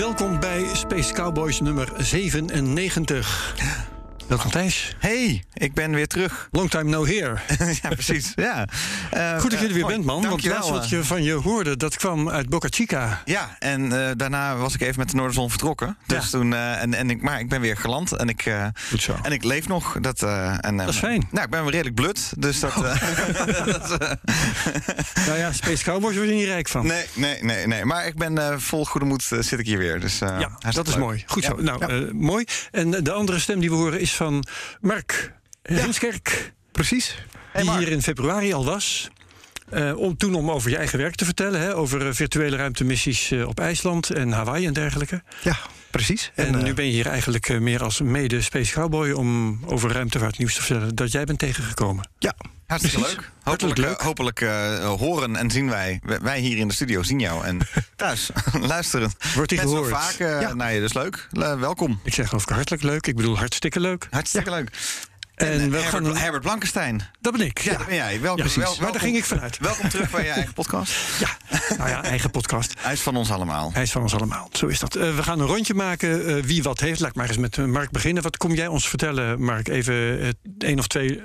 Welkom 0.00 0.40
bij 0.40 0.64
Space 0.72 1.12
Cowboys 1.12 1.60
nummer 1.60 1.92
97. 1.96 3.99
Welkom 4.30 4.50
Thijs. 4.50 4.94
Hey, 4.98 5.44
ik 5.54 5.74
ben 5.74 5.90
weer 5.90 6.06
terug. 6.06 6.48
Long 6.50 6.70
time 6.70 6.90
no 6.90 7.06
here. 7.06 7.36
ja, 7.82 7.88
precies. 7.88 8.32
Ja. 8.36 8.68
Uh, 9.14 9.40
Goed 9.40 9.50
dat 9.50 9.60
je 9.60 9.66
er 9.66 9.72
weer 9.72 9.82
mooi. 9.82 9.94
bent, 9.94 10.04
man. 10.06 10.28
Want 10.28 10.44
laatst 10.44 10.70
wat 10.70 10.88
je 10.88 11.04
van 11.04 11.22
je 11.22 11.32
hoorde, 11.32 11.76
dat 11.76 11.96
kwam 11.96 12.28
uit 12.30 12.48
Boca 12.48 12.68
Chica. 12.70 13.22
Ja, 13.24 13.56
en 13.58 13.84
uh, 13.92 14.08
daarna 14.16 14.56
was 14.56 14.74
ik 14.74 14.80
even 14.80 14.98
met 14.98 15.10
de 15.10 15.16
Noorderzon 15.16 15.50
vertrokken. 15.50 15.96
Dus 16.06 16.24
Ja. 16.24 16.30
toen, 16.30 16.54
en, 16.54 16.94
en 16.94 17.10
ik, 17.10 17.22
maar 17.22 17.40
ik 17.40 17.48
ben 17.48 17.60
weer 17.60 17.76
geland 17.76 18.12
en 18.12 18.28
ik, 18.28 18.50
Goed 18.90 19.02
zo. 19.02 19.16
en 19.22 19.32
ik 19.32 19.44
leef 19.44 19.68
nog. 19.68 19.96
Dat, 20.00 20.22
en, 20.60 20.76
Dat 20.76 20.88
is 20.88 20.96
fijn. 20.96 21.28
Nou, 21.30 21.44
ik 21.44 21.50
ben 21.50 21.62
weer 21.62 21.70
redelijk 21.72 21.94
blut, 21.96 22.32
dus 22.38 22.60
dat... 22.60 22.74
dat, 23.64 24.02
uh, 24.02 24.10
Nou 25.26 25.38
ja, 25.38 25.52
Space 25.52 25.84
Cowboys 25.84 26.16
word 26.16 26.28
je 26.28 26.34
niet 26.34 26.44
rijk 26.46 26.68
van. 26.68 26.86
nee, 26.86 27.04
nee, 27.14 27.42
nee, 27.42 27.66
nee. 27.66 27.84
Maar 27.84 28.06
ik 28.06 28.14
ben 28.16 28.60
vol 28.60 28.84
goede 28.86 29.06
moed 29.06 29.22
zit 29.40 29.58
ik 29.58 29.66
hier 29.66 29.78
weer. 29.78 30.00
Dus, 30.00 30.18
ja, 30.18 30.50
dat 30.70 30.88
is 30.88 30.96
mooi. 30.96 31.22
Goed 31.26 31.42
Ja. 31.42 31.48
zo. 31.48 31.56
Nou, 31.62 31.84
eh, 32.06 32.12
mooi. 32.12 32.44
En 32.70 32.90
de 32.90 33.12
andere 33.12 33.38
stem 33.38 33.60
die 33.60 33.70
we 33.70 33.76
horen 33.76 34.00
is 34.00 34.14
van 34.20 34.44
Mark 34.80 35.32
Heemskerk. 35.62 36.52
Precies. 36.72 37.24
die 37.52 37.70
hier 37.70 37.88
in 37.88 38.02
februari 38.02 38.52
al 38.52 38.64
was. 38.64 39.10
Eh, 39.70 39.96
om 39.96 40.16
toen 40.16 40.34
om 40.34 40.50
over 40.50 40.70
je 40.70 40.76
eigen 40.76 40.98
werk 40.98 41.14
te 41.14 41.24
vertellen. 41.24 41.60
Hè, 41.60 41.76
over 41.76 42.06
eh, 42.06 42.12
virtuele 42.12 42.56
ruimtemissies 42.56 43.30
eh, 43.30 43.48
op 43.48 43.60
IJsland 43.60 44.10
en 44.10 44.32
Hawaii 44.32 44.66
en 44.66 44.72
dergelijke. 44.72 45.22
Ja, 45.42 45.56
precies. 45.90 46.30
En, 46.34 46.62
nu 46.62 46.74
ben 46.74 46.84
je 46.84 46.90
hier 46.90 47.06
eigenlijk 47.06 47.60
meer 47.60 47.82
als 47.82 48.00
mede 48.00 48.40
Space 48.40 48.72
Cowboy 48.72 49.10
om 49.10 49.60
over 49.66 49.92
ruimtevaartnieuws 49.92 50.54
te 50.54 50.62
vertellen 50.62 50.94
dat 50.94 51.12
jij 51.12 51.24
bent 51.24 51.38
tegengekomen. 51.38 52.08
ja, 52.18 52.34
Hartstikke 52.70 52.98
Precies. 52.98 53.16
leuk. 53.16 53.30
Hartelijk 53.42 53.78
Hopelijk, 53.78 53.78
leuk. 54.00 54.06
hopelijk 54.06 54.40
uh, 54.40 54.94
horen 54.94 55.36
en 55.36 55.50
zien 55.50 55.68
wij, 55.68 56.00
wij 56.22 56.40
hier 56.40 56.56
in 56.58 56.68
de 56.68 56.74
studio 56.74 57.02
zien 57.02 57.20
jou. 57.20 57.44
En 57.44 57.58
thuis 57.96 58.30
luisteren. 58.60 59.12
Wordt 59.34 59.50
hij 59.50 59.60
gehoord? 59.60 59.88
vaak 59.90 60.18
uh, 60.18 60.40
Ja. 60.40 60.54
naar 60.54 60.72
je, 60.72 60.80
dus 60.80 60.92
leuk. 60.92 61.28
Le- 61.30 61.58
welkom. 61.58 62.00
Ik 62.04 62.14
zeg 62.14 62.32
ik 62.32 62.48
hartelijk 62.48 62.82
leuk. 62.82 63.06
Ik 63.06 63.16
bedoel 63.16 63.38
hartstikke 63.38 63.80
leuk. 63.80 64.06
Hartstikke 64.10 64.50
leuk. 64.50 64.70
En, 65.34 65.46
En, 65.46 65.54
we 65.56 65.60
Herbert, 65.62 65.84
gaan 65.84 66.16
Herbert 66.16 66.42
Blankenstein. 66.42 67.02
Dat 67.20 67.32
ben 67.36 67.46
ik. 67.46 67.58
Ja, 67.58 67.76
dat 67.76 67.86
ben 67.86 67.94
jij. 67.94 68.20
Welkom, 68.20 68.36
Ja, 68.36 68.42
precies. 68.50 68.62
wel- 68.62 68.76
maar 68.80 68.92
daar 68.92 69.00
ging 69.00 69.16
ik 69.16 69.24
vanuit. 69.24 69.58
Welkom 69.58 69.88
terug 69.88 70.10
bij 70.10 70.24
je 70.24 70.30
eigen 70.30 70.52
podcast. 70.54 70.92
Ja, 71.20 71.36
nou 71.76 71.88
ja, 71.90 72.02
eigen 72.02 72.30
podcast. 72.30 72.74
Hij 72.78 72.92
is 72.92 73.00
van 73.00 73.16
ons 73.16 73.30
allemaal. 73.30 73.70
Hij 73.72 73.82
is 73.82 73.90
van 73.92 74.02
ons 74.02 74.14
allemaal. 74.14 74.48
Zo 74.52 74.66
is 74.66 74.78
dat. 74.78 74.94
Eh, 74.96 75.16
we 75.16 75.22
gaan 75.22 75.40
een 75.40 75.46
rondje 75.46 75.74
maken. 75.74 76.26
eh, 76.36 76.42
wie 76.44 76.62
wat 76.62 76.80
heeft. 76.80 77.00
Laat 77.00 77.10
ik 77.10 77.16
maar 77.16 77.28
eens 77.28 77.36
met 77.36 77.58
eh, 77.58 77.64
Mark 77.64 77.90
beginnen. 77.90 78.22
Wat 78.22 78.36
kom 78.36 78.54
jij 78.54 78.66
ons 78.66 78.88
vertellen, 78.88 79.42
Mark? 79.42 79.68
Even 79.68 79.94
uh, 79.94 80.28
één 80.58 80.78
of 80.78 80.86
twee 80.86 81.22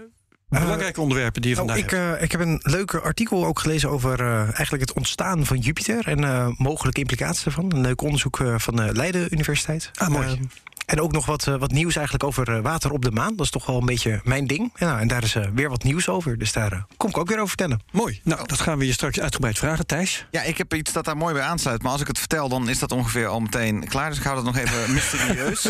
belangrijke 0.47 1.01
onderwerpen 1.01 1.41
die 1.41 1.51
je 1.51 1.61
oh, 1.61 1.65
vandaag 1.65 1.83
ik, 1.83 1.91
eh, 1.91 2.21
ik 2.21 2.31
heb 2.31 2.41
een 2.41 2.59
leuk 2.63 2.93
artikel 2.93 3.45
ook 3.45 3.59
gelezen 3.59 3.89
over 3.89 4.19
eh, 4.19 4.41
eigenlijk 4.41 4.81
het 4.81 4.93
ontstaan 4.93 5.45
van 5.45 5.57
Jupiter 5.57 6.07
en 6.07 6.23
eh, 6.23 6.47
mogelijke 6.57 6.99
implicaties 6.99 7.45
ervan. 7.45 7.71
Een 7.73 7.81
leuk 7.81 8.01
onderzoek 8.01 8.39
eh, 8.39 8.55
van 8.57 8.75
de 8.75 8.93
Leiden 8.93 9.33
Universiteit. 9.33 9.91
Ah, 9.95 10.07
mooi. 10.07 10.39
En 10.86 11.02
ook 11.02 11.11
nog 11.11 11.25
wat, 11.25 11.47
eh, 11.47 11.55
wat 11.55 11.72
nieuws 11.72 11.95
eigenlijk 11.95 12.25
over 12.25 12.55
eh, 12.55 12.61
water 12.61 12.91
op 12.91 13.02
de 13.02 13.11
maan. 13.11 13.36
Dat 13.36 13.45
is 13.45 13.52
toch 13.52 13.66
wel 13.66 13.78
een 13.78 13.86
beetje 13.86 14.22
mijn 14.23 14.47
ding. 14.47 14.72
En, 14.75 14.88
nou, 14.88 15.00
en 15.00 15.08
daar 15.08 15.23
is 15.23 15.36
eh, 15.36 15.44
weer 15.53 15.69
wat 15.69 15.83
nieuws 15.83 16.09
over. 16.09 16.38
Dus 16.38 16.51
daar 16.51 16.85
kom 16.97 17.09
ik 17.09 17.18
ook 17.18 17.28
weer 17.28 17.38
over 17.38 17.47
vertellen. 17.47 17.81
Mooi. 17.91 18.19
Nou, 18.23 18.47
dat 18.47 18.62
gaan 18.62 18.78
we 18.78 18.85
je 18.85 18.94
straks 18.94 19.19
uitgebreid 19.19 19.57
vragen, 19.57 19.85
Thijs. 19.85 20.25
Ja, 20.31 20.41
ik 20.41 20.57
heb 20.57 20.74
iets 20.74 20.91
dat 20.91 21.06
daar 21.06 21.18
mooi 21.18 21.34
bij 21.34 21.44
aansluit. 21.44 21.81
Maar 21.81 21.91
als 21.91 22.01
ik 22.01 22.07
het 22.07 22.19
vertel, 22.19 22.50
dan 22.50 22.69
is 22.69 22.79
dat 22.79 22.91
ongeveer 22.91 23.28
al 23.28 23.40
meteen 23.40 23.88
klaar. 23.88 24.09
Dus 24.09 24.18
ik 24.18 24.24
hou 24.24 24.35
dat 24.35 24.45
nog 24.45 24.57
even 24.57 24.94
mysterieus. 24.94 25.66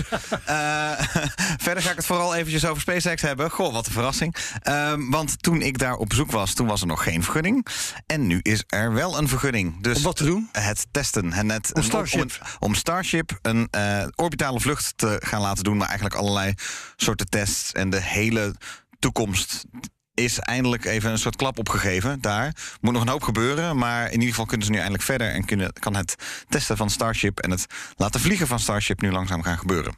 Eh, 0.46 0.92
verder 1.66 1.84
ga 1.84 1.90
ik 1.90 1.96
het 1.96 2.06
vooral 2.06 2.36
eventjes 2.36 2.66
over 2.66 2.82
SpaceX 2.82 3.22
hebben. 3.22 3.52
Goh, 3.52 3.74
wat 3.74 3.86
een 3.86 3.92
verrassing. 3.92 4.36
Ehm, 4.62 5.10
want 5.10 5.44
toen 5.44 5.62
ik 5.62 5.78
daar 5.78 5.96
op 5.96 6.10
bezoek 6.10 6.32
was, 6.32 6.54
toen 6.54 6.68
was 6.68 6.82
er 6.82 6.88
nog 6.88 7.04
geen 7.04 7.24
vergunning. 7.24 7.68
En 8.06 8.28
nu 8.28 8.40
is 8.42 8.64
er 8.68 8.94
wel 8.94 9.18
een 9.18 9.28
vergunning. 9.28 9.82
Dus 9.82 9.98
Om 9.98 10.04
wat 10.04 10.16
te 10.16 10.26
doen? 10.26 10.50
het 10.52 10.88
testen. 10.92 11.34
En 11.34 11.52
het, 11.52 11.74
Om 11.74 11.84
Starship. 11.84 12.22
Om, 12.22 12.68
om 12.68 12.76
Starship 12.76 13.40
een 13.42 13.68
eh, 13.72 14.04
orbitale 14.16 14.60
vlucht 14.60 14.94
te 14.96 15.05
gaan 15.20 15.42
laten 15.42 15.64
doen. 15.64 15.78
Maar 15.78 15.88
eigenlijk 15.88 16.16
allerlei 16.16 16.54
soorten 16.96 17.30
tests. 17.30 17.72
En 17.72 17.90
de 17.90 18.02
hele 18.02 18.56
toekomst 19.00 19.66
is 20.14 20.40
eindelijk 20.40 20.86
even 20.86 21.12
een 21.12 21.18
soort 21.18 21.36
klap 21.36 21.60
opgegeven 21.60 22.22
daar. 22.22 22.56
Moet 22.82 22.94
nog 22.94 23.02
een 23.02 23.10
hoop 23.10 23.24
gebeuren, 23.24 23.78
maar 23.78 24.06
in 24.06 24.14
ieder 24.14 24.30
geval 24.30 24.46
kunnen 24.46 24.66
ze 24.66 24.72
nu 24.72 24.78
eindelijk 24.78 25.06
verder... 25.06 25.32
en 25.32 25.46
kunnen, 25.46 25.74
kan 25.74 25.96
het 25.96 26.16
testen 26.48 26.78
van 26.78 26.90
Starship 26.90 27.40
en 27.40 27.52
het 27.52 27.66
laten 27.96 28.20
vliegen 28.20 28.48
van 28.48 28.60
Starship... 28.60 29.02
nu 29.02 29.12
langzaam 29.12 29.42
gaan 29.42 29.58
gebeuren. 29.58 29.96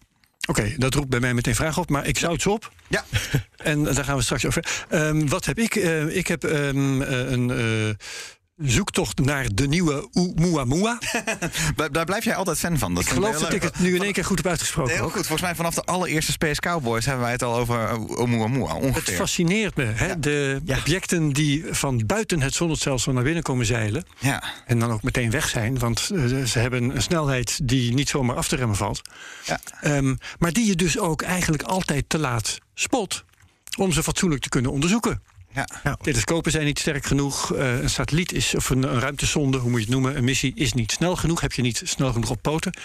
Oké, 0.47 0.73
dat 0.77 0.93
roept 0.93 1.09
bij 1.09 1.19
mij 1.19 1.33
meteen 1.33 1.55
vragen 1.55 1.81
op, 1.81 1.89
maar 1.89 2.07
ik 2.07 2.17
zout 2.17 2.41
ze 2.41 2.49
op. 2.49 2.71
Ja, 2.87 3.03
En 3.57 3.83
daar 3.83 4.03
gaan 4.03 4.17
we 4.17 4.23
straks 4.23 4.45
over. 4.45 4.85
Ehm, 4.89 5.27
wat 5.27 5.45
heb 5.45 5.59
ik? 5.59 5.75
Eh, 5.75 6.15
ik 6.15 6.27
heb 6.27 6.43
ehm, 6.43 7.01
eh, 7.01 7.31
een 7.31 7.51
eh, 7.51 7.95
zoektocht 8.57 9.19
naar 9.19 9.47
de 9.53 9.67
nieuwe 9.67 10.09
Oumuamua. 10.13 10.97
daar, 11.91 12.05
blijf 12.05 12.23
jij 12.23 12.35
altijd 12.35 12.57
fan 12.59 12.77
van. 12.77 12.93
Dat 12.93 13.03
Ik 13.03 13.09
geloof 13.09 13.37
dat 13.39 13.53
ik 13.53 13.61
het 13.63 13.79
nu 13.79 13.95
in 13.95 14.03
één 14.03 14.13
keer 14.13 14.25
goed 14.25 14.37
heb 14.37 14.47
uitgesproken. 14.47 14.93
Heel 14.93 15.03
ook. 15.03 15.11
goed. 15.11 15.19
Volgens 15.27 15.41
mij 15.41 15.55
vanaf 15.55 15.73
de 15.75 15.83
allereerste 15.83 16.31
Space 16.31 16.59
Cowboys... 16.59 17.05
hebben 17.05 17.23
wij 17.23 17.31
het 17.31 17.43
al 17.43 17.55
over 17.55 17.75
uh, 17.83 18.17
Oumuamua, 18.17 18.73
Het 18.75 18.83
ongeveer. 18.83 19.15
fascineert 19.15 19.75
me. 19.75 19.83
Hè? 19.85 20.19
De 20.19 20.61
Ja. 20.65 20.77
objecten 20.77 21.29
die 21.29 21.65
van 21.69 22.03
buiten 22.05 22.41
het 22.41 22.53
zonnestelsel 22.53 23.13
naar 23.13 23.23
binnen 23.23 23.43
komen 23.43 23.65
zeilen. 23.65 24.05
Ja, 24.19 24.43
En 24.65 24.79
dan 24.79 24.91
ook 24.91 25.03
meteen 25.03 25.31
weg 25.31 25.49
zijn. 25.49 25.79
Want 25.79 26.09
eh, 26.13 26.43
ze 26.43 26.59
hebben 26.59 26.95
een 26.95 27.01
snelheid 27.01 27.59
die 27.63 27.93
niet 27.93 28.09
zomaar 28.09 28.35
af 28.35 28.47
te 28.47 28.55
remmen 28.55 28.77
valt. 28.77 29.01
ja. 29.45 29.59
Ehm, 29.81 30.15
maar 30.39 30.51
die 30.53 30.65
je 30.67 30.75
dus 30.75 30.99
ook 30.99 31.21
eigenlijk 31.21 31.63
altijd 31.63 32.03
te 32.09 32.19
laat 32.19 32.57
spot. 32.73 33.23
Om 33.77 33.91
ze 33.91 34.03
fatsoenlijk 34.03 34.41
te 34.41 34.49
kunnen 34.49 34.71
onderzoeken. 34.71 35.21
Ja. 35.83 35.95
Telescopen 36.01 36.51
zijn 36.51 36.65
niet 36.65 36.79
sterk 36.79 37.05
genoeg. 37.05 37.53
eh, 37.53 37.79
een 37.79 37.89
satelliet 37.89 38.31
is, 38.33 38.55
of 38.55 38.69
een, 38.69 38.83
een 38.83 38.99
ruimtesonde, 38.99 39.57
hoe 39.57 39.69
moet 39.69 39.79
je 39.79 39.85
het 39.85 39.93
noemen, 39.93 40.17
een 40.17 40.23
missie 40.23 40.51
is 40.55 40.73
niet 40.73 40.91
snel 40.91 41.15
genoeg. 41.15 41.41
Heb 41.41 41.53
je 41.53 41.61
niet 41.61 41.81
snel 41.85 42.11
genoeg 42.11 42.29
op 42.29 42.41
poten. 42.41 42.77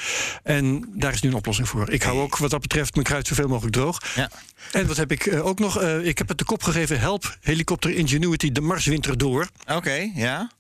En 0.43 0.89
daar 0.95 1.13
is 1.13 1.21
nu 1.21 1.29
een 1.29 1.35
oplossing 1.35 1.69
voor. 1.69 1.91
Ik 1.91 2.03
hou 2.03 2.21
ook 2.21 2.37
wat 2.37 2.51
dat 2.51 2.61
betreft 2.61 2.95
mijn 2.95 3.07
kruid 3.07 3.27
zoveel 3.27 3.49
mogelijk 3.49 3.75
droog. 3.75 4.15
Ja. 4.15 4.31
En 4.73 4.87
wat 4.87 4.97
heb 4.97 5.13
ik 5.13 5.27
eh, 5.27 5.47
ook 5.47 5.59
nog? 5.59 5.81
Eh, 5.81 6.07
ik 6.07 6.19
heb 6.19 6.29
het 6.29 6.39
de 6.39 6.45
kop 6.45 6.63
gegeven: 6.63 7.01
help 7.01 7.37
helikopter 7.41 7.91
Ingenuity 7.95 8.53
de 8.53 8.61
Marswinter 8.61 9.19
door. 9.19 9.49
Oké, 9.67 10.11
ja. 10.15 10.51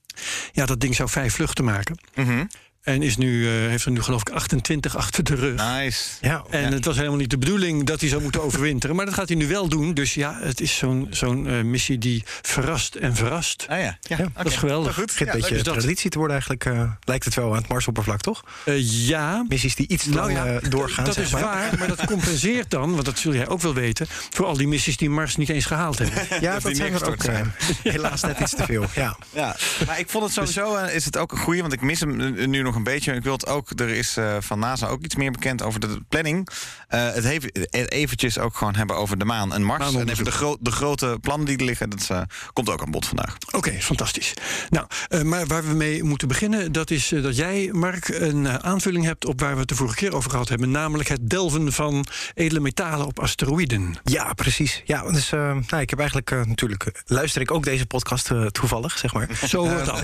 Ja, 0.52 0.66
dat 0.66 0.80
ding 0.80 0.94
zou 0.94 1.08
vijf 1.08 1.34
vluchten 1.34 1.64
maken. 1.64 1.98
Mhm. 2.14 2.44
En 2.82 3.02
is 3.02 3.16
nu, 3.16 3.46
eh, 3.46 3.52
heeft 3.68 3.84
er 3.84 3.90
nu 3.90 4.02
geloof 4.02 4.20
ik 4.20 4.28
28 4.30 4.96
achter 4.96 5.24
de 5.24 5.34
rug. 5.34 5.74
Nice. 5.78 6.00
Ja, 6.20 6.44
En 6.50 6.72
het 6.72 6.84
was 6.84 6.96
helemaal 6.96 7.16
niet 7.16 7.30
de 7.30 7.38
bedoeling 7.38 7.84
dat 7.84 8.00
hij 8.00 8.08
zou 8.08 8.22
moeten 8.22 8.42
overwinteren. 8.42 8.96
Maar 8.96 9.04
dat 9.04 9.14
gaat 9.14 9.28
hij 9.28 9.36
nu 9.36 9.46
wel 9.48 9.68
doen. 9.68 9.94
Dus 9.94 10.14
ja, 10.14 10.38
het 10.40 10.60
is 10.60 10.76
zo'n 10.76 11.06
zo'n 11.10 11.46
eh, 11.48 11.60
missie 11.62 11.98
die 11.98 12.22
verrast 12.42 12.94
en 12.94 13.16
verrast. 13.16 13.66
Ah 13.68 13.78
ja, 13.80 13.98
ja. 14.00 14.16
Dat 14.34 14.46
is 14.46 14.56
geweldig. 14.56 14.96
Het 14.96 15.06
begint 15.06 15.28
Ja, 15.28 15.34
een 15.34 15.40
beetje 15.40 15.54
dus 15.54 15.62
dat- 15.64 15.78
traditie 15.78 16.10
te 16.10 16.18
worden 16.18 16.36
eigenlijk. 16.42 16.64
eh, 16.80 16.90
lijkt 17.04 17.24
het 17.24 17.34
wel 17.34 17.50
aan 17.50 17.56
het 17.56 17.68
Marsoppervlak, 17.68 18.20
toch? 18.20 18.42
Eh, 18.64 19.06
ja, 19.08 19.44
Missies 19.48 19.74
die 19.74 19.88
iets 19.88 20.04
te 20.04 20.10
Nou 20.10 20.32
lang 20.32 20.58
doorgaan, 20.60 21.04
dat 21.04 21.14
zeg 21.14 21.24
is 21.24 21.30
maar. 21.32 21.42
waar, 21.42 21.78
maar 21.78 21.88
dat 21.88 22.04
compenseert 22.04 22.70
dan, 22.70 22.92
want 22.92 23.04
dat 23.04 23.18
zul 23.18 23.34
jij 23.34 23.48
ook 23.48 23.60
wel 23.60 23.74
weten, 23.74 24.06
voor 24.30 24.46
al 24.46 24.56
die 24.56 24.68
missies 24.68 24.96
die 24.96 25.10
Mars 25.10 25.36
niet 25.36 25.48
eens 25.48 25.64
gehaald 25.66 25.98
hebben. 25.98 26.18
Ja, 26.40 26.52
die 26.52 26.62
dat 26.62 26.76
zijn 26.76 26.92
er 26.94 27.06
ook 27.10 27.22
zijn. 27.22 27.52
helaas 27.82 28.22
net 28.22 28.38
iets 28.40 28.54
te 28.54 28.64
veel. 28.64 28.84
Ja. 28.94 29.16
Ja, 29.32 29.56
maar 29.86 29.98
ik 29.98 30.08
vond 30.10 30.24
het 30.24 30.32
sowieso 30.32 30.74
eh, 30.76 30.94
is 30.94 31.04
het 31.04 31.16
ook 31.18 31.32
een 31.32 31.38
goeie, 31.38 31.60
want 31.60 31.72
ik 31.72 31.80
mis 31.80 32.00
hem 32.00 32.50
nu 32.50 32.62
nog 32.62 32.71
een 32.74 32.82
beetje. 32.82 33.14
Ik 33.14 33.22
wil 33.22 33.32
het 33.32 33.46
ook, 33.46 33.70
er 33.70 33.88
is 33.88 34.16
eh, 34.16 34.36
van 34.40 34.58
NASA 34.58 34.86
ook 34.86 35.02
iets 35.02 35.16
meer 35.16 35.30
bekend 35.30 35.62
over 35.62 35.80
de 35.80 36.00
planning. 36.08 36.48
Eh, 36.92 37.12
het 37.12 37.24
heeft 37.24 37.46
eventjes 37.92 38.38
ook 38.38 38.56
gewoon 38.56 38.74
hebben 38.74 38.96
over 38.96 39.18
de 39.18 39.24
maan 39.24 39.54
en 39.54 39.62
Mars. 39.62 39.94
En 39.94 40.08
even 40.08 40.24
de, 40.24 40.30
gro 40.30 40.56
de 40.60 40.70
grote 40.72 41.18
plannen 41.20 41.46
die 41.46 41.56
er 41.58 41.64
liggen, 41.64 41.90
dat 41.90 42.06
eh, 42.10 42.20
komt 42.52 42.70
ook 42.70 42.82
aan 42.82 42.90
bod 42.90 43.06
vandaag. 43.06 43.36
Oké, 43.50 43.72
fantastisch. 43.80 44.32
Nou, 44.68 44.86
eh, 45.08 45.22
maar 45.22 45.46
waar 45.46 45.68
we 45.68 45.74
mee 45.74 46.02
moeten 46.04 46.28
beginnen, 46.28 46.72
dat 46.72 46.90
is 46.90 47.08
dat 47.08 47.36
jij, 47.36 47.68
Mark, 47.72 48.08
een 48.08 48.46
eh, 48.46 48.54
aanvulling 48.54 49.04
hebt 49.04 49.24
op 49.24 49.40
waar 49.40 49.52
we 49.54 49.58
het 49.60 49.68
de 49.68 49.74
vorige 49.74 49.94
keer 49.96 50.14
over 50.14 50.30
gehad 50.30 50.48
hebben. 50.48 50.70
Namelijk 50.70 51.08
het 51.08 51.30
delven 51.30 51.72
van 51.72 52.06
edele 52.34 52.60
metalen 52.60 53.06
op 53.06 53.20
asteroïden. 53.20 53.96
Ja, 54.04 54.32
precies. 54.32 54.82
Ja, 54.84 55.10
dus, 55.12 55.32
eh, 55.32 55.40
nou, 55.68 55.82
ik 55.82 55.90
heb 55.90 55.98
eigenlijk 55.98 56.30
natuurlijk 56.30 57.02
luister 57.06 57.40
ik 57.40 57.50
ook 57.50 57.64
deze 57.64 57.86
podcast 57.86 58.30
toevallig, 58.52 58.98
zeg 58.98 59.12
maar. 59.14 59.28
Zo 59.48 59.68
wordt 59.68 59.84
dat. 59.86 60.00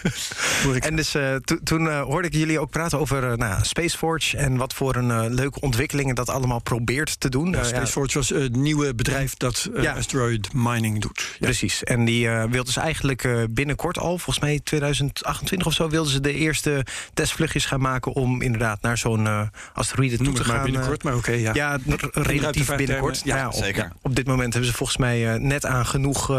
Hoor 0.64 0.76
ik. 0.76 0.84
En 0.84 0.96
dus 0.96 1.14
eh, 1.14 1.34
to- 1.34 1.58
toen 1.64 1.98
hoorde 1.98 2.28
ik 2.28 2.34
jullie 2.34 2.60
ook 2.60 2.70
praten 2.70 2.98
over 2.98 3.30
uh, 3.30 3.36
nou, 3.36 3.64
Spaceforge 3.64 4.36
en 4.36 4.56
wat 4.56 4.74
voor 4.74 4.96
een 4.96 5.08
uh, 5.08 5.24
leuke 5.34 5.60
ontwikkelingen 5.60 6.14
dat 6.16 6.30
allemaal 6.30 6.62
probeert 6.62 7.20
te 7.20 7.28
doen. 7.28 7.50
Ja, 7.50 7.64
Spaceforge 7.64 8.18
was 8.18 8.28
het 8.28 8.56
nieuwe 8.56 8.94
bedrijf 8.94 9.34
dat 9.34 9.68
ja. 9.80 9.92
asteroid 9.92 10.52
mining 10.52 11.00
doet. 11.00 11.36
Precies. 11.40 11.84
En 11.84 12.04
die 12.04 12.28
wil 12.28 12.64
dus 12.64 12.76
eigenlijk 12.76 13.28
binnenkort 13.50 13.98
al, 13.98 14.18
volgens 14.18 14.38
mij 14.38 14.60
2028 14.64 15.66
of 15.66 15.72
zo, 15.72 15.88
wilden 15.88 16.12
ze 16.12 16.20
de 16.20 16.34
eerste 16.34 16.86
testvluchtjes 17.14 17.66
gaan 17.66 17.80
maken 17.80 18.12
om 18.12 18.42
inderdaad 18.42 18.82
naar 18.82 18.98
zo'n 18.98 19.50
asteroïde 19.72 20.16
toe 20.16 20.34
te 20.34 20.44
gaan. 20.44 20.62
binnenkort, 20.62 21.02
maar 21.02 21.16
oké. 21.16 21.32
ja. 21.32 21.54
ja, 21.54 21.78
relatief 22.12 22.76
binnenkort. 22.76 23.20
Ja, 23.24 23.52
zeker. 23.52 23.92
Op, 24.02 24.16
dit 24.16 24.26
moment 24.26 24.52
hebben 24.52 24.70
ze 24.70 24.76
volgens 24.76 24.98
mij 24.98 25.38
net 25.38 25.66
aan 25.66 25.86
genoeg 25.86 26.30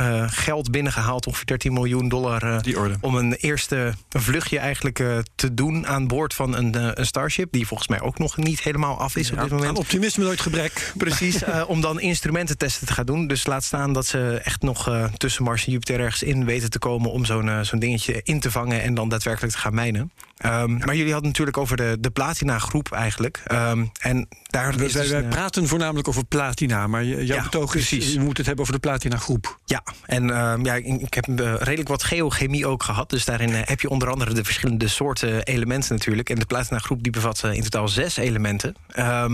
uh, 0.00 0.24
geld 0.26 0.70
binnengehaald, 0.70 1.26
ongeveer 1.26 1.46
13 1.46 1.72
miljoen 1.72 2.08
dollar. 2.08 2.44
Uh, 2.44 2.60
die 2.60 2.78
orde. 2.78 2.96
Om 3.00 3.14
een 3.14 3.34
eerste 3.34 3.94
vluchtje 4.08 4.58
eigenlijk 4.58 4.98
uh, 4.98 5.18
te 5.34 5.54
doen 5.54 5.86
aan 5.86 6.06
boord 6.06 6.34
van 6.34 6.56
een, 6.56 7.00
een 7.00 7.06
Starship. 7.06 7.52
Die 7.52 7.66
volgens 7.66 7.88
mij 7.88 8.00
ook 8.00 8.18
nog 8.18 8.36
niet 8.36 8.60
helemaal 8.60 8.98
af 8.98 9.16
is 9.16 9.28
ja, 9.28 9.34
op 9.34 9.40
dit 9.40 9.50
moment. 9.50 9.68
Aan 9.68 9.76
optimisme 9.76 10.24
nooit 10.24 10.40
gebrek. 10.40 10.92
Precies, 10.96 11.42
om 11.66 11.80
dan 11.80 12.00
instrumententesten 12.00 12.86
te 12.86 12.92
gaan 12.92 13.06
doen. 13.06 13.26
Dus 13.26 13.46
laat 13.46 13.64
staan 13.64 13.92
dat 13.92 14.06
ze 14.06 14.40
echt 14.44 14.62
nog 14.62 14.90
tussen 15.16 15.44
Mars 15.44 15.66
en 15.66 15.72
Jupiter 15.72 16.00
ergens 16.00 16.22
in 16.22 16.44
weten 16.44 16.70
te 16.70 16.78
komen 16.78 17.10
om 17.10 17.24
zo'n 17.24 17.64
zo'n 17.64 17.78
dingetje 17.78 18.20
in 18.22 18.40
te 18.40 18.50
vangen 18.50 18.82
en 18.82 18.94
dan 18.94 19.08
daadwerkelijk 19.08 19.52
te 19.52 19.58
gaan 19.58 19.74
mijnen. 19.74 20.10
Um, 20.44 20.78
maar 20.78 20.96
jullie 20.96 21.12
hadden 21.12 21.30
natuurlijk 21.30 21.56
over 21.56 21.76
de, 21.76 21.96
de 22.00 22.10
Platina-groep 22.10 22.92
eigenlijk. 22.92 23.42
Um, 23.52 23.90
en 24.00 24.28
daar 24.42 24.76
wij, 24.76 24.88
dus 24.88 25.08
wij 25.08 25.22
een, 25.22 25.28
praten 25.28 25.66
voornamelijk 25.66 26.08
over 26.08 26.24
Platina, 26.24 26.86
maar 26.86 27.04
jouw 27.04 27.36
ja, 27.36 27.42
betoog 27.42 27.74
is, 27.74 27.88
precies. 27.88 28.12
je 28.12 28.20
moet 28.20 28.36
het 28.36 28.46
hebben 28.46 28.64
over 28.64 28.80
de 28.80 28.80
Platina-groep. 28.80 29.58
Ja, 29.64 29.82
en 30.06 30.28
uh, 30.28 30.54
ja, 30.62 30.74
ik 30.74 31.14
heb 31.14 31.28
uh, 31.28 31.54
redelijk 31.58 31.88
wat 31.88 32.04
geochemie 32.04 32.66
ook 32.66 32.82
gehad. 32.82 33.10
Dus 33.10 33.24
daarin 33.24 33.50
uh, 33.50 33.58
heb 33.64 33.80
je 33.80 33.88
onder 33.88 34.10
andere 34.10 34.34
de 34.34 34.44
verschillende 34.44 34.88
soorten 34.88 35.42
elementen 35.42 35.94
natuurlijk. 35.94 36.30
En 36.30 36.38
de 36.38 36.46
Platina-groep 36.46 37.02
die 37.02 37.12
bevat 37.12 37.42
in 37.44 37.62
totaal 37.62 37.88
zes 37.88 38.16
elementen. 38.16 38.74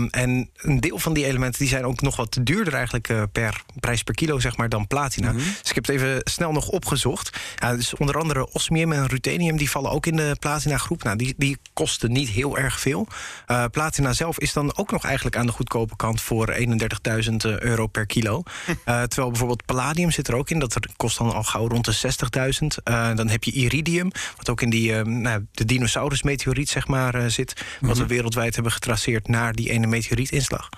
En 0.09 0.49
een 0.55 0.79
deel 0.79 0.99
van 0.99 1.13
die 1.13 1.25
elementen 1.25 1.59
die 1.59 1.69
zijn 1.69 1.85
ook 1.85 2.01
nog 2.01 2.15
wat 2.15 2.37
duurder 2.41 2.73
eigenlijk 2.73 3.13
per 3.31 3.61
prijs 3.79 4.03
per 4.03 4.13
kilo 4.13 4.39
zeg 4.39 4.57
maar, 4.57 4.69
dan 4.69 4.87
platina. 4.87 5.27
Mhm. 5.27 5.35
Mm 5.35 5.43
-hmm. 5.43 5.53
Dus 5.61 5.69
ik 5.69 5.75
heb 5.75 5.85
het 5.85 5.95
even 5.95 6.21
snel 6.23 6.51
nog 6.51 6.67
opgezocht. 6.67 7.37
dus 7.75 7.95
onder 7.95 8.17
andere 8.17 8.51
osmium 8.51 8.91
en 8.91 9.07
ruthenium 9.07 9.57
die 9.57 9.69
vallen 9.69 9.91
ook 9.91 10.05
in 10.05 10.15
de 10.15 10.35
Platina-groep. 10.39 10.92
Nou, 11.01 11.17
die, 11.17 11.33
die 11.37 11.57
kosten 11.73 12.11
niet 12.11 12.29
heel 12.29 12.57
erg 12.57 12.79
veel. 12.79 13.07
Uh, 13.47 13.65
platina 13.71 14.13
zelf 14.13 14.39
is 14.39 14.53
dan 14.53 14.77
ook 14.77 14.91
nog 14.91 15.03
eigenlijk 15.03 15.37
aan 15.37 15.45
de 15.45 15.51
goedkope 15.51 15.95
kant 15.95 16.21
voor 16.21 16.53
31.000 16.53 17.35
euro 17.59 17.87
per 17.87 18.05
kilo. 18.05 18.43
Uh, 18.67 18.75
terwijl 18.85 19.29
bijvoorbeeld 19.29 19.65
palladium 19.65 20.11
zit 20.11 20.27
er 20.27 20.35
ook 20.35 20.49
in. 20.49 20.59
Dat 20.59 20.77
kost 20.97 21.17
dan 21.17 21.33
al 21.33 21.43
gauw 21.43 21.67
rond 21.67 21.85
de 21.85 21.95
60.000. 21.95 22.83
Uh, 22.83 23.15
dan 23.15 23.29
heb 23.29 23.43
je 23.43 23.51
iridium, 23.51 24.11
wat 24.37 24.49
ook 24.49 24.61
in 24.61 24.69
die, 24.69 24.93
nou, 25.03 25.45
de 25.51 25.65
dinosaurusmeteoriet 25.65 26.69
zeg 26.69 26.87
maar, 26.87 27.31
zit. 27.31 27.53
Wat 27.53 27.65
mm 27.81 27.89
-hmm. 27.89 27.99
we 27.99 28.05
wereldwijd 28.07 28.53
hebben 28.53 28.71
getraceerd 28.71 29.27
naar 29.27 29.53
die 29.53 29.69
ene 29.69 29.87
meteorietinslag. 29.87 30.69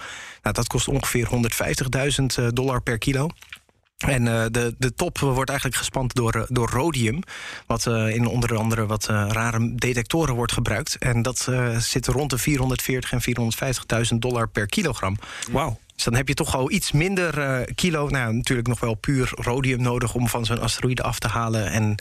Nou, 0.42 0.56
dat 0.56 0.68
kost 0.68 0.88
ongeveer 0.88 1.28
150.000 2.40 2.54
dollar 2.54 2.82
per 2.82 2.98
kilo. 2.98 3.30
En 3.98 4.26
uh, 4.26 4.46
de, 4.52 4.76
de 4.78 4.94
top 4.94 5.20
wordt 5.20 5.50
eigenlijk 5.50 5.80
gespand 5.80 6.14
door, 6.14 6.46
door 6.50 6.70
rhodium. 6.70 7.20
Wat 7.68 7.86
uh, 7.86 8.16
in 8.16 8.28
onder 8.28 8.58
andere 8.58 8.86
wat 8.86 9.06
rare 9.06 9.76
detectoren 9.76 10.36
wordt 10.36 10.52
gebruikt. 10.52 10.98
En 10.98 11.22
dat 11.22 11.50
zit 11.78 12.08
rond 12.08 12.30
de 12.30 12.38
440 12.38 13.12
en 13.12 13.22
450.000 14.14 14.18
dollar 14.18 14.48
per 14.48 14.66
kilogram. 14.66 15.18
Wauw. 15.52 15.80
Dus 15.96 16.04
dan 16.04 16.16
heb 16.16 16.28
je 16.28 16.34
toch 16.34 16.56
al 16.56 16.72
iets 16.72 16.92
minder 16.92 17.38
uh, 17.38 17.58
kilo. 17.76 18.08
Nou, 18.08 18.34
natuurlijk 18.34 18.68
nog 18.68 18.80
wel 18.80 18.94
puur 18.96 19.32
rhodium 19.36 19.82
nodig 19.82 20.14
om 20.14 20.28
van 20.28 20.46
zo'n 20.46 20.60
asteroïde 20.62 21.04
af 21.04 21.20
te 21.20 21.28
halen. 21.28 21.72
En 21.72 21.96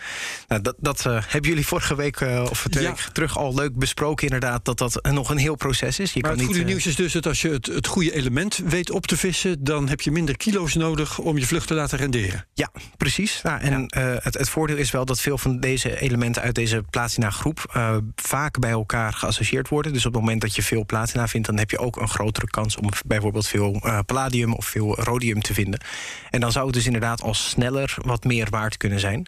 nou, 0.49 0.63
dat, 0.63 0.75
dat 0.79 1.05
uh, 1.07 1.19
hebben 1.27 1.51
jullie 1.51 1.67
vorige 1.67 1.97
week 1.97 2.21
uh, 2.21 2.45
of 2.51 2.67
twee 2.71 2.85
Ja. 2.85 2.91
weken 2.91 3.13
terug 3.13 3.39
al 3.39 3.55
leuk 3.55 3.75
besproken, 3.75 4.25
inderdaad. 4.25 4.65
Dat 4.65 4.79
dat 4.79 5.09
nog 5.11 5.31
een 5.31 5.37
heel 5.37 5.55
proces 5.55 5.99
is. 5.99 6.13
Je 6.13 6.21
Maar 6.21 6.31
kan 6.31 6.39
het 6.39 6.47
goede 6.47 6.61
eh, 6.63 6.67
nieuws 6.67 6.87
is 6.87 6.97
dus 6.97 7.13
dat 7.13 7.27
als 7.27 7.43
je 7.43 7.49
het, 7.51 7.67
het 7.67 7.87
goede 7.87 8.15
element 8.15 8.61
weet 8.65 8.91
op 8.91 9.07
te 9.07 9.17
vissen... 9.17 9.65
dan 9.65 9.89
heb 9.89 10.01
je 10.01 10.11
minder 10.11 10.37
kilo's 10.37 10.75
nodig 10.75 11.19
om 11.19 11.39
je 11.39 11.47
vlucht 11.47 11.67
te 11.67 11.75
laten 11.75 11.99
renderen. 11.99 12.47
Ja, 12.55 12.71
precies. 12.97 13.41
Nou, 13.43 13.61
en 13.61 13.89
eh, 13.89 14.15
het, 14.19 14.39
het 14.39 14.49
voordeel 14.49 14.77
is 14.77 14.91
wel 14.91 15.05
dat 15.05 15.21
veel 15.21 15.39
van 15.39 15.61
deze 15.61 16.01
elementen 16.01 16.43
uit 16.43 16.55
deze 16.55 16.85
platina-groep 16.91 17.71
eh, 17.73 17.97
vaak 18.17 18.59
bij 18.59 18.71
elkaar 18.71 19.13
geassocieerd 19.13 19.69
worden. 19.69 19.93
Dus 19.93 20.07
op 20.07 20.13
het 20.13 20.23
moment 20.23 20.41
dat 20.41 20.55
je 20.57 20.63
veel 20.63 20.85
platina 20.87 21.29
vindt, 21.29 21.47
dan 21.47 21.59
heb 21.59 21.71
je 21.71 21.79
ook 21.79 21.97
een 21.97 22.09
grotere 22.09 22.47
kans 22.47 22.77
om 22.77 22.89
bijvoorbeeld 23.07 23.47
veel 23.47 23.81
eh, 23.85 23.99
palladium 24.07 24.53
of 24.53 24.67
veel 24.67 25.01
rhodium 25.01 25.41
te 25.41 25.55
vinden. 25.55 25.81
En 26.31 26.41
dan 26.41 26.53
zou 26.53 26.67
het 26.67 26.75
dus 26.75 26.87
inderdaad 26.87 27.23
al 27.23 27.35
sneller 27.35 27.97
wat 28.03 28.25
meer 28.25 28.51
waard 28.51 28.77
kunnen 28.77 29.01
zijn. 29.01 29.27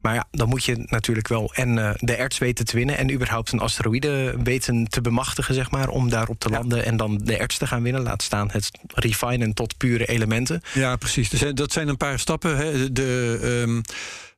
Maar 0.00 0.14
ja, 0.14 0.24
dan 0.30 0.48
moet 0.48 0.64
je 0.64 0.84
natuurlijk 0.86 1.28
wel 1.28 1.52
en 1.54 1.78
eh, 1.78 1.90
de 1.96 2.14
erts 2.14 2.38
weten 2.38 2.64
te 2.64 2.76
winnen... 2.76 2.96
en 2.96 3.12
überhaupt 3.12 3.52
een 3.52 3.60
asteroïde 3.60 4.36
weten 4.42 4.88
te 4.88 5.00
bemachtigen, 5.00 5.54
zeg 5.54 5.70
maar... 5.70 5.88
om 5.88 6.08
daarop 6.08 6.38
te 6.38 6.48
landen 6.48 6.84
en 6.84 6.96
dan 6.96 7.18
de 7.18 7.36
erts 7.36 7.58
te 7.58 7.66
gaan 7.66 7.82
winnen. 7.82 8.02
Laat 8.02 8.22
staan 8.22 8.50
het 8.50 8.70
refinen 8.86 9.54
tot 9.54 9.76
pure 9.76 10.06
elementen. 10.06 10.62
Ja, 10.74 10.96
precies. 10.96 11.28
Dus, 11.28 11.54
dat 11.54 11.72
zijn 11.72 11.88
een 11.88 11.96
paar 11.96 12.18
stappen. 12.18 12.56
Hè. 12.56 12.92
De, 12.92 13.38
ehm, 13.42 13.80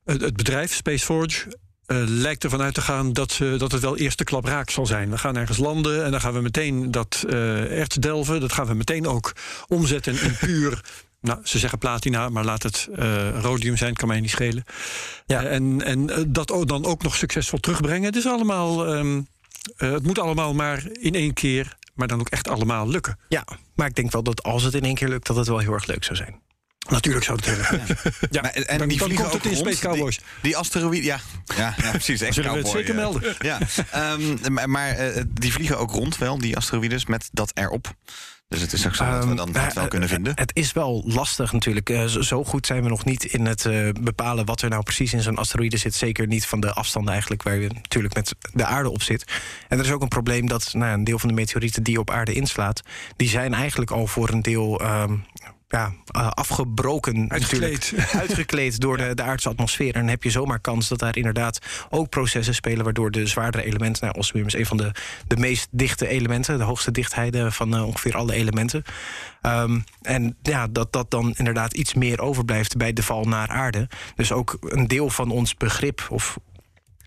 het, 0.05 0.21
het 0.21 0.37
bedrijf 0.37 0.75
Spaceforge 0.75 1.59
eh, 1.87 1.97
lijkt 2.07 2.45
ervan 2.45 2.63
uit 2.63 2.75
te 2.75 2.81
gaan 2.81 3.13
dat, 3.13 3.33
ze, 3.33 3.55
dat 3.59 3.73
het 3.73 3.81
wel 3.81 3.97
eerste 3.97 4.25
klap 4.25 4.45
raak 4.45 4.71
zal 4.71 4.87
zijn. 4.87 5.11
We 5.11 5.19
gaan 5.19 5.37
ergens 5.37 5.59
landen 5.59 6.05
en 6.05 6.11
dan 6.11 6.21
gaan 6.21 6.33
we 6.35 6.41
meteen 6.41 6.91
dat 6.91 7.25
eh 7.29 7.79
erts 7.79 7.97
delven. 7.97 8.41
Dat 8.41 8.53
gaan 8.53 8.67
we 8.67 8.75
meteen 8.75 9.07
ook 9.07 9.33
omzetten 9.69 10.21
in 10.21 10.37
puur... 10.47 10.81
Nou, 11.23 11.39
ze 11.43 11.59
zeggen 11.59 11.79
platina, 11.79 12.29
maar 12.29 12.45
laat 12.45 12.63
het 12.63 12.89
eh, 12.95 13.29
rhodium 13.41 13.77
zijn, 13.77 13.95
kan 13.95 14.09
mij 14.09 14.21
niet 14.21 14.31
schelen. 14.31 14.65
Ja. 15.27 15.45
En 15.45 15.85
en 15.85 16.27
dat 16.33 16.53
ook 16.53 16.69
dan 16.69 16.85
ook 16.85 17.03
nog 17.03 17.17
succesvol 17.17 17.59
terugbrengen. 17.59 18.05
Het 18.05 18.17
is 18.17 18.27
allemaal, 18.27 18.87
ehm, 18.87 19.21
eh, 19.77 19.93
het 19.93 20.03
moet 20.03 20.19
allemaal 20.19 20.55
maar 20.55 20.87
in 20.93 21.15
één 21.15 21.33
keer, 21.33 21.77
maar 21.95 22.09
dan 22.09 22.21
ook 22.21 22.29
echt 22.29 22.49
allemaal 22.49 22.89
lukken. 22.89 23.19
Ja, 23.29 23.45
maar 23.75 23.87
ik 23.87 23.95
denk 23.95 24.13
wel 24.13 24.23
dat 24.23 24.43
als 24.43 24.63
het 24.63 24.75
in 24.75 24.85
één 24.85 24.95
keer 24.95 25.09
lukt... 25.09 25.27
dat 25.27 25.37
het 25.37 25.49
wel 25.49 25.59
heel 25.59 25.73
erg 25.73 25.87
leuk 25.87 26.05
zou 26.05 26.17
zijn. 26.17 26.41
Natuurlijk 26.91 27.25
zou 27.25 27.39
het 27.45 27.47
Ja, 28.31 28.41
Maar- 28.43 28.51
en 28.53 28.79
dan, 28.79 28.89
die 28.89 28.99
dan 28.99 29.07
vliegen 29.07 29.29
komt 29.31 29.43
het 29.43 29.47
ook 29.47 29.53
in 29.53 29.59
rond, 29.59 29.75
Space 29.77 29.81
Cowboys. 29.89 30.17
Die, 30.17 30.25
die 30.43 30.57
asteroïde, 30.57 31.07
ja. 31.07 31.21
Ja, 31.57 31.75
ja 31.83 31.91
precies. 31.91 32.21
Echt 32.21 32.35
Zullen 32.35 32.53
we 32.53 32.59
het 32.59 32.69
zeker 32.69 32.91
eh. 32.91 32.97
melden? 32.97 33.35
Ja, 33.39 33.59
Ehm, 33.91 34.53
maar, 34.53 34.71
maar, 34.71 34.89
eh, 34.91 35.23
die 35.29 35.53
vliegen 35.53 35.79
ook 35.79 35.91
rond 35.91 36.19
wel, 36.19 36.39
die 36.39 36.57
asteroïdes, 36.57 37.07
met 37.07 37.29
dat 37.33 37.51
erop. 37.55 37.95
Dus 38.49 38.61
het 38.61 38.73
is 38.73 38.87
ook 38.87 38.95
zo 38.95 39.05
dat 39.05 39.13
we 39.25 39.27
Ehm, 39.27 39.37
dan 39.37 39.47
het 39.57 39.75
wel 39.75 39.85
eh, 39.85 39.91
kunnen 39.91 40.09
vinden. 40.09 40.33
Het 40.37 40.51
is 40.55 40.73
wel 40.73 41.03
lastig 41.07 41.53
natuurlijk. 41.53 41.91
Eh, 41.91 42.05
zo- 42.05 42.45
goed 42.45 42.67
zijn 42.67 42.83
we 42.83 42.89
nog 42.89 43.05
niet 43.05 43.25
in 43.25 43.47
het 43.47 43.67
eh, 43.67 43.89
bepalen 44.01 44.45
wat 44.45 44.63
er 44.63 44.71
nou 44.71 44.83
precies 44.83 45.13
in 45.13 45.23
zo'n 45.23 45.37
asteroïde 45.39 45.77
zit. 45.77 45.95
Zeker 45.95 46.27
niet 46.27 46.47
van 46.47 46.61
de 46.61 46.73
afstanden 46.73 47.13
eigenlijk 47.13 47.43
waar 47.43 47.57
je 47.57 47.69
natuurlijk 47.69 48.15
met 48.15 48.35
de 48.53 48.65
aarde 48.65 48.91
op 48.91 49.03
zit. 49.03 49.25
En 49.69 49.79
er 49.79 49.85
is 49.85 49.91
ook 49.91 50.03
een 50.03 50.09
probleem 50.09 50.47
dat 50.49 50.71
nou, 50.73 50.93
een 50.93 51.05
deel 51.05 51.19
van 51.19 51.29
de 51.29 51.35
meteorieten 51.35 51.83
die 51.83 51.99
op 52.01 52.11
aarde 52.11 52.33
inslaat... 52.33 52.83
die 53.17 53.29
zijn 53.29 53.55
eigenlijk 53.55 53.91
al 53.91 54.07
voor 54.07 54.29
een 54.31 54.43
deel... 54.43 54.81
ehm, 54.81 55.17
ja, 55.73 55.93
eh, 56.07 56.29
afgebroken. 56.29 57.31
Uitgekleed. 57.31 57.73
natuurlijk. 57.73 58.15
Uitgekleed 58.23 58.81
door 58.81 58.97
de, 58.97 59.15
de 59.15 59.23
aardse 59.23 59.49
atmosfeer. 59.49 59.95
En 59.95 60.01
dan 60.01 60.09
heb 60.09 60.23
je 60.23 60.31
zomaar 60.31 60.61
kans 60.61 60.89
dat 60.89 60.99
daar 60.99 61.17
inderdaad 61.17 61.59
ook 61.91 62.09
processen 62.09 62.55
spelen... 62.55 62.85
waardoor 62.85 63.11
de 63.11 63.27
zwaardere 63.27 63.65
elementen... 63.65 64.05
Nou, 64.05 64.19
osmium 64.19 64.47
is 64.47 64.55
een 64.55 64.67
van 64.67 64.77
de, 64.77 64.91
de 65.27 65.37
meest 65.37 65.69
dichte 65.71 66.09
elementen. 66.09 66.59
De 66.59 66.65
hoogste 66.65 66.91
dichtheden 66.91 67.53
van 67.53 67.75
eh, 67.75 67.87
ongeveer 67.87 68.17
alle 68.17 68.33
elementen. 68.33 68.83
Ehm, 69.43 69.81
en 70.03 70.37
ja, 70.43 70.67
dat 70.67 70.93
dat 70.93 71.11
dan 71.11 71.35
inderdaad 71.37 71.75
iets 71.75 71.95
meer 71.95 72.21
overblijft 72.21 72.77
bij 72.77 72.93
de 72.93 73.03
val 73.03 73.25
naar 73.25 73.49
aarde. 73.49 73.89
Dus 74.15 74.33
ook 74.33 74.57
een 74.61 74.89
deel 74.89 75.11
van 75.11 75.31
ons 75.31 75.55
begrip... 75.55 76.07
of 76.11 76.39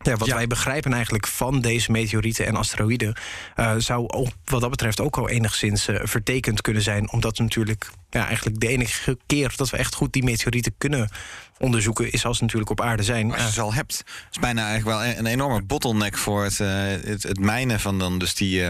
ja, 0.06 0.16
wat 0.16 0.28
Ja. 0.28 0.36
wij 0.36 0.48
begrijpen 0.48 0.94
eigenlijk 0.94 1.28
van 1.28 1.62
deze 1.62 1.92
meteorieten 1.92 2.46
en 2.46 2.56
asteroïden... 2.56 3.16
eh, 3.56 3.74
zou 3.78 4.08
ook, 4.10 4.28
wat 4.46 4.62
dat 4.62 4.70
betreft 4.70 5.00
ook 5.00 5.18
al 5.18 5.30
enigszins 5.30 5.88
eh, 5.88 6.00
vertekend 6.04 6.62
kunnen 6.62 6.82
zijn. 6.82 7.12
Omdat 7.12 7.38
natuurlijk 7.38 7.90
ja, 8.10 8.26
eigenlijk 8.26 8.60
de 8.60 8.68
enige 8.68 9.18
keer 9.26 9.54
dat 9.56 9.70
we 9.70 9.78
echt 9.78 9.96
goed 9.96 10.14
die 10.14 10.24
meteorieten 10.24 10.74
kunnen 10.78 11.10
onderzoeken... 11.58 12.12
is 12.12 12.26
als 12.26 12.38
ze 12.38 12.44
natuurlijk 12.44 12.72
op 12.72 12.82
aarde 12.82 13.04
zijn. 13.04 13.34
Als 13.34 13.42
je 13.44 13.52
ze 13.52 13.62
al 13.62 13.74
hebt, 13.74 14.04
is 14.32 14.40
bijna 14.40 14.68
eigenlijk 14.68 14.98
wel 14.98 15.18
een 15.18 15.26
enorme 15.26 15.62
bottleneck 15.62 16.18
voor 16.18 16.44
het, 16.44 16.60
eh, 16.60 16.68
het, 17.04 17.24
het 17.24 17.40
mijnen 17.40 17.80
van, 17.80 18.00
dan 18.00 18.20
dus 18.20 18.34
die, 18.36 18.64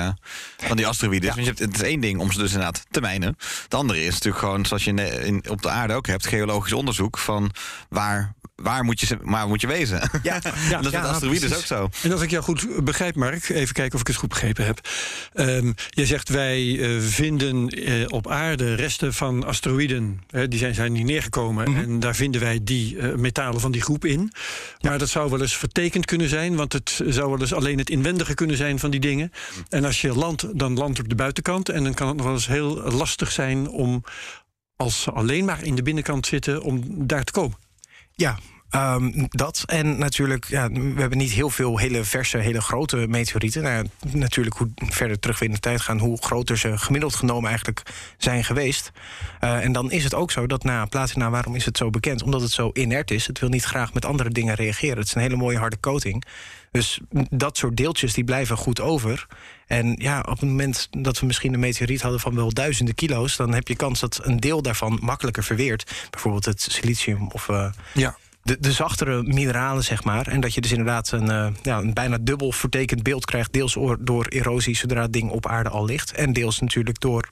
van 0.57 0.77
die 0.77 0.87
asteroïden. 0.87 1.29
Want 1.29 1.39
je 1.41 1.45
hebt, 1.47 1.59
het 1.59 1.75
is 1.75 1.81
één 1.81 1.99
ding 1.99 2.19
om 2.19 2.31
ze 2.31 2.37
dus 2.39 2.51
inderdaad 2.51 2.85
te 2.91 3.01
mijnen. 3.01 3.35
Het 3.63 3.73
andere 3.73 3.99
is 4.05 4.13
natuurlijk 4.13 4.37
gewoon, 4.43 4.65
zoals 4.65 4.83
je 4.83 4.91
in- 5.25 5.43
op 5.49 5.61
de 5.61 5.69
aarde 5.69 5.93
ook 5.93 6.07
hebt, 6.07 6.27
geologisch 6.27 6.73
onderzoek 6.73 7.17
van 7.17 7.51
waar, 7.89 8.33
waar, 8.55 8.83
moet, 8.83 8.99
je, 8.99 9.17
waar 9.21 9.47
moet 9.47 9.61
je 9.61 9.67
wezen. 9.67 10.09
ja, 10.23 10.39
dat 10.39 10.53
is 10.55 10.69
met 10.81 10.91
ja, 10.91 11.01
asteroïden 11.01 11.49
precies. 11.49 11.71
ook 11.71 11.91
zo. 11.91 12.07
En 12.07 12.11
als 12.11 12.21
ik 12.21 12.29
jou 12.29 12.43
goed 12.43 12.83
begrijp, 12.83 13.15
Mark, 13.15 13.49
even 13.49 13.73
kijken 13.73 13.93
of 13.93 14.01
ik 14.01 14.07
het 14.07 14.15
goed 14.15 14.29
begrepen 14.29 14.65
heb. 14.65 14.79
Ehm 15.33 15.71
je 15.89 16.05
zegt 16.05 16.29
wij 16.29 16.79
eh, 16.79 17.01
vinden 17.01 17.69
eh, 17.69 18.05
op 18.07 18.27
aarde 18.27 18.73
resten 18.73 19.13
van 19.13 19.45
asteroïden. 19.45 20.21
Hè, 20.29 20.47
die 20.47 20.59
zijn, 20.59 20.73
zijn 20.73 20.91
niet 20.91 21.05
neergekomen. 21.05 21.71
Mhm. 21.71 21.79
En 21.79 21.99
daar 21.99 22.15
vinden 22.15 22.41
wij 22.41 22.59
die 22.63 22.97
eh, 22.97 23.15
metalen 23.15 23.61
van 23.61 23.71
die 23.71 23.81
groep 23.81 24.05
in. 24.05 24.31
Maar 24.81 24.97
dat 24.97 25.09
zou 25.09 25.29
wel 25.29 25.41
eens 25.41 25.57
vertekend 25.57 26.05
kunnen 26.05 26.29
zijn. 26.29 26.55
Want 26.55 26.73
het 26.73 27.01
zou 27.07 27.29
wel 27.29 27.39
eens 27.39 27.53
alleen 27.53 27.77
het 27.77 27.89
inwendige 27.89 28.33
kunnen 28.33 28.57
zijn 28.57 28.79
van 28.79 28.91
die 28.91 28.99
dingen. 28.99 29.31
En 29.69 29.85
als 29.85 30.01
je 30.01 30.13
landt, 30.13 30.59
dan 30.59 30.73
landt 30.73 30.99
op 30.99 31.09
de 31.09 31.15
buitenkant. 31.15 31.69
En 31.69 31.83
dan 31.83 31.93
kan 31.93 32.07
het 32.07 32.15
nog 32.15 32.25
wel 32.25 32.35
eens 32.35 32.47
heel 32.47 32.91
lastig 32.91 33.31
zijn 33.31 33.69
om. 33.69 34.03
Als 34.75 35.01
ze 35.01 35.11
alleen 35.11 35.45
maar 35.45 35.63
in 35.63 35.75
de 35.75 35.83
binnenkant 35.83 36.27
zitten, 36.27 36.61
om 36.61 36.83
daar 37.07 37.23
te 37.23 37.31
komen. 37.31 37.64
Ja, 38.15 38.37
Ehm, 38.75 39.11
dat 39.29 39.63
en 39.65 39.97
natuurlijk, 39.97 40.45
ja, 40.45 40.69
we 40.69 40.99
hebben 40.99 41.17
niet 41.17 41.31
heel 41.31 41.49
veel 41.49 41.77
hele 41.77 42.03
verse, 42.03 42.37
hele 42.37 42.61
grote 42.61 43.07
meteorieten. 43.07 43.63
Nou, 43.63 43.87
natuurlijk, 44.11 44.57
hoe 44.57 44.71
verder 44.75 45.19
terug 45.19 45.39
we 45.39 45.45
in 45.45 45.51
de 45.51 45.59
tijd 45.59 45.81
gaan, 45.81 45.99
hoe 45.99 46.17
groter 46.21 46.57
ze 46.57 46.77
gemiddeld 46.77 47.15
genomen 47.15 47.47
eigenlijk 47.47 47.81
zijn 48.17 48.43
geweest. 48.43 48.91
Eh, 49.39 49.63
en 49.63 49.71
dan 49.71 49.91
is 49.91 50.03
het 50.03 50.13
ook 50.13 50.31
zo 50.31 50.47
dat 50.47 50.63
na 50.63 50.85
platina, 50.85 51.29
waarom 51.29 51.55
is 51.55 51.65
het 51.65 51.77
zo 51.77 51.89
bekend? 51.89 52.23
Omdat 52.23 52.41
het 52.41 52.51
zo 52.51 52.69
inert 52.73 53.11
is. 53.11 53.27
Het 53.27 53.39
wil 53.39 53.49
niet 53.49 53.63
graag 53.63 53.93
met 53.93 54.05
andere 54.05 54.29
dingen 54.29 54.55
reageren. 54.55 54.97
Het 54.97 55.07
is 55.07 55.15
een 55.15 55.21
hele 55.21 55.35
mooie 55.35 55.57
harde 55.57 55.79
coating. 55.79 56.23
Dus 56.75 56.99
dat 57.29 57.57
soort 57.57 57.77
deeltjes 57.77 58.13
die 58.13 58.23
blijven 58.23 58.57
goed 58.57 58.81
over. 58.81 59.27
En 59.67 59.95
ja, 59.97 60.19
op 60.19 60.39
het 60.39 60.49
moment 60.49 60.87
dat 60.91 61.19
we 61.19 61.25
misschien 61.25 61.53
een 61.53 61.59
meteoriet 61.59 62.01
hadden 62.01 62.19
van 62.19 62.35
wel 62.35 62.53
duizenden 62.53 62.95
kilo's, 62.95 63.35
dan 63.35 63.53
heb 63.53 63.67
je 63.67 63.75
kans 63.75 63.99
dat 63.99 64.19
een 64.23 64.39
deel 64.39 64.61
daarvan 64.61 64.99
makkelijker 65.01 65.43
verweert. 65.43 66.07
Bijvoorbeeld 66.09 66.45
het 66.45 66.61
silicium 66.61 67.27
of 67.31 67.49
eh, 67.49 67.71
Ja. 67.93 68.17
de, 68.43 68.57
de 68.59 68.71
zachtere 68.71 69.23
mineralen, 69.23 69.83
zeg 69.83 70.03
maar. 70.03 70.27
En 70.27 70.39
dat 70.39 70.53
je 70.53 70.61
dus 70.61 70.71
inderdaad 70.71 71.11
een, 71.11 71.29
eh, 71.29 71.47
ja, 71.63 71.77
een 71.77 71.93
bijna 71.93 72.17
dubbel 72.21 72.51
vertekend 72.51 73.03
beeld 73.03 73.25
krijgt. 73.25 73.53
Deels 73.53 73.75
oor- 73.75 73.97
door 73.99 74.25
erosie 74.25 74.75
zodra 74.75 75.01
het 75.01 75.13
ding 75.13 75.29
op 75.29 75.47
aarde 75.47 75.69
al 75.69 75.85
ligt. 75.85 76.11
En 76.11 76.33
deels 76.33 76.59
natuurlijk 76.59 76.99
door 76.99 77.29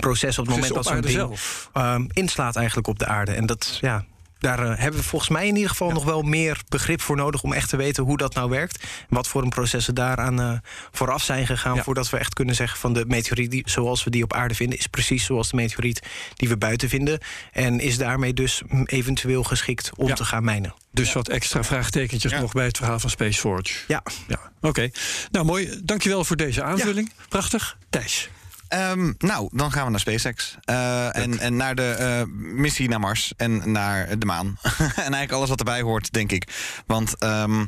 processen 0.00 0.42
op 0.42 0.48
het 0.48 0.56
moment 0.56 0.76
op 0.76 0.82
dat 0.84 0.92
zo'n 0.92 1.00
ding 1.00 1.38
ehm, 1.72 2.04
inslaat 2.12 2.56
eigenlijk 2.56 2.86
op 2.86 2.98
de 2.98 3.06
aarde. 3.06 3.32
En 3.32 3.46
dat, 3.46 3.78
ja, 3.80 4.04
daar 4.38 4.58
eh, 4.70 4.78
hebben 4.78 5.00
we 5.00 5.06
volgens 5.06 5.30
mij 5.30 5.46
in 5.46 5.54
ieder 5.54 5.70
geval 5.70 5.90
nog 5.90 6.04
wel 6.04 6.22
meer 6.22 6.60
begrip 6.68 7.00
voor 7.00 7.16
nodig... 7.16 7.42
om 7.42 7.52
echt 7.52 7.68
te 7.68 7.76
weten 7.76 8.04
hoe 8.04 8.16
dat 8.16 8.34
nou 8.34 8.50
werkt. 8.50 8.84
Wat 9.08 9.28
voor 9.28 9.42
een 9.42 9.48
processen 9.48 9.94
daaraan 9.94 10.40
eh, 10.40 10.52
vooraf 10.92 11.22
zijn 11.22 11.46
gegaan... 11.46 11.74
Ja. 11.74 11.82
voordat 11.82 12.10
we 12.10 12.16
echt 12.16 12.34
kunnen 12.34 12.54
zeggen 12.54 12.78
van 12.78 12.92
de 12.92 13.04
meteoriet 13.06 13.50
die, 13.50 13.62
zoals 13.66 14.04
we 14.04 14.10
die 14.10 14.22
op 14.22 14.32
aarde 14.32 14.54
vinden... 14.54 14.78
is 14.78 14.86
precies 14.86 15.24
zoals 15.24 15.50
de 15.50 15.56
meteoriet 15.56 16.02
die 16.34 16.48
we 16.48 16.56
buiten 16.56 16.88
vinden. 16.88 17.18
En 17.52 17.80
is 17.80 17.98
daarmee 17.98 18.32
dus 18.32 18.62
eventueel 18.84 19.42
geschikt 19.42 19.90
om 19.96 20.08
Ja. 20.08 20.14
te 20.14 20.24
gaan 20.24 20.44
mijnen. 20.44 20.74
Dus 20.92 21.12
wat 21.12 21.28
extra 21.28 21.64
vraagtekentjes 21.64 22.32
nog 22.32 22.52
bij 22.52 22.64
het 22.64 22.76
verhaal 22.76 22.98
van 22.98 23.10
Space 23.10 23.40
Forge. 23.40 23.74
Ja, 23.88 24.02
Ja, 24.28 24.38
oké. 24.60 24.90
Nou, 25.30 25.44
mooi. 25.46 25.80
Dankjewel 25.84 26.24
voor 26.24 26.36
deze 26.36 26.62
aanvulling. 26.62 27.12
Prachtig. 27.28 27.76
Thijs. 27.90 28.28
Ehm, 28.68 29.12
nou, 29.18 29.48
dan 29.52 29.72
gaan 29.72 29.84
we 29.84 29.90
naar 29.90 30.00
SpaceX. 30.00 30.56
Eh, 30.64 31.16
en, 31.16 31.38
en 31.38 31.56
naar 31.56 31.74
de 31.74 31.90
eh, 31.90 32.22
missie 32.36 32.88
naar 32.88 33.00
Mars 33.00 33.32
en 33.36 33.72
naar 33.72 34.18
de 34.18 34.26
maan. 34.26 34.58
en 34.78 34.80
eigenlijk 34.96 35.32
alles 35.32 35.48
wat 35.48 35.58
erbij 35.58 35.80
hoort, 35.80 36.12
denk 36.12 36.32
ik. 36.32 36.48
Want 36.86 37.18
ehm, 37.18 37.64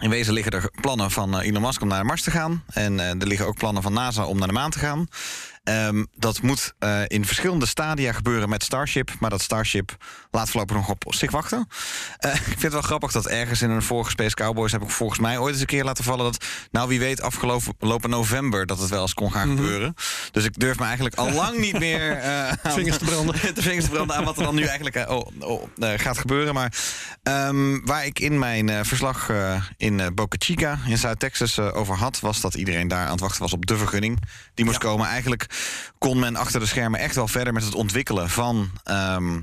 in 0.00 0.10
wezen 0.10 0.32
liggen 0.32 0.52
er 0.52 0.70
plannen 0.80 1.10
van 1.10 1.40
eh, 1.40 1.46
Elon 1.46 1.62
Musk 1.62 1.82
om 1.82 1.88
naar 1.88 2.06
Mars 2.06 2.22
te 2.22 2.30
gaan. 2.30 2.64
En 2.66 3.00
er 3.00 3.26
liggen 3.26 3.46
ook 3.46 3.58
plannen 3.58 3.82
van 3.82 3.92
NASA 3.92 4.24
om 4.24 4.38
naar 4.38 4.48
de 4.48 4.54
maan 4.54 4.70
te 4.70 4.78
gaan. 4.78 5.08
Ehm, 5.64 6.04
dat 6.16 6.42
moet 6.42 6.72
eh, 6.78 7.02
in 7.06 7.24
verschillende 7.24 7.66
stadia 7.66 8.12
gebeuren 8.12 8.48
met 8.48 8.62
Starship. 8.62 9.10
Maar 9.18 9.30
dat 9.30 9.42
Starship 9.42 9.96
laat 10.30 10.50
voorlopig 10.50 10.76
nog 10.76 10.88
op 10.88 11.04
zich 11.08 11.30
wachten. 11.30 11.68
Eh, 12.18 12.34
ik 12.34 12.42
vind 12.42 12.62
het 12.62 12.72
wel 12.72 12.82
grappig 12.82 13.12
dat 13.12 13.26
ergens 13.26 13.62
in 13.62 13.70
een 13.70 13.82
vorige 13.82 14.10
Space 14.10 14.34
Cowboys... 14.34 14.72
heb 14.72 14.82
ik 14.82 14.90
volgens 14.90 15.18
mij 15.18 15.38
ooit 15.38 15.52
eens 15.52 15.60
een 15.60 15.66
keer 15.66 15.84
laten 15.84 16.04
vallen 16.04 16.24
dat... 16.24 16.44
nou, 16.70 16.88
wie 16.88 16.98
weet 16.98 17.22
afgelopen 17.22 18.10
november 18.10 18.66
dat 18.66 18.78
het 18.78 18.90
wel 18.90 19.02
eens 19.02 19.14
kon 19.14 19.32
gaan 19.32 19.48
gebeuren. 19.48 19.94
Dus 20.30 20.44
ik 20.44 20.58
durf 20.58 20.78
me 20.78 20.84
eigenlijk 20.84 21.14
al 21.14 21.30
lang 21.30 21.58
niet 21.58 21.78
meer... 21.88 22.16
eh, 22.16 22.52
Vingers 22.62 22.98
te 22.98 23.04
branden. 23.04 23.34
de 23.54 23.62
vingers 23.62 23.84
te 23.84 23.90
branden 23.90 24.16
aan 24.16 24.24
wat 24.24 24.36
er 24.36 24.42
dan 24.44 24.54
nu 24.54 24.62
eigenlijk 24.62 25.10
oh, 25.10 25.26
oh, 25.38 25.62
gaat 25.78 26.18
gebeuren. 26.18 26.54
Maar 26.54 26.74
ehm, 27.22 27.80
waar 27.84 28.06
ik 28.06 28.18
in 28.18 28.38
mijn 28.38 28.84
verslag 28.84 29.30
in 29.76 30.14
Boca 30.14 30.36
Chica 30.38 30.78
in 30.86 30.98
Zuid-Texas 30.98 31.58
over 31.58 31.96
had... 31.96 32.20
was 32.20 32.40
dat 32.40 32.54
iedereen 32.54 32.88
daar 32.88 33.04
aan 33.04 33.10
het 33.10 33.20
wachten 33.20 33.42
was 33.42 33.52
op 33.52 33.66
de 33.66 33.76
vergunning. 33.76 34.18
Die 34.54 34.64
moest 34.64 34.78
komen. 34.78 35.06
Eigenlijk 35.06 35.48
kon 35.98 36.18
men 36.18 36.36
achter 36.36 36.60
de 36.60 36.66
schermen 36.66 37.00
echt 37.00 37.14
wel 37.14 37.28
verder 37.28 37.52
met 37.52 37.64
het 37.64 37.74
ontwikkelen 37.74 38.30
van... 38.30 38.70
ehm, 38.84 39.40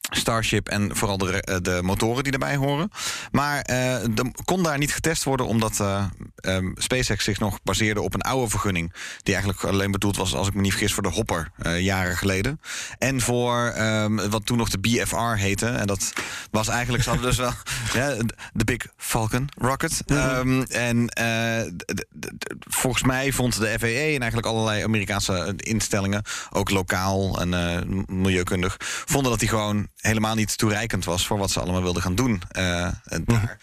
Starship 0.00 0.68
en 0.68 0.96
vooral 0.96 1.18
de, 1.18 1.42
eh, 1.42 1.56
de 1.62 1.78
motoren 1.82 2.22
die 2.22 2.32
daarbij 2.32 2.56
horen. 2.56 2.90
Maar 3.30 3.60
eh 3.60 4.02
er 4.02 4.32
kon 4.44 4.62
daar 4.62 4.78
niet 4.78 4.94
getest 4.94 5.24
worden 5.24 5.46
omdat 5.46 5.80
eh, 5.80 6.04
ehm, 6.36 6.70
SpaceX 6.74 7.24
zich 7.24 7.38
nog 7.38 7.62
baseerde 7.62 8.00
op 8.00 8.14
een 8.14 8.20
oude 8.20 8.50
vergunning. 8.50 8.92
Die 9.22 9.34
eigenlijk 9.34 9.64
alleen 9.64 9.90
bedoeld 9.90 10.16
was, 10.16 10.34
als 10.34 10.48
ik 10.48 10.54
me 10.54 10.60
niet 10.60 10.70
vergis, 10.70 10.94
voor 10.94 11.02
de 11.02 11.08
Hopper 11.08 11.50
jaren 11.78 12.16
geleden. 12.16 12.60
En 12.98 13.20
voor 13.20 13.66
ehm, 13.66 14.28
wat 14.28 14.46
toen 14.46 14.56
nog 14.56 14.68
de 14.68 14.78
BFR 14.78 15.16
heette. 15.16 15.66
En 15.66 15.86
dat 15.86 16.12
was 16.50 16.68
eigenlijk, 16.68 17.02
ze 17.02 17.08
hadden 17.08 17.28
dus 17.28 17.38
wel 17.38 17.52
ja, 17.94 18.16
de 18.52 18.64
Big 18.64 18.86
Falcon 18.96 19.48
Rocket. 19.58 20.02
Ehm, 20.06 20.62
en 20.62 21.08
volgens 22.68 23.02
mij 23.02 23.32
vond 23.32 23.58
de 23.58 23.76
FAA 23.78 23.86
en 23.86 24.20
eigenlijk 24.20 24.46
allerlei 24.46 24.84
Amerikaanse 24.84 25.54
instellingen, 25.56 26.22
ook 26.50 26.70
lokaal 26.70 27.40
en 27.40 28.04
milieukundig, 28.06 28.76
vonden 29.04 29.30
dat 29.30 29.40
die 29.40 29.48
gewoon 29.48 29.88
helemaal 30.00 30.34
niet 30.34 30.58
toereikend 30.58 31.04
was 31.04 31.26
voor 31.26 31.38
wat 31.38 31.50
ze 31.50 31.60
allemaal 31.60 31.82
wilden 31.82 32.02
gaan 32.02 32.14
doen 32.14 32.42
eh, 32.48 32.88
daar. 33.24 33.58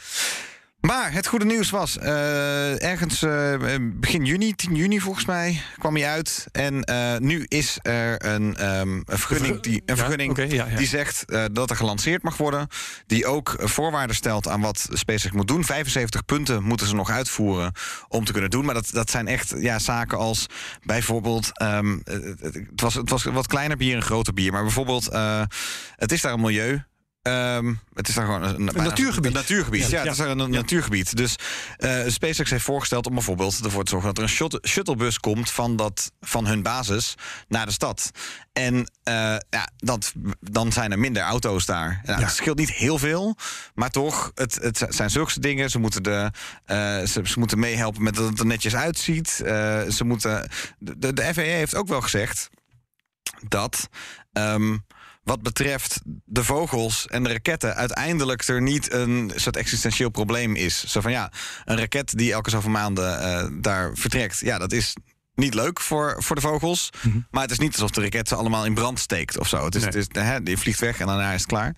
Maar 0.82 1.12
het 1.14 1.28
goede 1.28 1.46
nieuws 1.46 1.70
was, 1.70 1.98
eh, 1.98 2.84
ergens 2.84 3.22
eh, 3.22 3.76
begin 3.82 4.26
juni, 4.26 4.54
10 4.56 4.76
juni 4.76 5.00
volgens 5.00 5.26
mij, 5.26 5.62
kwam 5.78 5.96
hij 5.96 6.08
uit. 6.08 6.48
En 6.52 6.84
eh, 6.84 7.18
nu 7.18 7.46
is 7.48 7.80
er 7.82 8.26
een, 8.26 8.56
ehm, 8.56 8.90
een 8.90 9.04
vergunning, 9.06 9.62
die, 9.62 9.74
een 9.74 9.82
Ja, 9.86 9.96
vergunning 9.96 10.32
oké, 10.32 10.42
ja, 10.42 10.66
ja. 10.68 10.78
die 10.78 10.88
zegt 10.88 11.26
eh, 11.26 11.46
dat 11.52 11.70
er 11.70 11.76
gelanceerd 11.76 12.24
mag 12.24 12.38
worden. 12.38 12.68
Die 13.08 13.26
ook 13.26 13.54
eh, 13.54 13.68
voorwaarden 13.68 14.16
stelt 14.16 14.48
aan 14.48 14.62
wat 14.62 14.88
SpaceX 14.92 15.32
moet 15.32 15.48
doen. 15.48 15.64
75 15.64 16.26
punten 16.26 16.64
moeten 16.64 16.88
ze 16.88 16.96
nog 16.96 17.10
uitvoeren 17.10 17.72
om 18.08 18.26
te 18.26 18.32
kunnen 18.32 18.50
doen. 18.50 18.66
Maar 18.66 18.74
dat, 18.74 18.90
dat 18.92 19.10
zijn 19.10 19.28
echt 19.28 19.54
ja, 19.58 19.80
zaken 19.80 20.18
als 20.18 20.46
bijvoorbeeld... 20.84 21.60
ehm, 21.60 21.98
het, 22.04 22.82
was, 22.82 22.94
het 22.94 23.10
was 23.10 23.24
wat 23.24 23.48
kleiner 23.48 23.78
bier 23.78 23.96
en 23.96 24.02
groter 24.02 24.34
bier. 24.34 24.52
Maar 24.52 24.64
bijvoorbeeld, 24.64 25.08
eh, 25.08 25.42
het 25.96 26.12
is 26.12 26.22
daar 26.22 26.34
een 26.34 26.42
milieu... 26.42 26.82
Ehm, 27.28 27.74
het 27.94 28.08
is 28.08 28.16
daar 28.16 28.26
gewoon 28.26 28.44
een, 28.44 28.64
natuurgebied. 28.64 29.26
Een 29.26 29.34
natuurgebied, 29.34 29.82
ja. 29.82 29.90
Ja. 29.90 29.98
het 30.04 30.12
is 30.12 30.18
daar 30.18 30.28
een, 30.28 30.50
natuurgebied. 30.50 31.16
Dus 31.18 31.36
eh, 31.78 32.04
SpaceX 32.08 32.50
heeft 32.50 32.64
voorgesteld 32.64 33.08
om 33.08 33.14
bijvoorbeeld 33.14 33.60
ervoor 33.64 33.84
te 33.84 33.90
zorgen 33.90 34.08
dat 34.08 34.18
er 34.18 34.24
een 34.24 34.30
shuttle- 34.30 34.62
shuttlebus 34.68 35.20
komt 35.20 35.52
van, 35.52 35.76
dat, 35.76 36.12
van 36.22 36.46
hun 36.46 36.62
basis 36.64 37.16
naar 37.48 37.66
de 37.66 37.72
stad. 37.72 38.12
En 38.54 38.92
eh, 39.04 39.14
ja, 39.50 39.70
dat, 39.78 40.14
dan 40.40 40.72
zijn 40.72 40.92
er 40.92 41.00
minder 41.00 41.24
auto's 41.24 41.66
daar. 41.66 42.02
Nou, 42.06 42.22
Het 42.22 42.32
scheelt 42.32 42.58
niet 42.58 42.72
heel 42.72 42.98
veel, 42.98 43.38
maar 43.74 43.90
toch, 43.90 44.32
het, 44.34 44.56
het 44.62 44.86
zijn 44.90 45.10
zulke 45.10 45.40
dingen. 45.40 45.70
Ze 45.70 45.80
moeten, 45.80 46.04
de, 46.04 46.32
eh, 46.66 46.78
ze, 47.04 47.22
ze 47.24 47.40
moeten 47.40 47.60
meehelpen 47.60 48.04
met 48.04 48.16
dat 48.16 48.30
het 48.30 48.40
er 48.40 48.46
netjes 48.46 48.76
uitziet. 48.76 49.30
Ze 49.30 50.04
moeten, 50.04 50.50
de, 50.80 51.14
de 51.14 51.34
FAA 51.34 51.42
heeft 51.42 51.76
ook 51.76 51.88
wel 51.88 52.02
gezegd 52.02 52.50
dat. 53.48 53.90
ehm, 54.34 54.78
wat 55.28 55.42
betreft 55.42 56.00
de 56.26 56.44
vogels 56.44 57.08
en 57.08 57.24
de 57.24 57.30
raketten, 57.32 57.76
uiteindelijk 57.76 58.48
er 58.48 58.62
niet 58.62 58.92
een 58.94 59.32
soort 59.36 59.56
existentieel 59.58 60.10
probleem 60.10 60.56
is. 60.56 60.84
Zo 60.84 61.02
van 61.02 61.12
ja, 61.12 61.32
een 61.66 61.78
raket 61.78 62.18
die 62.18 62.34
elke 62.34 62.50
zoveel 62.50 62.70
maanden 62.70 63.20
eh, 63.22 63.48
daar 63.62 63.92
vertrekt, 63.94 64.40
ja, 64.40 64.58
dat 64.58 64.72
is 64.72 64.94
niet 65.36 65.54
leuk 65.54 65.80
voor, 65.80 66.16
voor 66.18 66.36
de 66.36 66.42
vogels. 66.42 66.90
Maar 67.32 67.42
het 67.42 67.52
is 67.52 67.60
niet 67.60 67.72
alsof 67.74 67.90
de 67.92 68.02
raket 68.02 68.28
ze 68.28 68.36
allemaal 68.36 68.66
in 68.66 68.74
brand 68.74 69.00
steekt 69.00 69.38
of 69.40 69.48
zo. 69.48 69.66
Het 69.66 69.76
is, 69.76 69.82
Nee. 69.82 69.92
het 69.92 70.16
is, 70.16 70.22
hè, 70.22 70.44
die 70.44 70.58
vliegt 70.58 70.80
weg 70.80 71.00
en 71.00 71.08
daarna 71.08 71.32
is 71.34 71.40
het 71.42 71.50
klaar. 71.50 71.76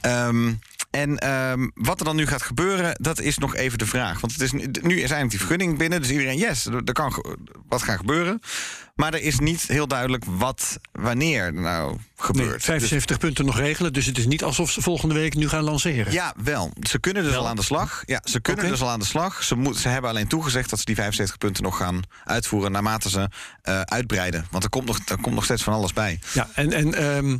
Ehm, 0.00 0.52
en 0.94 1.18
ehm, 1.18 1.68
wat 1.74 1.98
er 1.98 2.04
dan 2.04 2.16
nu 2.16 2.26
gaat 2.26 2.42
gebeuren, 2.42 2.96
dat 3.00 3.20
is 3.20 3.38
nog 3.38 3.54
even 3.54 3.78
de 3.78 3.86
vraag. 3.86 4.20
Want 4.20 4.32
het 4.32 4.40
is, 4.42 4.52
nu 4.52 4.70
nu 4.82 4.94
is 4.94 5.00
eindelijk 5.00 5.30
die 5.30 5.38
vergunning 5.38 5.78
binnen. 5.78 6.00
Dus 6.00 6.10
iedereen, 6.10 6.36
yes, 6.38 6.66
er, 6.66 6.92
kan 6.92 7.24
wat 7.68 7.82
gaan 7.82 7.96
gebeuren. 7.96 8.40
Maar 8.94 9.14
er 9.14 9.22
is 9.22 9.38
niet 9.38 9.62
heel 9.62 9.88
duidelijk 9.88 10.24
wat, 10.24 10.78
wanneer 10.92 11.54
nou 11.54 11.88
Nee, 11.90 11.98
gebeurt. 12.16 12.52
Dus- 12.54 12.64
75 12.64 13.18
punten 13.18 13.44
nog 13.44 13.58
regelen. 13.58 13.92
Dus 13.92 14.06
het 14.06 14.18
is 14.18 14.26
niet 14.26 14.42
alsof 14.42 14.70
ze 14.70 14.82
volgende 14.82 15.14
week 15.14 15.34
nu 15.34 15.48
gaan 15.48 15.62
lanceren. 15.64 16.12
ja, 16.12 16.34
wel. 16.42 16.72
Ze 16.80 16.98
kunnen 16.98 17.22
dus 17.22 17.32
Wel? 17.32 17.40
al 17.40 17.48
aan 17.48 17.56
de 17.56 17.62
slag. 17.62 18.02
Ja, 18.06 18.20
ze 18.24 18.40
kunnen 18.40 18.68
dus 18.68 18.82
al 18.82 18.88
aan 18.88 18.98
de 18.98 19.04
slag. 19.04 19.42
Ze, 19.42 19.54
moet, 19.54 19.76
ze 19.76 19.88
hebben 19.88 20.10
alleen 20.10 20.28
toegezegd 20.28 20.70
dat 20.70 20.78
ze 20.78 20.84
die 20.84 20.94
75 20.94 21.38
punten 21.38 21.62
nog 21.62 21.76
gaan 21.76 22.00
uitvoeren 22.24 22.72
naarmate 22.72 23.10
ze 23.10 23.28
eh, 23.62 23.80
uitbreiden. 23.80 24.46
Want 24.50 24.64
er 24.64 24.70
komt, 24.70 24.86
nog, 24.86 24.98
er 25.06 25.20
komt 25.20 25.34
nog 25.34 25.44
steeds 25.44 25.62
van 25.62 25.72
alles 25.72 25.92
bij. 25.92 26.18
Ja, 26.32 26.48
en, 26.54 26.72
en 26.72 26.94
ehm, 26.94 27.36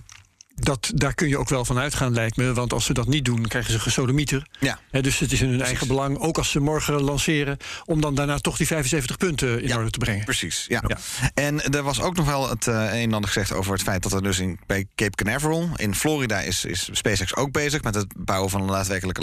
dat, 0.55 0.91
daar 0.95 1.15
kun 1.15 1.29
je 1.29 1.39
ook 1.39 1.49
wel 1.49 1.65
van 1.65 1.79
uitgaan, 1.79 2.13
lijkt 2.13 2.37
me. 2.37 2.53
Want 2.53 2.73
als 2.73 2.85
ze 2.85 2.93
dat 2.93 3.07
niet 3.07 3.25
doen, 3.25 3.47
krijgen 3.47 3.73
ze 3.73 3.79
gesodemieter. 3.79 4.47
Ja. 4.61 4.79
Dus 4.91 5.19
het 5.19 5.33
is 5.33 5.41
in 5.41 5.49
hun 5.49 5.63
eigen 5.63 5.87
belang, 5.87 6.19
ook 6.19 6.39
als 6.39 6.51
ze 6.51 6.61
morgen 6.61 7.03
lanceren... 7.03 7.57
om 7.85 8.01
dan 8.01 8.15
daarna 8.15 8.39
toch 8.39 8.57
die 8.57 8.67
75 8.67 9.17
punten 9.17 9.63
in 9.63 9.69
Ja, 9.69 9.77
orde 9.77 9.91
te 9.91 9.99
brengen. 9.99 10.25
Precies, 10.25 10.65
ja. 10.69 10.83
Ja. 10.87 10.97
En 11.35 11.73
er 11.73 11.83
was 11.83 12.01
ook 12.01 12.17
nog 12.17 12.27
wel 12.27 12.49
het 12.49 12.67
eh, 12.67 12.75
een 12.75 12.91
en 12.91 13.13
ander 13.13 13.31
gezegd 13.31 13.53
over 13.53 13.73
het 13.73 13.83
feit 13.83 14.03
dat 14.03 14.13
er 14.13 14.23
dus 14.23 14.39
in, 14.39 14.59
bij 14.67 14.87
Cape 14.95 15.25
Canaveral 15.25 15.69
in 15.77 15.95
Florida 15.95 16.41
is, 16.41 16.65
is 16.65 16.89
SpaceX 16.93 17.37
ook 17.37 17.53
bezig 17.53 17.83
met 17.83 17.95
het 17.95 18.15
bouwen 18.17 18.51
van 18.51 18.61
een 18.61 18.67
daadwerkelijke 18.67 19.23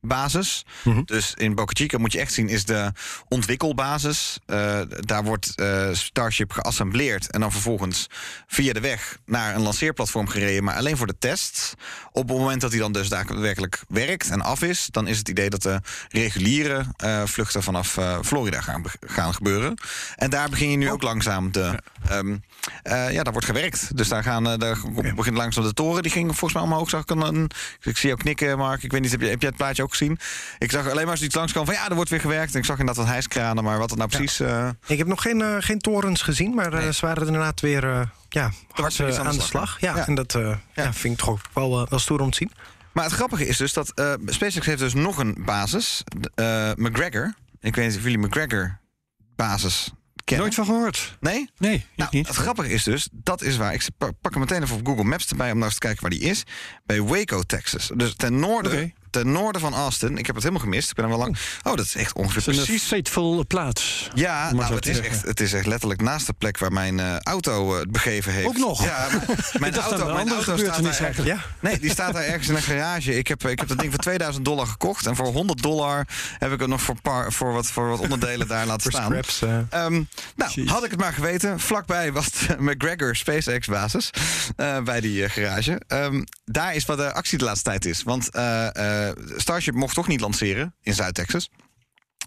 basis. 0.00 0.64
Mhm. 0.84 1.02
Dus 1.04 1.34
in 1.36 1.54
Boca 1.54 1.72
Chica 1.76 1.98
moet 1.98 2.12
je 2.12 2.18
echt 2.20 2.32
zien, 2.32 2.48
is 2.48 2.64
de 2.64 2.92
ontwikkelbasis. 3.28 4.38
Eh, 4.46 4.80
daar 4.88 5.24
wordt 5.24 5.54
eh, 5.54 5.88
Starship 5.92 6.52
geassembleerd 6.52 7.30
en 7.30 7.40
dan 7.40 7.52
vervolgens 7.52 8.06
via 8.46 8.72
de 8.72 8.80
weg 8.80 9.18
naar 9.26 9.54
een 9.54 9.60
lanceerplatform 9.62 10.28
gereden, 10.28 10.64
maar 10.64 10.76
alleen 10.76 10.96
voor 10.96 11.06
de 11.06 11.18
tests. 11.18 11.74
Op 12.12 12.28
het 12.28 12.38
moment 12.38 12.60
dat 12.60 12.70
hij 12.70 12.80
dan 12.80 12.92
dus 12.92 13.08
daadwerkelijk 13.08 13.82
werkt 13.88 14.30
en 14.30 14.40
af 14.40 14.62
is, 14.62 14.88
dan 14.90 15.06
is 15.06 15.18
het 15.18 15.28
idee 15.28 15.50
dat 15.50 15.62
de 15.62 15.80
reguliere 16.08 16.84
eh, 16.96 17.22
vluchten 17.24 17.62
vanaf 17.62 17.98
Florida 18.24 18.60
gaan, 18.60 18.82
gaan 19.00 19.34
gebeuren. 19.34 19.78
En 20.16 20.30
daar 20.30 20.48
begin 20.48 20.70
je 20.70 20.76
nu 20.76 20.90
ook 20.90 21.02
langzaam 21.02 21.52
de. 21.52 21.78
ehm, 22.08 22.36
eh, 22.82 23.12
ja, 23.12 23.22
daar 23.22 23.32
wordt 23.32 23.46
gewerkt. 23.46 23.96
Dus 23.96 24.08
daar 24.08 24.22
gaan, 24.22 24.44
daar 24.58 24.78
begint 25.14 25.36
langzaam 25.36 25.64
de 25.64 25.72
toren. 25.74 26.02
Die 26.02 26.12
ging 26.12 26.26
volgens 26.26 26.52
mij 26.52 26.62
omhoog. 26.62 26.90
Zag 26.90 27.02
ik, 27.02 27.10
een, 27.10 27.20
een- 27.20 27.50
ik 27.82 27.96
zie 27.96 28.08
jou 28.08 28.20
knikken, 28.20 28.58
Mark. 28.58 28.82
Ik 28.82 28.92
weet 28.92 29.00
niet, 29.00 29.10
heb, 29.10 29.20
je, 29.20 29.26
heb 29.28 29.40
jij 29.40 29.48
het 29.48 29.58
plaatje 29.58 29.82
ook 29.82 29.89
gezien? 29.90 30.18
Ik 30.58 30.70
zag 30.70 30.88
alleen 30.90 31.06
maar 31.06 31.16
zoiets 31.16 31.34
langskomen 31.34 31.74
van 31.74 31.82
ja, 31.82 31.88
er 31.88 31.94
wordt 31.94 32.10
weer 32.10 32.20
gewerkt. 32.20 32.52
En 32.52 32.58
ik 32.58 32.64
zag 32.64 32.78
inderdaad 32.78 33.04
wat 33.04 33.12
hijskranen, 33.12 33.64
maar 33.64 33.78
wat 33.78 33.90
het 33.90 33.98
nou 33.98 34.10
precies. 34.10 34.40
eh, 34.40 34.68
Ik 34.86 34.98
heb 34.98 35.06
nog 35.06 35.22
geen, 35.22 35.42
eh, 35.42 35.56
geen 35.58 35.78
torens 35.78 36.22
gezien, 36.22 36.54
maar 36.54 36.72
eh, 36.72 36.88
ze 36.88 37.06
waren 37.06 37.26
inderdaad 37.26 37.60
weer 37.60 38.08
ja, 38.28 38.50
hard, 38.70 38.98
iets 38.98 39.00
eh, 39.18 39.18
aan 39.26 39.36
de 39.36 39.42
slag. 39.42 39.80
Ja, 39.80 39.96
Ja. 39.96 40.06
En 40.06 40.14
dat 40.14 40.34
eh, 40.34 40.56
ja. 40.74 40.92
vind 40.92 41.14
ik 41.14 41.20
toch 41.20 41.28
ook 41.28 41.40
wel, 41.52 41.88
wel 41.88 41.98
stoer 41.98 42.20
om 42.20 42.30
te 42.30 42.36
zien. 42.36 42.52
Maar 42.92 43.04
het 43.04 43.12
grappige 43.12 43.46
is 43.46 43.56
dus 43.56 43.72
dat 43.72 43.90
eh, 43.94 44.12
SpaceX 44.26 44.66
heeft 44.66 44.78
dus 44.78 44.94
nog 44.94 45.18
een 45.18 45.36
basis. 45.38 46.02
eh 46.34 46.70
McGregor. 46.74 47.34
Ik 47.60 47.74
weet 47.74 47.86
niet 47.88 47.96
of 47.96 48.02
jullie 48.02 48.18
McGregor 48.18 48.78
basis 49.36 49.90
kennen. 50.24 50.46
Nooit 50.46 50.54
van 50.58 50.64
gehoord. 50.74 51.16
Nee? 51.20 51.50
Nee, 51.58 51.74
ik 51.74 51.86
Nou, 51.96 52.10
niet. 52.12 52.26
het 52.26 52.36
grappige 52.36 52.68
is 52.70 52.82
dus, 52.84 53.08
dat 53.12 53.42
is 53.42 53.56
waar. 53.56 53.72
Ik 53.74 53.86
pa- 53.98 54.10
pak 54.20 54.30
hem 54.32 54.40
meteen 54.40 54.62
even 54.62 54.76
op 54.76 54.86
Google 54.86 55.04
Maps 55.04 55.26
erbij 55.28 55.46
om 55.50 55.54
nou 55.54 55.64
eens 55.64 55.74
te 55.74 55.80
kijken 55.80 56.00
waar 56.02 56.10
die 56.10 56.20
is. 56.20 56.44
Bij 56.84 57.02
Waco, 57.02 57.42
Texas. 57.42 57.90
Dus 57.94 58.14
ten 58.16 58.38
noorden. 58.38 58.94
Ten 59.10 59.32
noorden 59.32 59.60
van 59.60 59.74
Austin. 59.74 60.18
Ik 60.18 60.26
heb 60.26 60.34
het 60.34 60.44
helemaal 60.44 60.64
gemist. 60.64 60.88
Ik 60.90 60.94
ben 60.94 61.04
er 61.04 61.10
wel 61.10 61.18
lang. 61.18 61.36
Oh, 61.62 61.74
dat 61.76 61.84
is 61.84 61.94
echt 61.94 62.12
ongeveer 62.14 62.36
Het 62.36 62.46
is 62.48 62.58
een 62.58 62.64
precies. 62.64 62.86
fateful 62.88 63.44
plaats. 63.46 64.08
Ja, 64.14 64.52
nou, 64.52 64.74
het, 64.74 64.86
is 64.86 65.00
echt, 65.00 65.22
het 65.22 65.40
is 65.40 65.52
echt 65.52 65.66
letterlijk 65.66 66.02
naast 66.02 66.26
de 66.26 66.32
plek 66.32 66.58
waar 66.58 66.72
mijn 66.72 67.00
eh, 67.00 67.16
auto 67.18 67.74
eh, 67.74 67.80
het 67.80 67.90
begeven 67.90 68.32
heeft. 68.32 68.46
Ook 68.46 68.56
nog? 68.58 68.84
Ja, 68.84 69.08
mijn 69.58 69.76
auto, 69.76 70.12
mijn 70.14 70.28
auto 70.30 70.56
staat 70.56 70.82
daar 70.82 70.98
eigenlijk. 70.98 71.40
Nee, 71.60 71.78
die 71.78 71.90
staat 71.90 72.12
daar 72.12 72.22
ergens 72.24 72.48
in 72.48 72.54
een 72.54 72.62
garage. 72.62 73.18
Ik 73.18 73.28
heb, 73.28 73.46
ik 73.46 73.58
heb 73.58 73.68
dat 73.68 73.78
ding 73.78 73.90
voor 73.90 74.00
2000 74.02 74.44
dollar 74.44 74.66
gekocht. 74.66 75.06
En 75.06 75.16
voor 75.16 75.26
100 75.26 75.62
dollar 75.62 76.06
heb 76.38 76.52
ik 76.52 76.60
het 76.60 76.68
nog 76.68 76.80
voor, 76.82 77.00
paar, 77.02 77.32
voor, 77.32 77.52
wat, 77.52 77.66
voor 77.66 77.88
wat 77.88 77.98
onderdelen 78.00 78.48
daar 78.48 78.66
laten 78.66 78.90
staan. 78.90 79.04
scraps. 79.10 79.42
eh. 79.42 79.58
Ehm, 79.70 80.02
nou, 80.36 80.66
had 80.68 80.84
ik 80.84 80.90
het 80.90 81.00
maar 81.00 81.12
geweten. 81.12 81.60
Vlakbij 81.60 82.12
was 82.12 82.30
de 82.30 82.56
McGregor 82.70 83.16
SpaceX 83.16 83.66
basis. 83.66 84.10
eh, 84.56 84.80
bij 84.82 85.00
die 85.00 85.28
garage. 85.28 85.80
Ehm, 85.86 86.22
daar 86.44 86.74
is 86.74 86.84
wat 86.84 86.96
de 86.98 87.12
actie 87.12 87.38
de 87.38 87.44
laatste 87.44 87.64
tijd 87.70 87.84
is. 87.84 88.02
Want 88.02 88.30
eh, 88.30 88.66
Starship 89.36 89.74
mocht 89.74 89.94
toch 89.94 90.08
niet 90.08 90.20
lanceren 90.20 90.74
in 90.82 90.94
Zuid-Texas. 90.94 91.50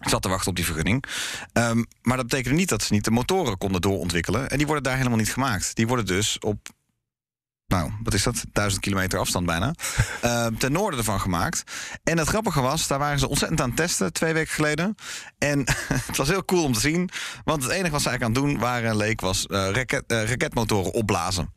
Ik 0.02 0.08
zat 0.08 0.22
te 0.22 0.28
wachten 0.28 0.48
op 0.48 0.56
die 0.56 0.64
vergunning. 0.64 1.04
Ehm, 1.52 1.82
maar 2.02 2.16
dat 2.16 2.26
betekende 2.26 2.58
niet 2.58 2.68
dat 2.68 2.82
ze 2.82 2.92
niet 2.92 3.04
de 3.04 3.10
motoren 3.10 3.58
konden 3.58 3.80
doorontwikkelen. 3.80 4.50
En 4.50 4.56
die 4.56 4.66
worden 4.66 4.84
daar 4.84 4.96
helemaal 4.96 5.18
niet 5.18 5.32
gemaakt. 5.32 5.76
Die 5.76 5.86
worden 5.86 6.06
dus 6.06 6.38
op. 6.38 6.68
Nou, 7.74 7.90
wat 8.02 8.14
is 8.14 8.22
dat? 8.22 8.44
Duizend 8.52 8.82
kilometer 8.82 9.18
afstand 9.18 9.46
bijna. 9.46 9.74
ehm, 10.20 10.54
ten 10.54 10.72
noorden 10.72 10.98
ervan 10.98 11.20
gemaakt. 11.20 11.62
En 12.04 12.18
het 12.18 12.28
grappige 12.28 12.60
was, 12.60 12.86
daar 12.86 12.98
waren 12.98 13.18
ze 13.18 13.28
ontzettend 13.28 13.60
aan 13.60 13.68
het 13.68 13.76
testen 13.76 14.12
twee 14.12 14.32
weken 14.32 14.52
geleden. 14.54 14.94
En 15.38 15.58
het 16.06 16.16
was 16.16 16.28
heel 16.28 16.44
cool 16.44 16.64
om 16.64 16.72
te 16.72 16.80
zien. 16.80 17.10
Want 17.44 17.62
het 17.62 17.72
enige 17.72 17.90
wat 17.90 18.02
ze 18.02 18.08
eigenlijk 18.08 18.38
aan 18.38 18.44
het 18.44 18.52
doen 18.52 18.62
waren, 18.68 18.96
leek, 18.96 19.20
was 19.20 19.46
eh, 19.46 19.68
raket, 19.72 20.04
eh, 20.06 20.28
raketmotoren 20.28 20.92
opblazen. 20.92 21.52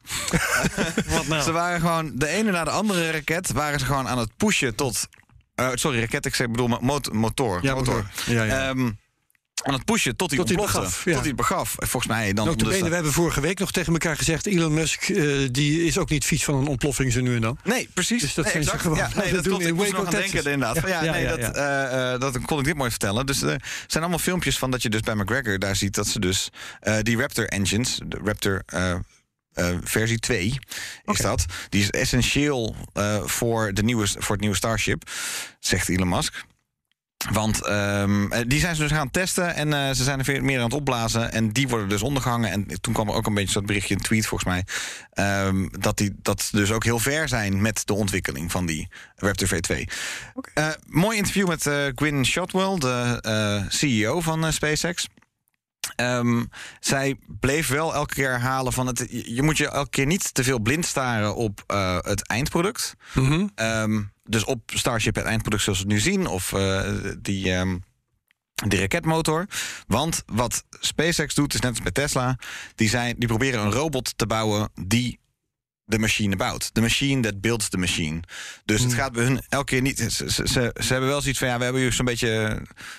Wat 1.16 1.28
nou? 1.28 1.42
Ze 1.44 1.52
waren 1.52 1.80
gewoon 1.80 2.12
de 2.16 2.28
ene 2.28 2.52
na 2.52 2.64
de 2.64 2.70
andere 2.70 3.12
raket 3.12 3.52
waren 3.52 3.80
ze 3.80 3.86
gewoon 3.86 4.08
aan 4.08 4.18
het 4.18 4.38
pushen 4.38 4.76
tot. 4.76 5.08
eh, 5.56 5.70
sorry, 5.74 6.00
raket, 6.00 6.26
ik 6.26 6.36
zeg, 6.36 6.48
bedoel 6.50 6.68
mot- 6.82 7.14
motor. 7.14 7.60
Ja, 7.62 7.74
motor. 7.74 8.06
Ja, 8.26 8.44
ja. 8.44 8.68
Ehm, 8.70 8.92
aan 9.68 9.74
het 9.74 9.86
pushen 9.86 10.16
tot 10.16 10.30
hij 10.30 10.40
Tot 10.40 10.48
hij 10.50 10.58
ontplofte. 10.58 10.82
begaf, 10.90 11.04
ja. 11.06 11.12
Tot 11.12 11.20
hij 11.20 11.28
het 11.28 11.38
begaf. 11.38 11.76
Volgens 11.78 12.08
mij 12.08 12.34
dan. 12.34 12.46
Notabene, 12.46 12.80
dus- 12.80 12.88
we 12.90 12.94
hebben 12.96 13.12
vorige 13.14 13.42
week 13.42 13.60
nog 13.60 13.72
tegen 13.72 13.94
elkaar 13.94 14.18
gezegd... 14.18 14.46
Elon 14.46 14.74
Musk 14.74 15.10
eh, 15.10 15.48
die 15.52 15.84
is 15.86 15.98
ook 15.98 16.10
niet 16.10 16.26
vies 16.26 16.44
van 16.44 16.56
een 16.56 16.68
ontploffing 16.68 17.12
zo 17.12 17.22
nu 17.22 17.36
en 17.36 17.42
dan. 17.42 17.58
Nee, 17.64 17.90
precies. 17.94 18.22
Dus 18.22 18.34
dat 18.34 18.44
nee, 18.44 18.54
zijn 18.54 18.64
ze 18.64 18.80
gewoon 18.80 18.98
Ja, 18.98 19.10
nee, 19.16 19.34
dat 19.34 19.44
doen 19.44 19.44
klopt. 19.44 19.62
in 19.64 19.68
Ik 19.70 19.76
moest 19.76 19.92
Waco, 19.92 20.04
nog 20.04 20.14
aan 20.14 20.20
Texas. 20.22 20.32
denken 20.44 20.52
inderdaad. 20.52 20.88
Ja, 20.90 21.04
Ja, 21.04 21.12
nee, 21.12 21.28
dat, 21.28 21.56
eh, 21.56 22.14
eh, 22.14 22.20
dat 22.20 22.42
kon 22.46 22.60
ik 22.60 22.66
dit 22.66 22.76
mooi 22.76 22.90
vertellen. 22.90 23.26
Dus 23.26 23.42
er 23.42 23.62
zijn 23.88 24.04
allemaal 24.04 24.20
filmpjes 24.20 24.58
van 24.58 24.72
dat 24.72 24.82
je 24.82 24.90
dus 24.90 25.02
bij 25.02 25.16
McGregor 25.16 25.60
daar 25.60 25.76
ziet 25.76 25.96
dat 25.96 26.08
ze 26.08 26.20
dus 26.20 26.50
die 27.02 27.18
Raptor 27.18 27.46
engines, 27.48 28.00
de 28.06 28.20
Raptor 28.24 28.64
versie 29.84 30.20
2 30.20 30.60
is 31.06 31.18
dat. 31.20 31.46
Die 31.70 31.82
is 31.82 31.90
essentieel 31.90 32.76
voor, 33.26 33.74
de 33.74 33.84
nieuwe, 33.84 34.08
voor 34.08 34.32
het 34.32 34.40
nieuwe 34.40 34.56
Starship, 34.56 35.10
zegt 35.60 35.90
Elon 35.90 36.10
Musk. 36.10 36.44
Want 37.32 37.64
ehm, 37.64 38.32
eh, 38.32 38.42
die 38.48 38.60
zijn 38.60 38.76
ze 38.76 38.82
dus 38.82 38.92
gaan 38.92 39.12
testen 39.12 39.56
en 39.56 39.74
eh, 39.74 39.96
ze 39.96 40.04
zijn 40.04 40.20
er 40.20 40.26
veel 40.26 40.42
meer 40.42 40.58
aan 40.58 40.64
het 40.64 40.74
opblazen. 40.74 41.32
En 41.32 41.50
die 41.52 41.68
worden 41.68 41.90
dus 41.90 42.02
ondergehangen. 42.02 42.52
En 42.52 42.82
toen 42.82 42.94
kwam 42.94 43.10
er 43.10 43.16
ook 43.16 43.26
een 43.26 43.34
beetje 43.34 43.52
zo'n 43.52 43.66
berichtje, 43.66 43.96
een 43.96 44.02
tweet 44.02 44.26
volgens 44.28 44.50
mij. 44.50 44.66
ehm, 45.14 45.68
dat 45.80 45.98
die 45.98 46.16
dat 46.22 46.42
ze 46.42 46.56
dus 46.56 46.72
ook 46.72 46.84
heel 46.84 47.00
ver 47.00 47.28
zijn 47.28 47.62
met 47.62 47.82
de 47.86 47.94
ontwikkeling 47.94 48.52
van 48.52 48.66
die 48.66 48.88
Raptor 49.16 49.48
V2. 49.48 49.88
Eh, 50.54 50.68
mooi 50.88 51.18
interview 51.18 51.48
met 51.48 51.68
eh 51.68 51.86
Gwyn 51.96 52.26
Shotwell, 52.26 52.76
de 52.78 53.18
eh, 53.22 53.70
CEO 53.70 54.22
van 54.22 54.46
eh, 54.46 54.52
SpaceX. 54.52 55.08
Ehm, 55.96 56.44
zij 56.80 57.16
bleef 57.28 57.68
wel 57.68 57.94
elke 57.94 58.14
keer 58.14 58.30
herhalen 58.30 58.74
van 58.74 58.88
het. 58.88 59.06
Je 59.10 59.34
je 59.36 59.42
moet 59.44 59.58
je 59.58 59.70
elke 59.70 59.90
keer 59.90 60.06
niet 60.06 60.34
te 60.34 60.44
veel 60.44 60.60
blind 60.60 60.86
staren 60.86 61.36
op 61.36 61.64
eh, 61.68 61.98
het 62.02 62.28
eindproduct. 62.28 62.94
Mhm. 63.14 63.48
Ehm, 63.56 64.02
dus 64.28 64.44
op 64.44 64.62
Starship 64.66 65.16
het 65.16 65.26
eindproduct 65.26 65.64
zoals 65.64 65.80
we 65.80 65.86
het 65.86 65.94
nu 65.94 66.00
zien, 66.00 66.28
of 66.28 66.54
eh, 66.54 66.94
die, 67.22 67.52
ehm, 67.54 67.78
die 68.68 68.80
raketmotor. 68.80 69.46
Want 69.88 70.24
wat 70.26 70.64
SpaceX 70.80 71.36
doet, 71.36 71.54
is 71.54 71.60
net 71.60 71.70
als 71.70 71.82
bij 71.82 71.92
Tesla, 71.92 72.38
die, 72.76 72.90
zijn, 72.90 73.16
die 73.18 73.28
proberen 73.28 73.62
een 73.62 73.72
robot 73.72 74.18
te 74.18 74.28
bouwen 74.28 74.70
die 74.74 75.20
de 75.88 76.00
machine 76.00 76.36
bouwt. 76.36 76.70
De 76.74 76.82
machine 76.82 77.22
that 77.22 77.42
builds 77.42 77.70
the 77.70 77.78
machine. 77.78 78.20
Dus 78.66 78.82
het 78.82 78.94
gaat 78.94 79.12
bij 79.12 79.24
hun 79.24 79.42
elke 79.50 79.66
keer 79.66 79.82
niet. 79.82 80.00
Ze, 80.00 80.48
ze, 80.48 80.72
hebben 80.88 81.10
wel 81.10 81.22
zoiets 81.22 81.40
van 81.40 81.48
ja, 81.48 81.58
we 81.58 81.64
hebben 81.64 81.82
hier 81.82 81.94
zo'n 81.94 82.06
beetje 82.06 82.30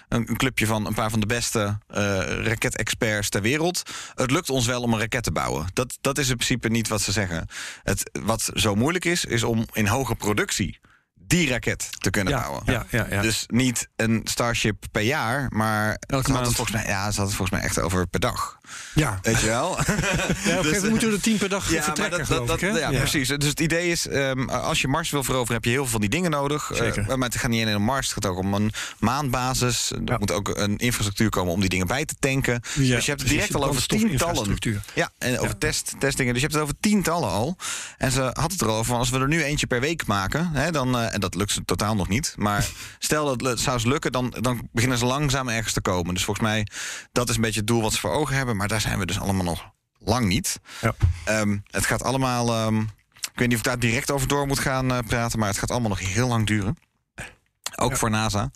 een, 0.08 0.28
een 0.28 0.36
clubje 0.36 0.66
van 0.66 0.86
een 0.86 0.94
paar 0.94 1.10
van 1.10 1.20
de 1.20 1.26
beste 1.26 1.78
eh 1.86 2.42
raketexperts 2.42 3.28
ter 3.28 3.42
wereld. 3.42 3.82
Het 4.14 4.30
lukt 4.30 4.50
ons 4.50 4.66
wel 4.66 4.82
om 4.82 4.92
een 4.92 5.00
raket 5.00 5.22
te 5.22 5.32
bouwen. 5.32 5.66
Dat, 5.72 5.98
dat 6.00 6.18
is 6.18 6.28
in 6.28 6.36
principe 6.36 6.68
niet 6.68 6.88
wat 6.88 7.02
ze 7.02 7.12
zeggen. 7.12 7.46
Het, 7.82 8.10
wat 8.22 8.50
zo 8.54 8.74
moeilijk 8.74 9.04
is, 9.04 9.24
is 9.24 9.42
om 9.42 9.66
in 9.72 9.86
hoge 9.86 10.14
productie 10.14 10.78
die 11.28 11.48
raket 11.48 11.88
te 12.02 12.10
kunnen 12.10 12.32
Ja, 12.32 12.40
bouwen. 12.40 12.62
ja, 12.64 12.86
ja, 12.90 13.06
ja. 13.10 13.22
Dus 13.22 13.44
niet 13.46 13.88
een 13.96 14.20
Starship 14.24 14.84
per 14.92 15.02
jaar, 15.02 15.46
maar 15.48 15.96
Elke 16.00 16.24
ze 16.26 16.32
maand. 16.32 16.54
volgens 16.54 16.70
mij, 16.76 16.86
ja, 16.86 16.98
ze 16.98 17.04
hadden 17.04 17.24
het 17.24 17.34
volgens 17.34 17.50
mij 17.50 17.60
echt 17.68 17.80
over 17.80 18.06
per 18.06 18.20
dag. 18.20 18.57
Ja. 18.94 19.18
Weet 19.22 19.40
je 19.40 19.46
wel? 19.46 19.78
Ja, 19.78 20.58
op 20.58 20.64
een 20.64 20.64
gegeven 20.64 20.64
moment 20.64 20.90
moeten 20.90 21.08
we 21.08 21.14
er 21.14 21.20
tien 21.20 21.36
per 21.36 21.48
dag 21.48 21.70
Ja, 21.70 21.82
vertrekken, 21.82 22.26
dat, 22.28 22.46
dat, 22.46 22.62
ik, 22.62 22.76
ja, 22.76 22.90
precies. 22.90 23.28
Dus 23.28 23.48
het 23.48 23.60
idee 23.60 23.90
is, 23.90 24.08
ehm, 24.08 24.48
als 24.48 24.80
je 24.80 24.88
Mars 24.88 25.10
wil 25.10 25.24
veroveren, 25.24 25.54
heb 25.54 25.64
je 25.64 25.70
heel 25.70 25.82
veel 25.82 25.90
van 25.90 26.00
die 26.00 26.10
dingen 26.10 26.30
nodig. 26.30 26.70
Zeker. 26.74 27.08
Eh, 27.08 27.14
maar 27.14 27.28
het 27.28 27.38
gaat 27.38 27.50
niet 27.50 27.62
alleen 27.62 27.76
om 27.76 27.82
Mars, 27.82 28.14
het 28.14 28.14
gaat 28.14 28.32
ook 28.32 28.38
om 28.38 28.54
een 28.54 28.72
maanbasis. 28.98 29.92
Er 30.06 30.18
moet 30.18 30.32
ook 30.32 30.48
een 30.48 30.76
infrastructuur 30.76 31.28
komen 31.28 31.52
om 31.52 31.60
die 31.60 31.68
dingen 31.68 31.86
bij 31.86 32.04
te 32.04 32.14
tanken. 32.18 32.60
Dus 32.60 32.86
je 32.86 32.92
hebt 32.92 33.06
het 33.06 33.16
precies, 33.16 33.32
direct 33.32 33.54
al 33.54 33.64
over 33.64 33.86
tientallen. 33.86 34.56
Ja, 34.94 35.10
en 35.18 35.38
over 35.38 35.58
Test, 35.58 35.94
testdingen. 35.98 36.32
Dus 36.32 36.42
je 36.42 36.48
hebt 36.48 36.52
het 36.58 36.62
over 36.62 36.80
tientallen 36.80 37.30
al. 37.30 37.56
En 37.98 38.10
ze 38.10 38.30
had 38.32 38.52
het 38.52 38.62
erover 38.62 38.94
als 38.94 39.10
we 39.10 39.18
er 39.18 39.28
nu 39.28 39.42
eentje 39.42 39.66
per 39.66 39.80
week 39.80 40.06
maken, 40.06 40.50
hè, 40.52 40.70
dan, 40.70 40.98
eh, 40.98 41.14
en 41.14 41.20
dat 41.20 41.34
lukt 41.34 41.52
ze 41.52 41.64
totaal 41.64 41.94
nog 41.94 42.08
niet. 42.08 42.34
Maar 42.36 42.68
stel 42.98 43.24
dat 43.36 43.50
het 43.50 43.60
zou 43.60 43.88
lukken, 43.88 44.12
dan, 44.12 44.34
dan 44.40 44.68
beginnen 44.72 44.98
ze 44.98 45.04
langzaam 45.04 45.48
ergens 45.48 45.72
te 45.72 45.80
komen. 45.80 46.14
Dus 46.14 46.24
volgens 46.24 46.46
mij, 46.46 46.66
dat 47.12 47.28
is 47.28 47.34
een 47.34 47.40
beetje 47.40 47.58
het 47.58 47.68
doel 47.68 47.82
wat 47.82 47.92
ze 47.92 48.00
voor 48.00 48.10
ogen 48.10 48.36
hebben. 48.36 48.56
Maar 48.58 48.68
daar 48.68 48.80
zijn 48.80 48.98
we 48.98 49.06
dus 49.06 49.20
allemaal 49.20 49.44
nog 49.44 49.70
lang 49.98 50.26
niet. 50.26 50.60
Ja. 50.80 50.94
Ehm, 51.24 51.56
het 51.70 51.86
gaat 51.86 52.02
allemaal. 52.02 52.48
ehm, 52.52 52.80
ik 53.20 53.44
weet 53.44 53.48
niet 53.48 53.52
of 53.52 53.58
ik 53.58 53.64
daar 53.64 53.78
direct 53.78 54.10
over 54.10 54.28
door 54.28 54.46
moet 54.46 54.58
gaan 54.58 54.90
eh, 54.92 54.98
praten, 55.06 55.38
maar 55.38 55.48
het 55.48 55.58
gaat 55.58 55.70
allemaal 55.70 55.88
nog 55.88 55.98
heel 56.00 56.28
lang 56.28 56.46
duren. 56.46 56.76
Ook 57.76 57.96
voor 57.96 58.10
NASA. 58.10 58.50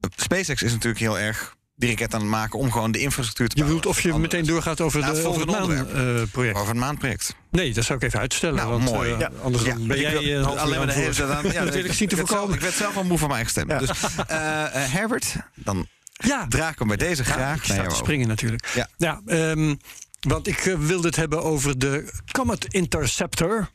Eh, 0.00 0.10
SpaceX 0.16 0.62
is 0.62 0.72
natuurlijk 0.72 0.98
heel 1.00 1.18
erg 1.18 1.54
die 1.74 1.88
raket 1.88 2.14
aan 2.14 2.20
het 2.20 2.28
maken 2.28 2.58
om 2.58 2.72
gewoon 2.72 2.90
de 2.92 2.98
infrastructuur 2.98 3.48
te 3.48 3.56
Je 3.56 3.62
bedoelt 3.62 3.86
of 3.86 4.00
je 4.00 4.12
Andere- 4.12 4.22
meteen 4.22 4.46
doorgaat 4.46 4.80
over, 4.80 5.00
Nou, 5.00 5.12
de, 5.12 5.18
het 5.18 5.26
over 5.28 5.40
het 5.40 5.50
volgende 5.50 5.74
maanproject? 6.14 6.58
Over 6.58 6.70
een 6.74 6.78
maanproject. 6.78 7.34
nee, 7.50 7.72
dat 7.74 7.84
zou 7.84 7.98
ik 7.98 8.04
even 8.04 8.18
uitstellen. 8.20 8.56
Nou, 8.56 8.70
want, 8.70 8.84
mooi. 8.84 9.12
eh, 9.12 9.18
Ja. 9.18 9.30
Anders 9.42 9.62
ben 9.64 10.00
jij 10.00 10.22
uur 10.22 10.46
alleen 10.46 10.58
maar 10.58 10.86
de 10.86 10.92
aan 10.92 10.98
hele 10.98 11.06
het 11.06 11.16
tijd 11.16 11.30
aan. 11.30 11.52
Ja, 11.52 11.62
ik 11.72 11.98
niet 12.00 12.08
te 12.08 12.16
werd 12.16 12.16
zelf- 12.16 12.28
voorkomen. 12.28 12.54
Ik 12.54 12.60
werd 12.60 12.74
zelf 12.74 12.96
al 12.96 13.04
moe 13.04 13.18
van 13.18 13.28
mijn 13.28 13.44
eigen 13.44 13.62
stem. 13.64 13.78
Dus 13.78 13.90
eh, 14.26 14.64
eh, 14.84 14.92
Herbert, 14.92 15.34
dan 15.54 15.86
Ja, 16.16 16.46
draag 16.48 16.72
ik 16.72 16.78
hem 16.78 16.88
bij 16.88 16.96
deze 16.96 17.24
graag 17.24 17.56
ik 17.56 17.64
sta 17.64 17.86
te 17.86 17.94
springen 17.94 18.28
natuurlijk. 18.28 18.66
Ja. 18.74 18.88
Ja, 18.96 19.20
ehm, 19.26 19.74
want 20.20 20.46
ik 20.46 20.58
eh, 20.58 20.74
wilde 20.78 21.06
het 21.06 21.16
hebben 21.16 21.42
over 21.42 21.78
de 21.78 22.12
Comet 22.32 22.64
Interceptor. 22.74 23.68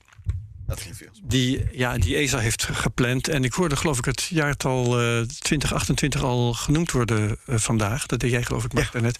Dat 0.71 0.81
ging 0.81 0.97
veel. 0.97 1.07
die, 1.23 1.63
ja, 1.71 1.97
die 1.97 2.15
ESA 2.15 2.38
heeft 2.38 2.63
gepland. 2.71 3.27
En 3.27 3.43
ik 3.43 3.53
hoorde 3.53 3.75
geloof 3.75 3.97
ik 3.97 4.05
het 4.05 4.23
jaartal 4.29 4.99
eh 5.01 5.21
2028 5.21 6.23
al 6.23 6.53
genoemd 6.53 6.91
worden 6.91 7.38
eh, 7.45 7.57
vandaag. 7.57 8.05
Dat 8.05 8.19
deed 8.19 8.31
jij 8.31 8.43
geloof 8.43 8.63
ik, 8.63 8.73
Mark, 8.73 8.91
daarnet. 8.91 9.17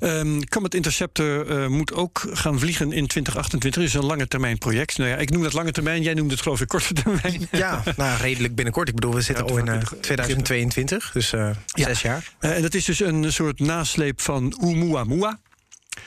Ehm 0.00 0.40
Comet 0.40 0.74
Interceptor 0.74 1.46
eh, 1.62 1.66
moet 1.68 1.92
ook 1.94 2.24
gaan 2.32 2.58
vliegen 2.58 2.92
in 2.92 3.06
2028. 3.06 3.80
Dat 3.82 3.88
is 3.90 3.94
een 3.94 4.04
lange 4.06 4.28
termijn 4.28 4.58
project. 4.58 4.98
Nou 4.98 5.10
ja, 5.10 5.16
ik 5.16 5.30
noem 5.30 5.42
dat 5.42 5.52
lange 5.52 5.72
termijn. 5.72 6.02
Jij 6.02 6.14
noemt 6.14 6.30
het 6.30 6.40
geloof 6.42 6.60
ik 6.60 6.68
korte 6.68 6.92
termijn. 6.94 7.48
Ja, 7.62 7.82
nou, 7.96 8.20
redelijk 8.20 8.54
binnenkort. 8.54 8.88
Ik 8.88 8.94
bedoel, 8.94 9.14
we 9.14 9.20
zitten 9.20 9.44
Ja, 9.46 9.50
al 9.52 9.58
in 9.58 9.68
eh, 9.68 9.78
het- 9.78 10.02
2022, 10.02 11.10
dus 11.12 11.32
eh, 11.32 11.50
Ja. 11.66 11.86
zes 11.86 12.02
jaar. 12.02 12.32
Eh, 12.38 12.56
en 12.56 12.62
dat 12.62 12.74
is 12.74 12.84
dus 12.84 13.00
een 13.00 13.32
soort 13.32 13.60
nasleep 13.60 14.20
van 14.20 14.56
Oumuamua. 14.60 15.38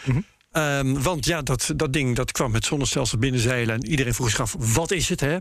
Mhm. 0.04 0.20
Ehm, 0.56 1.02
want 1.02 1.26
ja, 1.26 1.42
dat, 1.42 1.74
dat 1.76 1.94
ding 1.94 2.16
dat 2.16 2.32
kwam 2.32 2.54
het 2.54 2.66
zonnestelsel 2.66 3.18
binnenzeilen. 3.18 3.76
En 3.76 3.86
iedereen 3.86 4.14
vroeg 4.14 4.30
zich 4.30 4.40
af, 4.40 4.56
wat 4.58 4.92
is 4.92 5.10
het? 5.10 5.20
Hè? 5.20 5.38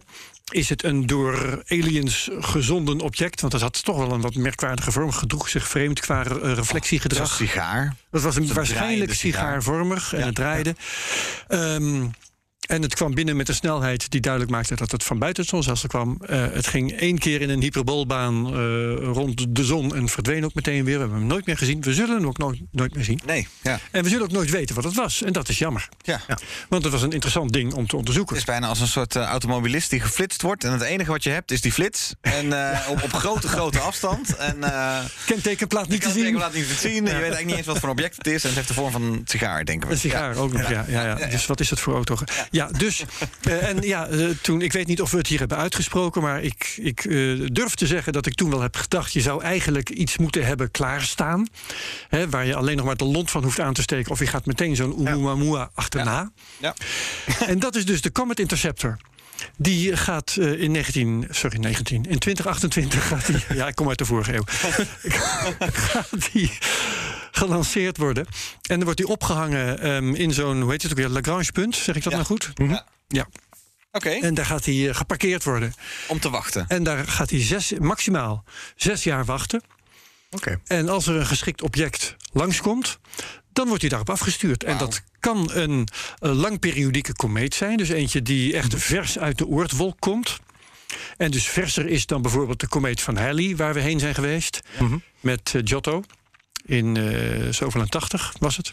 Is 0.50 0.68
het 0.68 0.84
een 0.84 1.06
door 1.06 1.62
aliens 1.68 2.28
gezonden 2.38 3.00
object? 3.00 3.40
Want 3.40 3.52
dat 3.52 3.62
had 3.62 3.84
toch 3.84 3.96
wel 3.96 4.12
een 4.12 4.20
wat 4.20 4.34
merkwaardige 4.34 4.92
vorm. 4.92 5.10
Gedroeg 5.10 5.48
zich 5.48 5.68
vreemd 5.68 6.00
qua 6.00 6.24
eh, 6.24 6.52
reflectiegedrag. 6.52 7.26
Zoals 7.26 7.36
sigaar. 7.36 7.96
Dat 8.10 8.22
was 8.22 8.36
een 8.36 8.52
waarschijnlijk 8.52 9.14
sigaarvormig 9.14 10.12
en 10.12 10.18
Ja, 10.18 10.26
het 10.26 10.34
draaide. 10.34 10.74
Ehm, 11.48 12.06
en 12.66 12.82
het 12.82 12.94
kwam 12.94 13.14
binnen 13.14 13.36
met 13.36 13.48
een 13.48 13.54
snelheid 13.54 14.10
die 14.10 14.20
duidelijk 14.20 14.52
maakte 14.52 14.74
dat 14.74 14.90
het 14.90 15.04
van 15.04 15.18
buiten 15.18 15.42
het 15.42 15.50
zonnestelsel 15.50 15.88
kwam. 15.88 16.18
Eh, 16.26 16.44
het 16.52 16.66
ging 16.66 16.92
één 16.92 17.18
keer 17.18 17.40
in 17.40 17.50
een 17.50 17.60
hyperboolbaan 17.60 18.46
eh, 18.46 18.52
rond 19.12 19.46
de 19.48 19.64
zon 19.64 19.94
en 19.94 20.08
verdween 20.08 20.44
ook 20.44 20.54
meteen 20.54 20.84
weer. 20.84 20.94
We 20.94 21.00
hebben 21.00 21.18
hem 21.18 21.26
nooit 21.26 21.46
meer 21.46 21.56
gezien. 21.56 21.80
We 21.80 21.94
zullen 21.94 22.16
hem 22.16 22.26
ook 22.26 22.38
nooit, 22.38 22.60
nooit 22.70 22.94
meer 22.94 23.04
zien. 23.04 23.20
Nee, 23.26 23.48
ja. 23.62 23.78
En 23.90 24.02
we 24.02 24.08
zullen 24.08 24.24
ook 24.24 24.32
nooit 24.32 24.50
weten 24.50 24.74
wat 24.74 24.84
het 24.84 24.94
was. 24.94 25.22
En 25.22 25.32
dat 25.32 25.48
is 25.48 25.58
jammer. 25.58 25.88
ja. 26.02 26.20
Want 26.68 26.82
het 26.82 26.92
was 26.92 27.02
een 27.02 27.12
interessant 27.12 27.52
ding 27.52 27.72
om 27.72 27.86
te 27.86 27.96
onderzoeken. 27.96 28.36
Het 28.36 28.44
is 28.44 28.50
bijna 28.50 28.66
als 28.66 28.80
een 28.80 28.86
soort 28.86 29.16
eh, 29.16 29.22
automobilist 29.22 29.90
die 29.90 30.00
geflitst 30.00 30.42
wordt. 30.42 30.64
En 30.64 30.72
het 30.72 30.82
enige 30.82 31.10
wat 31.10 31.22
je 31.22 31.30
hebt 31.30 31.50
is 31.50 31.60
die 31.60 31.72
flits. 31.72 32.14
En 32.20 32.46
op, 32.88 33.02
op 33.02 33.12
grote, 33.12 33.48
grote 33.48 33.78
afstand. 33.78 34.36
En 34.36 34.58
Kentekenplaat 35.26 35.88
niet 35.88 36.02
te 36.02 36.10
zien. 36.10 36.34
laat 36.34 36.52
niet 36.52 36.66
zien. 36.66 36.94
Je 36.94 37.00
weet 37.02 37.12
eigenlijk 37.12 37.46
niet 37.46 37.56
eens 37.56 37.66
wat 37.66 37.78
voor 37.78 37.88
object 37.88 38.16
het 38.16 38.26
is. 38.26 38.42
En 38.42 38.48
het 38.48 38.56
heeft 38.56 38.68
de 38.68 38.74
vorm 38.74 38.90
van 38.90 39.02
een 39.02 39.22
sigaar, 39.24 39.64
denken 39.64 39.88
we. 39.88 39.94
Een 39.94 40.00
sigaar 40.00 40.36
ook 40.36 40.52
nog, 40.52 40.70
ja. 40.70 40.84
Ja, 40.88 41.04
ja, 41.18 41.26
Dus 41.26 41.46
wat 41.46 41.60
is 41.60 41.68
dat 41.68 41.80
voor 41.80 41.94
auto? 41.94 42.16
Ja, 42.54 42.68
dus. 42.76 43.04
eh, 43.42 43.68
en 43.68 43.82
ja, 43.82 44.06
eh, 44.06 44.28
toen, 44.42 44.62
ik 44.62 44.72
weet 44.72 44.86
niet 44.86 45.00
of 45.00 45.10
we 45.10 45.16
het 45.16 45.26
hier 45.26 45.38
hebben 45.38 45.58
uitgesproken, 45.58 46.22
maar 46.22 46.42
ik, 46.42 46.74
ik 46.76 47.04
eh, 47.04 47.46
durf 47.46 47.74
te 47.74 47.86
zeggen 47.86 48.12
dat 48.12 48.26
ik 48.26 48.34
toen 48.34 48.50
wel 48.50 48.60
heb 48.60 48.76
gedacht: 48.76 49.12
je 49.12 49.20
zou 49.20 49.42
eigenlijk 49.42 49.90
iets 49.90 50.18
moeten 50.18 50.46
hebben 50.46 50.70
klaarstaan. 50.70 51.46
Hè, 52.08 52.30
waar 52.30 52.46
je 52.46 52.54
alleen 52.54 52.76
nog 52.76 52.86
maar 52.86 52.96
de 52.96 53.04
lont 53.04 53.30
van 53.30 53.42
hoeft 53.42 53.60
aan 53.60 53.72
te 53.72 53.82
steken, 53.82 54.10
of 54.10 54.18
je 54.18 54.26
gaat 54.26 54.46
meteen 54.46 54.76
zo'n 54.76 55.08
Oumuamua 55.08 55.70
achterna. 55.74 56.30
Ja. 56.58 56.74
En 57.46 57.58
dat 57.58 57.74
is 57.74 57.84
dus 57.84 58.00
de 58.00 58.12
Comet 58.12 58.40
Interceptor. 58.40 58.96
Die 59.56 59.96
gaat 59.96 60.36
in 60.36 60.70
19, 60.70 61.26
sorry, 61.30 61.58
19, 61.58 62.04
in 62.04 62.18
2028 62.18 63.08
gaat 63.08 63.26
die, 63.26 63.36
ja, 63.58 63.66
ik 63.66 63.74
kom 63.74 63.88
uit 63.88 63.98
de 63.98 64.04
vorige 64.04 64.34
eeuw, 64.34 64.44
gaat 65.92 66.32
die 66.32 66.50
gelanceerd 67.34 67.96
worden. 67.96 68.26
En 68.62 68.74
dan 68.76 68.84
wordt 68.84 68.98
die 68.98 69.08
opgehangen 69.08 69.78
ehm, 69.80 70.14
in 70.14 70.32
zo'n, 70.32 70.60
hoe 70.60 70.70
heet 70.70 70.82
het 70.82 70.90
ook 70.90 70.96
weer, 70.98 71.08
Lagrange 71.08 71.52
punt, 71.52 71.76
zeg 71.76 71.96
ik 71.96 72.02
dat 72.02 72.12
Ja. 72.12 72.18
nou 72.18 72.24
goed? 72.30 72.50
Ja. 72.54 72.86
Ja, 73.08 73.26
Oké, 73.92 74.08
en 74.10 74.34
daar 74.34 74.46
gaat 74.46 74.64
hij 74.64 74.88
eh, 74.88 74.94
geparkeerd 74.94 75.44
worden. 75.44 75.72
om 76.08 76.20
te 76.20 76.30
wachten. 76.30 76.64
En 76.68 76.82
daar 76.82 77.06
gaat 77.08 77.30
hij 77.30 77.42
zes, 77.42 77.72
maximaal 77.78 78.44
zes 78.76 79.04
jaar 79.04 79.24
wachten. 79.24 79.62
Oké. 80.30 80.60
En 80.66 80.88
als 80.88 81.06
er 81.06 81.16
een 81.16 81.26
geschikt 81.26 81.62
object 81.62 82.16
langskomt, 82.32 82.98
dan 83.52 83.66
wordt 83.66 83.80
hij 83.80 83.90
daarop 83.90 84.10
afgestuurd. 84.10 84.64
En 84.64 84.78
dat 84.78 85.02
kan 85.20 85.50
een, 85.52 85.88
een 86.18 86.34
langperiodieke 86.34 87.12
komeet 87.12 87.54
zijn. 87.54 87.76
Dus 87.76 87.88
eentje 87.88 88.22
die 88.22 88.56
echt 88.56 88.74
vers 88.76 89.18
uit 89.18 89.38
de 89.38 89.46
oortwolk 89.46 89.96
komt. 90.00 90.38
En 91.16 91.30
dus 91.30 91.48
verser 91.48 91.86
is 91.88 92.06
dan 92.06 92.22
bijvoorbeeld 92.22 92.60
de 92.60 92.68
komeet 92.68 93.00
van 93.00 93.16
Halley, 93.16 93.56
waar 93.56 93.74
we 93.74 93.80
heen 93.80 93.98
zijn 94.00 94.14
geweest. 94.14 94.60
Met 95.20 95.52
eh, 95.54 95.60
Giotto. 95.64 96.02
In 96.66 96.96
eh 96.96 97.52
zoveel 97.52 97.80
en 97.80 97.88
80 97.90 98.32
was 98.38 98.56
het. 98.56 98.70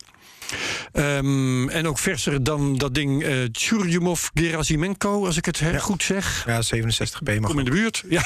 Ehm, 0.91 1.69
en 1.69 1.88
ook 1.88 1.99
verser 1.99 2.43
dan 2.43 2.77
dat 2.77 2.93
ding 2.93 3.23
eh 3.23 3.38
Churyumov-Gerasimenko, 3.51 5.25
als 5.25 5.38
ik 5.38 5.45
het 5.45 5.62
goed 5.80 6.04
zeg. 6.04 6.43
Ja, 6.45 6.62
67B 6.62 7.39
mag 7.39 7.49
Kom 7.49 7.60
in 7.60 7.65
de 7.65 7.71
buurt. 7.71 8.04
Ja, 8.10 8.23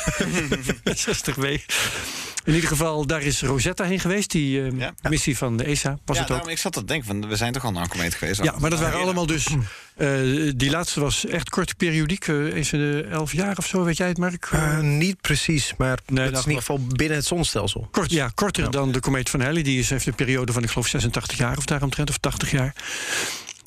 60 0.83 1.35
w 1.35 1.43
In 1.43 2.53
ieder 2.53 2.69
geval, 2.69 3.05
daar 3.05 3.21
is 3.21 3.41
Rosetta 3.41 3.83
heen 3.83 3.99
geweest. 3.99 4.31
Die 4.31 4.61
eh, 4.61 4.79
Ja. 4.79 4.93
missie 5.09 5.37
van 5.37 5.57
de 5.57 5.63
ESA 5.63 5.97
was 6.05 6.15
ja, 6.17 6.21
het 6.21 6.21
ook. 6.21 6.27
daarom, 6.27 6.49
ik 6.49 6.57
zat 6.57 6.73
te 6.73 6.83
denken, 6.85 7.07
van, 7.07 7.27
we 7.27 7.35
zijn 7.35 7.53
toch 7.53 7.63
al 7.63 7.71
naar 7.71 7.83
een 7.83 7.89
komeet 7.89 8.13
geweest. 8.13 8.43
Ja, 8.43 8.55
maar 8.59 8.69
dat 8.69 8.79
waren 8.79 8.99
allemaal 8.99 9.25
dus... 9.25 9.47
eh, 9.95 10.51
die 10.55 10.69
laatste 10.69 10.99
was 10.99 11.25
echt 11.25 11.49
korte 11.49 11.75
periodiek. 11.75 12.27
eh 12.27 12.47
is 12.47 12.69
de 12.69 13.07
elf 13.11 13.31
jaar 13.33 13.57
of 13.57 13.65
zo, 13.67 13.83
weet 13.83 13.97
jij 13.97 14.07
het, 14.07 14.17
Mark? 14.17 14.49
Eh, 14.51 14.79
niet 14.79 15.21
precies, 15.21 15.73
maar 15.77 15.99
Nee, 16.05 16.19
het 16.19 16.27
is 16.27 16.33
dat 16.33 16.43
in 16.43 16.49
ieder 16.49 16.65
geval 16.65 16.87
binnen 16.87 17.17
het 17.17 17.25
zonnestelsel. 17.25 17.87
Kort, 17.91 18.11
ja, 18.11 18.31
korter 18.35 18.71
dan 18.71 18.91
de 18.91 18.99
komeet 18.99 19.29
van 19.29 19.41
Halley. 19.41 19.63
Die 19.63 19.79
is, 19.79 19.89
heeft 19.89 20.05
een 20.05 20.15
periode 20.15 20.53
van, 20.53 20.63
ik 20.63 20.69
geloof, 20.69 20.87
86 20.87 21.37
jaar 21.37 21.57
of 21.57 21.65
daaromtrent, 21.65 22.09
of 22.09 22.17
80 22.17 22.51
jaar. 22.51 22.75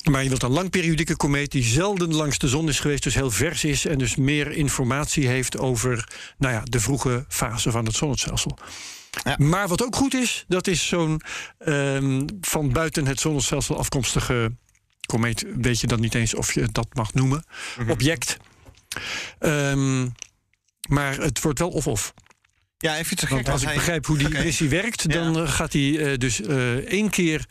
Maar 0.03 0.23
je 0.23 0.29
wilt 0.29 0.43
een 0.43 0.49
langperiodieke 0.51 1.15
komeet 1.15 1.51
die 1.51 1.63
zelden 1.63 2.13
langs 2.13 2.37
de 2.37 2.47
zon 2.47 2.69
is 2.69 2.79
geweest, 2.79 3.03
dus 3.03 3.15
heel 3.15 3.31
vers 3.31 3.63
is 3.63 3.85
en 3.85 3.97
dus 3.97 4.15
meer 4.15 4.51
informatie 4.51 5.27
heeft 5.27 5.57
over 5.57 6.07
nou 6.37 6.53
ja, 6.53 6.61
de 6.63 6.79
vroege 6.79 7.25
fase 7.27 7.71
van 7.71 7.85
het 7.85 7.95
zonnestelsel. 7.95 8.57
Ja. 9.23 9.35
Maar 9.37 9.67
wat 9.67 9.83
ook 9.83 9.95
goed 9.95 10.13
is, 10.13 10.45
dat 10.47 10.67
is 10.67 10.87
zo'n 10.87 11.21
ehm, 11.59 12.27
van 12.41 12.71
buiten 12.71 13.07
het 13.07 13.19
zonnestelsel 13.19 13.77
afkomstige 13.77 14.51
komeet. 15.09 15.45
Weet 15.55 15.79
je 15.79 15.87
dan 15.87 15.99
niet 15.99 16.15
eens 16.15 16.33
of 16.35 16.53
je 16.53 16.67
dat 16.71 16.87
mag 16.93 17.13
noemen? 17.13 17.43
Object. 17.87 18.37
Ehm, 19.39 20.07
maar 20.89 21.17
het 21.17 21.41
wordt 21.41 21.59
wel 21.59 21.69
of-of. 21.69 22.13
Ja, 22.81 22.97
even 22.97 23.17
zo 23.17 23.27
Want 23.29 23.49
als 23.49 23.61
ik 23.61 23.67
hij- 23.67 23.75
begrijp 23.75 24.05
hoe 24.05 24.17
die 24.17 24.29
missie 24.29 24.69
werkt, 24.69 25.03
Ja. 25.07 25.13
dan 25.23 25.39
eh, 25.43 25.51
gaat 25.51 25.73
hij 25.73 25.97
eh, 26.11 26.17
dus 26.17 26.41
eh, 26.41 26.73
één 26.75 27.09
keer 27.09 27.45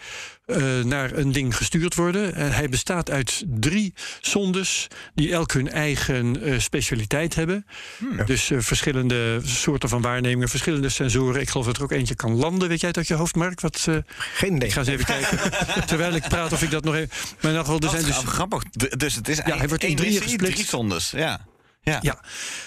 eh, 0.46 0.80
naar 0.84 1.12
een 1.12 1.32
ding 1.32 1.56
gestuurd 1.56 1.94
worden. 1.94 2.34
En 2.34 2.52
hij 2.52 2.68
bestaat 2.68 3.10
uit 3.10 3.42
drie 3.46 3.94
zondes 4.20 4.86
die 5.14 5.32
elk 5.32 5.52
hun 5.52 5.70
eigen 5.70 6.42
eh, 6.42 6.58
specialiteit 6.58 7.34
hebben. 7.34 7.66
Hmm. 7.98 8.24
Dus 8.26 8.50
eh, 8.50 8.58
verschillende 8.60 9.40
soorten 9.44 9.88
van 9.88 10.02
waarnemingen, 10.02 10.48
verschillende 10.48 10.88
sensoren. 10.88 11.40
Ik 11.40 11.48
geloof 11.50 11.66
dat 11.66 11.76
er 11.76 11.82
ook 11.82 11.92
eentje 11.92 12.14
kan 12.14 12.32
landen. 12.34 12.68
Weet 12.68 12.78
jij 12.80 12.88
het 12.88 12.98
uit 12.98 13.08
je 13.08 13.14
hoofd, 13.14 13.34
Mark? 13.34 13.60
Wat, 13.60 13.84
eh, 13.88 13.96
Geen 14.34 14.54
idee. 14.56 14.68
ik 14.68 14.74
ga 14.74 14.80
eens 14.80 14.88
even 14.88 15.04
kijken. 15.04 15.38
Terwijl 15.86 16.14
ik 16.14 16.28
praat 16.28 16.52
of 16.52 16.62
ik 16.62 16.70
dat 16.70 16.84
nog 16.84 16.94
even. 16.94 17.08
Maar 17.40 17.50
in 17.50 17.56
elk 17.56 17.66
geval, 17.66 17.80
er 17.80 17.88
zijn 17.90 18.02
Wat 18.02 18.10
dus. 18.10 18.20
gra- 18.20 18.30
grappig. 18.30 18.62
Dus 18.72 19.14
het 19.14 19.28
is 19.28 19.38
eigenlijk 19.38 19.58
hij 19.58 19.68
wordt 19.68 19.84
in 19.84 19.96
drieën 19.96 20.22
gesplitst. 20.22 20.54
Drie 20.56 20.66
zondes, 20.66 21.10
ja. 21.10 21.46
Ja. 21.88 21.98
Ja, 22.02 22.20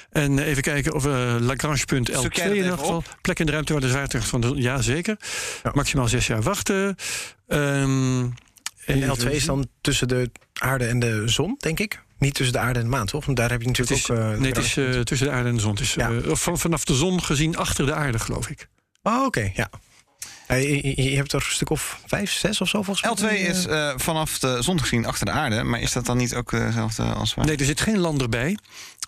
en 0.09 0.39
eh, 0.39 0.47
even 0.47 0.61
kijken 0.61 0.93
of 0.93 1.05
uh, 1.05 1.35
Lagrange 1.39 1.85
punt 1.85 2.11
L2 2.11 2.19
Zoek 2.19 2.33
jij 2.33 2.45
in 2.45 2.51
dat 2.51 2.57
elk 2.57 2.65
even 2.73 2.77
geval. 2.77 3.03
Plek 3.21 3.39
in 3.39 3.45
de 3.45 3.51
ruimte 3.51 3.71
waar 3.73 3.81
de 3.81 3.89
zwaartekracht 3.89 4.29
van 4.29 4.41
de 4.41 4.51
ja 4.55 4.81
zeker. 4.81 5.17
Ja. 5.63 5.71
Maximaal 5.73 6.07
zes 6.07 6.27
jaar 6.27 6.41
wachten. 6.41 6.95
Ehm, 7.47 8.19
En 8.85 9.03
even 9.03 9.17
L2 9.19 9.31
is 9.31 9.45
dan 9.45 9.67
tussen 9.81 10.07
de 10.07 10.31
aarde 10.53 10.85
en 10.85 10.99
de 10.99 11.23
zon, 11.25 11.55
denk 11.59 11.79
ik. 11.79 12.01
Niet 12.17 12.33
tussen 12.33 12.53
de 12.53 12.59
aarde 12.61 12.79
en 12.79 12.85
de 12.85 12.91
maan, 12.91 13.05
toch? 13.05 13.25
Want 13.25 13.37
daar 13.37 13.49
heb 13.49 13.61
je 13.61 13.67
natuurlijk 13.67 13.97
is, 13.99 14.09
ook... 14.09 14.17
eh, 14.17 14.29
nee, 14.29 14.51
het 14.51 14.57
is 14.57 14.77
eh, 14.77 14.99
tussen 14.99 15.27
de 15.27 15.33
aarde 15.33 15.49
en 15.49 15.55
de 15.55 15.61
zon. 15.61 15.71
Het 15.71 15.79
is, 15.79 15.93
Ja. 15.93 16.09
eh, 16.11 16.35
van, 16.35 16.57
vanaf 16.59 16.85
de 16.85 16.95
zon 16.95 17.23
gezien 17.23 17.57
achter 17.57 17.85
de 17.85 17.93
aarde, 17.93 18.19
geloof 18.19 18.49
ik. 18.49 18.67
Oh, 19.03 19.25
oké, 19.25 19.51
ja. 19.53 19.69
Ja, 20.47 20.55
je, 20.55 21.15
hebt 21.15 21.33
er 21.33 21.39
een 21.45 21.51
stuk 21.51 21.69
of 21.69 21.99
vijf, 22.05 22.31
zes 22.31 22.61
of 22.61 22.67
zo 22.69 22.81
volgens 22.81 23.21
mij. 23.21 23.31
L2 23.31 23.49
is 23.49 23.65
eh, 23.65 23.93
vanaf 23.95 24.39
de 24.39 24.57
zon 24.61 24.79
gezien 24.79 25.05
achter 25.05 25.25
de 25.25 25.31
aarde. 25.31 25.63
Maar 25.63 25.79
is 25.81 25.91
dat 25.91 26.05
dan 26.05 26.17
niet 26.17 26.35
ook 26.35 26.51
hetzelfde 26.51 27.03
als 27.03 27.33
waar? 27.33 27.45
Nee, 27.45 27.57
er 27.57 27.65
zit 27.65 27.81
geen 27.81 27.97
lander 27.97 28.29
bij. 28.29 28.57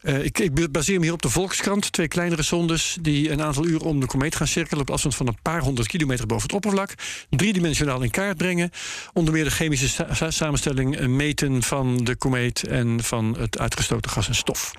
Eh, 0.04 0.24
ik, 0.26 0.40
ik 0.40 0.72
baseer 0.72 0.98
me 1.00 1.04
hier 1.06 1.14
op 1.14 1.22
de 1.22 1.30
Volkskrant. 1.30 1.92
Twee 1.92 2.08
kleinere 2.08 2.42
zondes 2.44 2.98
die 3.02 3.30
een 3.32 3.42
aantal 3.42 3.66
uren 3.66 3.86
om 3.88 4.00
de 4.00 4.06
komeet 4.06 4.36
gaan 4.36 4.48
cirkelen... 4.48 4.82
op 4.82 4.90
afstand 4.90 5.16
van 5.16 5.28
een 5.28 5.38
paar 5.42 5.62
honderd 5.62 5.88
kilometer 5.88 6.26
boven 6.26 6.44
het 6.44 6.54
oppervlak. 6.54 6.94
Driedimensionaal 7.30 8.02
in 8.02 8.12
kaart 8.12 8.38
brengen. 8.38 8.70
Onder 9.14 9.34
meer 9.34 9.44
de 9.44 9.50
chemische 9.52 9.90
sa- 9.90 10.14
sa- 10.14 10.32
samenstelling 10.32 10.98
eh, 10.98 11.08
meten 11.08 11.64
van 11.64 11.98
de 11.98 12.16
komeet... 12.16 12.68
en 12.68 13.04
van 13.04 13.36
het 13.40 13.60
uitgestoten 13.60 14.12
gas 14.12 14.28
en 14.28 14.36
stof. 14.36 14.72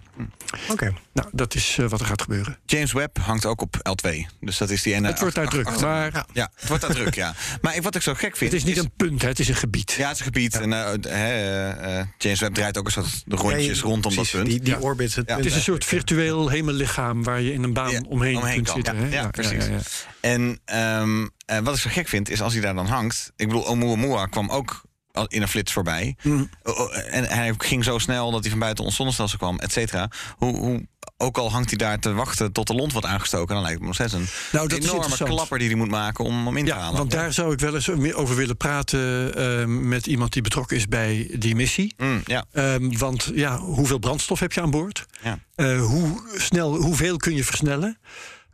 Oké. 0.71 0.93
Nou, 1.13 1.29
dat 1.33 1.55
is 1.55 1.77
eh, 1.81 1.87
wat 1.89 2.01
er 2.01 2.07
gaat 2.07 2.23
gebeuren. 2.23 2.59
James 2.67 2.93
Webb 2.93 3.19
hangt 3.19 3.47
ook 3.47 3.61
op 3.61 3.77
L2. 3.77 4.11
Dus 4.41 4.59
dat 4.59 4.71
is 4.71 4.83
die 4.83 4.95
ene... 4.95 5.07
het 5.09 5.21
wordt 5.21 5.35
daar 5.35 5.49
druk, 5.49 5.81
maar 5.81 6.13
Ja. 6.13 6.27
Ja, 6.33 6.51
het 6.55 6.69
wordt 6.69 6.83
daar 6.83 6.95
druk, 6.95 7.15
ja. 7.15 7.35
Maar 7.63 7.77
ik- 7.77 7.83
wat 7.83 7.95
ik 7.95 8.03
zo 8.03 8.15
gek 8.15 8.37
vind... 8.37 8.53
het 8.53 8.61
is 8.61 8.67
niet 8.67 8.79
een 8.79 8.91
punt, 8.97 9.23
hè, 9.23 9.29
het 9.29 9.39
is 9.39 9.49
een 9.49 9.55
gebied. 9.55 9.93
Ja, 9.93 10.05
het 10.09 10.13
is 10.13 10.19
een 10.19 10.25
gebied. 10.33 10.55
En, 10.57 10.73
eh, 10.73 10.85
hè, 11.01 11.29
eh, 11.71 11.99
eh, 12.01 12.07
James 12.19 12.41
Webb 12.41 12.55
draait 12.55 12.79
ook 12.79 12.87
een 12.87 12.93
soort 12.93 13.23
rondjes 13.29 13.77
Ja, 13.79 13.83
rondom 13.85 14.13
precies, 14.15 14.31
dat 14.33 14.41
punt. 14.41 14.47
Die, 14.53 14.61
die 14.61 14.73
Ja. 14.73 14.79
Het, 15.15 15.29
Ja. 15.29 15.37
Het 15.37 15.45
is 15.45 15.55
een 15.55 15.61
soort 15.63 15.85
virtueel 15.85 16.49
hemellichaam 16.49 17.23
waar 17.25 17.41
je 17.41 17.53
in 17.53 17.63
een 17.63 17.73
baan 17.73 17.91
Ja, 17.91 18.01
omheen, 18.09 18.37
omheen 18.37 18.55
kunt 18.55 18.67
kan. 18.67 18.75
zitten. 18.75 18.97
Ja, 18.97 19.03
hè? 19.03 19.09
ja, 19.15 19.29
precies. 19.29 19.67
ja, 19.67 19.73
ja. 19.73 19.81
En 20.21 20.61
ehm, 20.65 21.27
eh, 21.47 21.59
wat 21.59 21.75
ik 21.75 21.81
zo 21.81 21.91
gek 21.93 22.09
vind, 22.09 22.31
is 22.31 22.43
als 22.43 22.53
hij 22.53 22.63
daar 22.63 22.75
dan 22.75 22.87
hangt... 22.87 23.33
Ik 23.37 23.47
bedoel, 23.47 23.67
Oumuamua 23.67 24.27
kwam 24.27 24.51
ook 24.51 24.83
al 25.13 25.27
in 25.27 25.43
een 25.43 25.49
flits 25.49 25.73
voorbij. 25.73 26.17
Mm. 26.23 26.49
Oh, 26.63 26.81
oh, 26.81 26.97
En 27.11 27.25
hij 27.25 27.55
ging 27.59 27.85
zo 27.85 27.99
snel 27.99 28.31
dat 28.31 28.41
hij 28.41 28.51
van 28.51 28.59
buiten 28.59 28.85
ons 28.85 28.97
zonnestelsel 28.97 29.39
kwam, 29.39 29.59
et 29.59 29.73
cetera. 29.73 30.09
Hoe, 30.37 30.57
hoe, 30.57 30.87
ook 31.25 31.39
al 31.39 31.51
hangt 31.51 31.69
hij 31.69 31.79
daar 31.79 31.99
te 31.99 32.13
wachten 32.13 32.53
tot 32.53 32.67
de 32.67 32.75
lont 32.75 32.93
wordt 32.93 33.07
aangestoken, 33.07 33.55
dan 33.55 33.63
lijkt 33.65 33.79
het 33.79 33.87
nog 33.87 33.95
steeds 33.95 34.13
een 34.13 34.27
Nou, 34.53 34.69
dat 34.69 34.79
enorme 34.79 35.17
klapper 35.17 35.59
die 35.59 35.69
hij 35.69 35.77
moet 35.77 35.89
maken 35.91 36.25
om 36.25 36.47
hem 36.47 36.57
in 36.57 36.65
te 36.65 36.71
Ja, 36.71 36.79
halen. 36.79 36.97
want 36.99 37.11
daar 37.11 37.33
zou 37.33 37.53
ik 37.53 37.59
wel 37.61 37.75
eens 37.75 37.87
meer 37.89 38.17
over 38.17 38.37
willen 38.37 38.57
praten 38.57 39.35
eh, 39.35 39.65
met 39.67 40.07
iemand 40.07 40.33
die 40.33 40.43
betrokken 40.43 40.77
is 40.77 40.89
bij 40.89 41.31
die 41.39 41.55
missie. 41.55 41.95
Mm, 41.97 42.23
ja. 42.25 42.45
Ehm, 42.53 42.97
want 42.99 43.31
ja, 43.35 43.59
hoeveel 43.59 43.99
brandstof 43.99 44.41
heb 44.41 44.53
je 44.53 44.61
aan 44.61 44.71
boord? 44.71 45.07
Ja. 45.23 45.39
Eh, 45.55 45.81
hoe 45.81 46.23
snel, 46.37 46.75
hoeveel 46.77 47.17
kun 47.17 47.35
je 47.35 47.45
versnellen? 47.45 47.99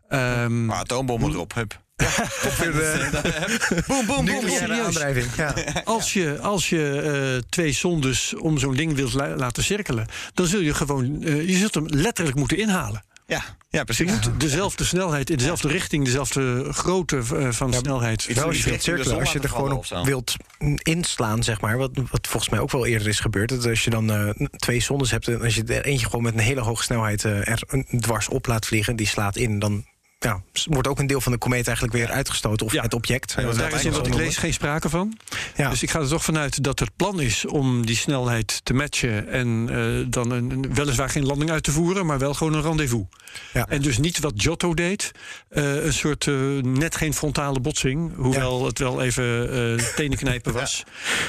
Ehm, 0.08 0.64
Maar 0.66 0.76
atoombom 0.76 1.22
erop, 1.22 1.52
hup. 2.00 3.86
boom, 4.06 4.06
boom, 4.06 4.48
serieus. 4.48 4.84
aandrijving. 4.84 5.26
Ja. 5.36 5.54
als 5.84 6.12
je, 6.12 6.38
als 6.40 6.68
je 6.68 7.00
eh, 7.00 7.48
twee 7.48 7.72
zondes 7.72 8.34
om 8.34 8.58
zo'n 8.58 8.74
ding 8.74 8.94
wilt 8.94 9.12
la- 9.12 9.36
laten 9.36 9.64
cirkelen, 9.64 10.06
dan 10.34 10.46
zul 10.46 10.60
je 10.60 10.74
gewoon, 10.74 11.22
eh, 11.22 11.48
je 11.48 11.56
zult 11.56 11.74
hem 11.74 11.86
letterlijk 11.88 12.36
moeten 12.36 12.56
inhalen. 12.58 13.02
Ja, 13.30 13.42
ja, 13.68 13.84
precies. 13.84 14.12
Dezelfde 14.38 14.84
snelheid, 14.84 15.30
in 15.30 15.36
dezelfde 15.36 15.68
richting, 15.68 16.04
dezelfde 16.04 16.72
grootte 16.72 17.16
eh, 17.16 17.48
van 17.50 17.74
snelheid. 17.74 18.34
Wel 18.34 18.44
als 18.44 18.58
je 18.58 18.64
wilt 18.64 18.76
de 18.76 18.82
cirkelen, 18.82 19.18
als 19.18 19.32
je 19.32 19.38
er 19.38 19.48
gewoon 19.48 19.72
op 19.72 19.86
wilt 20.04 20.36
inslaan, 20.76 21.42
zeg 21.42 21.60
maar. 21.60 21.76
Wat, 21.76 21.90
wat 22.10 22.26
volgens 22.26 22.50
mij 22.50 22.60
ook 22.60 22.70
wel 22.70 22.86
eerder 22.86 23.08
is 23.08 23.20
gebeurd. 23.20 23.48
Dat 23.48 23.66
als 23.66 23.84
je 23.84 23.90
dan 23.90 24.12
eh, 24.12 24.46
twee 24.56 24.80
zondes 24.80 25.10
hebt 25.10 25.28
en 25.28 25.42
als 25.42 25.54
je 25.54 25.64
er 25.64 25.84
eentje 25.84 26.06
gewoon 26.06 26.22
met 26.22 26.34
een 26.34 26.40
hele 26.40 26.60
hoge 26.60 26.82
snelheid 26.82 27.24
eh, 27.24 27.48
er 27.48 27.62
een 27.66 27.86
dwars 28.00 28.28
op 28.28 28.46
laat 28.46 28.66
vliegen, 28.66 28.96
die 28.96 29.06
slaat 29.06 29.36
in, 29.36 29.58
dan 29.58 29.84
ja, 30.24 30.42
wordt 30.64 30.88
ook 30.88 30.98
een 30.98 31.06
deel 31.06 31.20
van 31.20 31.32
de 31.32 31.38
komeet 31.38 31.66
eigenlijk 31.66 31.96
weer 31.96 32.10
uitgestoten. 32.10 32.66
Of 32.66 32.72
Ja. 32.72 32.82
het 32.82 32.94
object. 32.94 33.32
Ja, 33.36 33.42
dat 33.42 33.56
Daar 33.56 33.72
is 33.72 33.84
in 33.84 33.92
wat 33.92 34.06
ik 34.06 34.14
lees 34.14 34.36
geen 34.36 34.52
sprake 34.52 34.88
van. 34.88 35.16
Ja. 35.56 35.70
Dus 35.70 35.82
ik 35.82 35.90
ga 35.90 36.00
er 36.00 36.08
toch 36.08 36.24
vanuit 36.24 36.64
dat 36.64 36.78
het 36.78 36.90
plan 36.96 37.20
is 37.20 37.46
om 37.46 37.86
die 37.86 37.96
snelheid 37.96 38.60
te 38.64 38.74
matchen. 38.74 39.28
En 39.28 39.68
eh, 39.70 40.06
dan 40.12 40.30
een, 40.30 40.50
een- 40.50 40.74
weliswaar 40.74 41.10
geen 41.10 41.26
landing 41.26 41.50
uit 41.50 41.62
te 41.62 41.72
voeren, 41.72 42.06
maar 42.06 42.18
wel 42.18 42.34
gewoon 42.34 42.54
een 42.54 42.62
rendezvous. 42.62 43.04
Ja. 43.52 43.66
En 43.68 43.82
dus 43.82 43.98
niet 43.98 44.18
wat 44.18 44.32
Giotto 44.36 44.74
deed. 44.74 45.10
eh, 45.48 45.84
een 45.84 45.92
soort 45.92 46.26
eh, 46.26 46.34
net 46.62 46.96
geen 46.96 47.14
frontale 47.14 47.60
botsing. 47.60 48.14
Hoewel 48.16 48.66
het 48.66 48.78
wel 48.78 49.02
even 49.02 49.52
eh 49.78 49.84
tenenknijpen 49.94 50.52
was. 50.60 50.82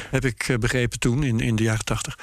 Heb 0.09 0.25
ik 0.25 0.55
begrepen 0.59 0.99
toen 0.99 1.23
in, 1.23 1.39
in 1.39 1.55
de 1.55 1.63
jaren 1.63 1.85
tachtig. 1.85 2.17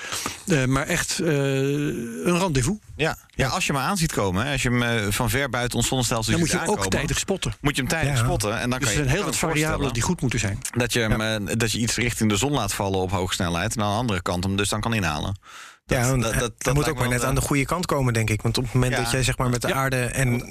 Eh, 0.47 0.65
maar 0.65 0.87
echt 0.87 1.19
eh, 1.21 1.29
een 1.29 2.39
rendezvous. 2.39 2.79
Ja. 2.97 3.19
ja, 3.35 3.49
als 3.49 3.67
je 3.67 3.73
hem 3.73 3.81
aan 3.83 3.97
ziet 3.97 4.13
komen, 4.13 4.45
hè, 4.47 4.53
als 4.53 4.63
je 4.63 4.71
hem 4.71 5.13
van 5.13 5.31
ver 5.31 5.51
buiten 5.51 5.79
ons 5.79 5.89
zonnestelsel 5.89 6.33
ziet 6.33 6.41
je 6.65 6.69
ook 6.69 6.87
tijdig 6.87 7.19
spotten. 7.19 7.55
moet 7.61 7.77
je 7.77 7.81
hem 7.83 7.91
tijdig 7.91 8.13
Ja. 8.19 8.25
spotten. 8.25 8.61
En 8.61 8.71
dan 8.71 8.79
Dus 8.79 8.89
kan 8.89 8.89
er 8.89 8.95
je, 9.03 9.05
zijn 9.05 9.17
heel 9.17 9.25
wat 9.25 9.37
variabelen 9.37 9.93
die 9.93 10.03
goed 10.03 10.21
moeten 10.21 10.39
zijn. 10.39 10.59
Dat 10.77 10.93
je, 10.93 11.01
hem, 11.01 11.21
eh, 11.49 11.57
dat 11.59 11.73
je 11.73 11.79
iets 11.79 11.97
richting 11.97 12.31
de 12.31 12.37
zon 12.37 12.53
laat 12.53 12.75
vallen 12.75 12.99
op 13.01 13.11
hoge 13.11 13.35
snelheid. 13.35 13.77
En 13.77 13.83
aan 13.83 13.91
de 13.93 13.97
andere 13.97 14.23
kant 14.23 14.45
hem 14.45 14.57
dus 14.57 14.69
dan 14.69 14.81
kan 14.81 14.95
inhalen. 14.95 15.39
Dat, 15.87 15.99
ja, 15.99 16.11
want 16.11 16.23
dat, 16.23 16.53
dat, 16.59 16.75
moet 16.75 16.89
ook 16.89 16.99
maar 16.99 17.09
net 17.09 17.25
aan 17.25 17.35
de 17.35 17.41
goede 17.41 17.65
kant 17.65 17.87
komen, 17.87 18.13
denk 18.13 18.31
ik. 18.31 18.43
Want 18.43 18.59
op 18.59 18.65
het 18.65 18.73
moment 18.75 18.93
Ja. 18.93 19.03
dat 19.03 19.11
jij 19.11 19.23
zeg 19.23 19.39
maar, 19.39 19.49
met 19.49 19.63
de 19.63 19.69
Ja. 19.69 19.75
aarde 19.75 19.97
en 20.05 20.43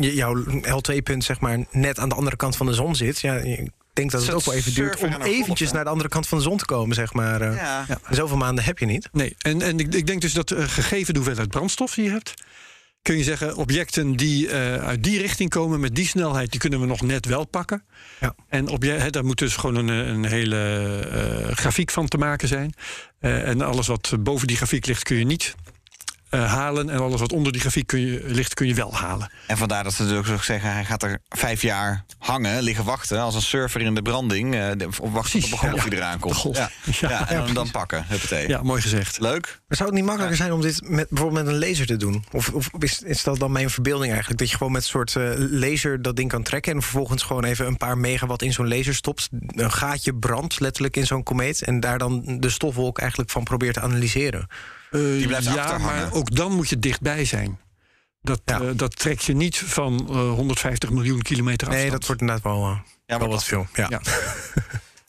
jouw 0.00 0.44
L2-punt 0.62 1.24
zeg 1.24 1.40
maar, 1.40 1.58
net 1.70 1.98
aan 1.98 2.08
de 2.08 2.14
andere 2.14 2.36
kant 2.36 2.56
van 2.56 2.66
de 2.66 2.72
zon 2.72 2.96
zit... 2.96 3.20
Ja, 3.20 3.34
ik 3.34 3.70
denk 3.92 4.10
dat 4.10 4.22
het 4.26 4.34
ook 4.34 4.44
wel 4.44 4.54
even 4.54 4.74
duurt 4.74 5.02
om 5.02 5.12
eventjes 5.22 5.72
naar 5.72 5.84
de 5.84 5.90
andere 5.90 6.08
kant 6.08 6.26
van 6.28 6.38
de 6.38 6.44
zon 6.44 6.56
te 6.56 6.64
komen. 6.64 6.94
Zeg 6.94 7.12
maar. 7.12 7.40
eh. 7.40 7.56
Ja. 7.56 7.86
Zoveel 8.10 8.36
maanden 8.36 8.64
heb 8.64 8.78
je 8.78 8.86
niet. 8.86 9.08
Nee, 9.12 9.34
en, 9.38 9.62
en 9.62 9.78
ik, 9.78 9.94
ik 9.94 10.06
denk 10.06 10.20
dus 10.20 10.32
dat 10.32 10.50
eh, 10.50 10.64
gegeven 10.66 11.12
de 11.14 11.18
hoeveelheid 11.18 11.48
brandstof 11.50 11.94
die 11.94 12.04
je 12.04 12.10
hebt, 12.10 12.34
kun 13.04 13.16
je 13.16 13.22
zeggen, 13.22 13.56
objecten 13.56 14.16
die 14.16 14.48
eh, 14.48 14.86
uit 14.86 15.02
die 15.02 15.20
richting 15.20 15.50
komen 15.50 15.80
met 15.80 15.94
die 15.94 16.06
snelheid, 16.06 16.50
die 16.50 16.60
kunnen 16.60 16.80
we 16.80 16.86
nog 16.86 17.02
net 17.02 17.26
wel 17.26 17.46
pakken. 17.46 17.82
Ja. 18.20 18.34
En 18.48 18.64
daar 19.10 19.24
moet 19.24 19.38
dus 19.38 19.56
gewoon 19.56 19.76
een, 19.76 19.88
eh, 19.88 20.08
een 20.08 20.24
hele 20.24 20.58
eh, 21.10 21.56
grafiek 21.56 21.90
van 21.90 22.08
te 22.08 22.18
maken 22.18 22.48
zijn. 22.48 22.72
En 23.20 23.60
alles 23.62 23.86
wat 23.86 24.14
boven 24.20 24.46
die 24.46 24.56
grafiek 24.56 24.86
ligt, 24.86 25.02
kun 25.02 25.16
je 25.16 25.24
niet 25.24 25.54
eh, 26.34 26.52
halen. 26.52 26.90
En 26.90 26.98
alles 26.98 27.20
wat 27.20 27.32
onder 27.32 27.52
die 27.52 27.60
grafiek 27.60 27.86
kun 27.86 28.00
je, 28.00 28.22
ligt, 28.24 28.54
kun 28.54 28.66
je 28.66 28.74
wel 28.74 28.94
halen. 28.94 29.30
En 29.46 29.56
vandaar 29.56 29.84
dat 29.84 29.92
ze 29.94 30.06
dus 30.06 30.30
ook 30.30 30.42
zeggen, 30.42 30.72
hij 30.72 30.84
gaat 30.84 31.02
er 31.02 31.18
vijf 31.28 31.62
jaar 31.62 32.04
hangen, 32.18 32.62
liggen 32.62 32.84
wachten... 32.84 33.20
als 33.20 33.34
een 33.34 33.42
surfer 33.42 33.80
in 33.80 33.94
de 33.94 34.02
branding, 34.02 34.54
eh, 34.54 34.70
de- 34.76 34.86
of 34.86 34.98
wachten 34.98 35.40
tot 35.40 35.50
de 35.50 35.56
Precies, 35.56 35.58
golf 35.58 35.84
ja. 35.84 35.90
die 35.90 35.98
eraan 35.98 36.18
komt. 36.18 36.56
Ja. 36.56 36.70
Ja. 37.00 37.08
Ja, 37.10 37.28
en 37.28 37.44
dan, 37.44 37.54
dan 37.54 37.70
pakken, 37.70 38.04
huppatee. 38.08 38.48
Ja, 38.48 38.62
mooi 38.62 38.82
gezegd. 38.82 39.20
Leuk. 39.20 39.60
Maar 39.68 39.76
zou 39.76 39.88
het 39.88 39.98
niet 39.98 40.06
makkelijker 40.06 40.36
zijn 40.38 40.52
om 40.52 40.60
dit 40.60 40.88
met, 40.88 41.08
bijvoorbeeld 41.08 41.44
met 41.44 41.54
een 41.54 41.68
laser 41.68 41.86
te 41.86 41.96
doen? 41.96 42.24
Of, 42.32 42.48
of 42.48 42.70
is, 42.78 43.02
is 43.02 43.22
dat 43.22 43.38
dan 43.38 43.52
mijn 43.52 43.70
verbeelding 43.70 44.10
eigenlijk? 44.10 44.40
Dat 44.40 44.50
je 44.50 44.56
gewoon 44.56 44.72
met 44.72 44.82
een 44.82 44.88
soort 44.88 45.16
eh, 45.16 45.30
laser 45.36 46.02
dat 46.02 46.16
ding 46.16 46.28
kan 46.30 46.42
trekken... 46.42 46.72
en 46.74 46.82
vervolgens 46.82 47.22
gewoon 47.22 47.44
even 47.44 47.66
een 47.66 47.76
paar 47.76 47.98
megawatt 47.98 48.42
in 48.42 48.52
zo'n 48.52 48.68
laser 48.68 48.94
stopt. 48.94 49.28
Een 49.46 49.72
gaatje 49.72 50.14
brandt 50.14 50.60
letterlijk 50.60 50.96
in 50.96 51.06
zo'n 51.06 51.22
komeet... 51.22 51.62
en 51.62 51.80
daar 51.80 51.98
dan 51.98 52.36
de 52.40 52.50
stofwolk 52.50 52.98
eigenlijk 52.98 53.30
van 53.30 53.42
probeert 53.44 53.74
te 53.74 53.80
analyseren. 53.80 54.46
Eh, 54.94 55.00
Die 55.00 55.26
blijft 55.26 55.46
ja, 55.46 55.50
achterhangen. 55.54 55.86
maar 56.02 56.12
ook 56.12 56.34
dan 56.36 56.52
moet 56.52 56.68
je 56.68 56.78
dichtbij 56.78 57.24
zijn. 57.24 57.58
Dat, 58.20 58.40
Ja. 58.44 58.60
eh, 58.60 58.68
dat 58.76 58.96
trek 58.98 59.20
je 59.20 59.34
niet 59.34 59.56
van 59.58 60.06
eh, 60.08 60.14
150 60.32 60.90
miljoen 60.90 61.22
kilometer 61.22 61.66
afstand. 61.68 61.88
Nee, 61.88 61.98
dat 61.98 62.06
wordt 62.06 62.20
inderdaad 62.20 62.44
wel, 62.52 62.64
eh, 62.70 62.78
Ja, 63.06 63.18
wel 63.18 63.28
wat 63.28 63.44
veel. 63.44 63.66
Ja. 63.74 63.88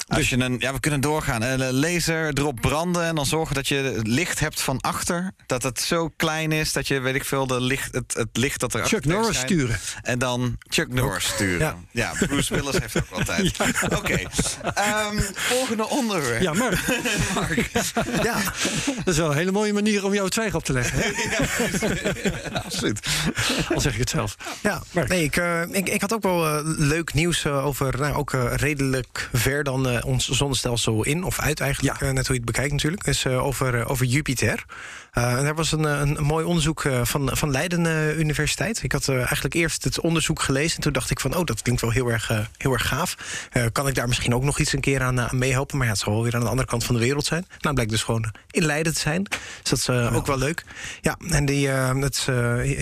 Ja. 0.08 0.16
Als 0.16 0.30
je 0.30 0.38
een, 0.40 0.56
ja, 0.60 0.74
we 0.74 0.80
kunnen 0.80 1.02
doorgaan. 1.02 1.44
Eh, 1.44 1.70
laser 1.72 2.38
erop 2.38 2.62
branden 2.62 3.04
en 3.04 3.16
dan 3.16 3.26
zorgen 3.26 3.56
dat 3.56 3.68
je 3.68 4.00
licht 4.04 4.40
hebt 4.40 4.62
van 4.62 4.82
achter. 4.82 5.32
Dat 5.46 5.64
het 5.64 5.82
zo 5.82 6.10
klein 6.16 6.52
is 6.52 6.74
dat 6.74 6.88
je, 6.88 7.00
weet 7.00 7.16
ik 7.16 7.26
veel, 7.26 7.48
de 7.48 7.62
licht, 7.62 7.94
het, 7.94 8.14
het 8.14 8.28
licht 8.38 8.60
dat 8.60 8.74
er 8.74 8.86
Chuck 8.86 9.06
Norris 9.06 9.28
schijnt. 9.38 9.50
sturen. 9.50 9.80
En 10.02 10.20
dan 10.20 10.56
Chuck 10.70 10.94
Norris 10.94 11.26
sturen. 11.26 11.60
Ja, 11.92 12.12
Ja. 12.20 12.26
Bruce 12.28 12.54
Willis 12.56 12.78
heeft 12.80 12.98
ook 12.98 13.10
altijd. 13.12 13.56
Oké. 14.00 14.18
Ehm, 14.74 15.20
volgende 15.34 15.90
onderwerp. 15.90 16.42
Ja, 16.42 16.54
maar 16.54 16.84
Ja. 18.24 18.38
dat 18.96 19.08
is 19.14 19.18
wel 19.18 19.30
een 19.32 19.38
hele 19.38 19.52
mooie 19.52 19.74
manier 19.74 20.06
om 20.06 20.14
jouw 20.14 20.28
twijg 20.28 20.56
op 20.56 20.64
te 20.64 20.74
leggen. 20.74 21.00
Hè? 21.02 21.10
absoluut. 22.66 23.08
Al 23.74 23.82
zeg 23.82 23.94
ik 23.94 24.00
het 24.00 24.10
zelf. 24.10 24.36
Ja, 24.62 24.82
nee, 25.08 25.24
ik, 25.24 25.36
eh, 25.38 25.62
ik, 25.72 25.90
ik 25.90 26.02
had 26.02 26.14
ook 26.14 26.24
wel 26.24 26.46
eh, 26.48 26.60
leuk 26.64 27.14
nieuws 27.14 27.46
eh, 27.46 27.66
over, 27.66 28.00
nou, 28.00 28.14
ook 28.16 28.32
redelijk 28.56 29.30
ver 29.34 29.64
dan 29.64 29.95
eh, 29.98 30.06
ons 30.06 30.30
zonnestelsel 30.30 31.04
in 31.04 31.24
of 31.24 31.40
uit 31.40 31.60
eigenlijk, 31.60 32.00
Ja. 32.00 32.08
eh, 32.08 32.14
net 32.14 32.28
hoe 32.28 32.36
je 32.36 32.42
het 32.42 32.52
bekijkt 32.52 32.72
natuurlijk, 32.72 33.08
is 33.08 33.26
eh, 33.26 33.46
over, 33.46 33.88
over 33.88 34.06
Jupiter. 34.06 34.66
En 35.12 35.44
daar 35.44 35.56
was 35.56 35.72
een, 35.72 35.84
een, 35.84 36.24
mooi 36.24 36.46
onderzoek 36.46 36.90
van, 37.04 37.30
van 37.34 37.52
Leiden 37.52 37.86
Universiteit. 38.20 38.84
Ik 38.84 38.92
had 38.92 39.10
eigenlijk 39.10 39.54
eerst 39.54 39.84
het 39.84 40.00
onderzoek 40.00 40.42
gelezen 40.42 40.76
en 40.76 40.82
toen 40.82 40.92
dacht 40.94 41.10
ik 41.10 41.20
van, 41.20 41.36
oh, 41.36 41.46
dat 41.46 41.62
klinkt 41.62 41.82
wel 41.82 41.92
heel 41.92 42.08
erg, 42.12 42.32
heel 42.58 42.74
erg 42.74 42.88
gaaf. 42.88 43.16
Kan 43.72 43.88
ik 43.88 43.96
daar 43.96 44.08
misschien 44.08 44.36
ook 44.36 44.44
nog 44.44 44.60
iets 44.60 44.74
een 44.74 44.80
keer 44.80 45.02
aan, 45.02 45.20
eh, 45.20 45.26
aan 45.26 45.38
meehelpen? 45.38 45.78
Maar 45.78 45.86
ja, 45.86 45.92
het 45.92 46.02
zal 46.02 46.14
wel 46.14 46.24
weer 46.24 46.36
aan 46.36 46.42
de 46.42 46.50
andere 46.50 46.68
kant 46.68 46.84
van 46.84 46.96
de 46.96 47.02
wereld 47.02 47.26
zijn. 47.26 47.46
Nou, 47.60 47.74
blijkt 47.74 47.92
dus 47.92 48.04
gewoon 48.04 48.34
in 48.52 48.66
Leiden 48.66 48.94
te 48.94 49.00
zijn. 49.00 49.24
Dus 49.24 49.70
dat 49.70 49.80
is 49.80 49.90
ook 49.90 50.26
wel 50.26 50.38
leuk. 50.38 50.64
Ja, 51.02 51.18
en 51.30 51.46
die, 51.46 51.68
dat 52.00 52.14
is 52.14 52.26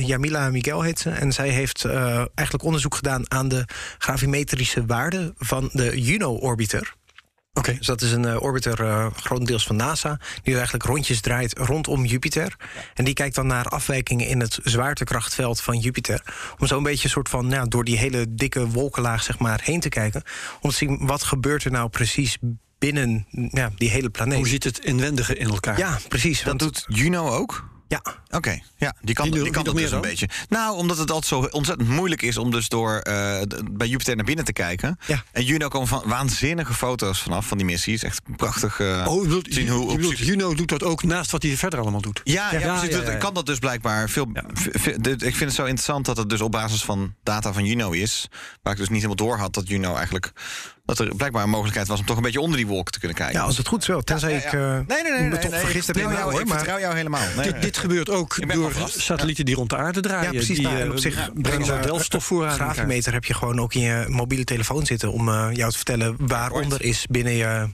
Jamila 0.07 0.49
Miguel 0.49 0.81
heet 0.81 0.99
ze. 0.99 1.09
En 1.09 1.31
zij 1.31 1.49
heeft 1.49 1.85
eigenlijk 2.35 2.63
onderzoek 2.63 2.95
gedaan 2.95 3.31
aan 3.31 3.47
de 3.47 3.65
gravimetrische 3.97 4.85
waarden 4.85 5.35
van 5.37 5.69
de 5.73 6.01
Juno-orbiter. 6.01 6.93
Oké. 7.53 7.75
Dus 7.77 7.85
dat 7.87 8.01
is 8.01 8.11
een 8.11 8.25
eh, 8.25 8.41
orbiter 8.41 8.83
eh, 8.83 9.07
grotendeels 9.15 9.65
van 9.65 9.75
NASA... 9.75 10.19
die 10.43 10.53
eigenlijk 10.53 10.85
rondjes 10.85 11.21
draait 11.21 11.57
rondom 11.57 12.05
Jupiter. 12.05 12.55
En 12.93 13.03
die 13.05 13.13
kijkt 13.13 13.35
dan 13.35 13.47
naar 13.47 13.65
afwijkingen 13.65 14.27
in 14.27 14.39
het 14.39 14.59
zwaartekrachtveld 14.63 15.61
van 15.61 15.79
Jupiter... 15.79 16.21
om 16.59 16.67
zo 16.67 16.77
een 16.77 16.83
beetje 16.83 17.03
een 17.03 17.09
soort 17.09 17.29
van 17.29 17.47
nou, 17.47 17.67
door 17.67 17.83
die 17.83 17.97
hele 17.97 18.25
dikke 18.29 18.67
wolkenlaag 18.67 19.23
zeg 19.23 19.39
maar, 19.39 19.61
heen 19.63 19.79
te 19.79 19.89
kijken... 19.89 20.23
om 20.61 20.69
te 20.69 20.75
zien 20.75 21.05
wat 21.05 21.23
gebeurt 21.23 21.63
er 21.63 21.71
nou 21.71 21.89
precies 21.89 22.37
binnen 22.77 23.25
ja, 23.51 23.71
die 23.75 23.89
hele 23.89 24.09
planeet. 24.09 24.37
Hoe 24.37 24.47
zit 24.47 24.63
het 24.63 24.79
inwendige 24.79 25.35
in 25.35 25.49
elkaar? 25.49 25.77
Ja, 25.77 25.99
precies. 26.07 26.37
Dat 26.43 26.47
want- 26.47 26.59
doet 26.59 26.97
Juno 26.97 27.29
ook? 27.29 27.71
Ja, 27.93 28.01
Oké, 28.29 28.59
ja, 28.77 28.95
die 29.01 29.15
kan, 29.15 29.31
die 29.31 29.49
kan 29.49 29.63
dat 29.63 29.75
dus 29.75 29.91
een 29.91 30.01
beetje. 30.01 30.29
Nou, 30.49 30.77
omdat 30.77 30.97
het 30.97 31.11
altijd 31.11 31.41
zo 31.41 31.47
ontzettend 31.57 31.89
moeilijk 31.89 32.21
is 32.21 32.37
om 32.37 32.51
dus 32.51 32.67
door 32.67 32.97
eh, 32.97 33.41
bij 33.71 33.87
Jupiter 33.87 34.15
naar 34.15 34.25
binnen 34.25 34.45
te 34.45 34.53
kijken. 34.53 34.99
Ja. 35.07 35.23
En 35.31 35.43
Juno 35.43 35.67
komen 35.67 35.87
van 35.87 36.01
waanzinnige 36.05 36.73
foto's 36.73 37.21
vanaf 37.21 37.47
van 37.47 37.57
die 37.57 37.65
missie. 37.65 37.93
Is 37.93 38.03
echt 38.03 38.21
prachtig. 38.35 38.79
eh, 38.79 39.05
Oh, 39.07 39.21
bedoelt, 39.21 39.47
zien 39.49 39.69
hoe 39.69 39.95
bedoelt 39.95 40.17
Juno 40.17 40.53
doet 40.53 40.69
dat 40.69 40.83
ook 40.83 41.03
naast 41.03 41.31
wat 41.31 41.43
hij 41.43 41.57
verder 41.57 41.79
allemaal 41.79 42.01
doet. 42.01 42.21
Ja, 42.23 42.53
ja, 42.53 42.79
precies. 42.79 43.17
kan 43.17 43.33
dat 43.33 43.45
dus 43.45 43.59
blijkbaar 43.59 44.09
veel. 44.09 44.27
Ik 45.03 45.35
vind 45.35 45.39
het 45.39 45.53
zo 45.53 45.61
interessant 45.63 46.05
dat 46.05 46.17
het 46.17 46.29
dus 46.29 46.41
op 46.41 46.51
basis 46.51 46.83
van 46.83 47.13
data 47.23 47.53
van 47.53 47.65
Juno 47.65 47.91
is. 47.91 48.27
Waar 48.61 48.73
ik 48.73 48.79
dus 48.79 48.89
niet 48.89 49.01
helemaal 49.03 49.27
door 49.27 49.37
had 49.37 49.53
dat 49.53 49.67
Juno 49.67 49.95
eigenlijk. 49.95 50.31
Dat 50.85 50.99
er 50.99 51.15
blijkbaar 51.15 51.43
een 51.43 51.49
mogelijkheid 51.49 51.87
was 51.87 51.99
om 51.99 52.05
toch 52.05 52.17
een 52.17 52.23
beetje 52.23 52.41
onder 52.41 52.57
die 52.57 52.67
wolken 52.67 52.91
te 52.91 52.99
kunnen 52.99 53.17
kijken. 53.17 53.35
ja, 53.35 53.45
als 53.45 53.57
het 53.57 53.67
goed 53.67 53.81
is 53.81 53.87
wel. 53.87 54.01
Tenzij 54.01 54.31
Ja, 54.31 54.35
ja. 54.37 54.43
ik 54.45 54.53
eh, 54.53 54.59
nee, 54.61 55.03
nee, 55.03 55.11
nee, 55.11 55.21
me 55.21 55.29
nee, 55.29 55.39
toch 55.39 55.51
nee, 55.51 55.59
vergist 55.59 55.89
ik 55.89 55.95
heb 55.95 56.03
vertrouw 56.03 56.11
jou, 56.11 56.13
jou, 56.13 56.31
hoor. 56.31 56.41
ik 56.41 56.47
Maar 56.47 56.57
vertrouw 56.57 56.79
jou 56.79 56.95
helemaal. 56.95 57.21
Nee, 57.35 57.51
Dit, 57.51 57.61
dit 57.61 57.77
gebeurt 57.77 58.09
ook 58.09 58.53
door 58.53 58.71
satellieten 58.87 59.45
die 59.45 59.55
rond 59.55 59.69
de 59.69 59.77
aarde 59.77 59.99
draaien. 59.99 60.23
Ja, 60.23 60.29
precies. 60.29 60.57
Die 60.57 60.67
Nou, 60.67 60.77
en 60.77 60.85
eh, 60.85 60.91
op 60.91 60.99
zich 60.99 61.33
brengen 61.33 61.65
zo'n 61.65 61.81
delfstof 61.81 62.23
voor 62.25 62.45
aan 62.45 62.53
graafmeter 62.53 63.13
heb 63.13 63.25
je 63.25 63.33
gewoon 63.33 63.59
ook 63.59 63.73
in 63.73 63.81
je 63.81 64.05
mobiele 64.07 64.43
telefoon 64.43 64.85
zitten... 64.85 65.11
om 65.11 65.29
eh, 65.29 65.49
jou 65.53 65.71
te 65.71 65.77
vertellen 65.77 66.15
waaronder 66.17 66.81
is 66.81 67.05
binnen 67.09 67.33
je, 67.33 67.67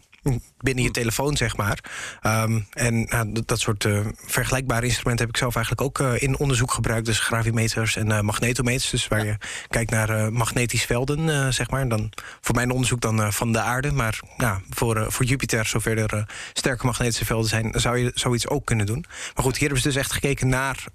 binnen 0.58 0.84
je 0.84 0.92
telefoon, 0.92 1.38
zeg 1.38 1.58
maar. 1.58 1.80
Ehm, 2.22 2.60
en 2.74 3.04
nou, 3.04 3.32
dat, 3.32 3.48
dat 3.48 3.60
soort 3.60 3.86
eh, 3.86 4.00
vergelijkbare 4.26 4.86
instrumenten 4.86 5.26
heb 5.26 5.36
ik 5.36 5.42
zelf 5.42 5.56
eigenlijk 5.56 5.86
ook 5.88 6.00
eh, 6.00 6.22
in 6.22 6.38
onderzoek 6.38 6.72
gebruikt. 6.72 7.06
Dus 7.06 7.20
gravimeters 7.20 7.96
en 7.96 8.12
eh, 8.12 8.22
magnetometers. 8.22 8.90
Dus 8.90 9.08
waar 9.08 9.26
je 9.26 9.38
kijkt 9.68 9.92
naar 9.92 10.34
magnetisch 10.34 10.86
velden, 10.86 11.54
zeg 11.54 11.70
maar. 11.70 11.88
Dan, 11.88 12.12
voor 12.42 12.56
mijn 12.56 12.72
onderzoek 12.72 13.02
dan 13.02 13.34
van 13.34 13.52
de 13.52 13.60
aarde. 13.60 13.92
Maar 13.92 14.20
nou, 14.38 14.62
voor, 14.70 15.12
voor 15.12 15.26
Jupiter, 15.26 15.66
zover 15.66 15.98
er 15.98 16.30
sterke 16.54 16.86
magnetische 16.86 17.26
velden 17.26 17.50
zijn... 17.50 17.72
zou 17.76 17.98
je 17.98 18.12
zoiets 18.14 18.48
ook 18.48 18.66
kunnen 18.66 18.86
doen. 18.86 19.06
Maar 19.36 19.44
goed, 19.44 19.58
hier 19.58 19.68
hebben 19.68 19.82
ze 19.82 19.88
dus 19.88 19.98
echt 19.98 20.12
gekeken 20.12 20.50
naar... 20.50 20.86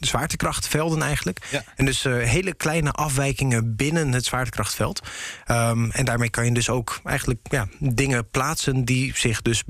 eh, 0.00 0.08
zwaartekrachtvelden 0.08 1.02
eigenlijk. 1.02 1.46
Ja. 1.50 1.64
En 1.76 1.84
dus 1.84 2.04
eh, 2.04 2.12
hele 2.12 2.54
kleine 2.54 2.92
afwijkingen 2.92 3.76
binnen 3.76 4.12
het 4.12 4.24
zwaartekrachtveld. 4.24 5.02
Ehm, 5.44 5.90
en 5.90 6.04
daarmee 6.04 6.30
kan 6.30 6.44
je 6.44 6.52
dus 6.52 6.68
ook 6.68 7.00
eigenlijk 7.04 7.40
ja, 7.50 7.68
dingen 7.78 8.30
plaatsen 8.30 8.84
die 8.84 9.12
zich 9.16 9.42
dus 9.42 9.62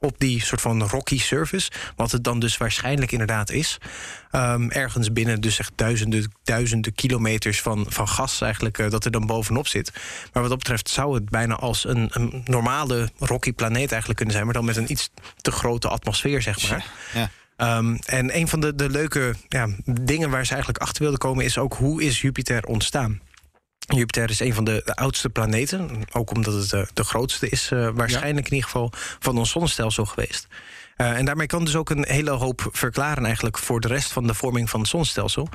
op 0.00 0.18
die 0.18 0.42
soort 0.42 0.60
van 0.60 0.82
rocky 0.82 1.18
surface, 1.18 1.70
wat 1.96 2.12
het 2.12 2.24
dan 2.24 2.38
dus 2.38 2.56
waarschijnlijk 2.56 3.12
inderdaad 3.12 3.50
is, 3.50 3.78
ehm, 4.30 4.68
ergens 4.68 5.12
binnen 5.12 5.40
dus 5.40 5.58
echt 5.58 5.72
duizenden, 5.74 6.32
duizenden 6.44 6.94
kilometers 6.94 7.60
van, 7.60 7.86
van 7.88 8.08
gas 8.08 8.40
eigenlijk 8.40 8.78
eh, 8.78 8.90
dat 8.90 9.04
er 9.04 9.10
dan 9.10 9.26
bovenop 9.26 9.66
zit. 9.66 9.92
Maar 10.32 10.42
wat 10.42 10.50
dat 10.50 10.58
betreft 10.58 10.88
zou 10.88 11.14
het 11.14 11.28
bijna 11.28 11.54
als 11.54 11.84
een, 11.84 12.08
een 12.12 12.42
normale 12.44 13.10
rocky 13.18 13.52
planeet 13.52 13.88
eigenlijk 13.90 14.16
kunnen 14.16 14.34
zijn, 14.34 14.44
maar 14.44 14.54
dan 14.54 14.64
met 14.64 14.76
een 14.76 14.92
iets 14.92 15.10
te 15.36 15.50
grote 15.50 15.88
atmosfeer, 15.88 16.42
zeg 16.42 16.70
maar. 16.70 16.86
Ja. 17.14 17.30
Ehm, 17.58 17.96
en 18.04 18.36
een 18.36 18.48
van 18.48 18.60
de, 18.60 18.74
de 18.74 18.90
leuke 18.90 19.34
ja, 19.48 19.68
dingen 19.84 20.30
waar 20.30 20.46
ze 20.46 20.52
eigenlijk 20.52 20.82
achter 20.82 21.02
wilden 21.02 21.18
komen 21.18 21.44
is 21.44 21.58
ook 21.58 21.74
hoe 21.74 22.02
is 22.02 22.20
Jupiter 22.20 22.64
ontstaan. 22.64 23.20
Jupiter 23.78 24.30
is 24.30 24.40
een 24.40 24.54
van 24.54 24.64
de, 24.64 24.82
de 24.84 24.94
oudste 24.94 25.28
planeten, 25.28 25.90
ook 26.12 26.30
omdat 26.30 26.54
het 26.54 26.70
de, 26.70 26.86
de 26.94 27.04
grootste 27.04 27.48
is, 27.48 27.70
eh, 27.70 27.88
waarschijnlijk 27.94 28.46
in 28.46 28.54
ieder 28.54 28.70
geval 28.70 28.92
van 29.18 29.38
ons 29.38 29.50
zonnestelsel 29.50 30.04
geweest. 30.04 30.46
Eh, 30.96 31.16
en 31.16 31.24
daarmee 31.24 31.46
kan 31.46 31.64
dus 31.64 31.76
ook 31.76 31.90
een 31.90 32.04
hele 32.08 32.30
hoop 32.30 32.68
verklaren 32.72 33.24
eigenlijk 33.24 33.58
voor 33.58 33.80
de 33.80 33.88
rest 33.88 34.12
van 34.12 34.26
de 34.26 34.34
vorming 34.34 34.70
van 34.70 34.80
het 34.80 34.88
zonnestelsel. 34.88 35.48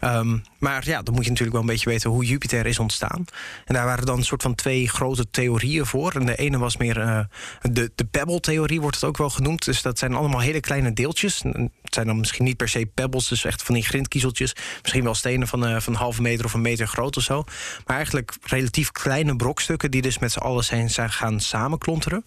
Ehm, 0.00 0.38
maar 0.58 0.86
ja, 0.86 1.02
dan 1.02 1.14
moet 1.14 1.24
je 1.24 1.30
natuurlijk 1.30 1.56
wel 1.56 1.60
een 1.60 1.72
beetje 1.72 1.90
weten 1.90 2.10
hoe 2.10 2.24
Jupiter 2.24 2.66
is 2.66 2.78
ontstaan. 2.78 3.24
En 3.64 3.74
daar 3.74 3.84
waren 3.84 4.06
dan 4.06 4.18
een 4.18 4.24
soort 4.24 4.42
van 4.42 4.54
twee 4.54 4.88
grote 4.88 5.30
theorieën 5.30 5.86
voor. 5.86 6.12
En 6.12 6.26
de 6.26 6.36
ene 6.36 6.58
was 6.58 6.76
meer 6.76 6.98
uh, 6.98 7.20
de, 7.60 7.90
de 7.94 8.04
Pebble-theorie, 8.04 8.80
wordt 8.80 8.96
het 8.96 9.04
ook 9.04 9.16
wel 9.16 9.30
genoemd. 9.30 9.64
Dus 9.64 9.82
dat 9.82 9.98
zijn 9.98 10.14
allemaal 10.14 10.40
hele 10.40 10.60
kleine 10.60 10.92
deeltjes. 10.92 11.42
Het 11.82 11.94
zijn 11.94 12.06
dan 12.06 12.18
misschien 12.18 12.44
niet 12.44 12.56
per 12.56 12.68
se 12.68 12.90
pebbles, 12.94 13.28
dus 13.28 13.44
echt 13.44 13.62
van 13.62 13.74
die 13.74 13.84
grindkiezeltjes. 13.84 14.56
Misschien 14.82 15.04
wel 15.04 15.14
stenen 15.14 15.48
van, 15.48 15.68
uh, 15.68 15.80
van 15.80 15.92
een 15.92 15.98
halve 15.98 16.22
meter 16.22 16.44
of 16.44 16.54
een 16.54 16.60
meter 16.60 16.88
groot 16.88 17.16
of 17.16 17.22
zo. 17.22 17.44
Maar 17.86 17.96
eigenlijk 17.96 18.36
relatief 18.42 18.92
kleine 18.92 19.36
brokstukken 19.36 19.90
die 19.90 20.02
dus 20.02 20.18
met 20.18 20.32
z'n 20.32 20.38
allen 20.38 20.64
zijn 20.64 20.90
gaan 21.10 21.40
samenklonteren. 21.40 22.24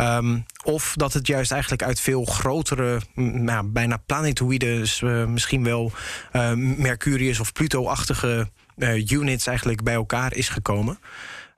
Um, 0.00 0.44
of 0.64 0.94
dat 0.96 1.12
het 1.12 1.26
juist 1.26 1.52
eigenlijk 1.52 1.82
uit 1.82 2.00
veel 2.00 2.24
grotere, 2.24 3.00
nou, 3.14 3.66
bijna 3.66 3.96
planetoïde, 4.06 4.86
uh, 5.04 5.24
misschien 5.24 5.64
wel 5.64 5.92
uh, 6.32 6.52
Mercurius 6.54 7.40
of 7.40 7.52
Pluto-achtige 7.52 8.48
uh, 8.76 9.10
units 9.10 9.46
eigenlijk 9.46 9.82
bij 9.82 9.94
elkaar 9.94 10.34
is 10.34 10.48
gekomen. 10.48 10.98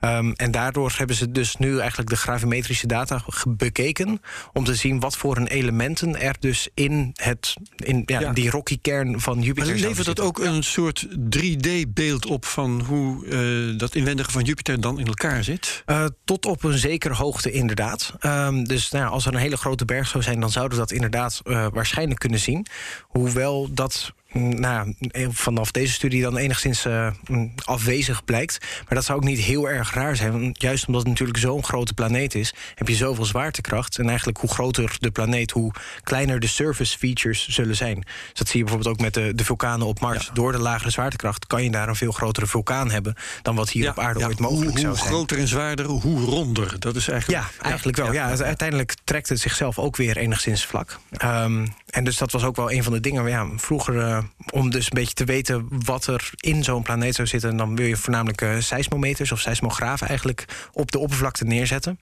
Um, 0.05 0.33
en 0.33 0.51
daardoor 0.51 0.95
hebben 0.97 1.17
ze 1.17 1.31
dus 1.31 1.57
nu 1.57 1.79
eigenlijk 1.79 2.11
de 2.11 2.17
gravimetrische 2.17 2.87
data 2.87 3.25
bekeken 3.49 4.21
om 4.53 4.65
te 4.65 4.75
zien 4.75 5.01
wat 5.01 5.17
voor 5.17 5.37
een 5.37 5.47
elementen 5.47 6.21
er 6.21 6.37
dus 6.41 6.69
in, 6.75 7.11
het, 7.15 7.55
in 7.77 8.03
ja, 8.07 8.21
ja. 8.21 8.33
die 8.33 8.51
rocky 8.51 8.79
kern 8.83 9.21
van 9.21 9.43
Jupiter 9.43 9.73
maar 9.73 9.89
levert 9.89 10.07
dat 10.07 10.21
ook 10.21 10.39
een 10.39 10.63
soort 10.63 11.07
3D-beeld 11.09 12.27
op 12.27 12.45
van 12.45 12.81
hoe 12.81 13.27
uh, 13.27 13.79
dat 13.79 13.95
inwendige 13.95 14.31
van 14.31 14.45
Jupiter 14.45 14.81
dan 14.81 14.99
in 14.99 15.07
elkaar 15.07 15.45
zit? 15.45 15.83
Uh, 15.87 16.05
tot 16.25 16.47
op 16.47 16.65
een 16.65 16.79
zekere 16.79 17.15
hoogte 17.15 17.51
inderdaad. 17.51 18.15
Um, 18.21 18.65
dus 18.65 18.91
nou, 18.91 19.11
als 19.11 19.27
er 19.27 19.35
een 19.35 19.41
hele 19.41 19.57
grote 19.57 19.85
berg 19.85 20.09
zou 20.09 20.23
zijn, 20.23 20.41
dan 20.41 20.51
zouden 20.51 20.79
we 20.79 20.85
dat 20.85 20.93
inderdaad 20.93 21.41
uh, 21.45 21.67
waarschijnlijk 21.73 22.21
kunnen 22.21 22.41
zien. 22.41 22.67
Hoewel 23.03 23.69
dat 23.73 24.13
nou, 24.33 24.95
vanaf 25.31 25.71
deze 25.71 25.93
studie 25.93 26.23
dan 26.23 26.37
enigszins 26.37 26.87
uh, 26.87 27.11
afwezig 27.65 28.25
blijkt. 28.25 28.59
Maar 28.61 28.95
dat 28.95 29.05
zou 29.05 29.19
ook 29.19 29.25
niet 29.25 29.39
heel 29.39 29.69
erg 29.69 29.95
raar 29.95 30.17
zijn. 30.17 30.33
Want 30.33 30.63
juist 30.63 30.87
omdat 30.87 31.03
het 31.03 31.11
natuurlijk 31.11 31.39
zo'n 31.39 31.65
grote 31.65 31.95
planeet 31.95 32.35
is, 32.35 32.55
heb 32.75 32.89
je 32.89 32.95
zoveel 32.95 33.25
zwaartekracht. 33.25 33.99
En 33.99 34.09
eigenlijk 34.09 34.39
hoe 34.39 34.51
groter 34.51 34.97
de 35.01 35.11
planeet, 35.11 35.51
hoe 35.51 35.73
kleiner 36.03 36.41
de 36.41 36.47
surface 36.47 36.99
features 36.99 37.49
zullen 37.49 37.77
zijn. 37.77 38.01
Dus 38.01 38.33
dat 38.33 38.49
zie 38.49 38.59
je 38.59 38.65
bijvoorbeeld 38.65 38.95
ook 38.95 39.01
met 39.01 39.15
de, 39.15 39.35
de 39.35 39.45
vulkanen 39.45 39.87
op 39.87 40.01
Mars. 40.01 40.27
Ja. 40.27 40.33
Door 40.33 40.53
de 40.53 40.59
lagere 40.59 40.91
zwaartekracht 40.91 41.47
kan 41.47 41.65
je 41.65 41.71
daar 41.71 41.89
een 41.89 41.97
veel 41.97 42.13
grotere 42.13 42.47
vulkaan 42.47 42.91
hebben 42.91 43.15
dan 43.43 43.55
wat 43.55 43.71
hier 43.71 43.85
ja, 43.85 43.91
op 43.91 43.99
aarde 43.99 44.19
ja, 44.21 44.27
ooit 44.27 44.39
mogelijk 44.39 44.71
hoe, 44.71 44.81
zou 44.81 44.95
zijn. 44.97 45.09
Hoe 45.09 45.17
groter 45.17 45.39
en 45.39 45.49
zwaarder, 45.49 45.87
hoe 45.87 46.21
ronder. 46.21 46.81
Dat 46.81 46.97
is 46.97 47.09
eigenlijk. 47.09 47.43
Ja, 47.43 47.65
eigenlijk 47.65 47.97
wel. 47.97 48.13
Ja, 48.13 48.39
uiteindelijk 48.39 48.95
trekt 49.05 49.29
het 49.29 49.41
zichzelf 49.41 49.79
ook 49.79 49.97
weer 49.97 50.17
enigszins 50.17 50.67
vlak. 50.67 50.99
Um, 51.25 51.75
en 51.87 52.05
dus 52.05 52.17
dat 52.17 52.33
was 52.33 52.45
ook 52.45 52.57
wel 52.57 52.73
een 52.73 52.83
van 52.83 52.93
de 52.93 53.01
dingen. 53.01 53.29
Ja, 53.29 53.47
vroeger, 53.57 53.95
uh, 53.95 54.19
om 54.53 54.71
dus 54.71 54.85
een 54.85 54.95
beetje 54.95 55.15
te 55.15 55.25
weten 55.25 55.69
wat 55.85 56.07
er 56.07 56.31
in 56.37 56.65
zo'n 56.65 56.83
planeet 56.83 57.15
zou 57.15 57.29
zitten, 57.29 57.57
dan 57.57 57.77
wil 57.77 57.87
je 57.87 57.97
voornamelijk 57.97 58.41
uh, 58.41 58.59
seismometers 58.59 59.33
of 59.33 59.41
seismografen 59.41 60.09
eigenlijk 60.09 60.69
op 60.73 60.93
de 60.93 60.99
oppervlakte 60.99 61.45
neerzetten. 61.45 61.99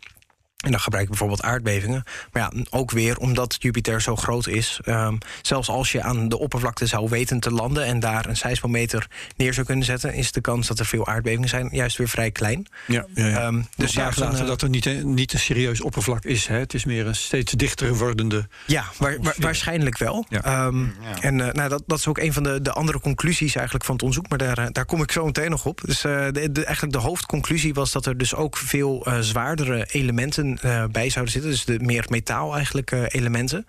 En 0.61 0.71
dan 0.71 0.81
gebruik 0.81 1.05
je 1.05 1.11
bijvoorbeeld 1.11 1.43
aardbevingen. 1.43 2.03
Maar 2.33 2.43
ja, 2.43 2.63
ook 2.71 2.91
weer 2.91 3.17
omdat 3.17 3.57
Jupiter 3.59 4.03
zo 4.03 4.17
groot 4.17 4.47
is. 4.47 4.81
Um, 4.85 5.19
zelfs 5.43 5.69
als 5.69 5.93
je 5.93 6.03
aan 6.03 6.29
de 6.29 6.39
oppervlakte 6.39 6.87
zou 6.87 7.09
weten 7.09 7.41
te 7.41 7.51
landen 7.51 7.85
en 7.85 8.01
daar 8.01 8.27
een 8.27 8.37
seismometer 8.37 9.07
neer 9.37 9.55
zou 9.55 9.67
kunnen 9.67 9.85
zetten, 9.85 10.15
is 10.15 10.33
de 10.33 10.41
kans 10.41 10.67
dat 10.67 10.79
er 10.79 10.87
veel 10.87 11.07
aardbevingen 11.07 11.49
zijn 11.49 11.69
juist 11.73 11.97
weer 11.97 12.09
vrij 12.09 12.31
klein. 12.31 12.67
Ja, 12.87 13.07
ja, 13.15 13.27
ja. 13.27 13.47
Um, 13.47 13.67
dus 13.77 13.93
ja, 13.93 14.11
laten 14.15 14.47
dat 14.47 14.63
er 14.63 14.69
niet, 14.69 14.87
een, 14.87 15.15
niet 15.15 15.33
een 15.33 15.39
serieus 15.39 15.81
oppervlak 15.81 16.25
is. 16.25 16.47
Hè? 16.47 16.59
Het 16.59 16.75
is 16.75 16.85
meer 16.85 17.07
een 17.07 17.15
steeds 17.15 17.53
dichter 17.53 17.95
wordende. 17.95 18.49
Ja, 18.67 18.85
waar, 18.99 19.17
waar, 19.21 19.35
waarschijnlijk 19.39 19.99
wel. 19.99 20.27
Ja. 20.29 20.67
Um, 20.67 20.95
ja. 21.03 21.21
En 21.21 21.39
uh, 21.39 21.49
nou, 21.49 21.69
dat, 21.69 21.83
dat 21.87 21.99
is 21.99 22.07
ook 22.07 22.19
een 22.19 22.33
van 22.33 22.43
de, 22.43 22.63
de 22.63 22.73
andere 22.73 23.01
conclusies 23.01 23.55
eigenlijk 23.55 23.85
van 23.85 23.95
het 23.95 24.05
onderzoek. 24.05 24.29
Maar 24.29 24.39
daar, 24.39 24.73
daar 24.73 24.87
kom 24.87 25.03
ik 25.03 25.13
zo 25.13 25.25
meteen 25.25 25.51
nog 25.51 25.65
op. 25.65 25.81
Dus 25.85 26.05
uh, 26.05 26.27
de, 26.31 26.53
de, 26.53 26.65
eigenlijk 26.65 26.97
de 26.97 27.03
hoofdconclusie 27.03 27.75
was 27.75 27.93
dat 27.93 28.07
er 28.07 28.19
dus 28.19 28.35
ook 28.35 28.57
veel 28.57 29.09
uh, 29.09 29.19
zwaardere 29.19 29.87
elementen 29.91 30.50
uh, 30.65 30.85
bij 30.93 31.11
zouden 31.11 31.33
zitten. 31.33 31.51
Dus 31.51 31.65
de 31.65 31.79
meer 31.81 32.07
metaal 32.09 32.55
eigenlijk 32.55 32.91
uh, 32.91 33.03
elementen. 33.09 33.67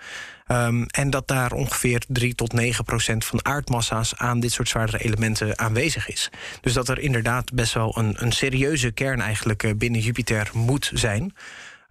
Um, 0.48 0.86
en 0.86 1.10
dat 1.10 1.28
daar 1.28 1.52
ongeveer 1.52 2.04
3 2.08 2.36
tot 2.36 2.54
9 2.54 2.84
procent 2.84 3.26
van 3.26 3.46
aardmassa's 3.46 4.16
aan 4.16 4.40
dit 4.40 4.52
soort 4.52 4.70
zwaardere 4.70 5.04
elementen 5.04 5.60
aanwezig 5.60 6.10
is. 6.10 6.30
Dus 6.62 6.74
dat 6.74 6.90
er 6.90 7.00
inderdaad 7.00 7.54
best 7.54 7.74
wel 7.74 7.98
een, 7.98 8.16
een 8.18 8.32
serieuze 8.32 8.92
kern 8.92 9.22
eigenlijk 9.22 9.64
uh, 9.64 9.72
binnen 9.76 10.02
Jupiter 10.02 10.50
moet 10.54 10.92
zijn. 10.94 11.34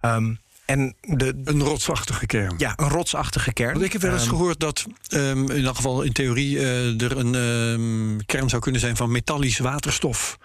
Um, 0.01 0.39
en 0.65 0.95
de, 1.01 1.41
een 1.43 1.61
rotsachtige 1.61 2.25
kern. 2.25 2.53
Ja, 2.57 2.73
een 2.75 2.89
rotsachtige 2.89 3.53
kern. 3.53 3.73
Want 3.73 3.85
ik 3.85 3.91
heb 3.91 4.01
wel 4.01 4.13
eens 4.13 4.23
um, 4.23 4.29
gehoord 4.29 4.59
dat 4.59 4.85
um, 5.09 5.49
in 5.49 5.65
elk 5.65 5.75
geval 5.75 6.01
in 6.01 6.11
theorie 6.11 6.55
uh, 6.55 7.01
er 7.01 7.17
een 7.17 7.35
um, 7.35 8.25
kern 8.25 8.49
zou 8.49 8.61
kunnen 8.61 8.81
zijn 8.81 8.95
van 8.95 9.11
metallisch 9.11 9.59
waterstof. 9.59 10.37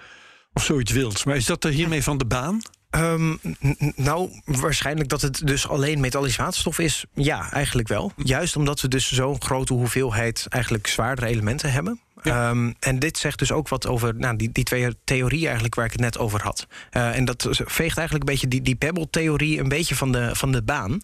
Of 0.53 0.65
zoiets 0.65 0.93
wilds. 0.93 1.25
Maar 1.25 1.37
is 1.37 1.45
dat 1.45 1.65
er 1.65 1.71
hiermee 1.71 2.03
van 2.03 2.19
de 2.19 2.25
baan? 2.25 2.61
Um, 2.97 3.39
nou, 3.97 4.31
waarschijnlijk 4.45 5.09
dat 5.09 5.23
het 5.23 5.41
dus 5.45 5.69
alleen 5.69 6.01
metallisch 6.01 6.37
waterstof 6.37 6.79
is. 6.79 7.05
Ja, 7.15 7.53
eigenlijk 7.53 7.89
wel. 7.89 8.13
Juist 8.17 8.57
omdat 8.57 8.81
we 8.81 8.89
dus 8.89 9.13
zo'n 9.13 9.43
grote 9.43 9.73
hoeveelheid 9.73 10.47
eigenlijk 10.49 10.87
zwaardere 10.87 11.27
elementen 11.27 11.73
hebben. 11.73 12.01
Um, 12.23 12.75
en 12.81 12.99
dit 12.99 13.19
zegt 13.19 13.39
dus 13.39 13.53
ook 13.53 13.69
wat 13.69 13.87
over 13.87 14.15
nou, 14.15 14.37
die, 14.37 14.53
die 14.53 14.65
twee 14.65 14.89
theorieën 15.05 15.45
eigenlijk 15.45 15.75
waar 15.75 15.85
ik 15.85 15.93
het 15.93 16.01
net 16.01 16.19
over 16.19 16.43
had. 16.43 16.67
Uh, 16.93 17.17
en 17.17 17.25
dat 17.25 17.49
veegt 17.51 17.99
eigenlijk 17.99 18.29
een 18.29 18.33
beetje 18.33 18.49
die, 18.49 18.63
die 18.63 18.75
Pebble-theorie 18.75 19.59
een 19.59 19.69
beetje 19.69 19.95
van 19.95 20.13
de, 20.13 20.31
van 20.33 20.53
de 20.53 20.63
baan. 20.63 21.01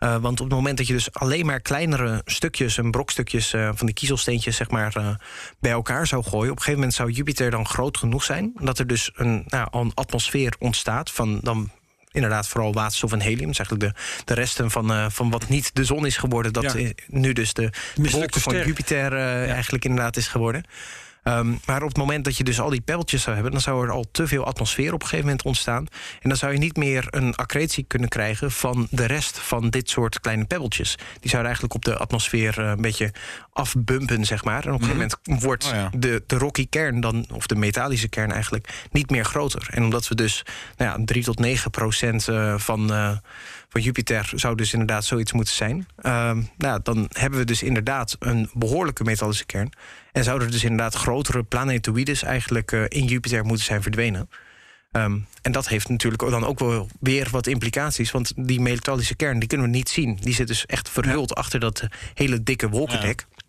Uh, 0.00 0.16
want 0.16 0.40
op 0.40 0.46
het 0.46 0.54
moment 0.54 0.76
dat 0.76 0.86
je 0.86 0.92
dus 0.92 1.12
alleen 1.12 1.46
maar 1.46 1.60
kleinere 1.60 2.22
stukjes 2.24 2.78
en 2.78 2.90
brokstukjes 2.90 3.54
uh, 3.54 3.70
van 3.74 3.86
die 3.86 3.94
kiezelsteentjes 3.94 4.56
zeg 4.56 4.70
maar, 4.70 5.18
bij 5.60 5.70
elkaar 5.70 6.06
zou 6.06 6.22
gooien, 6.22 6.50
op 6.50 6.56
een 6.56 6.62
gegeven 6.62 6.74
moment 6.74 6.94
zou 6.94 7.10
Jupiter 7.10 7.50
dan 7.50 7.66
groot 7.66 7.98
genoeg 7.98 8.24
zijn 8.24 8.52
dat 8.60 8.78
er 8.78 8.86
dus 8.86 9.10
een, 9.14 9.44
nou, 9.46 9.68
een 9.70 9.92
atmosfeer 9.94 10.54
ontstaat 10.58 11.10
van 11.10 11.38
dan 11.42 11.70
inderdaad 12.16 12.48
vooral 12.48 12.72
waterstof 12.72 13.12
en 13.12 13.20
helium. 13.20 13.48
Dus 13.48 13.58
eigenlijk 13.58 13.94
de, 13.94 14.02
de 14.24 14.34
resten 14.34 14.70
van, 14.70 14.92
uh, 14.92 15.06
van 15.08 15.30
wat 15.30 15.48
niet 15.48 15.70
de 15.72 15.84
zon 15.84 16.06
is 16.06 16.16
geworden... 16.16 16.52
dat 16.52 16.72
ja. 16.72 16.92
nu 17.06 17.32
dus 17.32 17.52
de, 17.52 17.70
de 17.94 18.10
wolken 18.10 18.40
van 18.40 18.56
Jupiter 18.56 19.12
uh, 19.12 19.18
ja. 19.18 19.52
eigenlijk 19.52 19.84
inderdaad 19.84 20.16
is 20.16 20.28
geworden. 20.28 20.64
Um, 21.28 21.60
maar 21.66 21.82
op 21.82 21.88
het 21.88 21.96
moment 21.96 22.24
dat 22.24 22.36
je 22.36 22.44
dus 22.44 22.60
al 22.60 22.70
die 22.70 22.80
pebbeltjes 22.80 23.22
zou 23.22 23.34
hebben... 23.34 23.52
dan 23.52 23.60
zou 23.60 23.84
er 23.84 23.92
al 23.92 24.04
te 24.10 24.26
veel 24.26 24.44
atmosfeer 24.44 24.92
op 24.92 25.00
een 25.00 25.08
gegeven 25.08 25.24
moment 25.24 25.44
ontstaan. 25.44 25.86
En 26.20 26.28
dan 26.28 26.38
zou 26.38 26.52
je 26.52 26.58
niet 26.58 26.76
meer 26.76 27.06
een 27.10 27.34
accretie 27.34 27.84
kunnen 27.84 28.08
krijgen... 28.08 28.50
van 28.50 28.86
de 28.90 29.04
rest 29.04 29.38
van 29.38 29.70
dit 29.70 29.90
soort 29.90 30.20
kleine 30.20 30.44
pebbeltjes. 30.44 30.94
Die 31.20 31.30
zouden 31.30 31.52
eigenlijk 31.52 31.74
op 31.74 31.84
de 31.84 31.96
atmosfeer 31.96 32.58
uh, 32.58 32.68
een 32.68 32.80
beetje 32.80 33.12
afbumpen, 33.52 34.24
zeg 34.24 34.44
maar. 34.44 34.66
En 34.66 34.72
op 34.72 34.80
een 34.80 34.88
gegeven 34.88 35.10
moment 35.22 35.42
wordt 35.42 35.64
Oh 35.66 35.72
ja. 35.72 35.90
de, 35.96 36.22
de 36.26 36.38
rocky 36.38 36.66
kern 36.68 37.00
dan... 37.00 37.26
of 37.32 37.46
de 37.46 37.56
metallische 37.56 38.08
kern 38.08 38.32
eigenlijk, 38.32 38.86
niet 38.90 39.10
meer 39.10 39.24
groter. 39.24 39.68
En 39.70 39.84
omdat 39.84 40.08
we 40.08 40.14
dus 40.14 40.42
nou 40.76 40.98
ja, 40.98 41.04
3 41.04 41.24
tot 41.24 41.38
9 41.38 41.70
procent 41.70 42.28
uh, 42.28 42.58
van... 42.58 42.92
Uh, 42.92 43.16
van 43.68 43.80
Jupiter 43.80 44.32
zou 44.34 44.54
dus 44.54 44.72
inderdaad 44.72 45.04
zoiets 45.04 45.32
moeten 45.32 45.54
zijn. 45.54 45.86
Uh, 46.02 46.36
nou, 46.56 46.80
dan 46.82 47.08
hebben 47.12 47.38
we 47.38 47.44
dus 47.44 47.62
inderdaad 47.62 48.16
een 48.18 48.50
behoorlijke 48.52 49.04
metallische 49.04 49.46
kern. 49.46 49.72
En 50.12 50.24
zouden 50.24 50.46
er 50.46 50.52
dus 50.52 50.62
inderdaad 50.62 50.94
grotere 50.94 51.42
planetoïdes 51.42 52.22
eigenlijk 52.22 52.72
uh, 52.72 52.84
in 52.88 53.04
Jupiter 53.04 53.44
moeten 53.44 53.64
zijn 53.64 53.82
verdwenen. 53.82 54.28
Um, 54.92 55.26
en 55.42 55.52
dat 55.52 55.68
heeft 55.68 55.88
natuurlijk 55.88 56.22
dan 56.30 56.44
ook 56.44 56.58
wel 56.58 56.88
weer 57.00 57.28
wat 57.30 57.46
implicaties. 57.46 58.10
Want 58.10 58.32
die 58.36 58.60
metallische 58.60 59.16
kern 59.16 59.38
die 59.38 59.48
kunnen 59.48 59.66
we 59.66 59.72
niet 59.72 59.88
zien. 59.88 60.18
Die 60.20 60.34
zit 60.34 60.46
dus 60.46 60.66
echt 60.66 60.88
verhuld 60.88 61.28
ja. 61.28 61.34
achter 61.34 61.60
dat 61.60 61.86
hele 62.14 62.42
dikke 62.42 62.68
wolkendek. 62.68 63.26
Ja. 63.28 63.44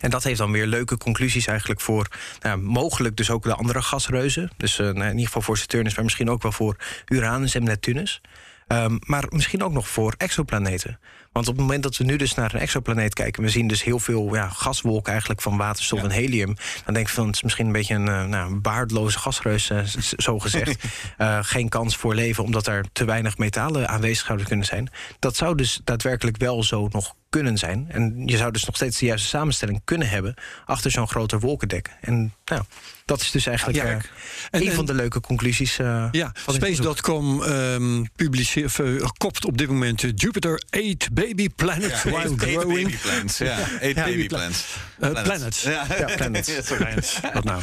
En 0.00 0.10
dat 0.10 0.24
heeft 0.24 0.38
dan 0.38 0.52
weer 0.52 0.66
leuke 0.66 0.96
conclusies 0.96 1.46
eigenlijk 1.46 1.80
voor 1.80 2.08
nou, 2.40 2.58
mogelijk 2.58 3.16
dus 3.16 3.30
ook 3.30 3.42
de 3.42 3.54
andere 3.54 3.82
gasreuzen. 3.82 4.50
Dus 4.56 4.78
uh, 4.78 4.86
nou, 4.86 5.04
in 5.04 5.10
ieder 5.10 5.26
geval 5.26 5.42
voor 5.42 5.58
Saturnus, 5.58 5.94
maar 5.94 6.04
misschien 6.04 6.30
ook 6.30 6.42
wel 6.42 6.52
voor 6.52 6.76
Uranus 7.06 7.54
en 7.54 7.64
Neptunus. 7.64 8.20
Ehm, 8.66 8.96
maar 9.00 9.24
misschien 9.28 9.62
ook 9.62 9.72
nog 9.72 9.88
voor 9.88 10.14
exoplaneten. 10.16 10.98
Want 11.32 11.48
op 11.48 11.54
het 11.54 11.62
moment 11.62 11.82
dat 11.82 11.96
we 11.96 12.04
nu 12.04 12.16
dus 12.16 12.34
naar 12.34 12.54
een 12.54 12.60
exoplaneet 12.60 13.14
kijken... 13.14 13.42
we 13.42 13.48
zien 13.48 13.68
dus 13.68 13.82
heel 13.82 13.98
veel 13.98 14.34
ja, 14.34 14.48
gaswolken 14.48 15.10
eigenlijk 15.10 15.42
van 15.42 15.56
waterstof 15.56 16.02
en 16.02 16.10
helium... 16.10 16.56
dan 16.84 16.94
denk 16.94 17.06
ik 17.06 17.14
van 17.14 17.26
het 17.26 17.34
is 17.34 17.42
misschien 17.42 17.66
een 17.66 17.72
beetje 17.72 17.94
een, 17.94 18.06
uh, 18.06 18.24
nou, 18.24 18.54
baardloze 18.54 19.18
gasreus, 19.18 19.70
uh, 19.70 19.84
zo 20.16 20.38
gezegd. 20.38 20.84
uh, 21.18 21.38
geen 21.54 21.68
kans 21.68 21.96
voor 21.96 22.14
leven 22.14 22.44
omdat 22.44 22.66
er 22.66 22.84
te 22.92 23.04
weinig 23.04 23.38
metalen 23.38 23.88
aanwezig 23.88 24.26
zouden 24.26 24.46
kunnen 24.46 24.66
zijn. 24.66 24.90
Dat 25.18 25.36
zou 25.36 25.56
dus 25.56 25.80
daadwerkelijk 25.84 26.36
wel 26.36 26.62
zo 26.62 26.88
nog 26.92 27.14
kunnen 27.30 27.58
zijn. 27.58 27.86
En 27.88 28.22
je 28.26 28.36
zou 28.36 28.50
dus 28.52 28.64
nog 28.64 28.76
steeds 28.76 28.98
de 28.98 29.06
juiste 29.06 29.28
samenstelling 29.28 29.80
kunnen 29.84 30.08
hebben... 30.08 30.34
achter 30.64 30.90
zo'n 30.90 31.08
groter 31.08 31.40
wolkendek. 31.40 31.90
En 32.00 32.34
nou, 32.44 32.62
dat 33.04 33.20
is 33.20 33.30
dus 33.30 33.46
eigenlijk 33.46 33.78
Ja, 33.78 33.84
eh, 33.84 33.90
en- 33.90 34.02
een 34.50 34.68
en- 34.68 34.74
van 34.74 34.86
de 34.86 34.94
leuke 34.94 35.20
conclusies. 35.20 35.78
eh, 35.78 36.08
Ja. 36.12 36.32
Space.com 36.46 37.42
ehm 37.42 38.04
publiceert, 38.16 38.78
eh, 38.80 39.06
kopt 39.16 39.44
op 39.44 39.58
dit 39.58 39.68
moment 39.68 40.00
Jupiter 40.00 40.62
8 40.70 41.12
baby 41.12 41.48
planet 41.56 42.02
while 42.02 42.16
Eight- 42.16 42.42
eight 42.42 42.58
growing. 42.60 42.84
baby 42.84 42.96
plants. 42.96 43.38
Ja, 43.38 43.58
eight 43.80 43.94
baby 43.94 44.26
plants. 44.26 44.64
Planets. 44.98 45.62
Ja, 45.62 45.86
planets. 46.16 46.48
Ja, 46.54 46.62
sorry. 46.62 46.82
Planets. 46.84 47.20
Wat 47.32 47.44
nou? 47.44 47.62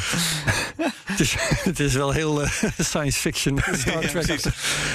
het, 1.04 1.20
is, 1.20 1.34
het 1.38 1.80
is 1.80 1.92
wel 1.92 2.10
heel 2.12 2.42
science 2.78 3.18
fiction. 3.20 3.58
Star 3.78 4.00
Trek. 4.00 4.44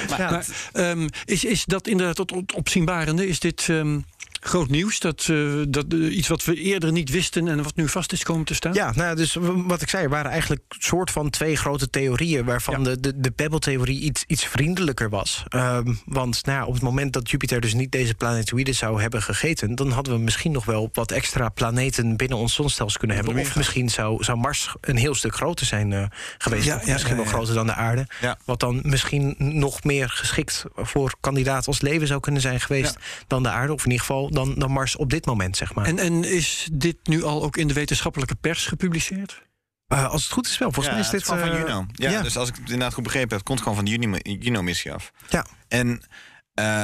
Maar, 0.10 0.32
Maar, 0.32 0.46
ehm, 0.74 1.08
is, 1.26 1.44
is 1.44 1.66
dat 1.66 1.88
inderdaad 1.88 2.16
tot 2.16 2.32
op- 2.32 2.54
opzienbarende? 2.56 3.28
Is 3.28 3.40
dit 3.40 3.66
ehm, 3.70 4.00
groot 4.40 4.70
nieuws? 4.70 5.00
Dat, 5.00 5.28
eh, 5.30 5.54
dat 5.68 5.86
eh, 5.94 6.18
iets 6.18 6.28
wat 6.28 6.44
we 6.44 6.56
eerder 6.56 6.92
niet 6.92 7.10
wisten 7.10 7.48
en 7.48 7.64
wat 7.64 7.76
nu 7.76 7.88
vast 7.88 8.12
is 8.12 8.24
komen 8.24 8.46
te 8.46 8.54
staan? 8.54 8.74
Ja, 8.74 8.92
nou, 8.96 9.16
dus 9.16 9.38
wat 9.42 9.82
ik 9.82 9.90
zei, 9.90 10.04
er 10.04 10.10
waren 10.10 10.32
eigenlijk 10.32 10.62
soort 10.70 11.12
van 11.12 11.30
twee 11.30 11.56
grote 11.56 11.90
theorieën... 11.90 12.46
waarvan 12.46 12.84
de, 12.84 13.00
de, 13.00 13.20
de 13.20 13.32
Pebble-theorie 13.32 14.02
iets, 14.02 14.24
iets 14.28 14.46
vriendelijker 14.46 15.10
was. 15.10 15.44
Ehm, 15.48 15.94
want 16.06 16.46
nou, 16.46 16.58
ja, 16.58 16.66
op 16.66 16.74
het 16.74 16.82
moment 16.82 17.14
dat 17.14 17.30
Jupiter 17.30 17.62
dus 17.62 17.74
niet 17.74 17.92
deze 17.92 18.16
planetoïden 18.16 18.76
zou 18.76 19.02
hebben 19.02 19.22
gegeten... 19.22 19.76
dan 19.76 19.92
hadden 19.92 20.14
we 20.14 20.20
misschien 20.20 20.52
nog 20.52 20.66
wel 20.66 20.90
wat 20.94 21.12
extra 21.12 21.50
planeten 21.50 22.18
binnen 22.18 22.38
ons 22.38 22.54
zonstelsel 22.54 23.00
kunnen 23.00 23.18
hebben. 23.18 23.38
Of 23.38 23.56
misschien 23.56 23.90
zou, 23.90 24.24
zou 24.24 24.38
Mars 24.38 24.74
een 24.82 24.98
heel 24.98 25.16
stuk 25.16 25.36
groter 25.36 25.66
zijn 25.66 25.94
eh, 25.94 26.04
geweest. 26.38 26.66
Ja, 26.66 26.82
misschien 26.86 27.16
wel 27.16 27.26
groter 27.26 27.54
dan 27.54 27.66
de 27.66 27.74
aarde. 27.74 28.08
Wat 28.46 28.60
dan 28.60 28.80
misschien 28.84 29.36
nog 29.38 29.84
meer 29.84 30.10
geschikt 30.10 30.66
voor 30.76 31.16
kandidaat 31.20 31.68
als 31.68 31.82
leven 31.82 32.08
zou 32.08 32.20
kunnen 32.20 32.42
zijn 32.42 32.60
geweest... 32.60 32.98
dan 33.28 33.44
de 33.44 33.50
aarde, 33.50 33.74
of 33.74 33.86
in 33.86 33.92
ieder 33.92 34.06
geval 34.06 34.29
dan, 34.30 34.56
dan 34.56 34.72
Mars 34.72 34.96
op 34.96 35.10
dit 35.10 35.26
moment, 35.26 35.58
zeg 35.58 35.74
maar. 35.74 35.86
En, 35.86 36.00
en 36.00 36.24
is 36.24 36.68
dit 36.72 36.98
nu 37.04 37.24
al 37.24 37.44
ook 37.44 37.58
in 37.58 37.68
de 37.68 37.74
wetenschappelijke 37.74 38.36
pers 38.36 38.66
gepubliceerd? 38.66 39.48
Eh, 39.88 40.10
als 40.10 40.24
het 40.24 40.32
goed 40.32 40.48
is 40.48 40.58
wel, 40.58 40.72
volgens 40.72 40.86
ja, 40.86 40.92
mij 40.92 41.02
is 41.02 41.12
het 41.12 41.18
dit... 41.18 41.28
van 41.28 41.40
eh, 41.40 41.60
Juno. 41.60 41.86
Ja, 41.94 42.10
ja. 42.10 42.22
dus 42.22 42.38
als 42.38 42.50
ik 42.50 42.56
het 42.56 42.64
inderdaad 42.64 42.94
goed 42.94 43.04
begrepen 43.04 43.30
heb, 43.30 43.38
het 43.38 43.48
komt 43.48 43.60
gewoon 43.60 43.76
van 43.76 43.86
de 43.86 43.92
Juno- 43.92 44.18
Juno-missie 44.22 44.94
af. 44.94 45.12
Ja. 45.30 45.46
En 45.68 46.02
eh, 46.54 46.84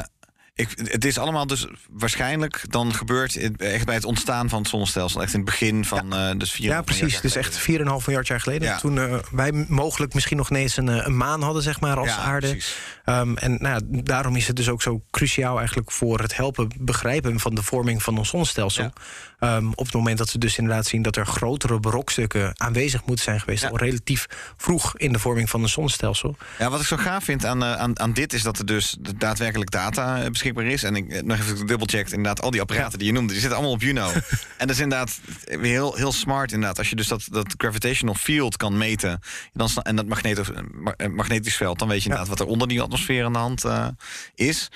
ik, 0.58 0.70
het 0.84 1.06
is 1.06 1.18
allemaal 1.18 1.47
dus 1.47 1.68
waarschijnlijk 1.89 2.62
dan 2.70 2.93
gebeurt 2.93 3.34
het 3.34 3.62
echt 3.62 3.86
bij 3.86 3.95
het 3.95 4.06
ontstaan 4.06 4.49
van 4.49 4.60
het 4.60 4.68
zonnestelsel. 4.70 5.22
Echt 5.22 5.34
in 5.34 5.39
het 5.39 5.49
begin 5.49 5.86
van 5.86 6.14
eh 6.16 6.32
dus 6.38 6.51
vier 6.51 6.66
Ja, 6.70 6.82
precies. 6.82 7.22
Dus 7.22 7.36
echt 7.36 7.60
4,5 7.60 7.66
miljard 8.06 8.28
jaar 8.28 8.39
geleden. 8.39 8.68
Ja. 8.68 8.78
Toen 8.78 8.99
eh, 8.99 9.16
wij 9.32 9.51
mogelijk 9.68 10.14
misschien 10.14 10.38
nog 10.38 10.49
ineens 10.49 10.78
een, 10.78 10.89
eh, 10.89 11.06
een 11.06 11.18
maan 11.18 11.41
hadden, 11.41 11.64
zeg 11.64 11.80
maar, 11.80 11.97
als 11.97 12.08
Ja, 12.10 12.18
aarde. 12.18 12.47
precies. 12.47 12.76
Ehm, 13.06 13.36
en 13.36 13.58
nou, 13.62 13.82
ja, 13.91 14.01
daarom 14.03 14.36
is 14.36 14.47
het 14.47 14.56
dus 14.56 14.70
ook 14.70 14.82
zo 14.82 15.01
cruciaal 15.12 15.58
eigenlijk 15.58 15.91
voor 15.91 16.20
het 16.20 16.36
helpen 16.36 16.70
begrijpen 16.80 17.39
van 17.39 17.56
de 17.56 17.64
vorming 17.64 18.03
van 18.03 18.18
ons 18.18 18.30
zonnestelsel. 18.30 18.84
Ja. 18.84 18.93
Ehm, 19.39 19.68
op 19.76 19.86
het 19.86 19.93
moment 19.93 20.18
dat 20.18 20.32
we 20.32 20.38
dus 20.38 20.58
inderdaad 20.58 20.86
zien 20.86 21.01
dat 21.01 21.16
er 21.16 21.26
grotere 21.26 21.80
brokstukken 21.80 22.51
aanwezig 22.60 23.06
moeten 23.06 23.24
zijn 23.26 23.39
geweest, 23.39 23.64
Ja. 23.64 23.70
al 23.70 23.78
relatief 23.78 24.26
vroeg 24.58 24.97
in 24.97 25.12
de 25.14 25.20
vorming 25.20 25.49
van 25.49 25.62
een 25.64 25.70
zonnestelsel. 25.70 26.36
Ja, 26.60 26.70
wat 26.70 26.80
ik 26.80 26.86
zo 26.88 26.97
gaaf 26.97 27.24
vind 27.24 27.45
aan, 27.45 27.64
aan, 27.64 27.99
aan 27.99 28.14
dit 28.14 28.34
is 28.34 28.41
dat 28.43 28.60
er 28.60 28.66
dus 28.66 28.97
daadwerkelijk 29.18 29.72
data 29.72 30.22
eh, 30.22 30.26
beschikbaar 30.53 30.73
is. 30.73 30.83
En 30.83 30.95
ik 30.95 31.09
eh, 31.09 31.23
nog 31.23 31.37
even 31.37 31.67
dubbelcheckt, 31.67 32.11
inderdaad, 32.11 32.41
al 32.41 32.51
die 32.51 32.61
apparaten 32.61 32.99
die 32.99 33.07
je 33.07 33.13
noemde, 33.13 33.31
die 33.31 33.39
zitten 33.41 33.57
allemaal 33.57 33.75
op 33.75 33.81
Juno. 33.81 34.11
en 34.57 34.67
dat 34.67 34.69
is 34.69 34.79
inderdaad 34.79 35.19
heel, 35.45 35.95
heel 35.95 36.11
smart, 36.11 36.51
inderdaad. 36.51 36.77
Als 36.77 36.89
je 36.89 36.95
dus 36.95 37.07
dat, 37.07 37.27
dat 37.31 37.53
gravitational 37.57 38.15
field 38.15 38.57
kan 38.57 38.77
meten 38.77 39.19
dan, 39.53 39.69
en 39.83 39.95
dat 39.95 40.05
eh, 40.05 41.07
magnetisch 41.07 41.55
veld, 41.55 41.79
dan 41.79 41.87
weet 41.87 41.97
je 42.03 42.09
inderdaad 42.09 42.29
wat 42.29 42.39
er 42.39 42.45
onder 42.45 42.67
die 42.67 42.81
atmosfeer 42.81 43.25
aan 43.25 43.33
de 43.33 43.39
hand 43.39 43.63
eh, 43.63 43.87
is. 44.35 44.69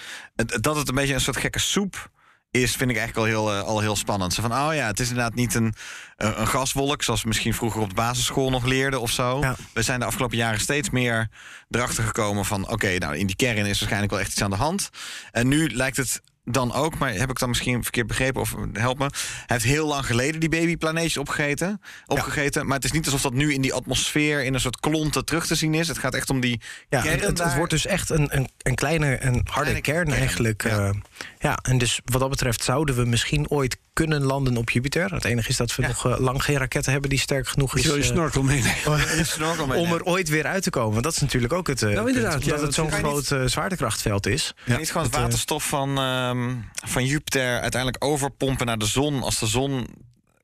Dat 0.62 0.76
het 0.76 0.90
een 0.90 0.96
beetje 0.96 1.14
een 1.14 1.22
soort 1.22 1.38
gekke 1.38 1.60
soep 1.60 2.10
is, 2.52 2.76
vind 2.76 2.90
ik 2.90 2.98
eigenlijk 2.98 3.18
al 3.18 3.34
heel, 3.34 3.54
eh, 3.54 3.68
al 3.68 3.80
heel 3.80 3.96
spannend. 3.96 4.34
Zo 4.34 4.42
van, 4.42 4.52
oh 4.52 4.74
ja, 4.74 4.88
het 4.88 5.00
is 5.00 5.10
inderdaad 5.10 5.36
niet 5.36 5.54
een, 5.54 5.74
eh, 6.16 6.32
een 6.36 6.48
gaswolk... 6.48 7.04
zoals 7.04 7.22
we 7.22 7.28
misschien 7.28 7.54
vroeger 7.54 7.82
op 7.82 7.90
de 7.90 7.96
basisschool 7.96 8.50
nog 8.50 8.66
leerden 8.66 9.02
of 9.02 9.12
zo. 9.12 9.40
Ja. 9.40 9.56
We 9.74 9.82
zijn 9.82 10.00
de 10.00 10.06
afgelopen 10.06 10.38
jaren 10.38 10.60
steeds 10.60 10.90
meer 10.90 11.30
erachter 11.70 12.04
gekomen 12.04 12.46
van... 12.46 12.70
oké, 12.70 12.98
nou, 12.98 13.18
in 13.18 13.28
die 13.28 13.36
kern 13.36 13.58
is 13.66 13.80
waarschijnlijk 13.80 14.12
wel 14.12 14.20
echt 14.20 14.32
iets 14.32 14.42
aan 14.42 14.50
de 14.50 14.56
hand. 14.56 14.90
En 15.32 15.48
nu 15.48 15.70
lijkt 15.70 15.98
het 15.98 16.22
dan 16.52 16.74
ook, 16.74 16.98
maar 16.98 17.14
heb 17.14 17.30
ik 17.30 17.40
dan 17.40 17.50
misschien 17.50 17.84
verkeerd 17.84 18.08
begrepen 18.08 18.42
of 18.42 18.56
help 18.74 18.98
me. 19.00 19.06
Hij 19.06 19.44
heeft 19.46 19.64
heel 19.64 19.88
lang 19.88 20.06
geleden 20.06 20.40
die 20.40 20.50
babyplaneetjes 20.50 21.18
opgegeten, 21.18 21.82
opgegeten. 22.06 22.66
Maar 22.66 22.76
het 22.76 22.86
is 22.86 22.92
niet 22.92 23.06
alsof 23.06 23.22
dat 23.22 23.34
nu 23.34 23.54
in 23.54 23.62
die 23.62 23.74
atmosfeer 23.74 24.44
in 24.44 24.54
een 24.54 24.60
soort 24.60 24.80
klonten 24.80 25.26
terug 25.26 25.46
te 25.48 25.56
zien 25.56 25.74
is. 25.74 25.88
Het 25.88 25.98
gaat 25.98 26.14
echt 26.14 26.30
om 26.30 26.40
die 26.40 26.62
Ja, 26.90 27.02
kern 27.02 27.20
het, 27.20 27.56
wordt 27.56 27.72
dus 27.72 27.86
echt 27.86 28.10
een, 28.10 28.28
een, 28.38 28.50
een 28.62 28.76
kleine, 28.76 29.24
een 29.24 29.34
harde 29.34 29.44
Kleine 29.54 29.82
kern, 29.82 30.06
kern, 30.06 30.18
eigenlijk. 30.20 30.64
ja. 30.64 30.78
Ja. 30.86 30.94
ja, 31.40 31.58
en 31.62 31.78
dus 31.78 32.00
wat 32.06 32.20
dat 32.22 32.30
betreft 32.30 32.64
zouden 32.64 32.96
we 32.96 33.06
misschien 33.06 33.50
ooit 33.50 33.78
kunnen 33.94 34.24
landen 34.24 34.58
op 34.58 34.70
Jupiter. 34.70 35.14
Het 35.14 35.26
enige 35.26 35.50
is 35.50 35.58
dat 35.58 35.76
we 35.76 35.88
nog 35.88 36.06
eh, 36.06 36.20
lang 36.20 36.44
geen 36.44 36.58
raketten 36.58 36.92
hebben 36.92 37.10
die 37.10 37.20
sterk 37.20 37.48
genoeg 37.48 37.76
is. 37.78 37.84
Zul 37.84 37.96
je 37.96 38.02
eh, 38.02 38.08
snorkel 38.08 38.44
meenemen? 38.44 38.74
Een 39.18 39.26
snorkel 39.26 39.64
om 39.64 39.70
meenemen. 39.70 39.98
er 39.98 40.04
ooit 40.04 40.30
weer 40.30 40.46
uit 40.46 40.64
te 40.64 40.70
komen. 40.70 40.92
Want 40.92 41.04
dat 41.04 41.14
is 41.14 41.20
natuurlijk 41.22 41.54
ook 41.54 41.68
het. 41.68 41.82
eh, 41.82 41.90
Nou, 41.94 42.08
inderdaad, 42.08 42.32
punt, 42.34 42.46
ja, 42.46 42.52
omdat 42.52 42.66
het 42.66 42.76
zo'n 42.76 42.86
je 42.86 42.92
groot 42.92 43.32
eh, 43.32 43.42
zwaartekrachtveld 43.46 44.28
is. 44.28 44.54
Ja. 44.66 44.78
Niet 44.78 44.92
gewoon 44.92 45.06
het 45.08 45.16
eh, 45.16 45.22
waterstof 45.22 45.68
van, 45.68 45.98
ehm, 46.40 46.90
van 46.92 47.06
Jupiter 47.06 47.60
uiteindelijk 47.60 48.04
overpompen 48.06 48.66
naar 48.66 48.78
de 48.78 48.86
zon. 48.86 49.24
Als 49.24 49.40
de 49.40 49.48
zon 49.48 49.88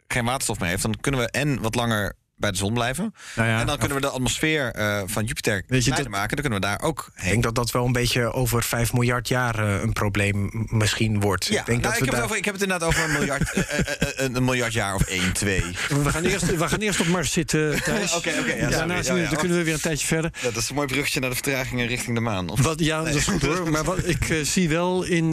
geen 0.07 0.25
waterstof 0.25 0.59
meer 0.59 0.69
heeft, 0.69 0.81
dan 0.81 0.99
kunnen 1.01 1.21
we 1.21 1.31
en 1.31 1.61
wat 1.61 1.75
langer 1.75 2.13
bij 2.37 2.51
de 2.51 2.57
zon 2.57 2.73
blijven. 2.73 3.13
Nou 3.35 3.49
ja, 3.49 3.59
en 3.59 3.65
dan 3.65 3.77
kunnen 3.77 3.95
we 3.97 4.03
de 4.03 4.09
atmosfeer 4.09 4.71
eh, 4.71 5.01
van 5.05 5.23
Jupiter 5.25 5.63
Weet 5.67 5.83
je, 5.83 5.91
kleiner 5.91 6.11
dat- 6.11 6.19
maken. 6.19 6.35
Dan 6.37 6.45
kunnen 6.49 6.59
we 6.71 6.77
daar 6.77 6.87
ook 6.89 7.11
Ik 7.15 7.21
heen. 7.21 7.31
denk 7.31 7.43
dat 7.43 7.55
dat 7.55 7.71
wel 7.71 7.85
een 7.85 7.91
beetje 7.91 8.33
over 8.33 8.63
5 8.63 8.93
miljard 8.93 9.27
jaar 9.27 9.59
eh, 9.59 9.81
een 9.81 9.93
probleem 9.93 10.49
misschien 10.69 11.19
wordt. 11.19 11.45
Ja, 11.45 11.59
ik 11.59 11.65
denk 11.65 11.81
nou, 11.81 11.81
dat 11.81 11.91
ik, 11.93 11.99
we 11.99 12.05
heb 12.05 12.05
het 12.05 12.15
daar. 12.15 12.23
over, 12.23 12.37
ik 12.37 12.45
heb 12.45 12.53
het 12.53 12.63
inderdaad 12.63 12.87
over 12.87 13.03
een 13.03 13.11
miljard, 13.11 13.53
eh, 13.53 14.25
een 14.35 14.43
miljard 14.43 14.73
jaar 14.73 14.95
of 14.95 15.01
1, 15.01 15.33
2. 15.33 15.63
we, 15.89 16.09
gaan 16.09 16.23
eerst, 16.23 16.55
we 16.57 16.67
gaan 16.67 16.79
eerst 16.79 16.99
op 16.99 17.07
Mars 17.07 17.31
zitten, 17.31 17.71
Thijs. 17.83 18.15
Oké, 18.15 18.29
oké. 18.39 18.69
Daarna 18.69 18.95
Ja, 18.95 19.01
zien 19.03 19.13
we- 19.13 19.19
ja, 19.21 19.29
dan 19.29 19.37
kunnen 19.39 19.57
we 19.57 19.63
weer 19.63 19.73
een 19.73 19.79
tijdje 19.79 20.07
verder. 20.07 20.31
Ja, 20.41 20.49
dat 20.51 20.61
is 20.61 20.69
een 20.69 20.75
mooi 20.75 20.87
bruggetje 20.87 21.19
naar 21.19 21.29
de 21.29 21.35
vertragingen 21.35 21.87
richting 21.87 22.15
de 22.15 22.21
maan. 22.21 22.49
Of, 22.49 22.61
Wat, 22.61 22.79
ja, 22.79 23.03
dat 23.03 23.15
is 23.15 23.27
goed 23.27 23.41
hoor. 23.41 23.69
Maar 23.71 23.83
wat, 23.83 24.07
ik 24.07 24.39
zie 24.43 24.69
wel 24.69 25.03
in 25.03 25.31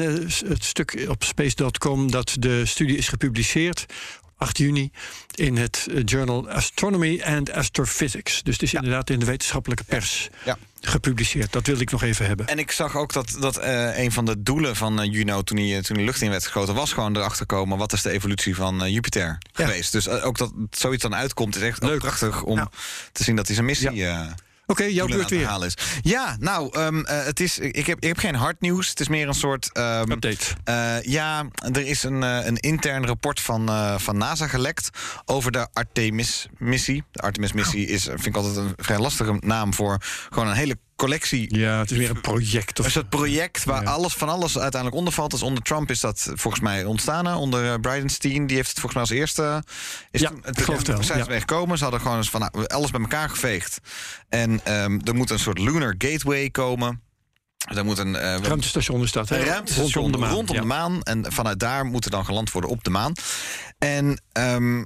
het 0.49 0.65
stuk 0.65 1.05
op 1.09 1.25
space.com 1.25 2.11
dat 2.11 2.37
de 2.39 2.67
studie 2.67 2.97
is 2.97 3.09
gepubliceerd. 3.09 3.87
8 4.43 4.59
juni 4.59 4.91
in 5.35 5.57
het 5.57 5.87
eh, 5.91 6.03
journal 6.05 6.49
Astronomy 6.51 7.21
and 7.25 7.51
Astrophysics. 7.53 8.43
Dus 8.43 8.53
het 8.55 8.63
is 8.63 8.75
inderdaad 8.75 9.11
in 9.11 9.19
de 9.19 9.25
wetenschappelijke 9.27 9.85
pers 9.85 10.29
Ja. 10.45 10.59
gepubliceerd. 10.81 11.53
Dat 11.53 11.67
wilde 11.67 11.83
ik 11.83 11.91
nog 11.91 12.03
even 12.03 12.27
hebben. 12.27 12.47
En 12.47 12.59
ik 12.59 12.71
zag 12.71 12.97
ook 12.97 13.13
dat, 13.13 13.37
dat 13.41 13.57
eh, 13.57 13.99
een 13.99 14.13
van 14.13 14.25
de 14.25 14.43
doelen 14.43 14.77
van 14.77 15.01
eh, 15.01 15.13
Juno 15.13 15.43
toen 15.43 15.57
hij, 15.59 15.83
toen 15.83 15.97
hij 15.97 16.05
lucht 16.05 16.23
in 16.23 16.31
werd 16.31 16.43
geschoten, 16.43 16.75
was 16.75 16.93
gewoon 16.93 17.17
erachter 17.17 17.47
komen 17.47 17.79
wat 17.79 17.93
is 17.93 18.03
de 18.03 18.11
evolutie 18.11 18.55
van 18.55 18.91
Jupiter 18.93 19.39
Ja. 19.55 19.65
geweest. 19.67 19.93
Dus 19.93 20.09
ook 20.09 20.39
dat 20.39 20.53
zoiets 20.71 21.03
dan 21.03 21.15
uitkomt, 21.15 21.57
is 21.57 21.63
echt 21.63 21.83
Leuk. 21.83 21.99
prachtig 21.99 22.43
om 22.43 22.69
te 23.13 23.25
zien 23.25 23.37
dat 23.37 23.47
hij 23.47 23.55
zijn 23.55 23.67
missie. 23.67 24.07
Oké, 24.73 24.85
jouw 24.85 25.07
beurt 25.07 25.31
weer. 25.31 25.65
is. 25.65 25.75
Ja, 26.03 26.37
nou, 26.41 26.69
ehm, 26.79 27.01
eh, 27.01 27.25
het 27.25 27.41
is, 27.41 27.59
ik, 27.59 27.87
heb, 27.87 27.99
ik 27.99 28.09
heb 28.09 28.19
geen 28.19 28.35
hard 28.35 28.61
nieuws. 28.61 28.89
Het 28.89 29.01
is 29.01 29.09
meer 29.09 29.29
een 29.29 29.35
soort. 29.35 29.71
ehm, 29.73 30.11
Update. 30.11 30.45
eh, 30.65 31.03
ja, 31.03 31.45
er 31.73 31.87
is 31.87 32.03
een, 32.03 32.23
eh, 32.23 32.47
een 32.47 32.57
intern 32.57 33.07
rapport 33.07 33.41
van, 33.41 33.71
van 34.01 34.19
NASA 34.19 34.47
gelekt 34.47 34.91
over 35.25 35.53
de 35.53 35.69
Artemis-missie. 35.73 37.05
De 37.11 37.21
Artemis-missie 37.21 37.87
is, 37.87 38.07
eh, 38.07 38.13
vind 38.15 38.27
ik 38.27 38.37
altijd 38.37 38.57
een 38.57 38.73
vrij 38.77 38.99
lastige 38.99 39.37
naam 39.41 39.75
voor 39.75 39.99
gewoon 40.31 40.49
een 40.49 40.55
hele 40.55 40.77
collectie 41.03 41.57
Ja, 41.59 41.79
het 41.79 41.91
is 41.91 41.99
meer 41.99 42.11
een 42.11 42.21
project. 42.21 42.79
Of 42.79 42.85
een 42.85 42.91
soort 42.91 43.09
project 43.09 43.65
waar 43.65 43.83
Ja. 43.83 43.91
alles 43.91 44.15
van 44.15 44.29
alles 44.29 44.59
uiteindelijk 44.59 44.97
onder 45.01 45.13
valt. 45.15 45.31
Dus 45.31 45.43
onder 45.43 45.63
Trump 45.63 45.91
is 45.91 46.01
dat 46.01 46.31
volgens 46.35 46.63
mij 46.63 46.85
ontstaan. 46.85 47.27
Onder 47.27 47.73
eh, 47.73 47.81
Bridenstine, 47.81 48.47
die 48.47 48.57
heeft 48.57 48.69
het 48.71 48.79
volgens 48.81 48.95
mij 48.95 49.03
als 49.03 49.21
eerste. 49.21 49.63
Is 50.11 50.21
Ja, 50.21 50.31
het 50.43 50.67
wel, 50.67 51.03
Zijn 51.03 51.25
ze 51.25 51.31
mee 51.31 51.41
gekomen. 51.41 51.77
Ze 51.79 51.83
hadden 51.83 52.01
gewoon 52.03 52.17
eens 52.17 52.31
van 52.31 52.41
nou, 52.41 52.67
alles 52.67 52.91
bij 52.91 53.01
elkaar 53.01 53.29
geveegd. 53.29 53.79
En 54.29 54.61
ehm, 54.65 54.99
er 55.05 55.15
moet 55.15 55.31
een 55.31 55.39
soort 55.39 55.59
lunar 55.59 55.95
gateway 55.99 56.51
komen. 56.51 57.01
Er 57.75 57.85
moet 57.85 57.99
een, 57.99 58.17
eh, 58.17 58.37
ruimtestation 58.39 59.03
is 59.03 59.13
dat. 59.13 59.29
hè? 59.29 59.39
een 59.39 59.45
ruimtestation 59.45 60.03
Rondom 60.03 60.21
de 60.21 60.27
maan. 60.27 60.35
rondom 60.35 60.57
de 60.57 60.63
maan. 60.65 61.03
En 61.03 61.33
vanuit 61.33 61.59
daar 61.61 61.85
moet 61.85 62.05
er 62.05 62.11
dan 62.11 62.25
geland 62.25 62.51
worden 62.53 62.71
op 62.71 62.85
de 62.85 62.91
maan. 62.91 63.13
En 63.79 64.23
ehm, 64.33 64.85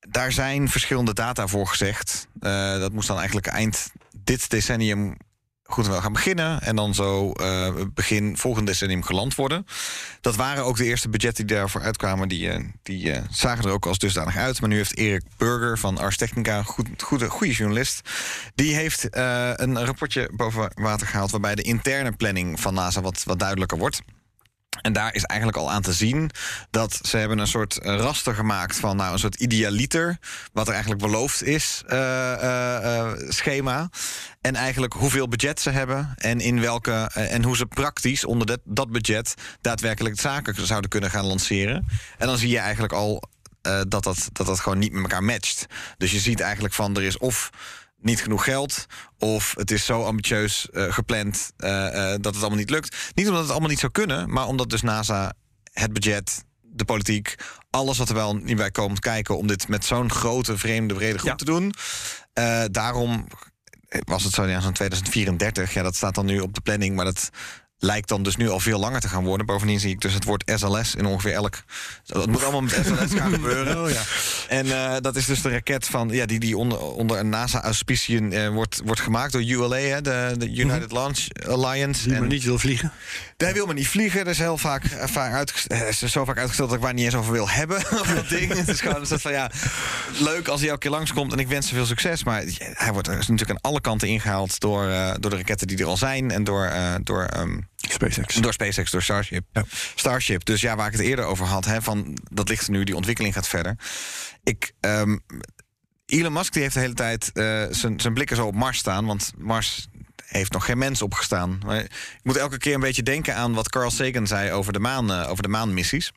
daar 0.00 0.32
zijn 0.32 0.68
verschillende 0.68 1.14
data 1.14 1.46
voor 1.46 1.66
gezegd. 1.66 2.28
Eh, 2.40 2.78
dat 2.78 2.92
moest 2.92 3.08
dan 3.08 3.16
eigenlijk 3.16 3.46
eind 3.46 3.90
dit 4.24 4.50
decennium 4.50 5.16
goed 5.68 5.84
en 5.84 5.90
wel 5.90 6.00
gaan 6.00 6.12
beginnen. 6.12 6.60
En 6.60 6.76
dan 6.76 6.94
zo 6.94 7.32
eh, 7.32 7.72
begin 7.94 8.36
volgend 8.36 8.66
decennium 8.66 9.02
geland 9.02 9.34
worden. 9.34 9.66
Dat 10.20 10.36
waren 10.36 10.64
ook 10.64 10.76
de 10.76 10.84
eerste 10.84 11.08
budgetten 11.08 11.46
die 11.46 11.56
daarvoor 11.56 11.80
uitkwamen. 11.80 12.28
Die, 12.28 12.50
eh, 12.50 12.64
die 12.82 13.12
eh, 13.12 13.22
zagen 13.30 13.64
er 13.64 13.70
ook 13.70 13.86
als 13.86 13.98
dusdanig 13.98 14.36
uit. 14.36 14.60
Maar 14.60 14.68
nu 14.68 14.76
heeft 14.76 14.96
Erik 14.96 15.22
Burger 15.36 15.78
van 15.78 15.98
Ars 15.98 16.16
Technica, 16.16 16.62
goed, 16.62 16.88
goede, 17.02 17.30
goede 17.30 17.52
journalist... 17.52 18.00
die 18.54 18.74
heeft 18.74 19.08
een 19.10 19.84
rapportje 19.84 20.30
boven 20.32 20.70
water 20.74 21.06
gehaald... 21.06 21.30
waarbij 21.30 21.54
de 21.54 21.62
interne 21.62 22.12
planning 22.12 22.60
van 22.60 22.74
NASA 22.74 23.00
wat, 23.00 23.22
wat 23.24 23.38
duidelijker 23.38 23.78
wordt. 23.78 24.02
En 24.82 24.92
daar 24.92 25.14
is 25.14 25.24
eigenlijk 25.24 25.58
al 25.58 25.70
aan 25.70 25.82
te 25.82 25.92
zien 25.92 26.30
dat 26.70 26.98
ze 27.02 27.16
hebben 27.16 27.38
een 27.38 27.46
soort 27.46 27.78
eh, 27.78 27.96
raster 27.96 28.34
gemaakt 28.34 28.76
van 28.76 28.96
nou, 28.96 29.12
een 29.12 29.18
soort 29.18 29.40
idealiter, 29.40 30.18
wat 30.52 30.66
er 30.66 30.72
eigenlijk 30.72 31.02
beloofd 31.02 31.42
is, 31.42 31.82
eh, 31.86 32.32
eh, 32.32 33.12
schema. 33.28 33.90
En 34.40 34.54
eigenlijk 34.54 34.92
hoeveel 34.92 35.28
budget 35.28 35.60
ze 35.60 35.70
hebben 35.70 36.12
en 36.16 36.40
in 36.40 36.60
welke 36.60 37.10
en 37.14 37.44
hoe 37.44 37.56
ze 37.56 37.66
praktisch 37.66 38.24
onder 38.24 38.46
dat, 38.46 38.60
dat 38.64 38.90
budget 38.90 39.34
daadwerkelijk 39.60 40.20
zaken 40.20 40.66
zouden 40.66 40.90
kunnen 40.90 41.10
gaan 41.10 41.26
lanceren. 41.26 41.86
En 42.18 42.26
dan 42.26 42.38
zie 42.38 42.50
je 42.50 42.58
eigenlijk 42.58 42.92
al 42.92 43.22
dat, 43.88 43.88
dat, 43.88 44.28
dat 44.32 44.46
dat 44.46 44.60
gewoon 44.60 44.78
niet 44.78 44.92
met 44.92 45.02
elkaar 45.02 45.24
matcht. 45.24 45.66
Dus 45.96 46.10
je 46.10 46.18
ziet 46.18 46.40
eigenlijk 46.40 46.74
van 46.74 46.96
er 46.96 47.02
is 47.02 47.18
of 47.18 47.50
niet 48.00 48.20
genoeg 48.22 48.44
geld. 48.44 48.86
Of 49.18 49.54
het 49.56 49.70
is 49.70 49.84
zo 49.84 50.02
ambitieus 50.04 50.70
eh, 50.70 50.92
gepland 50.92 51.50
eh, 51.56 51.86
eh, 52.12 52.20
dat 52.20 52.32
het 52.32 52.40
allemaal 52.42 52.58
niet 52.58 52.70
lukt. 52.70 52.96
Niet 53.14 53.26
omdat 53.26 53.42
het 53.42 53.50
allemaal 53.50 53.68
niet 53.68 53.78
zou 53.78 53.92
kunnen, 53.92 54.30
maar 54.32 54.46
omdat 54.46 54.70
dus 54.70 54.82
NASA 54.82 55.32
het 55.72 55.92
budget, 55.92 56.44
de 56.60 56.84
politiek, 56.84 57.34
alles 57.70 57.98
wat 57.98 58.08
er 58.08 58.14
wel 58.14 58.36
niet 58.36 58.56
bij 58.56 58.70
komt 58.70 58.98
kijken 59.00 59.38
om 59.38 59.46
dit 59.46 59.68
met 59.68 59.84
zo'n 59.84 60.10
grote, 60.10 60.58
vreemde, 60.58 60.94
brede 60.94 61.18
groep 61.18 61.30
Ja. 61.30 61.36
te 61.36 61.44
doen. 61.44 61.74
Daarom 62.72 63.26
was 63.88 64.24
het 64.24 64.32
zo 64.32 64.46
ja, 64.46 64.60
zo'n 64.60 64.72
2034. 64.72 65.72
Ja, 65.74 65.82
dat 65.82 65.96
staat 65.96 66.14
dan 66.14 66.26
nu 66.26 66.40
op 66.40 66.54
de 66.54 66.60
planning, 66.60 66.96
maar 66.96 67.04
dat 67.04 67.30
lijkt 67.78 68.08
dan 68.08 68.22
dus 68.22 68.36
nu 68.36 68.48
al 68.48 68.60
veel 68.60 68.78
langer 68.78 69.00
te 69.00 69.08
gaan 69.08 69.24
worden. 69.24 69.46
Bovendien 69.46 69.80
zie 69.80 69.90
ik 69.90 70.00
dus 70.00 70.14
het 70.14 70.24
woord 70.24 70.52
SLS 70.54 70.94
in 70.94 71.06
ongeveer 71.06 71.32
elk. 71.32 71.62
Dat 72.06 72.26
moet 72.26 72.42
allemaal 72.42 72.60
met 72.60 72.80
SLS 72.84 73.18
gaan 73.18 73.32
gebeuren. 73.32 73.82
Oh 73.82 73.90
ja. 73.90 74.02
En 74.48 74.66
eh, 74.66 74.96
dat 75.00 75.16
is 75.16 75.26
dus 75.26 75.42
de 75.42 75.50
raket 75.50 75.86
van, 75.86 76.08
ja, 76.08 76.26
die, 76.26 76.38
die 76.38 76.56
onder, 76.56 76.80
onder 76.80 77.18
een 77.18 77.28
NASA-auspiciën 77.28 78.32
eh, 78.32 78.48
wordt, 78.48 78.80
wordt 78.84 79.00
gemaakt 79.00 79.32
door 79.32 79.42
ULA, 79.42 79.76
hè, 79.76 80.00
de, 80.00 80.34
de 80.38 80.50
United 80.50 80.92
Launch 80.92 81.26
Alliance. 81.46 82.02
Die 82.02 82.12
en 82.12 82.18
maar 82.18 82.28
niet 82.28 82.44
wil 82.44 82.58
vliegen. 82.58 82.92
Hij 83.36 83.52
wil 83.52 83.66
maar 83.66 83.74
niet 83.74 83.88
vliegen. 83.88 84.24
Dat 84.24 84.32
is 84.32 84.38
heel 84.38 84.58
vaak, 84.58 84.84
eh, 84.84 85.06
vaak 85.06 85.32
uitgesteld, 85.32 85.80
is 85.88 85.98
zo 85.98 86.24
vaak 86.24 86.38
uitgesteld 86.38 86.68
dat 86.68 86.78
ik 86.78 86.84
waar 86.84 86.94
niet 86.94 87.04
eens 87.04 87.14
over 87.14 87.32
wil 87.32 87.48
hebben. 87.48 87.82
dat 88.14 88.28
ding. 88.28 88.54
Het 88.54 88.68
is 88.68 88.80
gewoon 88.80 89.06
van 89.06 89.32
ja, 89.32 89.50
leuk 90.18 90.48
als 90.48 90.60
hij 90.60 90.68
elke 90.68 90.80
keer 90.80 90.90
langskomt 90.90 91.32
en 91.32 91.38
ik 91.38 91.48
wens 91.48 91.66
hem 91.66 91.76
veel 91.76 91.86
succes. 91.86 92.24
Maar 92.24 92.42
hij 92.58 92.92
wordt 92.92 93.08
er 93.08 93.18
is 93.18 93.28
natuurlijk 93.28 93.58
aan 93.58 93.70
alle 93.70 93.80
kanten 93.80 94.08
ingehaald 94.08 94.60
door, 94.60 94.86
door 95.20 95.30
de 95.30 95.36
raketten 95.36 95.66
die 95.66 95.78
er 95.78 95.86
al 95.86 95.96
zijn 95.96 96.30
en 96.30 96.44
door, 96.44 96.72
door 97.02 97.24
ehm, 97.24 97.58
SpaceX. 97.92 98.34
door 98.34 98.52
SpaceX, 98.52 98.90
door 98.90 99.02
Starship. 99.02 99.44
Ja. 99.52 99.64
Starship. 99.94 100.44
Dus 100.44 100.60
ja, 100.60 100.76
waar 100.76 100.86
ik 100.86 100.92
het 100.92 101.00
eerder 101.00 101.24
over 101.24 101.46
had, 101.46 101.64
hè, 101.64 101.82
van 101.82 102.18
dat 102.30 102.48
ligt 102.48 102.66
er 102.66 102.72
nu, 102.72 102.84
die 102.84 102.96
ontwikkeling 102.96 103.34
gaat 103.34 103.48
verder. 103.48 103.76
Ik, 104.42 104.72
ehm, 104.80 105.16
Elon 106.06 106.32
Musk 106.32 106.52
die 106.52 106.62
heeft 106.62 106.74
de 106.74 106.80
hele 106.80 106.94
tijd 106.94 107.30
zijn 107.70 108.00
zijn 108.00 108.14
blikken 108.14 108.36
zo 108.36 108.46
op 108.46 108.54
Mars 108.54 108.78
staan, 108.78 109.06
want 109.06 109.32
Mars 109.36 109.88
heeft 110.28 110.52
nog 110.52 110.64
geen 110.64 110.78
mens 110.78 111.02
opgestaan. 111.02 111.60
Maar 111.64 111.78
ik 111.78 112.20
moet 112.22 112.36
elke 112.36 112.58
keer 112.58 112.74
een 112.74 112.80
beetje 112.80 113.02
denken 113.02 113.34
aan 113.34 113.54
wat 113.54 113.68
Carl 113.68 113.90
Sagan 113.90 114.26
zei 114.26 114.52
over 114.52 114.72
de, 114.72 114.78
maan, 114.78 115.12
eh, 115.12 115.30
over 115.30 115.42
de 115.42 115.48
maanmissies. 115.48 116.12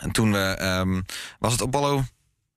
En 0.00 0.10
toen 0.10 0.32
we, 0.32 0.38
ehm, 0.38 1.00
was 1.38 1.52
het 1.52 1.62
Apollo. 1.62 2.04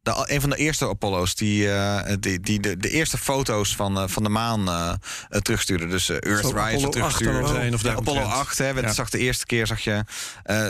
De, 0.03 0.23
een 0.33 0.41
van 0.41 0.49
de 0.49 0.55
eerste 0.55 0.87
Apollo's 0.87 1.35
die, 1.35 1.71
eh, 1.71 2.15
die, 2.19 2.39
die 2.39 2.59
de, 2.59 2.77
de 2.77 2.89
eerste 2.89 3.17
foto's 3.17 3.75
van, 3.75 3.97
eh, 3.97 4.03
van 4.07 4.23
de 4.23 4.29
maan 4.29 4.67
eh, 4.69 4.93
terugstuurde. 5.41 5.87
Dus 5.87 6.09
Earthrise 6.09 6.57
Apollo 6.57 6.83
8 6.85 6.91
terugstuurde. 6.91 7.39
dan 7.39 7.47
zijn, 7.47 7.73
of 7.73 7.81
Ja, 7.83 7.89
Apollo 7.91 8.13
daaromtrent. 8.13 8.47
8, 8.47 8.57
hè, 8.57 8.73
werd- 8.73 8.85
Ja. 8.87 8.93
zag 8.93 9.09
de 9.09 9.17
eerste 9.17 9.45
keer 9.45 9.67
zag 9.67 9.79
je, 9.79 10.03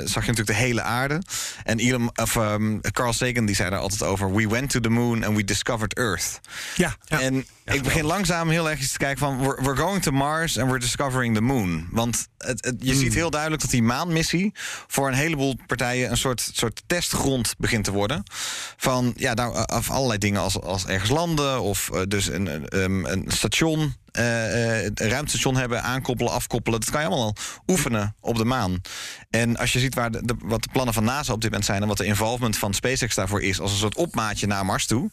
zag 0.04 0.06
je 0.26 0.32
natuurlijk 0.32 0.48
de 0.48 0.54
hele 0.54 0.82
aarde. 0.82 1.22
En 1.64 1.80
Elon, 1.80 2.10
of, 2.16 2.36
ehm, 2.36 2.80
Carl 2.92 3.14
Sagan 3.14 3.46
die 3.46 3.56
zei 3.56 3.70
daar 3.70 3.80
altijd 3.80 4.04
over: 4.04 4.34
We 4.34 4.48
went 4.48 4.70
to 4.70 4.80
the 4.80 4.90
moon 4.90 5.24
and 5.24 5.36
we 5.36 5.44
discovered 5.44 5.98
Earth. 5.98 6.40
Ja, 6.76 6.96
En 7.08 7.46
ik 7.66 7.84
begin 7.84 8.06
langzaam 8.06 8.50
heel 8.50 8.70
erg 8.70 8.80
eens 8.80 8.92
te 8.92 8.98
kijken 8.98 9.18
van... 9.20 9.38
We're, 9.40 9.62
we're 9.62 9.76
going 9.76 10.02
to 10.02 10.12
Mars 10.12 10.58
and 10.58 10.68
we're 10.68 10.80
discovering 10.80 11.36
the 11.36 11.42
moon. 11.42 11.88
Want 11.92 12.28
het, 12.38 12.66
het- 12.66 12.76
je 12.80 12.96
ziet 12.96 13.14
heel 13.14 13.30
duidelijk 13.30 13.62
dat 13.62 13.72
die 13.72 13.84
maanmissie... 13.84 14.52
voor 14.88 15.08
een 15.08 15.14
heleboel 15.14 15.56
partijen 15.68 16.12
een 16.12 16.18
soort, 16.18 16.50
soort 16.54 16.84
testgrond 16.88 17.54
begint 17.58 17.84
te 17.84 17.92
worden. 17.92 18.24
Van, 18.78 19.14
ja, 19.18 19.34
nou, 19.34 19.56
af 19.66 19.90
allerlei 19.92 20.20
dingen 20.20 20.42
als, 20.42 20.62
als 20.62 20.86
ergens 20.86 21.10
landen... 21.10 21.62
of 21.62 21.90
eh, 21.90 22.02
dus 22.08 22.28
een, 22.28 22.46
een, 22.54 22.66
een- 22.84 23.12
een 23.12 23.26
station... 23.28 23.96
eh, 24.12 24.78
eh, 24.80 24.92
een 24.94 25.10
ruimtestation 25.10 25.56
hebben, 25.56 25.84
aankoppelen, 25.84 26.32
afkoppelen. 26.34 26.80
Dat 26.80 26.90
kan 26.90 27.02
je 27.02 27.08
allemaal 27.08 27.26
al 27.26 27.36
oefenen 27.68 28.16
op 28.20 28.38
de 28.38 28.46
maan. 28.46 28.82
En 29.30 29.58
als 29.58 29.74
je 29.74 29.80
ziet 29.80 29.96
waar 29.96 30.12
de, 30.12 30.20
de- 30.26 30.36
wat 30.44 30.64
de 30.64 30.70
plannen 30.72 30.94
van 30.94 31.04
NASA 31.04 31.34
op 31.34 31.42
dit 31.42 31.50
moment 31.50 31.66
zijn... 31.70 31.82
en 31.82 31.88
wat 31.88 31.98
de 31.98 32.06
involvement 32.06 32.58
van 32.58 32.74
SpaceX 32.74 33.16
daarvoor 33.16 33.42
is... 33.42 33.60
als 33.60 33.72
een 33.72 33.78
soort 33.78 33.96
opmaatje 33.96 34.48
naar 34.48 34.66
Mars 34.66 34.86
toe 34.86 35.10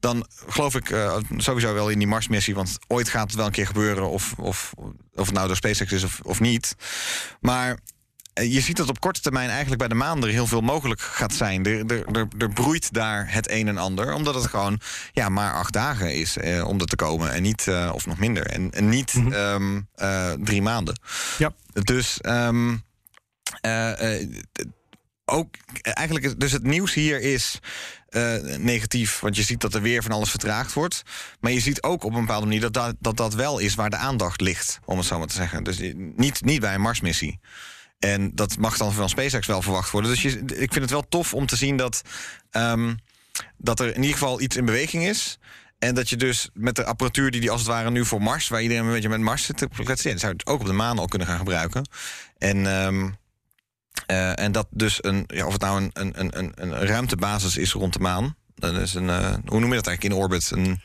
dan 0.00 0.26
geloof 0.48 0.74
ik 0.74 0.90
eh, 0.90 1.16
sowieso 1.36 1.74
wel 1.74 1.88
in 1.88 1.98
die 1.98 2.08
Marsmissie. 2.08 2.54
Want 2.54 2.78
ooit 2.86 3.08
gaat 3.08 3.26
het 3.26 3.34
wel 3.34 3.46
een 3.46 3.52
keer 3.52 3.66
gebeuren. 3.66 4.10
Of, 4.10 4.34
of, 4.38 4.72
of 5.14 5.26
het 5.26 5.32
nou 5.32 5.46
door 5.46 5.56
SpaceX 5.56 5.92
is 5.92 6.04
of, 6.04 6.20
of 6.22 6.40
niet. 6.40 6.76
Maar 7.40 7.78
eh, 8.32 8.52
je 8.52 8.60
ziet 8.60 8.76
dat 8.76 8.88
op 8.88 9.00
korte 9.00 9.20
termijn 9.20 9.48
eigenlijk 9.48 9.78
bij 9.78 9.88
de 9.88 9.94
maan 9.94 10.22
er 10.22 10.28
heel 10.28 10.46
veel 10.46 10.60
mogelijk 10.60 11.00
gaat 11.00 11.34
zijn. 11.34 11.64
Er, 11.64 11.86
er, 11.86 12.06
er, 12.16 12.28
er 12.38 12.52
broeit 12.52 12.92
daar 12.92 13.32
het 13.32 13.50
een 13.50 13.68
en 13.68 13.78
ander. 13.78 14.14
Omdat 14.14 14.34
het 14.34 14.46
gewoon 14.46 14.80
ja, 15.12 15.28
maar 15.28 15.52
acht 15.52 15.72
dagen 15.72 16.14
is 16.14 16.36
eh, 16.36 16.68
om 16.68 16.80
er 16.80 16.86
te 16.86 16.96
komen. 16.96 17.32
En 17.32 17.42
niet, 17.42 17.68
of 17.92 18.06
nog 18.06 18.18
minder. 18.18 18.46
En, 18.46 18.70
en 18.70 18.88
niet 18.88 19.14
ehm, 19.30 19.80
eh, 19.94 20.32
drie 20.32 20.62
maanden. 20.62 21.00
Ja. 21.38 21.52
Dus 21.72 22.20
ehm, 22.20 22.74
eh, 23.60 24.20
eh, 24.20 24.28
ook 25.26 25.54
eigenlijk, 25.82 26.24
is- 26.24 26.34
dus 26.36 26.52
het 26.52 26.62
nieuws 26.62 26.94
hier 26.94 27.20
is 27.20 27.58
eh, 28.08 28.34
negatief. 28.58 29.20
Want 29.20 29.36
je 29.36 29.42
ziet 29.42 29.60
dat 29.60 29.74
er 29.74 29.82
weer 29.82 30.02
van 30.02 30.12
alles 30.12 30.30
vertraagd 30.30 30.72
wordt. 30.72 31.02
Maar 31.40 31.52
je 31.52 31.60
ziet 31.60 31.82
ook 31.82 32.04
op 32.04 32.14
een 32.14 32.20
bepaalde 32.20 32.46
manier 32.46 32.60
dat 32.60 32.72
dat, 32.72 32.94
dat, 33.00 33.16
dat 33.16 33.34
wel 33.34 33.58
is 33.58 33.74
waar 33.74 33.90
de 33.90 33.96
aandacht 33.96 34.40
ligt, 34.40 34.78
om 34.84 34.98
het 34.98 35.06
zo 35.06 35.18
maar 35.18 35.26
te 35.26 35.34
zeggen. 35.34 35.64
Dus 35.64 35.78
niet, 35.96 36.44
niet 36.44 36.60
bij 36.60 36.74
een 36.74 36.80
Marsmissie. 36.80 37.40
En 37.98 38.30
dat 38.34 38.58
mag 38.58 38.76
dan 38.76 38.92
van 38.92 39.08
SpaceX 39.08 39.46
wel 39.46 39.62
verwacht 39.62 39.90
worden. 39.90 40.10
Dus 40.10 40.22
je, 40.22 40.30
ik 40.38 40.72
vind 40.72 40.74
het 40.74 40.90
wel 40.90 41.08
tof 41.08 41.34
om 41.34 41.46
te 41.46 41.56
zien 41.56 41.76
dat, 41.76 42.02
ehm, 42.50 42.94
dat 43.56 43.80
er 43.80 43.86
in 43.94 44.00
ieder 44.02 44.18
geval 44.18 44.40
iets 44.40 44.56
in 44.56 44.64
beweging 44.64 45.06
is. 45.06 45.38
En 45.78 45.94
dat 45.94 46.08
je 46.08 46.16
dus 46.16 46.50
met 46.52 46.76
de 46.76 46.84
apparatuur 46.84 47.30
die 47.30 47.40
die 47.40 47.50
als 47.50 47.60
het 47.60 47.68
ware 47.70 47.90
nu 47.90 48.04
voor 48.04 48.22
Mars, 48.22 48.48
waar 48.48 48.62
iedereen 48.62 48.84
een 48.84 48.92
beetje 48.92 49.08
met 49.08 49.20
Mars 49.20 49.44
zit 49.44 49.56
te 49.56 49.68
plaatsen, 49.68 50.18
zou 50.18 50.32
je 50.32 50.38
het 50.38 50.46
ook 50.46 50.60
op 50.60 50.66
de 50.66 50.72
maan 50.72 50.98
al 50.98 51.06
kunnen 51.06 51.28
gaan 51.28 51.38
gebruiken. 51.38 51.88
En, 52.38 52.66
ehm, 52.66 53.10
eh, 54.06 54.38
en 54.38 54.52
dat 54.52 54.66
dus 54.70 54.98
een, 55.04 55.24
ja, 55.26 55.46
of 55.46 55.52
het 55.52 55.62
nou 55.62 55.80
een, 55.82 55.90
een, 55.92 56.12
een, 56.20 56.38
een, 56.38 56.52
een 56.56 56.86
ruimtebasis 56.86 57.56
is 57.56 57.72
rond 57.72 57.92
de 57.92 57.98
maan. 57.98 58.36
Dat 58.54 58.74
is 58.74 58.94
een, 58.94 59.10
eh, 59.10 59.34
hoe 59.46 59.60
noem 59.60 59.68
je 59.70 59.76
dat 59.76 59.86
eigenlijk 59.86 60.04
in 60.04 60.12
orbit? 60.22 60.50
Een, 60.50 60.80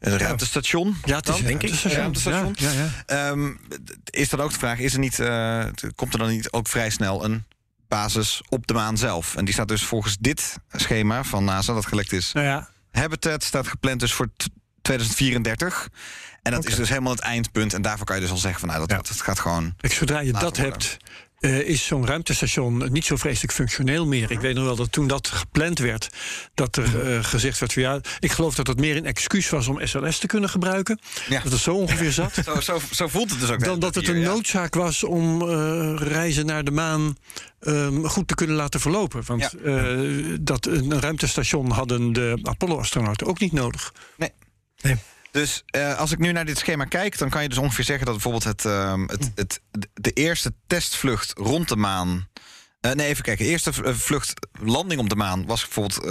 een 0.00 0.18
ruimtestation? 0.18 0.96
ja 1.04 1.16
het 1.16 1.28
is 1.28 1.34
Dan? 1.36 1.44
denk 1.44 1.62
ik. 1.62 1.84
Een 1.84 1.90
ruimtestation. 1.90 2.54
Ja, 2.58 2.70
ja, 2.70 2.78
ja. 3.06 3.30
Ehm, 3.30 3.52
is 4.10 4.28
dan 4.28 4.40
ook 4.40 4.52
de 4.52 4.58
vraag, 4.58 4.78
is 4.78 4.92
er 4.92 4.98
niet, 4.98 5.18
eh, 5.20 5.64
komt 5.94 6.12
er 6.12 6.18
dan 6.18 6.28
niet 6.28 6.52
ook 6.52 6.68
vrij 6.68 6.90
snel 6.90 7.24
een 7.24 7.44
basis 7.88 8.42
op 8.48 8.66
de 8.66 8.74
maan 8.74 8.96
zelf? 8.96 9.36
En 9.36 9.44
die 9.44 9.54
staat 9.54 9.68
dus 9.68 9.84
volgens 9.84 10.16
dit 10.20 10.56
schema 10.72 11.24
van 11.24 11.44
NASA, 11.44 11.74
dat 11.74 11.86
gelekt 11.86 12.12
is. 12.12 12.32
Nou 12.32 12.46
ja, 12.46 12.68
Habitat 12.90 13.42
staat 13.44 13.68
gepland 13.68 14.00
dus 14.00 14.12
voor 14.12 14.28
t- 14.36 14.48
2034. 14.82 15.88
En 16.42 16.52
dat 16.52 16.66
is 16.66 16.74
dus 16.74 16.88
helemaal 16.88 17.12
het 17.12 17.20
eindpunt. 17.20 17.74
En 17.74 17.82
daarvoor 17.82 18.06
kan 18.06 18.16
je 18.16 18.22
dus 18.22 18.30
al 18.30 18.36
zeggen 18.36 18.60
van 18.60 18.68
nou, 18.68 18.86
dat, 18.86 19.06
dat 19.06 19.20
gaat 19.20 19.38
gewoon. 19.40 19.74
Ik, 19.80 19.92
zodra 19.92 20.20
je 20.20 20.32
dat 20.32 20.42
worden. 20.42 20.62
hebt, 20.62 20.96
eh, 21.44 21.58
is 21.68 21.86
zo'n 21.86 22.06
ruimtestation 22.06 22.92
niet 22.92 23.04
zo 23.04 23.16
vreselijk 23.16 23.52
functioneel 23.52 24.06
meer. 24.06 24.30
Ik 24.30 24.40
weet 24.40 24.54
nog 24.54 24.64
wel 24.64 24.76
dat 24.76 24.92
toen 24.92 25.06
dat 25.06 25.28
gepland 25.28 25.78
werd, 25.78 26.08
dat 26.54 26.76
er 26.76 27.14
eh, 27.14 27.24
gezegd 27.24 27.58
werd 27.58 27.72
van 27.72 27.82
ja, 27.82 28.00
ik 28.18 28.32
geloof 28.32 28.54
dat 28.54 28.66
het 28.66 28.78
meer 28.80 28.96
een 28.96 29.06
excuus 29.06 29.48
was 29.50 29.68
om 29.68 29.86
SLS 29.86 30.18
te 30.18 30.26
kunnen 30.26 30.50
gebruiken. 30.50 30.98
Ja. 31.28 31.40
Dat 31.42 31.52
het 31.52 31.60
zo 31.60 31.74
ongeveer 31.74 32.12
zat. 32.12 32.32
Zo, 32.44 32.60
zo, 32.60 32.80
zo 32.90 33.08
voelt 33.08 33.30
het 33.30 33.40
dus 33.40 33.50
ook. 33.50 33.64
Dan 33.64 33.78
dat 33.78 33.94
het 33.94 34.06
hier, 34.06 34.14
een 34.14 34.20
ja. 34.20 34.26
noodzaak 34.28 34.74
was 34.74 35.04
om 35.04 35.42
eh, 35.42 35.94
reizen 35.96 36.46
naar 36.46 36.64
de 36.64 36.70
maan 36.70 37.16
ehm, 37.60 38.04
goed 38.04 38.28
te 38.28 38.34
kunnen 38.34 38.56
laten 38.56 38.80
verlopen. 38.80 39.22
Want 39.26 39.54
Ja. 39.64 39.70
eh, 39.70 40.36
dat 40.40 40.66
een 40.66 41.00
ruimtestation 41.00 41.70
hadden 41.70 42.12
de 42.12 42.38
Apollo-astronauten 42.42 43.26
ook 43.26 43.38
niet 43.40 43.52
nodig. 43.52 43.92
Nee. 44.16 44.32
Nee. 44.80 44.96
Dus 45.34 45.62
eh, 45.66 45.98
als 45.98 46.12
ik 46.12 46.18
nu 46.18 46.32
naar 46.32 46.44
dit 46.44 46.58
schema 46.58 46.84
kijk, 46.84 47.18
dan 47.18 47.30
kan 47.30 47.42
je 47.42 47.48
dus 47.48 47.58
ongeveer 47.58 47.84
zeggen 47.84 48.04
dat 48.04 48.14
bijvoorbeeld 48.14 48.44
het, 48.44 48.64
ehm, 48.64 49.00
het, 49.06 49.30
het, 49.34 49.60
de 49.94 50.10
eerste 50.10 50.54
testvlucht 50.66 51.32
rond 51.36 51.68
de 51.68 51.76
maan. 51.76 52.28
eh, 52.80 52.92
nee, 52.92 53.06
even 53.06 53.22
kijken. 53.22 53.44
De 53.44 53.50
eerste 53.50 53.70
eh, 53.84 53.94
vlucht 53.94 54.32
landing 54.60 55.00
op 55.00 55.08
de 55.08 55.16
maan 55.16 55.46
was 55.46 55.62
bijvoorbeeld 55.68 56.06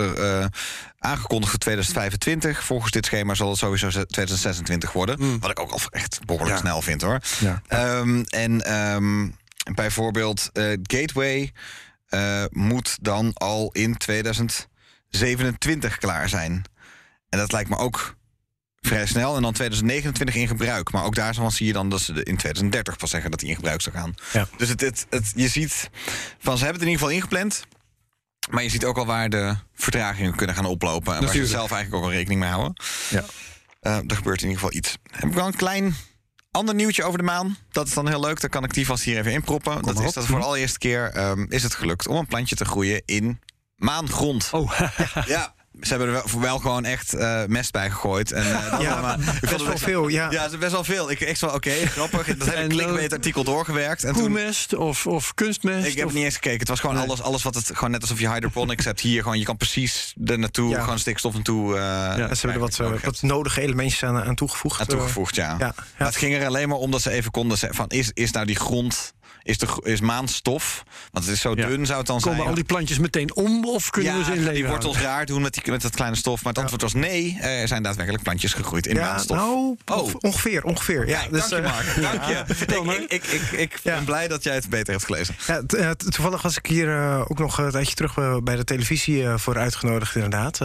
aangekondigd 0.99 1.49
voor 1.51 1.59
2025. 1.59 2.63
Volgens 2.63 2.91
dit 2.91 3.05
schema 3.05 3.33
zal 3.33 3.49
het 3.49 3.57
sowieso 3.57 3.89
ze- 3.89 4.05
2026 4.05 4.91
worden. 4.91 5.39
Wat 5.39 5.49
ik 5.51 5.59
ook 5.59 5.71
al 5.71 5.79
echt 5.89 6.19
behoorlijk 6.25 6.55
Ja. 6.55 6.61
snel 6.61 6.81
vind 6.81 7.01
hoor. 7.01 7.19
Ja. 7.39 7.61
Ehm, 7.67 8.21
en 8.23 8.61
ehm, 8.65 9.29
bijvoorbeeld 9.73 10.49
Gateway 10.83 11.51
moet 12.51 12.97
dan 13.01 13.31
al 13.33 13.69
in 13.71 13.97
2027 13.97 15.97
klaar 15.97 16.29
zijn. 16.29 16.63
En 17.29 17.39
dat 17.39 17.51
lijkt 17.51 17.69
me 17.69 17.77
ook 17.77 18.15
vrij 18.87 19.05
snel. 19.05 19.35
En 19.35 19.41
dan 19.41 19.53
2029 19.53 20.35
in 20.35 20.47
gebruik. 20.47 20.91
Maar 20.91 21.03
ook 21.03 21.15
daarvan 21.15 21.51
zie 21.51 21.67
je 21.67 21.73
dan 21.73 21.89
dat 21.89 22.01
ze 22.01 22.13
in 22.13 22.37
2030 22.37 22.97
pas 22.97 23.09
zeggen 23.09 23.31
dat 23.31 23.39
die 23.39 23.49
in 23.49 23.55
gebruik 23.55 23.81
zou 23.81 23.95
gaan. 23.95 24.13
Ja. 24.33 24.47
Dus 24.57 24.69
het, 24.69 24.81
het, 24.81 25.05
het, 25.09 25.31
je 25.35 25.47
ziet 25.47 25.89
van 26.39 26.57
ze 26.57 26.63
hebben 26.63 26.81
het 26.81 26.89
in 26.89 26.93
ieder 26.93 26.99
geval 26.99 27.09
ingepland. 27.09 27.63
Maar 28.49 28.63
je 28.63 28.69
ziet 28.69 28.85
ook 28.85 28.97
al 28.97 29.05
waar 29.05 29.29
de 29.29 29.55
vertragingen 29.73 30.35
kunnen 30.35 30.55
gaan 30.55 30.65
oplopen. 30.65 31.13
En 31.13 31.19
waar 31.19 31.19
ze 31.19 31.25
Natuurlijk. 31.25 31.51
zelf 31.51 31.71
eigenlijk 31.71 32.03
ook 32.03 32.09
al 32.09 32.15
rekening 32.15 32.39
mee 32.39 32.49
houden. 32.49 32.73
Ja. 33.09 33.23
Eh, 33.79 33.95
er 33.95 34.15
gebeurt 34.15 34.41
in 34.41 34.47
ieder 34.49 34.63
geval 34.63 34.77
iets. 34.77 34.97
Heb 35.11 35.29
ik 35.29 35.35
wel 35.35 35.47
een 35.47 35.55
klein 35.55 35.95
ander 36.51 36.75
nieuwtje 36.75 37.03
over 37.03 37.17
de 37.17 37.23
maan. 37.23 37.57
Dat 37.71 37.87
is 37.87 37.93
dan 37.93 38.07
heel 38.07 38.19
leuk. 38.19 38.41
Dan 38.41 38.49
kan 38.49 38.63
ik 38.63 38.73
die 38.73 38.85
vast 38.85 39.03
hier 39.03 39.17
even 39.17 39.31
inproppen. 39.31 39.81
dat 39.81 39.99
is 39.99 40.13
dat 40.13 40.25
voor 40.25 40.39
de 40.39 40.45
allereerste 40.45 40.77
keer 40.77 41.11
ehm, 41.13 41.45
is 41.49 41.63
het 41.63 41.75
gelukt 41.75 42.07
om 42.07 42.15
een 42.15 42.27
plantje 42.27 42.55
te 42.55 42.65
groeien 42.65 43.01
in 43.05 43.39
maangrond. 43.75 44.49
Oh, 44.51 44.79
Ja, 45.25 45.53
ze 45.81 45.89
hebben 45.89 46.07
er 46.07 46.13
wel, 46.13 46.41
wel 46.41 46.59
gewoon 46.59 46.85
echt 46.85 47.13
eh, 47.13 47.43
mest 47.47 47.71
bij 47.71 47.89
gegooid. 47.89 48.31
En, 48.31 48.43
eh, 48.45 48.71
dat 48.71 48.81
Ja, 48.81 49.15
ik 49.17 49.23
vond 49.23 49.39
best 49.41 49.51
het 49.51 49.61
wel 49.63 49.77
veel, 49.77 50.07
ja. 50.07 50.31
Ja, 50.31 50.41
het 50.43 50.51
is 50.51 50.57
best 50.57 50.71
wel 50.71 50.83
veel. 50.83 51.11
Ik 51.11 51.21
echt 51.21 51.41
wel, 51.41 51.53
oké, 51.53 51.71
grappig. 51.95 52.37
Dat 52.37 52.47
En, 52.47 52.69
clickbait 52.69 53.05
eh, 53.07 53.11
artikel 53.17 53.43
doorgewerkt. 53.43 54.03
En 54.03 54.13
toen, 54.13 54.21
koemest 54.21 54.75
of, 54.75 55.07
of 55.07 55.33
kunstmest? 55.33 55.87
ik 55.87 55.97
heb 55.97 56.05
of- 56.07 56.13
niet 56.13 56.23
eens 56.23 56.33
gekeken. 56.35 56.59
Het 56.59 56.67
was 56.67 56.79
gewoon 56.79 56.97
alles, 56.97 57.21
alles 57.21 57.43
wat 57.43 57.55
het... 57.55 57.69
Gewoon 57.73 57.91
net 57.91 58.01
alsof 58.01 58.19
je 58.19 58.29
hydroponics 58.29 58.85
hebt 58.85 58.99
hier. 58.99 59.21
Gewoon, 59.21 59.39
je 59.39 59.45
kan 59.45 59.57
precies 59.57 60.13
er 60.25 60.39
naartoe, 60.39 60.69
Ja. 60.69 60.81
gewoon 60.81 60.99
stikstof 60.99 61.33
naartoe... 61.33 61.73
eh 61.75 61.79
Ja, 61.81 62.15
ze 62.15 62.21
hebben 62.47 62.51
er 62.53 62.59
wat, 62.59 62.79
eh, 62.79 62.89
hebt. 62.89 63.05
wat 63.05 63.21
nodige 63.21 63.61
elementjes 63.61 64.03
aan, 64.03 64.23
aan 64.23 64.35
toegevoegd. 64.35 64.79
aan 64.79 64.87
toegevoegd, 64.87 65.35
ja. 65.35 65.43
ja, 65.49 65.57
ja. 65.59 65.73
Maar 65.97 66.07
het 66.07 66.17
ging 66.17 66.35
er 66.35 66.45
alleen 66.45 66.69
maar 66.69 66.77
om 66.77 66.91
dat 66.91 67.01
ze 67.01 67.09
even 67.11 67.31
konden 67.31 67.57
zeggen 67.57 67.77
van... 67.77 67.89
is, 67.89 68.11
is 68.13 68.31
nou 68.31 68.45
die 68.45 68.55
grond, 68.55 69.13
is, 69.43 69.57
de, 69.57 69.67
is 69.83 70.01
maanstof? 70.01 70.83
Want 71.11 71.25
het 71.25 71.33
is 71.33 71.41
zo 71.41 71.51
Ja. 71.55 71.67
dun 71.67 71.85
zou 71.85 71.97
het 71.97 72.07
dan 72.07 72.19
Komen 72.19 72.37
zijn. 72.37 72.49
al 72.49 72.55
die 72.55 72.63
plantjes 72.63 72.99
meteen 72.99 73.35
om 73.35 73.65
of 73.65 73.89
kunnen 73.89 74.11
ja, 74.11 74.17
we 74.17 74.23
ze 74.23 74.31
in 74.31 74.37
leven 74.37 74.53
die 74.53 74.65
houden? 74.65 74.85
wortels 74.87 75.05
raar 75.05 75.25
doen 75.25 75.41
met, 75.41 75.53
die, 75.53 75.71
met 75.71 75.81
dat 75.81 75.95
kleine 75.95 76.15
stof. 76.17 76.43
Maar 76.43 76.53
het 76.53 76.61
antwoord 76.61 76.81
was 76.81 76.93
nee. 76.93 77.37
Er 77.39 77.67
zijn 77.67 77.83
daadwerkelijk 77.83 78.23
plantjes 78.23 78.53
gegroeid 78.53 78.87
in 78.87 78.95
maanstof. 78.97 79.37
nou, 79.37 79.75
Oh. 79.85 80.11
ongeveer, 80.19 80.63
ongeveer. 80.63 81.07
Ja, 81.07 81.21
dus, 81.31 81.47
dank 81.49 81.63
je, 81.63 81.69
eh, 81.69 81.73
Mark. 81.73 82.01
Dank 82.01 82.23
je. 82.23 82.41
Ik, 83.13 83.23
ik, 83.23 83.23
ik, 83.23 83.41
ik, 83.51 83.79
ben 83.83 84.03
blij 84.03 84.27
dat 84.27 84.43
jij 84.43 84.53
het 84.55 84.69
beter 84.69 84.93
hebt 84.93 85.05
gelezen. 85.05 85.35
Eh, 85.67 85.89
toevallig 85.89 86.41
was 86.41 86.57
ik 86.57 86.65
hier 86.65 86.89
eh, 86.97 87.19
ook 87.27 87.39
nog 87.39 87.57
een 87.57 87.71
tijdje 87.71 87.95
terug 87.95 88.41
bij 88.43 88.55
de 88.55 88.63
televisie 88.63 89.27
voor 89.27 89.57
uitgenodigd, 89.57 90.15
inderdaad. 90.15 90.59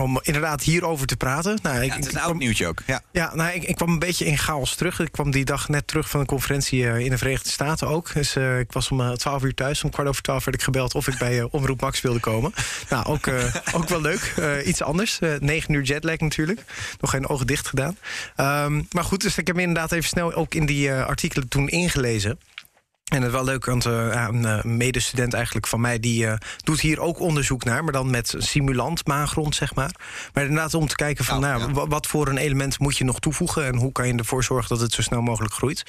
Om 0.00 0.20
inderdaad 0.22 0.62
hierover 0.62 1.06
te 1.06 1.16
praten. 1.16 1.58
Nou, 1.62 1.82
ik, 1.82 1.92
het 1.92 2.06
is 2.06 2.12
een 2.14 2.20
oud 2.20 2.38
nieuwtje 2.38 2.66
ook. 2.66 2.82
Ja. 2.86 3.00
Ja, 3.12 3.34
nou, 3.34 3.54
ik, 3.54 3.62
ik 3.62 3.76
kwam 3.76 3.88
een 3.90 3.98
beetje 3.98 4.24
in 4.24 4.38
chaos 4.38 4.74
terug. 4.74 5.00
Ik 5.00 5.12
kwam 5.12 5.30
die 5.30 5.44
dag 5.44 5.68
net 5.68 5.86
terug 5.86 6.08
van 6.10 6.20
een 6.20 6.26
conferentie 6.26 7.04
in 7.04 7.10
de 7.10 7.18
Verenigde 7.18 7.48
Staten 7.50 7.88
ook. 7.88 7.99
Dus 8.08 8.36
eh, 8.36 8.58
ik 8.58 8.72
was 8.72 8.90
om 8.90 9.00
eh, 9.00 9.12
12 9.12 9.42
uur 9.42 9.54
thuis. 9.54 9.84
Om 9.84 9.90
kwart 9.90 10.08
over 10.08 10.22
12 10.22 10.44
werd 10.44 10.56
ik 10.56 10.62
gebeld 10.62 10.94
of 10.94 11.08
ik 11.08 11.18
bij 11.18 11.38
eh, 11.40 11.46
Omroep 11.50 11.80
Max 11.80 12.00
wilde 12.00 12.20
komen. 12.20 12.52
Nou, 12.88 13.06
ook, 13.06 13.26
eh, 13.26 13.54
ook 13.76 13.88
wel 13.88 14.00
leuk. 14.00 14.34
Eh, 14.36 14.66
iets 14.66 14.82
anders. 14.82 15.18
Eh 15.18 15.34
9 15.38 15.74
uur 15.74 15.82
jetlag 15.82 16.18
natuurlijk. 16.18 16.64
Nog 17.00 17.10
geen 17.10 17.28
ogen 17.28 17.46
dicht 17.46 17.66
gedaan. 17.66 17.96
Ehm, 18.36 18.82
maar 18.92 19.04
goed, 19.04 19.20
dus 19.22 19.38
ik 19.38 19.46
heb 19.46 19.56
me 19.56 19.62
inderdaad 19.62 19.92
even 19.92 20.08
snel 20.08 20.34
ook 20.34 20.54
in 20.54 20.66
die 20.66 20.90
eh, 20.90 21.06
artikelen 21.06 21.48
toen 21.48 21.68
ingelezen. 21.68 22.38
En 23.10 23.22
het 23.22 23.32
wel 23.32 23.44
leuk, 23.44 23.64
want 23.64 23.86
eh, 23.86 24.26
een 24.28 24.44
eh, 24.44 24.62
medestudent 24.62 25.34
eigenlijk 25.34 25.66
van 25.66 25.80
mij... 25.80 26.00
die 26.00 26.26
eh, 26.26 26.34
doet 26.56 26.80
hier 26.80 27.00
ook 27.00 27.20
onderzoek 27.20 27.64
naar, 27.64 27.84
maar 27.84 27.92
dan 27.92 28.10
met 28.10 28.34
simulant 28.38 29.06
maangrond, 29.06 29.54
zeg 29.54 29.74
maar. 29.74 29.90
Maar 30.32 30.44
inderdaad 30.44 30.74
om 30.74 30.86
te 30.86 30.94
kijken 30.94 31.24
van, 31.24 31.40
Nou, 31.40 31.58
nou, 31.58 31.74
ja. 31.74 31.86
wat 31.86 32.06
voor 32.06 32.28
een 32.28 32.38
element 32.38 32.78
moet 32.78 32.96
je 32.96 33.04
nog 33.04 33.20
toevoegen... 33.20 33.66
en 33.66 33.76
hoe 33.76 33.92
kan 33.92 34.06
je 34.06 34.14
ervoor 34.14 34.44
zorgen 34.44 34.68
dat 34.68 34.80
het 34.80 34.92
zo 34.92 35.02
snel 35.02 35.20
mogelijk 35.20 35.54
groeit. 35.54 35.82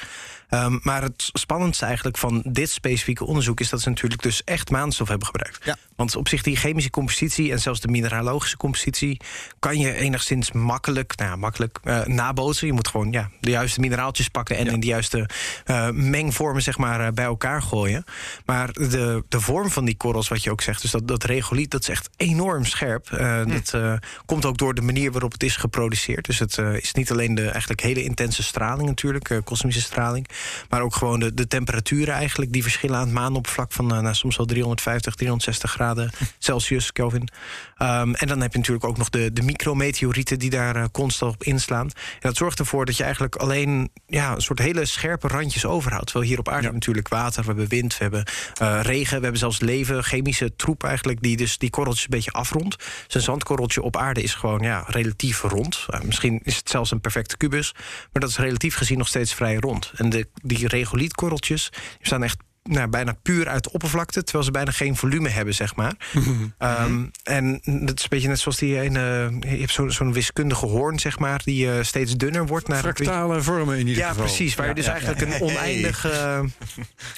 Ehm, 0.52 0.78
maar 0.82 1.02
het 1.02 1.30
spannendste 1.34 1.86
eigenlijk 1.86 2.18
van 2.18 2.44
dit 2.48 2.70
specifieke 2.70 3.26
onderzoek... 3.26 3.60
is 3.60 3.70
dat 3.70 3.82
ze 3.82 3.90
natuurlijk 3.90 4.22
dus 4.22 4.44
echt 4.44 4.70
maanstof 4.70 5.08
hebben 5.08 5.28
gebruikt. 5.28 5.66
Ja. 5.66 5.78
Want 5.96 6.16
op 6.16 6.28
zich 6.28 6.42
die 6.42 6.56
chemische 6.56 6.90
compositie 6.90 7.52
en 7.52 7.60
zelfs 7.60 7.80
de 7.80 7.88
mineralogische 7.88 8.58
compositie... 8.58 9.20
kan 9.60 9.80
je 9.80 9.94
enigszins 9.94 10.52
makkelijk, 10.52 11.18
nou 11.18 11.30
ja, 11.30 11.36
makkelijk 11.36 11.80
eh, 11.84 12.06
nabootsen. 12.06 12.68
Je 12.68 12.74
moet 12.74 12.88
gewoon 12.88 13.12
ja, 13.12 13.30
de 13.40 13.50
juiste 13.50 13.80
mineraaltjes 13.80 14.28
pakken... 14.28 14.58
en 14.58 14.68
in 14.68 14.80
de 14.80 14.88
juiste 14.88 15.30
eh, 15.66 15.90
mengvormen 15.90 16.62
zeg 16.62 16.78
maar, 16.78 17.06
eh, 17.06 17.14
bij 17.14 17.26
elkaar 17.26 17.62
gooien. 17.62 18.04
Maar 18.46 18.72
de, 18.72 19.24
de 19.30 19.40
vorm 19.40 19.70
van 19.70 19.86
die 19.86 19.98
korrels, 19.98 20.28
wat 20.28 20.44
je 20.44 20.52
ook 20.52 20.62
zegt... 20.62 20.82
dus 20.82 20.92
dat, 20.92 21.08
dat 21.08 21.24
regoliet, 21.24 21.72
dat 21.72 21.82
is 21.82 21.90
echt 21.90 22.10
enorm 22.18 22.66
scherp. 22.66 23.12
Eh, 23.12 23.42
Dat 23.46 24.00
komt 24.26 24.46
ook 24.46 24.58
door 24.58 24.74
de 24.74 24.82
manier 24.82 25.12
waarop 25.12 25.32
het 25.32 25.44
is 25.44 25.56
geproduceerd. 25.56 26.26
Dus 26.26 26.40
het 26.40 26.58
is 26.58 26.94
niet 26.94 27.12
alleen 27.12 27.36
de 27.36 27.50
eigenlijk 27.50 27.82
hele 27.82 28.04
intense 28.04 28.44
straling 28.44 28.88
natuurlijk... 28.88 29.42
kosmische 29.44 29.82
straling... 29.82 30.28
maar 30.70 30.82
ook 30.82 30.96
gewoon 30.96 31.20
de, 31.20 31.34
de 31.34 31.48
temperaturen 31.48 32.14
eigenlijk... 32.14 32.52
die 32.52 32.62
verschillen 32.62 32.98
aan 32.98 33.06
het 33.06 33.14
maanoppervlak 33.14 33.72
van 33.72 33.94
eh, 33.94 34.00
nou, 34.02 34.16
soms 34.16 34.38
wel 34.38 34.46
350, 34.46 35.16
360 35.16 35.72
graden 35.72 36.12
Celsius, 36.40 36.92
Kelvin. 36.92 37.30
Ehm, 37.78 38.14
en 38.14 38.28
dan 38.28 38.42
heb 38.42 38.52
je 38.52 38.58
natuurlijk 38.58 38.86
ook 38.86 38.98
nog 38.98 39.10
de, 39.10 39.34
de 39.34 39.42
micrometeorieten... 39.42 40.40
die 40.40 40.50
daar 40.50 40.76
eh, 40.76 40.86
constant 40.92 41.34
op 41.34 41.44
inslaan. 41.44 41.86
En 41.86 42.20
dat 42.20 42.36
zorgt 42.36 42.60
ervoor 42.60 42.86
dat 42.86 42.98
je 42.98 43.04
eigenlijk 43.04 43.36
alleen 43.36 43.90
ja, 44.06 44.36
een 44.36 44.42
soort 44.42 44.60
hele 44.60 44.86
scherpe 44.86 45.28
randjes 45.28 45.66
overhoudt. 45.66 46.06
Terwijl 46.06 46.30
hier 46.30 46.40
op 46.40 46.50
aarde 46.50 46.68
Ja. 46.68 46.74
natuurlijk 46.74 47.08
water, 47.08 47.42
we 47.42 47.48
hebben 47.48 47.68
wind, 47.68 47.98
we 47.98 48.04
hebben 48.04 48.24
eh, 48.54 48.80
regen... 48.82 49.18
we 49.18 49.24
hebben 49.24 49.40
zelfs 49.40 49.60
leven, 49.60 50.04
chemische 50.04 50.56
troep 50.56 50.84
eigenlijk... 50.84 51.22
die 51.22 51.38
dus 51.38 51.58
die 51.58 51.70
korreltjes 51.70 52.04
een 52.04 52.10
beetje 52.10 52.32
afrondt. 52.32 52.76
Dus 53.06 53.16
een 53.16 53.22
zandkorreltje 53.22 53.82
op 53.82 53.98
aarde 53.98 54.22
is 54.22 54.34
gewoon 54.34 54.60
ja, 54.60 54.84
relatief 54.88 55.42
rond. 55.42 55.86
Misschien 56.04 56.40
is 56.44 56.56
het 56.56 56.70
zelfs 56.70 56.92
een 56.92 57.02
perfecte 57.02 57.38
kubus... 57.38 57.74
maar 58.12 58.22
dat 58.22 58.30
is 58.30 58.38
relatief 58.38 58.76
gezien 58.76 58.98
nog 58.98 59.08
steeds 59.08 59.34
vrij 59.34 59.56
rond. 59.56 59.92
En 59.96 60.10
de, 60.10 60.28
die 60.44 60.68
regolietkorreltjes 60.68 61.70
staan 62.02 62.24
echt 62.24 62.38
nou, 62.64 62.88
bijna 62.88 63.16
puur 63.22 63.48
uit 63.48 63.64
de 63.64 63.72
oppervlakte... 63.72 64.24
terwijl 64.24 64.44
ze 64.46 64.52
bijna 64.52 64.72
geen 64.72 64.96
volume 64.96 65.30
hebben, 65.30 65.54
zeg 65.54 65.76
maar. 65.76 65.94
Ehm, 66.58 67.04
en 67.24 67.62
dat 67.64 67.98
is 67.98 68.04
een 68.04 68.10
beetje 68.10 68.28
net 68.28 68.40
zoals 68.40 68.58
die 68.58 68.80
ene... 68.80 69.32
je 69.40 69.48
hebt 69.48 69.94
zo'n 69.94 70.14
wiskundige 70.14 70.66
hoorn, 70.66 71.00
zeg 71.00 71.20
maar... 71.20 71.42
die 71.44 71.72
eh, 71.72 71.84
steeds 71.84 72.16
dunner 72.18 72.46
wordt. 72.48 72.68
Naar 72.68 72.80
Fractale 72.80 73.42
vormen 73.42 73.78
in 73.80 73.88
ieder 73.88 74.04
ja, 74.04 74.10
geval. 74.10 74.24
precies. 74.26 74.56
Waar 74.56 74.68
je 74.68 74.74
dus 74.74 74.86
Ja, 74.86 74.92
eigenlijk 74.92 75.22
een 75.22 75.42
oneindige 75.50 76.10
eh, 76.10 76.40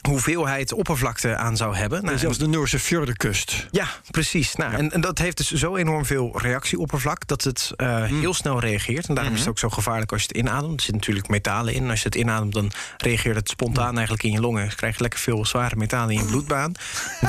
hoeveelheid 0.02 0.74
oppervlakte 0.74 1.36
aan 1.36 1.58
zou 1.58 1.76
hebben. 1.76 2.06
Nou, 2.06 2.18
Zelfs 2.18 2.38
de 2.38 2.48
Noorse 2.48 2.80
fjordenkust. 2.80 3.68
ja, 3.72 3.88
precies. 4.12 4.56
Nou, 4.56 4.74
en, 4.74 4.92
en 4.92 5.02
dat 5.02 5.18
heeft 5.18 5.38
dus 5.38 5.52
zo 5.52 5.76
enorm 5.76 6.06
veel 6.06 6.40
reactieoppervlak 6.40 7.28
dat 7.28 7.44
het 7.44 7.72
eh, 7.76 7.92
Hmm. 8.04 8.20
heel 8.20 8.34
snel 8.34 8.60
reageert. 8.60 9.08
En 9.08 9.16
daarom 9.16 9.34
is 9.34 9.40
het 9.40 9.50
ook 9.50 9.60
zo 9.60 9.70
gevaarlijk 9.70 10.12
als 10.12 10.22
je 10.22 10.28
het 10.28 10.38
inademt. 10.38 10.74
Er 10.74 10.80
zitten 10.80 10.96
natuurlijk 10.96 11.28
metalen 11.28 11.74
in. 11.74 11.90
Als 11.90 12.00
je 12.00 12.06
het 12.06 12.16
inademt, 12.16 12.54
dan 12.54 12.72
reageert 12.98 13.36
het 13.36 13.50
spontaan 13.50 13.94
eigenlijk 13.94 14.24
in 14.24 14.32
je 14.32 14.40
longen. 14.40 14.64
Je 14.64 14.76
krijgt 14.76 15.00
lekker 15.00 15.20
veel 15.20 15.33
zware 15.42 15.76
metalen 15.76 16.16
in 16.16 16.20
je 16.22 16.26
bloedbaan. 16.28 16.72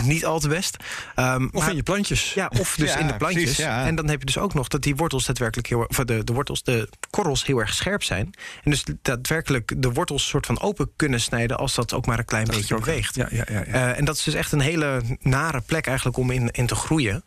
Niet 0.03 0.25
al 0.25 0.39
te 0.41 0.49
best. 0.49 0.77
Ehm, 1.15 1.45
Of 1.53 1.61
maar- 1.61 1.71
in 1.71 1.77
je 1.77 1.83
plantjes. 1.83 2.33
ja, 2.35 2.51
of 2.59 2.75
dus 2.77 2.93
Ja, 2.93 2.99
in 2.99 3.07
de 3.07 3.17
plantjes. 3.17 3.43
precies, 3.43 3.65
ja. 3.65 3.87
En 3.87 3.95
dan 3.95 4.09
heb 4.09 4.19
je 4.21 4.27
dus 4.27 4.39
ook 4.39 4.55
nog 4.55 4.69
dat 4.69 4.83
die 4.83 4.97
wortels 4.97 5.25
daadwerkelijk 5.27 5.69
heel 5.69 5.85
of 5.89 5.97
de, 5.97 6.25
de 6.25 6.33
wortels, 6.33 6.63
de 6.63 6.89
korrels 7.11 7.47
heel 7.47 7.59
erg 7.59 7.75
scherp 7.75 8.03
zijn. 8.03 8.35
En 8.65 8.71
dus 8.71 8.85
daadwerkelijk 9.03 9.73
de 9.77 9.93
wortels 9.93 10.29
soort 10.29 10.47
van 10.47 10.61
open 10.61 10.91
kunnen 10.97 11.21
snijden 11.21 11.59
als 11.59 11.75
dat 11.75 11.93
ook 11.93 12.07
maar 12.07 12.19
een 12.19 12.25
klein 12.25 12.47
beetje 12.47 12.75
beweegt. 12.79 13.15
Ja, 13.15 13.27
ja, 13.31 13.45
ja, 13.51 13.59
ja. 13.59 13.73
Eh, 13.73 13.99
en 13.99 14.05
dat 14.05 14.17
is 14.17 14.23
dus 14.23 14.35
echt 14.35 14.53
een 14.53 14.61
hele 14.61 15.03
nare 15.21 15.61
plek 15.61 15.87
eigenlijk 15.87 16.17
om 16.17 16.31
in, 16.31 16.51
in 16.51 16.67
te 16.67 16.75
groeien. 16.75 17.25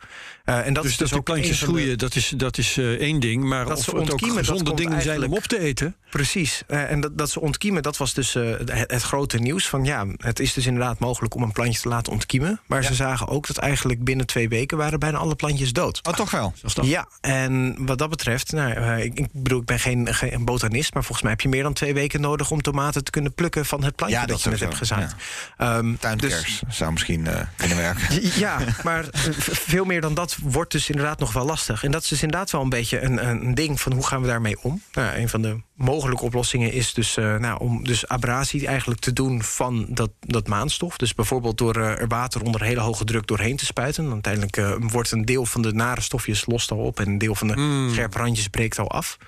Eh, 0.48 0.66
en 0.66 0.72
dat 0.72 0.82
dus 0.82 0.92
is 0.92 0.98
dat 0.98 0.98
dus 0.98 1.08
die 1.08 1.18
ook 1.18 1.24
plantjes 1.24 1.58
de- 1.58 1.64
groeien, 1.66 1.98
dat 1.98 2.14
is, 2.14 2.32
dat 2.36 2.58
is 2.58 2.76
eh, 2.76 2.84
één 2.92 3.20
ding. 3.20 3.44
Maar 3.44 3.64
Dat 3.66 3.78
of 3.78 3.84
ze 3.84 3.90
het 3.90 4.00
ook 4.00 4.10
ontkiemen, 4.10 4.36
dat 4.36 4.44
gezonde 4.46 4.64
komt 4.64 4.76
dingen 4.78 5.02
zijn 5.02 5.16
om 5.16 5.22
eigenlijk- 5.22 5.44
op 5.52 5.58
te 5.58 5.66
eten. 5.66 5.96
Precies. 6.10 6.62
Eh, 6.66 6.90
en 6.90 7.00
dat, 7.00 7.18
dat 7.18 7.30
ze 7.30 7.40
ontkiemen, 7.40 7.82
dat 7.82 7.96
was 7.96 8.14
dus 8.14 8.34
eh, 8.34 8.50
het, 8.50 8.70
het 8.90 9.02
grote 9.02 9.38
nieuws. 9.38 9.68
Van 9.68 9.84
ja, 9.84 10.06
het 10.16 10.40
is 10.40 10.52
dus 10.52 10.66
inderdaad 10.66 10.98
mogelijk 10.98 11.34
om 11.34 11.42
een 11.42 11.52
plantje 11.52 11.80
te 11.80 11.88
laten 11.88 12.12
ontkiemen. 12.12 12.60
Maar 12.66 12.84
ze 12.84 12.94
zagen 12.94 13.28
ook 13.28 13.46
dat 13.46 13.56
eigenlijk 13.56 14.04
binnen 14.04 14.26
twee 14.26 14.48
weken 14.48 14.76
waren 14.78 14.98
bijna 14.98 15.18
alle 15.18 15.34
plantjes 15.34 15.72
dood. 15.72 16.00
Oh, 16.08 16.14
toch 16.14 16.30
wel? 16.30 16.52
Dat. 16.74 16.86
Ja, 16.86 17.08
en 17.20 17.76
wat 17.86 17.98
dat 17.98 18.10
betreft, 18.10 18.52
nou, 18.52 19.00
ik, 19.00 19.18
ik 19.18 19.26
bedoel, 19.32 19.60
ik 19.60 19.66
ben 19.66 19.78
geen, 19.80 20.14
geen 20.14 20.44
botanist, 20.44 20.94
maar 20.94 21.02
volgens 21.02 21.22
mij 21.22 21.30
heb 21.32 21.40
je 21.40 21.48
meer 21.48 21.62
dan 21.62 21.72
twee 21.72 21.94
weken 21.94 22.20
nodig 22.20 22.50
om 22.50 22.62
tomaten 22.62 23.04
te 23.04 23.10
kunnen 23.10 23.34
plukken 23.34 23.66
van 23.66 23.84
het 23.84 23.96
plantje 23.96 24.18
Ja, 24.18 24.26
dat, 24.26 24.30
dat 24.36 24.42
je 24.44 24.50
net 24.50 24.60
hebt 24.60 24.74
gezaaid. 24.74 25.14
Ehm, 25.56 25.94
Tuinkers 25.98 26.62
zou 26.68 26.92
misschien 26.92 27.26
eh, 27.26 27.40
kunnen 27.56 27.76
werken. 27.76 28.20
dus- 28.20 28.34
ja, 28.36 28.58
maar 28.84 29.04
veel 29.68 29.84
meer 29.84 30.00
dan 30.00 30.14
dat 30.14 30.36
wordt 30.42 30.72
dus 30.72 30.90
inderdaad 30.90 31.18
nog 31.18 31.32
wel 31.32 31.44
lastig. 31.44 31.84
En 31.84 31.90
dat 31.90 32.02
is 32.02 32.08
dus 32.08 32.22
inderdaad 32.22 32.50
wel 32.50 32.62
een 32.62 32.68
beetje 32.68 33.00
een, 33.00 33.28
een 33.28 33.54
ding 33.54 33.80
van 33.80 33.92
hoe 33.92 34.06
gaan 34.06 34.20
we 34.20 34.26
daarmee 34.26 34.62
om. 34.62 34.82
Nou, 34.92 35.16
een 35.16 35.28
van 35.28 35.42
de 35.42 35.60
mogelijke 35.74 36.24
oplossingen 36.24 36.72
is 36.72 36.94
dus 36.94 37.16
eh, 37.16 37.36
nou, 37.36 37.60
om 37.60 37.84
dus 37.84 38.08
abrasie 38.08 38.66
eigenlijk 38.66 39.00
te 39.00 39.12
doen 39.12 39.42
van 39.42 39.86
dat, 39.88 40.10
dat 40.20 40.48
maanstof. 40.48 40.96
Dus 40.96 41.14
bijvoorbeeld 41.14 41.58
door 41.58 41.76
eh, 41.76 42.00
er 42.00 42.08
water 42.08 42.42
onder 42.42 42.62
hele 42.62 42.80
hoge 42.80 43.04
druk 43.04 43.26
doorheen 43.26 43.56
te 43.56 43.64
spuiten. 43.64 44.04
Dan 44.04 44.12
uiteindelijk 44.12 44.56
eh, 44.56 44.74
wordt 44.78 45.10
een 45.10 45.24
deel 45.24 45.46
van 45.46 45.62
de 45.62 45.72
nare 45.72 46.00
stofjes 46.00 46.46
lost 46.46 46.70
al 46.70 46.78
op 46.78 47.00
en 47.00 47.08
een 47.08 47.18
deel 47.18 47.34
van 47.34 47.48
de 47.48 47.88
scherpe 47.92 48.18
randjes 48.18 48.48
breekt 48.48 48.78
al 48.78 48.90
af. 48.90 49.18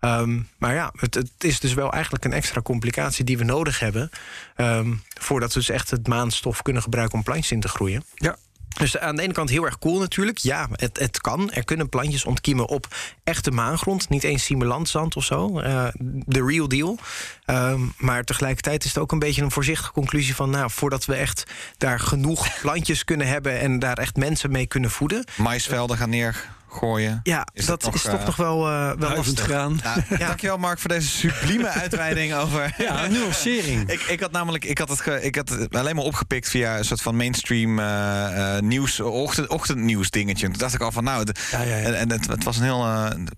Ehm, 0.00 0.40
maar 0.58 0.74
ja, 0.74 0.92
het, 0.96 1.14
het 1.14 1.30
is 1.38 1.60
dus 1.60 1.74
wel 1.74 1.92
eigenlijk 1.92 2.24
een 2.24 2.32
extra 2.32 2.62
complicatie 2.62 3.24
die 3.24 3.38
we 3.38 3.44
nodig 3.44 3.80
hebben. 3.80 4.10
ehm, 4.56 4.94
voordat 5.20 5.52
we 5.52 5.58
dus 5.58 5.68
echt 5.68 5.90
het 5.90 6.08
maanstof 6.08 6.62
kunnen 6.62 6.82
gebruiken 6.82 7.18
om 7.18 7.24
plantjes 7.24 7.52
in 7.52 7.60
te 7.60 7.68
groeien. 7.68 8.04
Ja. 8.14 8.36
Dus 8.78 8.98
aan 8.98 9.16
de 9.16 9.22
ene 9.22 9.32
kant 9.32 9.50
heel 9.50 9.64
erg 9.64 9.78
cool 9.78 9.98
natuurlijk. 9.98 10.38
Ja, 10.38 10.68
het, 10.72 10.98
het 10.98 11.20
kan. 11.20 11.50
Er 11.52 11.64
kunnen 11.64 11.88
plantjes 11.88 12.24
ontkiemen 12.24 12.68
op 12.68 12.86
echte 13.24 13.50
maangrond. 13.50 14.08
Niet 14.08 14.24
eens 14.24 14.44
simulantzand 14.44 15.16
of 15.16 15.24
zo. 15.24 15.58
Eh, 15.60 15.88
De 16.26 16.44
real 16.44 16.68
deal. 16.68 16.98
Ehm, 17.44 17.80
maar 17.96 18.24
tegelijkertijd 18.24 18.84
is 18.84 18.88
het 18.94 18.98
ook 19.02 19.12
een 19.12 19.18
beetje 19.18 19.42
een 19.42 19.50
voorzichtige 19.50 19.92
conclusie 19.92 20.34
van... 20.34 20.50
nou, 20.50 20.70
voordat 20.70 21.04
we 21.04 21.14
echt 21.14 21.44
daar 21.78 22.00
genoeg 22.00 22.60
plantjes 22.60 23.04
kunnen 23.04 23.26
hebben... 23.26 23.60
en 23.60 23.78
daar 23.78 23.98
echt 23.98 24.16
mensen 24.16 24.50
mee 24.50 24.66
kunnen 24.66 24.90
voeden... 24.90 25.24
Maisvelden 25.36 25.96
gaan 25.96 26.10
neer 26.10 26.56
gooien. 26.70 27.20
Ja, 27.22 27.46
Is 27.52 27.66
dat 27.66 27.82
nog, 27.82 27.94
is 27.94 28.02
toch 28.02 28.12
eh, 28.20 28.24
nog 28.26 28.36
wel, 28.36 28.66
eh, 28.68 28.92
wel 28.98 29.14
lastig. 29.16 29.44
graan. 29.44 29.80
Nou, 29.84 30.00
Dankjewel 30.26 30.56
Mark 30.58 30.78
voor 30.78 30.90
deze 30.90 31.08
sublieme 31.08 31.68
uitweiding 31.82 32.34
over... 32.34 32.74
Ja, 32.78 33.06
nuancering. 33.06 33.88
Ik, 33.92 34.00
ik 34.00 34.20
had 34.20 34.30
namelijk 34.32 34.64
ik 34.64 34.78
had 34.78 34.88
het, 34.88 35.00
ge- 35.00 35.22
ik 35.22 35.34
had 35.34 35.48
het 35.48 35.74
alleen 35.74 35.94
maar 35.96 36.04
opgepikt 36.04 36.48
via 36.48 36.78
een 36.78 36.84
soort 36.84 37.02
van 37.02 37.16
mainstream 37.16 37.78
eh, 37.78 38.56
eh, 38.56 38.62
nieuws, 38.62 39.00
ochtend, 39.00 39.48
ochtendnieuws 39.48 40.10
dingetje. 40.10 40.46
Toen 40.48 40.58
dacht 40.58 40.74
ik 40.74 40.80
al 40.80 40.92
van 40.92 41.04
nou, 41.04 41.24
de- 41.24 41.34
Ja, 41.50 41.60
ja, 41.62 41.76
ja. 41.76 41.82
en, 41.84 41.94
en 41.98 42.10
het, 42.10 42.26
het 42.26 42.44
was 42.44 42.56
een 42.56 42.62
heel, 42.62 42.86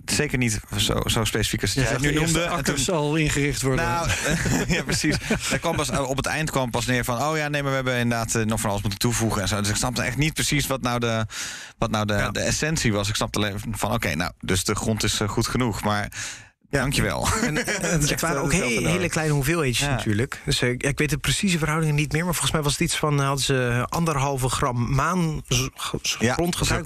zeker 0.05 0.39
niet 0.39 0.61
zo, 0.77 1.01
zo 1.07 1.25
specifiek 1.25 1.63
als 1.63 1.73
Je 1.73 1.81
jij 1.81 1.91
het 1.91 2.01
nu 2.01 2.13
noemde. 2.13 2.41
En 2.43 2.49
toen- 2.49 2.59
akkers 2.59 2.91
al 2.91 3.15
ingericht 3.17 3.63
worden. 3.63 3.85
nou, 3.85 4.09
ja, 4.67 4.83
precies. 4.83 5.17
Daar 5.51 5.59
kwam 5.59 5.77
pas, 5.77 5.91
op 5.91 6.17
het 6.17 6.27
eind 6.27 6.51
kwam 6.51 6.71
pas 6.71 6.87
neer 6.87 7.05
van... 7.05 7.23
oh 7.23 7.37
ja, 7.37 7.49
nee, 7.49 7.61
maar 7.63 7.71
we 7.71 7.77
hebben 7.77 7.97
inderdaad 7.97 8.45
nog 8.45 8.61
van 8.61 8.71
alles 8.71 8.83
moeten 8.83 9.01
toevoegen 9.01 9.43
en 9.43 9.49
zo. 9.49 9.61
Dus 9.61 9.69
ik 9.71 9.77
snapte 9.77 10.03
echt 10.03 10.17
niet 10.17 10.35
precies 10.35 10.67
wat 10.67 10.83
nou 10.83 10.99
de, 10.99 11.27
wat 11.79 11.91
nou 11.91 12.07
de, 12.07 12.13
Ja. 12.13 12.31
de 12.31 12.41
essentie 12.41 12.93
was. 12.93 13.09
Ik 13.09 13.17
snapte 13.21 13.39
alleen 13.39 13.61
van, 13.71 13.93
oké, 13.93 14.15
nou, 14.15 14.33
dus 14.41 14.65
de 14.65 14.75
grond 14.75 15.03
is 15.03 15.21
eh, 15.21 15.29
goed 15.29 15.47
genoeg. 15.47 15.83
Maar 15.83 16.13
dankjewel. 16.71 17.29
En, 17.43 17.67
en 17.67 18.01
het 18.09 18.21
waren 18.21 18.37
eh, 18.37 18.43
ook 18.43 18.51
dat 18.51 18.53
is 18.53 18.59
wel 18.61 18.69
he- 18.69 18.75
nodig. 18.75 18.91
hele 18.91 19.09
kleine 19.09 19.33
hoeveelheidjes 19.35 19.87
Ja. 19.87 19.93
natuurlijk. 19.93 20.41
Dus 20.45 20.63
eh, 20.63 20.69
ik 20.71 20.99
weet 20.99 21.11
de 21.11 21.19
precieze 21.19 21.59
verhoudingen 21.59 21.95
niet 21.95 22.13
meer. 22.13 22.25
Maar 22.25 22.33
volgens 22.33 22.53
mij 22.53 22.63
was 22.63 22.73
het 22.73 22.81
iets 22.81 22.97
van... 22.97 23.21
eh, 23.21 23.27
hadden 23.27 23.45
ze 23.45 23.87
anderhalve 23.89 24.49
gram 24.49 24.95
maan, 24.95 25.43
Ja, 26.19 26.37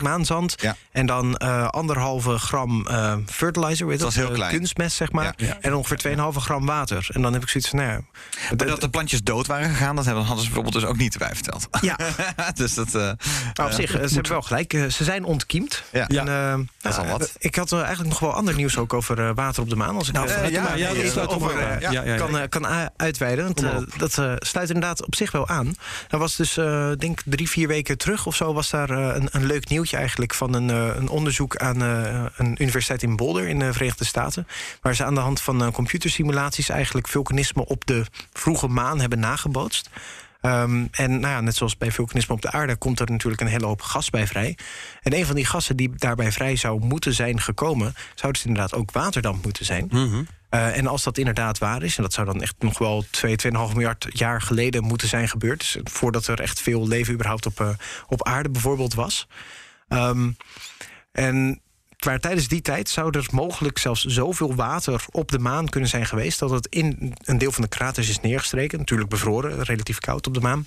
maanzand. 0.02 0.54
Ja. 0.60 0.76
En 0.92 1.06
dan 1.06 1.36
eh, 1.36 1.68
anderhalve 1.68 2.38
gram 2.38 2.86
eh, 2.86 3.14
fertilizer, 3.26 3.86
weet 3.86 3.98
Dat 3.98 4.06
dat? 4.06 4.14
was 4.14 4.24
heel 4.24 4.32
Eh, 4.32 4.34
klein. 4.34 4.56
kunstmest, 4.56 4.96
zeg 4.96 5.12
maar. 5.12 5.24
Ja. 5.24 5.32
Ja. 5.46 5.58
En 5.60 5.74
ongeveer 5.74 5.98
2,5 5.98 6.36
gram 6.42 6.66
water. 6.66 7.06
En 7.12 7.22
dan 7.22 7.32
heb 7.32 7.42
ik 7.42 7.48
zoiets 7.48 7.70
van, 7.70 7.78
nou 7.78 7.90
ja... 7.90 8.00
Maar 8.56 8.66
dat 8.66 8.80
de 8.80 8.90
plantjes 8.90 9.22
dood 9.22 9.46
waren 9.46 9.68
gegaan, 9.68 9.96
dat 9.96 10.04
hebben, 10.04 10.24
hadden 10.24 10.44
ze 10.44 10.50
bijvoorbeeld 10.50 10.82
dus 10.82 10.90
ook 10.90 10.96
niet 10.96 11.12
erbij 11.12 11.34
verteld. 11.34 11.68
Ja, 11.80 11.96
dus 12.54 12.74
dat... 12.74 12.86
eh, 12.86 12.92
nou, 13.54 13.70
op 13.70 13.70
zich, 13.70 13.94
eh, 13.94 14.06
ze 14.06 14.14
hebben 14.14 14.32
wel 14.32 14.42
gelijk. 14.42 14.72
Eh, 14.72 14.84
ze 14.86 15.04
zijn 15.04 15.24
ontkiemd. 15.24 15.82
Ja. 15.92 16.06
En, 16.08 16.28
eh, 16.28 16.54
Dat 16.80 16.92
is 16.92 16.98
al 16.98 17.06
wat. 17.06 17.32
Ik 17.38 17.54
had 17.54 17.72
eh, 17.72 17.78
eigenlijk 17.78 18.08
nog 18.08 18.18
wel 18.18 18.32
ander 18.32 18.54
nieuws 18.54 18.76
ook 18.78 18.92
over 18.94 19.18
eh, 19.28 19.30
water 19.34 19.62
op 19.62 19.68
de 19.68 19.73
maan. 19.76 19.96
Als 19.96 20.08
ik 20.08 20.14
Nou, 20.14 20.28
eh, 20.28 20.50
ja, 20.50 20.94
dat 20.94 21.06
sluit 21.06 21.28
over, 21.28 21.80
Ja, 21.92 22.16
kan, 22.16 22.48
kan 22.48 22.90
uitweiden. 22.96 23.44
Want, 23.44 23.62
eh, 23.62 23.76
dat 23.96 24.18
eh, 24.18 24.32
sluit 24.38 24.68
inderdaad 24.68 25.06
op 25.06 25.14
zich 25.14 25.32
wel 25.32 25.48
aan. 25.48 25.74
Er 26.08 26.18
was 26.18 26.36
dus, 26.36 26.54
denk 26.98 27.20
drie, 27.24 27.48
vier 27.48 27.68
weken 27.68 27.98
terug 27.98 28.26
of 28.26 28.36
zo... 28.36 28.52
was 28.52 28.70
daar 28.70 28.90
een, 28.90 29.28
een 29.30 29.46
leuk 29.46 29.68
nieuwtje 29.68 29.96
eigenlijk 29.96 30.34
van 30.34 30.54
een, 30.54 30.68
een 30.68 31.08
onderzoek... 31.08 31.56
aan 31.56 31.80
een 31.80 32.62
universiteit 32.62 33.02
in 33.02 33.16
Boulder 33.16 33.48
in 33.48 33.58
de 33.58 33.72
Verenigde 33.72 34.04
Staten... 34.04 34.46
waar 34.80 34.94
ze 34.94 35.04
aan 35.04 35.14
de 35.14 35.20
hand 35.20 35.40
van 35.40 35.72
computersimulaties... 35.72 36.68
eigenlijk 36.68 37.08
vulkanisme 37.08 37.66
op 37.66 37.86
de 37.86 38.04
vroege 38.32 38.68
maan 38.68 39.00
hebben 39.00 39.18
nagebootst. 39.18 39.90
Ehm, 40.44 40.86
en 40.90 41.10
nou 41.10 41.34
ja, 41.34 41.40
net 41.40 41.54
zoals 41.54 41.76
bij 41.76 41.92
vulkanisme 41.92 42.34
op 42.34 42.42
de 42.42 42.50
aarde 42.50 42.76
komt 42.76 43.00
er 43.00 43.10
natuurlijk 43.10 43.42
een 43.42 43.48
hele 43.48 43.66
hoop 43.66 43.82
gas 43.82 44.10
bij 44.10 44.26
vrij. 44.26 44.58
En 45.02 45.14
een 45.14 45.26
van 45.26 45.34
die 45.34 45.44
gassen 45.44 45.76
die 45.76 45.90
daarbij 45.96 46.32
vrij 46.32 46.56
zou 46.56 46.84
moeten 46.84 47.14
zijn 47.14 47.40
gekomen, 47.40 47.94
zou 48.14 48.32
dus 48.32 48.44
inderdaad 48.44 48.74
ook 48.74 48.92
waterdamp 48.92 49.44
moeten 49.44 49.64
zijn. 49.64 49.88
Eh, 50.48 50.76
en 50.76 50.86
als 50.86 51.02
dat 51.02 51.18
inderdaad 51.18 51.58
waar 51.58 51.82
is, 51.82 51.96
en 51.96 52.02
dat 52.02 52.12
zou 52.12 52.26
dan 52.26 52.42
echt 52.42 52.54
nog 52.58 52.78
wel 52.78 53.04
2, 53.10 53.36
2,5 53.36 53.72
miljard 53.72 54.06
jaar 54.08 54.42
geleden 54.42 54.84
moeten 54.84 55.08
zijn 55.08 55.28
gebeurd, 55.28 55.72
dus 55.72 55.92
voordat 55.92 56.26
er 56.26 56.40
echt 56.40 56.60
veel 56.60 56.88
leven 56.88 57.14
überhaupt 57.14 57.46
op, 57.46 57.60
eh, 57.60 57.68
op 58.08 58.24
aarde 58.24 58.48
bijvoorbeeld 58.48 58.94
was. 58.94 59.26
Ehm, 59.88 60.30
en 61.12 61.60
maar 62.04 62.20
tijdens 62.20 62.48
die 62.48 62.62
tijd 62.62 62.88
zou 62.88 63.18
er 63.18 63.26
mogelijk 63.32 63.78
zelfs 63.78 64.04
zoveel 64.04 64.54
water 64.54 65.04
op 65.10 65.30
de 65.30 65.38
maan 65.38 65.68
kunnen 65.68 65.88
zijn 65.88 66.06
geweest... 66.06 66.38
dat 66.38 66.50
het 66.50 66.66
in 66.66 67.14
een 67.24 67.38
deel 67.38 67.52
van 67.52 67.62
de 67.62 67.68
kraters 67.68 68.08
is 68.08 68.20
neergestreken. 68.20 68.78
Natuurlijk 68.78 69.10
bevroren, 69.10 69.62
relatief 69.62 69.98
koud 69.98 70.26
op 70.26 70.34
de 70.34 70.40
maan. 70.40 70.66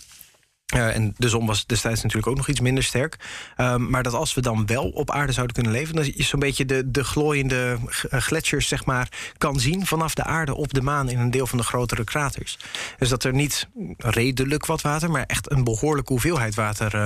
Eh, 0.67 0.95
en 0.95 1.13
de 1.17 1.29
zon 1.29 1.45
was 1.45 1.65
destijds 1.65 2.01
natuurlijk 2.01 2.27
ook 2.27 2.35
nog 2.35 2.47
iets 2.47 2.59
minder 2.59 2.83
sterk. 2.83 3.15
Ehm, 3.55 3.89
maar 3.89 4.03
dat 4.03 4.13
als 4.13 4.33
we 4.33 4.41
dan 4.41 4.65
wel 4.65 4.89
op 4.89 5.11
aarde 5.11 5.31
zouden 5.31 5.55
kunnen 5.55 5.71
leven... 5.71 5.95
dan 5.95 6.05
je 6.05 6.23
zo'n 6.23 6.39
beetje 6.39 6.65
de, 6.65 6.91
de 6.91 7.03
glooiende 7.03 7.77
eh, 8.09 8.19
gletsjers 8.19 8.67
zeg 8.67 8.85
maar, 8.85 9.09
kan 9.37 9.59
zien... 9.59 9.85
vanaf 9.85 10.13
de 10.13 10.23
aarde 10.23 10.55
op 10.55 10.73
de 10.73 10.81
maan 10.81 11.09
in 11.09 11.19
een 11.19 11.31
deel 11.31 11.47
van 11.47 11.57
de 11.57 11.63
grotere 11.63 12.03
kraters. 12.03 12.57
Dus 12.97 13.09
dat 13.09 13.23
er 13.23 13.33
niet 13.33 13.67
redelijk 13.97 14.65
wat 14.65 14.81
water... 14.81 15.11
maar 15.11 15.23
echt 15.23 15.51
een 15.51 15.63
behoorlijke 15.63 16.11
hoeveelheid 16.11 16.55
water... 16.55 16.97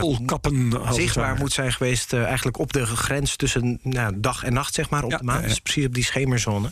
het 0.86 0.95
zichtbaar 0.95 1.36
moet 1.36 1.53
zijn 1.53 1.74
geweest... 1.74 2.14
eigenlijk 2.14 2.57
op 2.57 2.74
de 2.74 2.86
grens 2.86 3.36
tussen 3.36 3.80
nou, 3.82 4.14
dag 4.20 4.43
en 4.43 4.53
nacht, 4.53 4.74
zeg 4.74 4.89
maar, 4.89 5.03
op 5.03 5.12
Ja, 5.12 5.18
de 5.18 5.24
maan. 5.24 5.41
Dus 5.41 5.59
precies 5.59 5.86
op 5.86 5.93
die 5.93 6.03
schemerzone. 6.03 6.72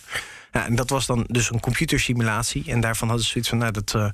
Ja, 0.52 0.66
en 0.66 0.76
dat 0.76 0.90
was 0.90 1.06
dan 1.06 1.26
dus 1.28 1.52
een 1.52 1.60
computersimulatie. 1.60 2.64
En 2.68 2.82
daarvan 2.82 3.08
hadden 3.08 3.26
ze 3.26 3.32
zoiets 3.32 3.50
van, 3.50 3.58
nou, 3.58 3.72
dat 3.72 3.94
eh, 3.96 4.10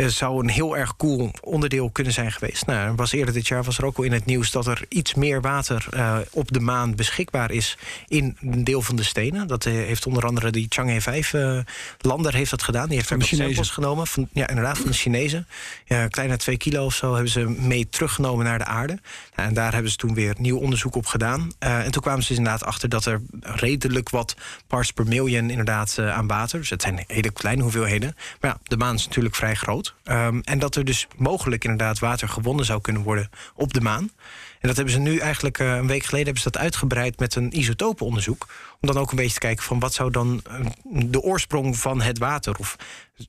eh, 0.00 0.06
zou 0.06 0.42
een 0.42 0.48
heel 0.48 0.76
erg 0.76 0.96
cool 0.96 1.30
onderdeel 1.42 1.90
kunnen 1.90 2.12
zijn 2.12 2.32
geweest. 2.32 2.66
Nou, 2.66 2.78
er 2.78 2.94
was 2.94 3.12
eerder 3.12 3.34
dit 3.34 3.48
jaar 3.48 3.62
was 3.62 3.78
er 3.78 3.84
ook 3.84 3.96
al 3.96 4.04
in 4.04 4.12
het 4.12 4.24
nieuws 4.24 4.50
dat 4.50 4.66
er 4.66 4.84
iets 4.88 5.14
meer 5.14 5.40
water 5.40 5.86
eh, 5.90 6.18
op 6.30 6.52
de 6.52 6.60
maan 6.60 6.94
beschikbaar 6.94 7.50
is 7.50 7.78
in 8.08 8.36
een 8.40 8.64
deel 8.64 8.82
van 8.82 8.96
de 8.96 9.02
stenen. 9.02 9.46
Dat 9.46 9.64
heeft 9.64 10.06
onder 10.06 10.26
andere 10.26 10.50
die 10.50 10.66
Chang'e 10.68 11.00
5 11.00 11.32
eh, 11.32 11.58
lander 11.98 12.34
heeft 12.34 12.50
dat 12.50 12.62
gedaan. 12.62 12.88
Die 12.88 12.96
heeft 12.96 13.08
Chinezen. 13.08 13.36
samples 13.36 13.70
genomen. 13.70 14.06
Van, 14.06 14.28
ja, 14.32 14.48
inderdaad, 14.48 14.78
van 14.78 14.86
de 14.86 14.96
Chinezen. 14.96 15.46
Ja, 15.84 16.08
kleine 16.08 16.36
twee 16.36 16.56
kilo 16.56 16.84
of 16.84 16.94
zo 16.94 17.12
hebben 17.12 17.32
ze 17.32 17.48
mee 17.48 17.88
teruggenomen 17.88 18.44
naar 18.44 18.58
de 18.58 18.64
aarde. 18.64 18.98
Nou, 19.36 19.48
en 19.48 19.54
daar 19.54 19.72
hebben 19.72 19.90
ze 19.90 19.96
toen 19.96 20.14
weer 20.14 20.34
nieuw 20.38 20.58
onderzoek 20.58 20.94
op 20.94 21.06
gedaan. 21.06 21.52
En 21.58 21.90
toen 21.90 22.02
kwamen 22.02 22.22
ze 22.22 22.28
dus 22.28 22.36
inderdaad 22.36 22.64
achter 22.64 22.88
dat 22.88 23.04
er 23.04 23.20
redelijk 23.40 24.08
wat 24.08 24.36
parts 24.66 24.92
per 24.92 25.06
million 25.06 25.50
inderdaad 25.50 25.68
eh, 25.70 26.16
aan 26.16 26.26
water. 26.26 26.58
Dus 26.58 26.70
het 26.70 26.82
zijn 26.82 27.04
hele 27.06 27.30
kleine 27.30 27.62
hoeveelheden. 27.62 28.16
Maar 28.40 28.50
ja, 28.50 28.58
de 28.62 28.76
maan 28.76 28.94
is 28.94 29.06
natuurlijk 29.06 29.34
vrij 29.34 29.54
groot. 29.54 29.94
Ehm, 30.04 30.40
en 30.42 30.58
dat 30.58 30.76
er 30.76 30.84
dus 30.84 31.06
mogelijk 31.16 31.64
inderdaad 31.64 31.98
water 31.98 32.28
gewonnen 32.28 32.64
zou 32.64 32.80
kunnen 32.80 33.02
worden 33.02 33.30
op 33.54 33.72
de 33.74 33.80
maan. 33.80 34.10
En 34.60 34.68
dat 34.68 34.76
hebben 34.76 34.94
ze 34.94 35.00
nu 35.00 35.18
eigenlijk 35.18 35.58
eh, 35.58 35.76
een 35.76 35.86
week 35.86 36.04
geleden 36.04 36.24
hebben 36.24 36.42
ze 36.42 36.50
dat 36.50 36.62
uitgebreid 36.62 37.18
met 37.18 37.34
een 37.34 37.58
isotopenonderzoek. 37.58 38.46
Om 38.80 38.88
dan 38.88 38.98
ook 38.98 39.10
een 39.10 39.16
beetje 39.16 39.32
te 39.32 39.38
kijken 39.38 39.64
van 39.64 39.78
wat 39.78 39.94
zou 39.94 40.10
dan 40.10 40.42
eh, 40.50 40.66
de 40.84 41.20
oorsprong 41.20 41.78
van 41.78 42.00
het 42.00 42.18
water. 42.18 42.56
Of 42.58 42.76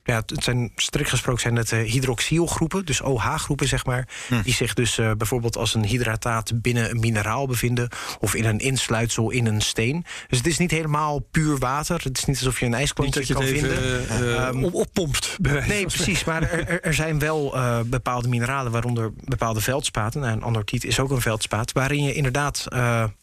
ja, 0.02 0.22
het 0.26 0.44
zijn 0.44 0.72
strikt 0.76 1.10
gesproken 1.10 1.40
zijn 1.40 1.56
het 1.56 1.72
eh, 1.72 1.90
hydroxylgroepen, 1.90 2.84
dus 2.84 3.00
OH-groepen 3.00 3.68
zeg 3.68 3.84
maar. 3.84 4.08
Die 4.44 4.54
zich 4.54 4.74
dus 4.74 4.98
eh, 4.98 5.10
bijvoorbeeld 5.18 5.56
als 5.56 5.74
een 5.74 5.84
hydrataat 5.84 6.62
binnen 6.62 6.90
een 6.90 7.00
mineraal 7.00 7.46
bevinden. 7.46 7.88
Of 8.20 8.34
in 8.34 8.44
een 8.44 8.58
insluitsel 8.58 9.30
in 9.30 9.46
een 9.46 9.60
steen. 9.60 10.04
Dus 10.28 10.38
het 10.38 10.46
is 10.46 10.58
niet 10.58 10.70
helemaal 10.70 11.18
puur 11.18 11.58
water. 11.58 12.00
Het 12.02 12.18
is 12.18 12.24
niet 12.24 12.36
alsof 12.36 12.60
je 12.60 12.66
een 12.66 12.74
ijsklontje 12.74 13.34
kan 13.34 13.42
even 13.42 13.70
vinden. 13.70 14.64
op, 14.64 14.74
oppompt. 14.74 15.36
Nee, 15.40 15.86
precies. 15.86 16.24
Maar 16.24 16.42
er, 16.42 16.80
er, 16.80 16.94
zijn 16.94 17.18
wel 17.18 17.54
bepaalde 17.86 18.28
mineralen, 18.28 18.72
waaronder 18.72 19.12
bepaalde 19.24 19.60
veldspaten. 19.60 20.20
Nou, 20.20 20.56
een 20.56 20.64
is 20.66 21.00
ook 21.00 21.10
een 21.10 21.20
veldspaat. 21.20 21.72
Waarin 21.72 22.04
je 22.04 22.14
inderdaad 22.14 22.66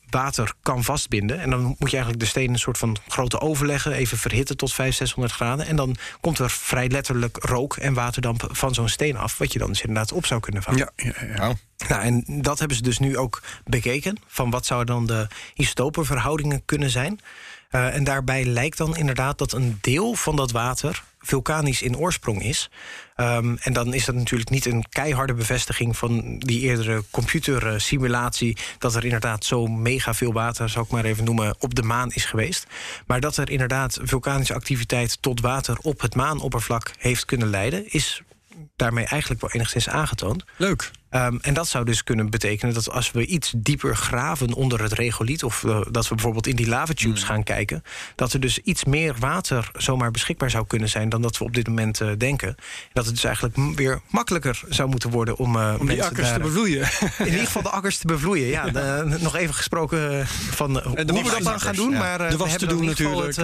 water 0.10 0.53
kan 0.62 0.84
vastbinden. 0.84 1.39
En 1.39 1.49
dan 1.49 1.62
moet 1.62 1.89
je 1.91 1.97
eigenlijk 1.97 2.20
de 2.20 2.26
steen 2.30 2.49
een 2.49 2.60
soort 2.60 2.78
van 2.78 2.97
grote 3.07 3.39
oven 3.39 3.66
leggen. 3.66 3.91
Even 3.91 4.18
verhitten 4.18 4.57
tot 4.57 4.74
500, 4.74 4.97
600 4.97 5.34
graden. 5.34 5.66
En 5.66 5.76
dan 5.76 5.95
komt 6.22 6.39
er 6.39 6.49
vrij 6.49 6.89
letterlijk 6.89 7.38
rook 7.38 7.76
en 7.76 7.93
waterdamp 7.93 8.49
van 8.51 8.74
zo'n 8.74 8.89
steen 8.89 9.18
af. 9.18 9.38
Wat 9.38 9.53
je 9.53 9.60
dan 9.60 9.68
dus 9.68 9.82
inderdaad 9.82 10.12
op 10.12 10.26
zou 10.26 10.39
kunnen 10.39 10.64
vangen. 10.64 10.91
Ja, 10.95 11.14
ja, 11.20 11.26
ja. 11.36 11.53
Nou, 11.88 12.01
en 12.01 12.24
dat 12.41 12.60
hebben 12.60 12.78
ze 12.78 12.84
dus 12.84 12.99
nu 12.99 13.18
ook 13.18 13.41
bekeken. 13.66 14.18
Van 14.28 14.49
wat 14.49 14.66
zouden 14.66 14.95
dan 14.95 15.05
de 15.05 15.28
isotopenverhoudingen 15.53 16.66
kunnen 16.66 16.89
zijn. 16.89 17.20
Eh, 17.70 17.95
en 17.95 18.03
daarbij 18.03 18.45
lijkt 18.45 18.78
dan 18.78 18.97
inderdaad 18.97 19.38
dat 19.38 19.51
een 19.51 19.78
deel 19.82 20.14
van 20.14 20.36
dat 20.36 20.51
water 20.51 21.03
vulkanisch 21.20 21.82
in 21.82 21.97
oorsprong 21.97 22.43
is. 22.43 22.70
Ehm, 23.15 23.55
en 23.59 23.74
dan 23.74 23.93
is 23.93 24.05
dat 24.05 24.15
natuurlijk 24.15 24.49
niet 24.49 24.65
een 24.65 24.86
keiharde 24.89 25.34
bevestiging 25.34 25.97
van 25.97 26.39
die 26.39 26.61
eerdere 26.61 27.03
computersimulatie. 27.11 28.57
dat 28.78 28.95
er 28.95 29.03
inderdaad 29.03 29.45
zo 29.45 29.67
mega 29.67 30.13
veel 30.13 30.34
water, 30.34 30.70
zou 30.70 30.86
ik 30.86 30.91
maar 30.91 31.05
even 31.05 31.24
noemen, 31.24 31.55
op 31.59 31.76
de 31.76 31.84
maan 31.84 32.11
is 32.11 32.26
geweest. 32.26 32.67
Maar 33.07 33.20
dat 33.20 33.38
er 33.38 33.49
inderdaad 33.49 33.99
vulkanische 34.01 34.53
activiteit 34.53 35.22
tot 35.22 35.41
water 35.41 35.78
op 35.82 36.01
het 36.01 36.15
maanoppervlak 36.15 36.91
heeft 36.97 37.26
kunnen 37.26 37.49
leiden, 37.49 37.91
is 37.91 38.22
daarmee 38.76 39.05
eigenlijk 39.05 39.41
wel 39.41 39.51
enigszins 39.51 39.89
aangetoond. 39.89 40.43
Leuk. 40.57 40.91
Ehm, 41.10 41.38
en 41.41 41.53
dat 41.53 41.68
zou 41.68 41.86
dus 41.86 42.03
kunnen 42.03 42.30
betekenen 42.30 42.74
dat 42.74 42.91
als 42.91 43.12
we 43.12 43.26
iets 43.26 43.53
dieper 43.57 43.95
graven 43.95 44.53
onder 44.53 44.82
het 44.82 44.93
regoliet, 44.93 45.43
of 45.43 45.64
eh, 45.64 45.82
dat 45.91 46.07
we 46.07 46.16
bijvoorbeeld 46.16 46.47
in 46.47 46.55
die 46.55 46.68
lavatubes 46.68 47.24
gaan 47.24 47.43
kijken, 47.43 47.84
dat 48.16 48.34
er 48.34 48.39
dus 48.39 48.57
iets 48.60 48.84
meer 48.84 49.16
water 49.20 49.70
zomaar 49.78 50.12
beschikbaar 50.12 50.49
zou 50.49 50.68
kunnen 50.68 50.89
zijn 50.89 51.10
dan 51.10 51.22
dat 51.22 51.38
we 51.38 51.43
op 51.43 51.53
dit 51.55 51.68
moment 51.68 52.01
eh, 52.01 52.07
denken. 52.18 52.47
En 52.47 52.55
dat 52.93 53.05
het 53.05 53.14
dus 53.14 53.24
eigenlijk 53.24 53.55
weer 53.76 54.01
makkelijker 54.10 54.62
zou 54.70 54.89
moeten 54.89 55.10
worden 55.10 55.38
om, 55.38 55.55
eh, 55.55 55.72
Om 55.72 55.78
die 55.78 55.86
mensen 55.86 56.05
akkers 56.05 56.28
daar- 56.28 56.38
te 56.38 56.43
bevloeien. 56.43 56.88
In 57.18 57.26
ieder 57.26 57.45
geval 57.45 57.62
de 57.62 57.70
akkers 57.70 57.97
te 57.97 58.07
bevloeien. 58.07 58.47
Ja, 58.47 58.70
de- 58.70 59.18
nog 59.20 59.36
even 59.36 59.53
gesproken 59.55 60.28
van 60.28 60.72
hoe 60.80 60.95
we 60.95 61.30
dat 61.30 61.43
dan 61.43 61.60
gaan 61.60 61.76
doen. 61.76 61.91
ja. 61.91 61.97
Maar 61.99 62.20
eh, 62.22 62.26
De 62.30 62.38
we 62.38 62.43
was 62.43 62.55
te 62.57 62.66
doen 62.66 62.78
het, 62.88 62.99
natuurlijk. 62.99 63.36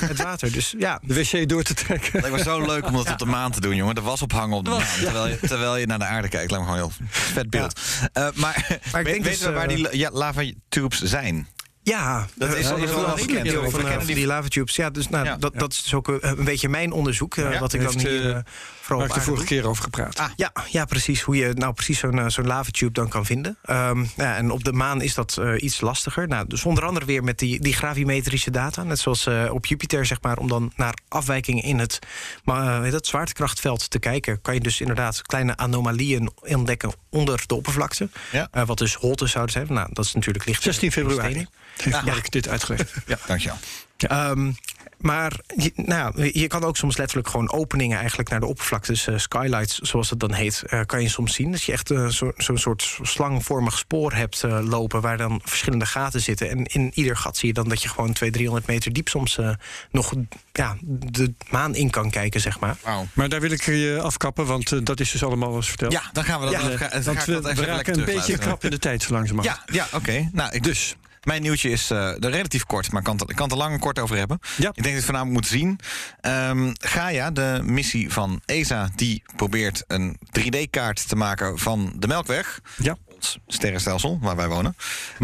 het 0.00 0.22
water. 0.22 0.52
Dus 0.52 0.74
ja, 0.78 1.00
De 1.02 1.14
wc 1.14 1.48
door 1.48 1.62
te 1.62 1.74
trekken. 1.74 2.20
Lijkt 2.20 2.36
me 2.36 2.42
zo 2.42 2.66
leuk 2.66 2.86
om 2.86 2.92
dat 2.92 3.10
op 3.10 3.18
de 3.18 3.26
maan 3.26 3.50
te 3.52 3.60
doen, 3.60 3.76
jongen. 3.76 3.94
De 3.94 4.00
was 4.00 4.22
ophangen 4.22 4.56
op 4.56 4.64
de 4.64 4.70
maan. 4.70 4.82
Terwijl 5.02 5.28
je, 5.28 5.38
terwijl 5.40 5.76
je 5.76 5.86
naar 5.86 5.98
de 5.98 6.04
aarde 6.04 6.28
kijkt. 6.28 6.50
Lijkt 6.50 6.66
me 6.66 6.72
gewoon 6.72 6.88
heel 6.88 7.06
vet 7.10 7.50
beeld. 7.50 7.80
Eh, 8.12 8.22
maar 8.22 8.32
Maar 8.34 8.54
ik 8.56 8.90
weet- 8.92 9.04
denk 9.04 9.06
weten 9.06 9.22
dus, 9.24 9.40
we 9.40 9.52
waar 9.52 9.68
eh, 9.68 9.76
die 9.76 9.96
ja, 9.98 10.10
lava 10.12 10.42
tubes 10.68 11.02
zijn? 11.02 11.46
Ja, 11.88 12.26
Dat 12.34 12.54
is 12.56 12.64
eh, 12.64 12.70
al- 12.70 12.76
eh, 12.76 12.82
is 12.82 12.90
al 12.90 13.00
wel 13.06 13.14
bekend. 13.14 13.50
We 13.50 13.70
van, 13.70 13.86
eh, 13.88 13.98
die- 14.06 14.14
die 14.14 14.26
lava 14.26 14.48
tubes. 14.48 14.76
Ja, 14.76 14.90
dus 14.90 15.08
nou, 15.08 15.24
Ja, 15.24 15.36
dat, 15.36 15.52
ja. 15.52 15.58
dat 15.58 15.72
is 15.72 15.94
ook 15.94 16.08
eh, 16.08 16.16
een 16.38 16.44
beetje 16.44 16.68
mijn 16.68 16.92
onderzoek. 16.92 17.36
eh, 17.36 17.52
Ja, 17.52 17.58
wat 17.58 17.72
ik 17.72 17.82
dan 17.82 17.92
heeft, 17.92 18.06
hier 18.08 18.24
eh, 18.30 18.36
eh, 18.36 18.42
vooral 18.80 18.98
Waar 18.98 19.08
ik 19.08 19.14
de 19.14 19.20
vorige 19.28 19.44
keer 19.44 19.66
over 19.68 19.82
gepraat. 19.82 20.18
Ah. 20.18 20.30
Ja, 20.36 20.52
ja, 20.70 20.84
precies. 20.84 21.22
Hoe 21.22 21.36
je 21.36 21.52
nou 21.54 21.72
precies 21.72 21.98
zo'n 21.98 22.18
eh, 22.18 22.28
zo'n 22.28 22.46
lavatube 22.46 22.92
dan 22.92 23.08
kan 23.08 23.24
vinden. 23.26 23.58
Ehm, 23.62 24.04
ja, 24.16 24.36
en 24.36 24.50
op 24.50 24.64
de 24.64 24.72
maan 24.72 25.02
is 25.02 25.14
dat 25.14 25.36
eh, 25.40 25.52
iets 25.62 25.80
lastiger. 25.80 26.28
Nou, 26.28 26.46
dus 26.48 26.64
onder 26.64 26.84
andere 26.84 27.06
weer 27.06 27.24
met 27.24 27.38
die, 27.38 27.60
die 27.60 27.72
gravimetrische 27.72 28.50
data. 28.50 28.82
Net 28.82 28.98
zoals 28.98 29.26
eh, 29.26 29.44
op 29.52 29.66
Jupiter, 29.66 30.06
zeg 30.06 30.18
maar. 30.22 30.38
Om 30.38 30.48
dan 30.48 30.72
naar 30.76 30.94
afwijkingen 31.08 31.62
in 31.62 31.78
het, 31.78 31.98
maar, 32.44 32.84
eh, 32.84 32.92
het 32.92 33.06
zwaartekrachtveld 33.06 33.90
te 33.90 33.98
kijken... 33.98 34.40
kan 34.40 34.54
je 34.54 34.60
dus 34.60 34.80
inderdaad 34.80 35.22
kleine 35.22 35.56
anomalieën 35.56 36.30
ontdekken 36.42 36.92
onder 37.10 37.42
de 37.46 37.54
oppervlakte. 37.54 38.08
Ja. 38.32 38.48
Eh, 38.50 38.66
wat 38.66 38.78
dus 38.78 38.94
holtes 38.94 39.30
zouden 39.30 39.52
zijn. 39.52 39.66
Nou, 39.72 39.88
dat 39.92 40.04
is 40.04 40.12
natuurlijk 40.14 40.46
licht. 40.46 40.62
16 40.62 40.92
februari 40.92 41.46
heeft 41.76 41.96
Ja. 41.96 42.02
Mark 42.02 42.30
dit 42.30 42.48
uitgelegd. 42.48 42.92
Ja, 43.06 43.18
dankjewel. 43.26 43.58
Ehm, 43.96 44.52
maar 44.98 45.32
je, 45.56 45.72
nou, 45.74 46.30
je 46.38 46.46
kan 46.46 46.64
ook 46.64 46.76
soms 46.76 46.96
letterlijk 46.96 47.28
gewoon 47.28 47.52
openingen 47.52 47.98
eigenlijk 47.98 48.28
naar 48.28 48.40
de 48.40 48.46
oppervlakte. 48.46 48.92
Dus 48.92 49.06
eh, 49.06 49.18
skylights, 49.18 49.78
zoals 49.78 50.10
het 50.10 50.20
dan 50.20 50.32
heet, 50.32 50.62
eh, 50.66 50.80
kan 50.86 51.02
je 51.02 51.08
soms 51.08 51.34
zien. 51.34 51.50
Dat 51.50 51.62
je 51.62 51.72
echt 51.72 51.86
zo- 52.08 52.32
zo'n 52.36 52.58
soort 52.58 52.98
slangvormig 53.02 53.78
spoor 53.78 54.12
hebt 54.12 54.42
eh, 54.44 54.58
lopen... 54.62 55.00
waar 55.00 55.16
dan 55.16 55.40
verschillende 55.44 55.86
gaten 55.86 56.20
zitten. 56.20 56.50
En 56.50 56.64
in 56.64 56.90
ieder 56.94 57.16
gat 57.16 57.36
zie 57.36 57.48
je 57.48 57.54
dan 57.54 57.68
dat 57.68 57.82
je 57.82 57.88
gewoon 57.88 58.12
200, 58.12 58.32
300 58.32 58.66
meter 58.66 58.92
diep... 58.92 59.08
soms 59.08 59.38
eh, 59.38 59.50
nog 59.90 60.12
ja, 60.52 60.76
de 60.86 61.34
maan 61.50 61.74
in 61.74 61.90
kan 61.90 62.10
kijken, 62.10 62.40
zeg 62.40 62.60
maar. 62.60 62.76
Maar 63.12 63.28
daar 63.28 63.40
wil 63.40 63.50
ik 63.50 63.62
je 63.64 63.98
afkappen, 64.02 64.46
want 64.46 64.86
dat 64.86 65.00
is 65.00 65.10
dus 65.10 65.22
allemaal 65.24 65.56
eens 65.56 65.68
verteld. 65.68 65.92
Ja, 65.92 66.02
dan 66.12 66.24
gaan 66.24 66.40
we 66.40 66.44
dat. 66.50 66.54
Ja, 66.54 66.68
dan 66.68 66.78
ga, 66.78 66.88
dan 66.88 67.02
want 67.02 67.16
ga 67.16 67.22
ik 67.22 67.26
we, 67.26 67.32
dat 67.32 67.42
we 67.42 67.50
even 67.50 67.64
raken 67.64 67.98
een 67.98 68.04
beetje 68.04 68.38
krap 68.38 68.64
in 68.64 68.70
de 68.70 68.78
tijd, 68.78 69.02
zo 69.02 69.12
langzamerhand. 69.12 69.60
Ja, 69.66 69.74
ja 69.74 69.86
oké. 69.92 70.28
Nou, 70.32 70.52
ik, 70.52 70.62
Dus, 70.62 70.96
Mijn 71.28 71.42
nieuwtje 71.42 71.70
is 71.70 71.90
eh, 71.90 72.10
relatief 72.20 72.64
kort, 72.64 72.90
maar 72.90 73.00
ik 73.00 73.06
kan, 73.06 73.16
kan 73.16 73.42
het 73.42 73.52
er 73.52 73.58
lang 73.58 73.72
en 73.72 73.78
kort 73.80 73.98
over 73.98 74.16
hebben. 74.16 74.38
Ja. 74.40 74.68
Ik 74.68 74.74
denk 74.74 74.74
dat 74.74 74.84
je 74.84 74.92
het 74.92 75.04
vanavond 75.04 75.32
moet 75.32 75.46
zien. 75.46 75.78
Ehm, 76.20 76.70
Gaia, 76.74 77.30
de 77.30 77.60
missie 77.64 78.12
van 78.12 78.40
ESA, 78.44 78.88
die 78.94 79.22
probeert 79.36 79.84
een 79.86 80.16
3D-kaart 80.32 81.08
te 81.08 81.16
maken 81.16 81.58
van 81.58 81.92
de 81.96 82.06
Melkweg. 82.06 82.60
ja. 82.76 82.96
Ons 83.14 83.38
sterrenstelsel, 83.46 84.18
waar 84.20 84.36
wij 84.36 84.48
wonen. 84.48 84.76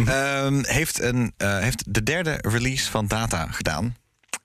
ehm, 0.07 0.63
heeft, 0.65 1.01
een, 1.01 1.33
eh, 1.37 1.59
heeft 1.59 1.95
de 1.95 2.03
derde 2.03 2.39
release 2.41 2.91
van 2.91 3.07
data 3.07 3.47
gedaan. 3.51 3.97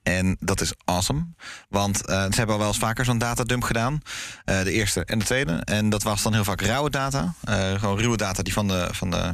En 0.02 0.36
dat 0.40 0.60
is 0.60 0.72
awesome. 0.84 1.26
Want 1.68 2.06
eh, 2.06 2.22
ze 2.22 2.36
hebben 2.36 2.54
al 2.54 2.60
wel 2.60 2.68
eens 2.68 2.78
vaker 2.78 3.04
zo'n 3.04 3.18
datadump 3.18 3.62
gedaan. 3.62 4.02
De 4.44 4.72
eerste 4.72 5.04
en 5.04 5.18
de 5.18 5.24
tweede. 5.24 5.52
En 5.52 5.88
dat 5.88 6.02
was 6.02 6.22
dan 6.22 6.34
heel 6.34 6.44
vaak 6.44 6.60
rauwe 6.60 6.90
data. 6.90 7.34
Gewoon 7.78 7.98
ruwe 7.98 8.16
data 8.16 8.42
die 8.42 8.52
van 8.52 8.68
de, 8.68 8.88
van 8.92 9.10
de 9.10 9.32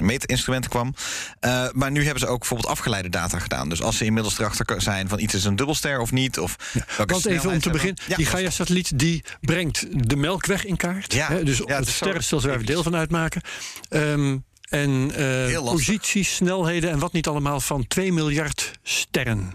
eh, 0.00 0.06
meetinstrumenten 0.06 0.70
kwam. 0.70 0.94
Eh, 1.40 1.66
maar 1.72 1.90
nu 1.90 2.02
hebben 2.02 2.20
ze 2.20 2.26
ook 2.26 2.38
bijvoorbeeld 2.38 2.68
afgeleide 2.68 3.08
data 3.08 3.38
gedaan. 3.38 3.68
Dus 3.68 3.82
als 3.82 3.96
ze 3.96 4.04
inmiddels 4.04 4.38
erachter 4.38 4.82
zijn 4.82 5.08
van 5.08 5.18
iets 5.20 5.34
is 5.34 5.44
een 5.44 5.56
dubbelster 5.56 6.00
of 6.00 6.12
niet. 6.12 6.38
Of 6.38 6.56
welke 6.96 7.12
Want 7.12 7.26
even 7.26 7.50
om 7.50 7.60
te 7.60 7.70
beginnen, 7.70 7.96
hebben. 7.98 8.16
die 8.16 8.24
Ja, 8.26 8.30
Gaia-satelliet 8.30 8.98
die 8.98 9.24
brengt 9.40 9.86
de 10.08 10.16
Melkweg 10.16 10.64
in 10.64 10.76
kaart. 10.76 11.12
Ja, 11.12 11.28
Hè, 11.28 11.44
dus 11.44 11.56
ja, 11.58 11.64
het 11.66 11.76
het 11.86 11.88
sterrenstelsel 11.88 12.48
waar 12.50 12.58
we 12.58 12.64
deel 12.64 12.82
van 12.82 12.96
uitmaken. 12.96 13.42
Ehm, 13.88 14.36
en 14.68 15.10
eh, 15.14 15.24
Heel 15.24 15.62
lastig. 15.64 15.86
posities, 15.86 16.34
snelheden 16.34 16.90
en 16.90 16.98
wat 16.98 17.12
niet 17.12 17.26
allemaal 17.26 17.60
van 17.60 17.86
2 17.86 18.12
miljard 18.12 18.70
sterren 18.82 19.52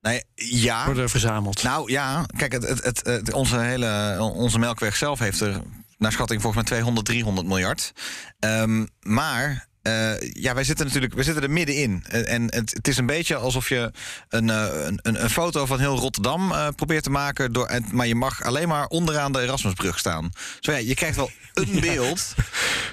Nee, 0.00 0.22
ja. 0.34 0.84
worden 0.84 1.10
verzameld. 1.10 1.62
Nou 1.62 1.90
ja, 1.90 2.26
kijk, 2.36 2.52
het, 2.52 2.68
het, 2.68 2.84
het, 2.84 3.00
het- 3.06 3.32
onze, 3.32 3.58
hele, 3.58 4.16
onze 4.34 4.58
melkweg 4.58 4.96
zelf 4.96 5.18
heeft 5.18 5.40
er 5.40 5.62
naar 5.98 6.12
schatting 6.12 6.42
volgens 6.42 6.62
mij 6.62 6.72
200, 6.72 7.06
300 7.06 7.46
miljard. 7.46 7.92
Ehm, 8.38 8.86
maar 9.00 9.67
eh, 9.82 10.20
ja, 10.32 10.54
wij 10.54 10.64
zitten 10.64 10.86
natuurlijk 10.86 11.14
we 11.14 11.22
zitten 11.22 11.42
er 11.42 11.50
middenin. 11.50 12.04
Eh, 12.08 12.32
En 12.32 12.42
het, 12.44 12.70
het 12.74 12.88
is 12.88 12.96
een 12.96 13.06
beetje 13.06 13.36
alsof 13.36 13.68
je 13.68 13.90
een, 14.28 14.50
eh, 14.50 14.66
een, 14.86 14.98
een, 15.22 15.30
foto 15.30 15.66
van 15.66 15.78
heel 15.78 15.96
Rotterdam 15.96 16.52
eh, 16.52 16.66
probeert 16.76 17.02
te 17.04 17.10
maken. 17.10 17.52
Door, 17.52 17.66
en, 17.66 17.84
maar 17.92 18.06
je 18.06 18.14
mag 18.14 18.42
alleen 18.44 18.68
maar 18.68 18.86
onderaan 18.86 19.32
de 19.32 19.40
Erasmusbrug 19.40 19.98
staan. 19.98 20.30
Zo 20.60 20.72
ja, 20.72 20.78
je 20.78 20.94
krijgt 20.94 21.16
wel 21.16 21.30
een 21.54 21.80
beeld. 21.90 22.34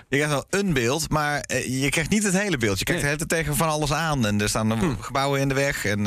Je 0.09 0.15
krijgt 0.17 0.29
wel 0.29 0.45
een 0.49 0.73
beeld, 0.73 1.09
maar 1.09 1.43
je 1.67 1.87
krijgt 1.89 2.09
niet 2.09 2.23
het 2.23 2.37
hele 2.37 2.57
beeld. 2.57 2.79
Je 2.79 2.85
kijkt 2.85 3.01
de 3.01 3.07
hele 3.07 3.17
tijd 3.17 3.29
tegen 3.29 3.55
van 3.55 3.69
alles 3.69 3.91
aan. 3.93 4.25
En 4.25 4.41
er 4.41 4.49
staan 4.49 4.97
gebouwen 5.01 5.39
in 5.39 5.47
de 5.47 5.53
weg. 5.53 5.85
En 5.85 6.03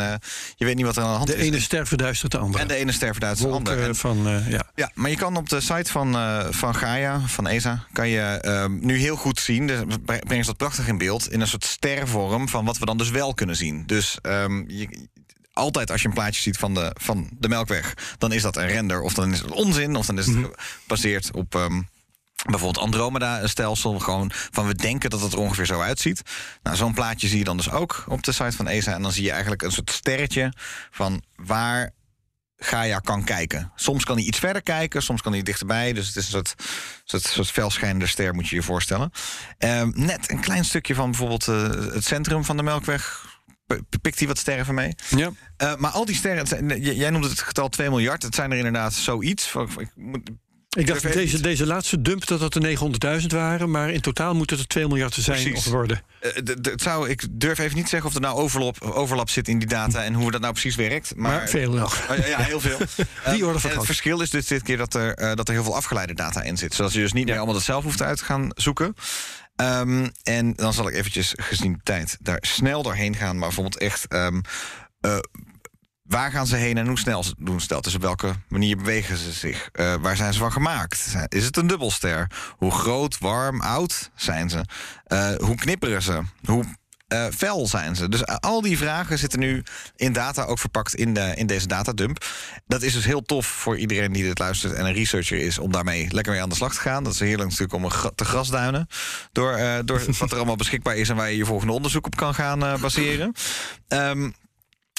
je 0.56 0.64
weet 0.64 0.76
niet 0.76 0.84
wat 0.84 0.96
er 0.96 1.02
aan 1.02 1.10
de 1.10 1.16
hand 1.16 1.28
de 1.28 1.36
is. 1.36 1.44
ene 1.44 1.60
ster 1.60 1.86
verduistert 1.86 2.32
de 2.32 2.38
andere. 2.38 2.62
En 2.62 2.68
de 2.68 2.74
ene 2.74 2.92
ster 2.92 3.10
verduistert 3.12 3.48
de 3.48 3.54
Wolken 3.54 3.72
ander. 3.72 3.88
En- 3.88 3.96
van, 3.96 4.42
ja. 4.48 4.62
ja, 4.74 4.90
maar 4.94 5.10
je 5.10 5.16
kan 5.16 5.36
op 5.36 5.48
de 5.48 5.60
site 5.60 5.90
van, 5.92 6.12
van 6.50 6.74
Gaia, 6.74 7.20
van 7.26 7.46
ESA, 7.46 7.86
kan 7.92 8.08
je 8.08 8.66
nu 8.80 8.96
heel 8.98 9.16
goed 9.16 9.40
zien. 9.40 9.66
Dus 9.66 9.78
bre- 9.86 10.18
brengen 10.18 10.44
ze 10.44 10.50
dat 10.50 10.56
prachtig 10.56 10.67
in 10.86 10.98
beeld. 10.98 11.32
In 11.32 11.40
een 11.40 11.48
soort 11.48 11.64
stervorm 11.64 12.48
van 12.48 12.64
wat 12.64 12.78
we 12.78 12.86
dan 12.86 12.98
dus 12.98 13.10
wel 13.10 13.34
kunnen 13.34 13.56
zien. 13.56 13.86
Dus 13.86 14.18
ehm, 14.22 14.64
je, 14.66 15.08
altijd 15.52 15.90
als 15.90 16.02
je 16.02 16.08
een 16.08 16.14
plaatje 16.14 16.42
ziet 16.42 16.56
van 16.56 16.74
de, 16.74 16.90
van 17.00 17.28
de 17.38 17.48
Melkweg, 17.48 17.94
dan 18.18 18.32
is 18.32 18.42
dat 18.42 18.56
een 18.56 18.66
render. 18.66 19.00
Of 19.02 19.14
dan 19.14 19.32
is 19.32 19.38
het 19.38 19.50
onzin. 19.50 19.96
Of 19.96 20.06
dan 20.06 20.18
is 20.18 20.26
het 20.26 20.36
gebaseerd 20.82 21.34
op. 21.34 21.54
ehm, 21.54 21.80
Bijvoorbeeld 22.46 22.84
Andromeda-stelsel, 22.84 23.98
gewoon 23.98 24.30
van 24.32 24.66
we 24.66 24.74
denken 24.74 25.10
dat 25.10 25.20
het 25.20 25.32
er 25.32 25.38
ongeveer 25.38 25.66
zo 25.66 25.80
uitziet. 25.80 26.22
Nou, 26.62 26.76
zo'n 26.76 26.94
plaatje 26.94 27.28
zie 27.28 27.38
je 27.38 27.44
dan 27.44 27.56
dus 27.56 27.70
ook 27.70 28.04
op 28.08 28.22
de 28.22 28.32
site 28.32 28.56
van 28.56 28.66
ESA. 28.68 28.92
En 28.94 29.02
dan 29.02 29.12
zie 29.12 29.24
je 29.24 29.30
eigenlijk 29.30 29.62
een 29.62 29.72
soort 29.72 29.90
sterretje 29.90 30.52
van 30.90 31.22
waar 31.36 31.90
Gaia 32.60 32.98
kan 32.98 33.24
kijken. 33.24 33.72
Soms 33.74 34.04
kan 34.04 34.16
hij 34.16 34.24
iets 34.24 34.38
verder 34.38 34.62
kijken, 34.62 35.02
soms 35.02 35.22
kan 35.22 35.32
hij 35.32 35.42
dichterbij. 35.42 35.92
Dus 35.92 36.06
het 36.06 36.16
is 36.16 36.24
een 36.24 36.30
soort, 36.30 36.54
soort, 37.04 37.22
soort 37.22 37.50
felschijnende 37.50 38.06
ster, 38.06 38.34
moet 38.34 38.48
je 38.48 38.54
je 38.56 38.62
voorstellen. 38.62 39.10
Ehm, 39.58 39.90
net 39.94 40.30
een 40.30 40.40
klein 40.40 40.64
stukje 40.64 40.94
van 40.94 41.10
bijvoorbeeld 41.10 41.48
eh, 41.48 41.62
het 41.94 42.04
centrum 42.04 42.44
van 42.44 42.56
de 42.56 42.62
Melkweg. 42.62 43.26
p- 43.66 44.00
Pikt 44.02 44.18
hij 44.18 44.28
wat 44.28 44.38
sterren 44.38 44.64
van 44.64 44.74
mee? 44.74 44.94
ja. 45.08 45.30
Eh, 45.56 45.76
maar 45.76 45.90
al 45.90 46.04
die 46.04 46.14
sterren, 46.14 46.46
het 46.48 46.84
jij 46.96 47.10
noemde 47.10 47.28
het 47.28 47.40
getal 47.40 47.68
2 47.68 47.88
miljard. 47.88 48.22
Het 48.22 48.34
zijn 48.34 48.50
er 48.50 48.56
inderdaad 48.56 48.92
zoiets. 48.94 49.54
Ik 49.78 49.90
moet, 49.94 50.30
Ik 50.76 50.86
dacht 50.86 51.02
dat 51.02 51.12
deze, 51.12 51.40
deze 51.40 51.66
laatste 51.66 52.02
dump 52.02 52.26
dat 52.26 52.40
dat 52.40 52.54
er 52.54 52.76
900.000 53.20 53.26
waren. 53.26 53.70
Maar 53.70 53.90
in 53.90 54.00
totaal 54.00 54.34
moet 54.34 54.50
het 54.50 54.58
er 54.58 54.66
2 54.66 54.86
miljard 54.86 55.14
zijn 55.14 55.42
Precies. 55.42 55.66
of 55.66 55.72
worden. 55.72 56.02
eh, 56.20 56.30
het 56.62 56.82
zou, 56.82 57.08
ik 57.08 57.26
durf 57.30 57.58
even 57.58 57.76
niet 57.76 57.88
zeggen 57.88 58.08
of 58.08 58.14
er 58.14 58.20
nou 58.20 58.36
overlap, 58.36 58.80
overlap 58.82 59.30
zit 59.30 59.48
in 59.48 59.58
die 59.58 59.68
data 59.68 60.04
en 60.04 60.14
hoe 60.14 60.30
dat 60.30 60.40
nou 60.40 60.52
precies 60.52 60.74
werkt. 60.76 61.16
Maar, 61.16 61.32
Maar, 61.38 61.48
veel 61.48 61.72
nog. 61.72 62.10
Oh, 62.10 62.16
ja, 62.26 62.38
heel 62.38 62.60
veel. 62.60 62.78
Die 62.86 63.06
Ehm, 63.24 63.44
orde 63.44 63.58
van 63.58 63.70
en 63.70 63.76
het 63.76 63.86
verschil 63.86 64.20
is 64.20 64.30
dus 64.30 64.46
dit 64.46 64.62
keer 64.62 64.76
dat 64.76 64.94
er, 64.94 65.14
eh, 65.14 65.34
dat 65.34 65.48
er 65.48 65.54
heel 65.54 65.64
veel 65.64 65.76
afgeleide 65.76 66.14
data 66.14 66.42
in 66.42 66.56
zit. 66.56 66.74
Zodat 66.74 66.92
je 66.92 67.00
dus 67.00 67.12
niet 67.12 67.26
meer 67.26 67.36
allemaal 67.36 67.54
dat 67.54 67.62
zelf 67.62 67.84
hoeft 67.84 68.02
uit 68.02 68.18
te 68.18 68.24
gaan 68.24 68.48
zoeken. 68.54 68.94
Ehm, 69.56 70.08
en 70.22 70.54
dan 70.54 70.72
zal 70.72 70.88
ik 70.88 70.94
eventjes, 70.94 71.32
gezien 71.36 71.72
de 71.72 71.80
tijd, 71.82 72.16
daar 72.20 72.38
snel 72.40 72.82
doorheen 72.82 73.14
gaan. 73.16 73.36
Maar 73.38 73.46
bijvoorbeeld 73.48 73.78
echt... 73.78 74.06
ehm, 74.08 74.40
eh, 75.00 75.18
Waar 76.08 76.30
gaan 76.30 76.46
ze 76.46 76.56
heen 76.56 76.78
en 76.78 76.86
hoe 76.86 76.98
snel 76.98 77.24
ze 77.24 77.34
doen 77.38 77.60
ze 77.60 77.66
dat? 77.66 77.84
Dus 77.84 77.94
op 77.94 78.02
welke 78.02 78.32
manier 78.48 78.76
bewegen 78.76 79.16
ze 79.16 79.32
zich? 79.32 79.68
Eh, 79.72 79.94
waar 80.00 80.16
zijn 80.16 80.32
ze 80.32 80.38
van 80.38 80.52
gemaakt? 80.52 81.14
Is 81.28 81.44
het 81.44 81.56
een 81.56 81.66
dubbelster? 81.66 82.30
Hoe 82.56 82.70
groot, 82.70 83.18
warm, 83.18 83.60
oud 83.60 84.10
zijn 84.14 84.50
ze? 84.50 84.64
Eh, 85.04 85.34
hoe 85.36 85.56
knipperen 85.56 86.02
ze? 86.02 86.20
Hoe 86.44 86.64
eh, 87.08 87.26
fel 87.36 87.66
zijn 87.66 87.96
ze? 87.96 88.08
Dus 88.08 88.26
al 88.26 88.60
die 88.60 88.78
vragen 88.78 89.18
zitten 89.18 89.38
nu 89.38 89.62
in 89.96 90.12
data 90.12 90.44
ook 90.44 90.58
verpakt 90.58 90.94
in, 90.94 91.14
de, 91.14 91.32
in 91.34 91.46
deze 91.46 91.66
datadump. 91.66 92.24
Dat 92.66 92.82
is 92.82 92.92
dus 92.92 93.04
heel 93.04 93.22
tof 93.22 93.46
voor 93.46 93.78
iedereen 93.78 94.12
die 94.12 94.22
dit 94.24 94.38
luistert 94.38 94.72
en 94.72 94.86
een 94.86 94.92
researcher 94.92 95.38
is 95.38 95.58
om 95.58 95.72
daarmee 95.72 96.06
lekker 96.10 96.32
mee 96.32 96.42
aan 96.42 96.48
de 96.48 96.54
slag 96.54 96.74
te 96.74 96.80
gaan. 96.80 97.04
Dat 97.04 97.12
is 97.12 97.20
heerlijk 97.20 97.48
natuurlijk 97.48 97.72
om 97.72 97.90
gra- 97.90 98.12
te 98.14 98.24
grasduinen 98.24 98.86
door, 99.32 99.60
door 99.84 100.02
wat 100.18 100.30
er 100.30 100.36
allemaal 100.36 100.56
beschikbaar 100.56 100.96
is 100.96 101.08
en 101.08 101.16
waar 101.16 101.30
je 101.30 101.36
je 101.36 101.44
volgende 101.44 101.72
onderzoek 101.72 102.06
op 102.06 102.16
kan 102.16 102.34
gaan 102.34 102.80
baseren. 102.80 103.32
Ehm, 103.88 104.30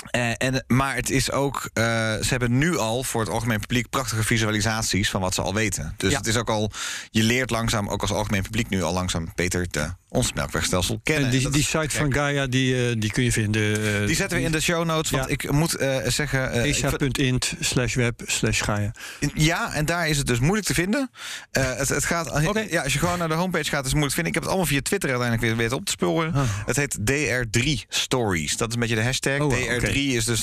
eh, 0.05 0.31
en, 0.37 0.63
maar 0.67 0.95
het 0.95 1.09
is 1.09 1.31
ook, 1.31 1.69
eh, 1.73 1.83
ze 1.83 2.27
hebben 2.27 2.57
nu 2.57 2.77
al 2.77 3.03
voor 3.03 3.21
het 3.21 3.29
algemeen 3.29 3.59
publiek 3.59 3.89
prachtige 3.89 4.23
visualisaties 4.23 5.09
van 5.09 5.21
wat 5.21 5.33
ze 5.33 5.41
al 5.41 5.53
weten. 5.53 5.93
Dus 5.97 6.11
Ja. 6.11 6.17
het 6.17 6.27
is 6.27 6.37
ook 6.37 6.49
al, 6.49 6.71
je 7.09 7.23
leert 7.23 7.49
langzaam, 7.49 7.89
ook 7.89 8.01
als 8.01 8.11
algemeen 8.11 8.41
publiek 8.41 8.69
nu 8.69 8.83
al 8.83 8.93
langzaam 8.93 9.31
beter 9.35 9.67
de, 9.69 9.89
ons 10.09 10.33
melkwegstelsel 10.33 10.99
kennen. 11.03 11.25
En 11.29 11.33
En 11.35 11.39
die, 11.39 11.49
die 11.49 11.63
site 11.63 11.89
van 11.97 12.13
Gaia, 12.13 12.47
die, 12.47 12.89
eh, 12.89 12.95
die 12.97 13.11
kun 13.11 13.23
je 13.23 13.31
vinden. 13.31 13.99
eh, 14.01 14.05
Die 14.07 14.15
zetten 14.15 14.37
we 14.37 14.43
in 14.43 14.51
de 14.51 14.61
show 14.61 14.85
notes, 14.85 15.11
want 15.11 15.23
Ja. 15.23 15.29
ik 15.29 15.51
moet 15.51 15.75
eh, 15.75 15.97
zeggen... 16.07 16.51
vind- 16.51 17.17
esa.int 17.17 17.53
slash 17.59 17.93
web 17.95 18.21
slash 18.25 18.63
Gaia. 18.63 18.91
ja, 19.33 19.73
en 19.73 19.85
daar 19.85 20.07
is 20.09 20.17
het 20.17 20.27
dus 20.27 20.39
moeilijk 20.39 20.67
te 20.67 20.73
vinden. 20.73 21.09
Het, 21.51 21.89
het 21.89 22.05
gaat, 22.05 22.41
ja, 22.69 22.81
als 22.83 22.93
je 22.93 22.99
gewoon 22.99 23.17
naar 23.17 23.27
de 23.27 23.33
homepage 23.33 23.69
gaat, 23.69 23.85
is 23.85 23.91
het 23.91 23.99
moeilijk 23.99 24.09
te 24.09 24.15
vinden. 24.15 24.27
Ik 24.27 24.33
heb 24.33 24.43
het 24.43 24.51
allemaal 24.51 24.65
via 24.65 24.81
Twitter 24.81 25.09
uiteindelijk 25.09 25.47
weer 25.47 25.57
weten 25.57 25.77
op 25.77 25.85
te 25.85 25.91
sporen. 25.91 26.33
Ah. 26.33 26.43
Het 26.65 26.75
heet 26.75 26.97
DR3 27.11 27.85
Stories. 27.89 28.57
Dat 28.57 28.67
is 28.67 28.73
een 28.73 28.79
beetje 28.79 28.95
de 28.95 29.03
hashtag. 29.03 29.39
Oh, 29.39 29.53
DR3 29.53 29.75
oké. 29.75 29.87
is 29.89 30.25
dus 30.25 30.41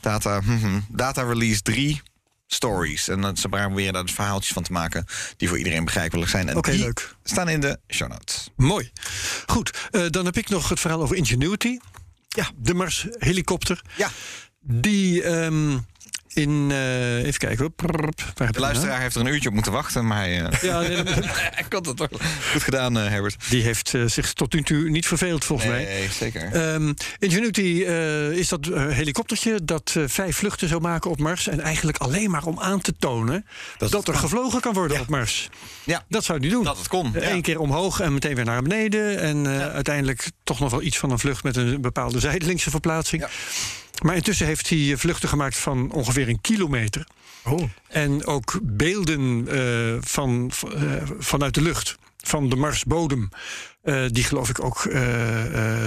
data, 0.00 0.40
mhm, 0.44 0.78
data 0.88 1.22
release 1.22 1.62
3 1.62 2.00
stories. 2.48 3.08
En 3.08 3.20
dan 3.20 3.36
ze 3.36 3.48
proberen 3.48 3.92
daar 3.92 4.02
dus 4.02 4.14
verhaaltjes 4.14 4.52
van 4.52 4.62
te 4.62 4.72
maken 4.72 5.04
die 5.36 5.48
voor 5.48 5.58
iedereen 5.58 5.84
begrijpelijk 5.84 6.30
zijn. 6.30 6.48
En 6.48 6.60
die 6.60 6.78
leuk. 6.78 7.14
staan 7.22 7.48
in 7.48 7.60
de 7.60 7.78
show 7.88 8.08
notes. 8.08 8.48
Mooi. 8.56 8.90
Goed, 9.46 9.88
eh, 9.90 10.02
dan 10.10 10.24
heb 10.24 10.36
ik 10.36 10.48
nog 10.48 10.68
het 10.68 10.80
verhaal 10.80 11.02
over 11.02 11.16
Ingenuity. 11.16 11.78
Ja. 12.28 12.50
De 12.56 12.74
Mars 12.74 13.06
helikopter. 13.10 13.82
Ja. 13.96 14.10
Die 14.60 15.22
ehm, 15.22 15.78
in, 16.38 16.68
eh, 16.70 17.16
even 17.16 17.38
kijken 17.38 17.72
waar 17.76 18.10
De 18.34 18.34
nou? 18.36 18.58
luisteraar 18.60 19.00
heeft 19.00 19.14
er 19.14 19.20
een 19.20 19.26
uurtje 19.26 19.48
op 19.48 19.54
moeten 19.54 19.72
wachten, 19.72 20.06
maar 20.06 20.18
hij, 20.18 20.42
eh, 20.42 20.62
Ja, 20.62 20.80
nee, 20.80 21.02
dat- 21.02 21.14
hij 21.58 21.64
kon 21.68 21.86
het 21.86 21.96
toch 21.96 22.08
goed 22.52 22.62
gedaan, 22.62 22.98
eh, 22.98 23.08
Herbert. 23.08 23.50
die 23.50 23.62
heeft 23.62 23.94
zich 24.06 24.32
tot 24.32 24.52
nu 24.52 24.62
toe 24.62 24.88
niet 24.90 25.06
verveeld 25.06 25.44
volgens 25.44 25.68
mij. 25.68 25.84
Nee, 25.84 26.08
zeker. 26.10 26.52
Ehm, 26.52 26.92
Ingenuity 27.18 27.60
is 28.38 28.48
dat 28.48 28.64
helikoptertje 28.74 29.64
dat 29.64 29.96
vijf 30.06 30.36
vluchten 30.36 30.68
zou 30.68 30.80
maken 30.80 31.10
op 31.10 31.18
Mars. 31.18 31.48
En 31.48 31.60
eigenlijk 31.60 31.98
alleen 31.98 32.30
maar 32.30 32.44
om 32.44 32.60
aan 32.60 32.80
te 32.80 32.94
tonen 32.98 33.46
dat, 33.78 34.08
er 34.08 34.14
gevlogen 34.14 34.60
kan 34.60 34.72
worden 34.74 35.00
op 35.00 35.08
Mars. 35.08 35.48
Ja. 35.84 36.04
Dat 36.08 36.24
zou 36.24 36.38
die 36.40 36.50
doen. 36.50 36.64
Dat 36.64 36.78
het 36.78 36.88
kon. 36.88 37.12
Eén 37.14 37.34
ja. 37.34 37.40
keer 37.40 37.58
omhoog 37.60 38.00
en 38.00 38.12
meteen 38.12 38.34
weer 38.34 38.44
naar 38.44 38.62
beneden. 38.62 39.18
En 39.20 39.46
uiteindelijk 39.72 40.30
toch 40.44 40.60
nog 40.60 40.70
wel 40.70 40.82
iets 40.82 40.98
van 40.98 41.10
een 41.10 41.18
vlucht 41.18 41.42
met 41.42 41.56
een 41.56 41.80
bepaalde 41.80 42.20
zijdelingse 42.20 42.70
verplaatsing. 42.70 43.22
Ja. 43.22 43.28
Maar 44.02 44.16
intussen 44.16 44.46
heeft 44.46 44.68
hij 44.68 44.78
eh, 44.92 44.96
vluchten 44.96 45.28
gemaakt 45.28 45.56
van 45.56 45.90
ongeveer 45.92 46.28
een 46.28 46.40
kilometer. 46.40 47.06
Oh. 47.44 47.62
En 47.88 48.26
ook 48.26 48.58
beelden 48.62 49.48
eh, 49.48 49.96
van, 50.00 50.50
eh, 50.74 50.82
vanuit 51.18 51.54
de 51.54 51.62
lucht, 51.62 51.98
van 52.16 52.48
de 52.48 52.56
Marsbodem. 52.56 53.28
die 54.08 54.24
geloof 54.24 54.48
ik 54.48 54.64
ook 54.64 54.84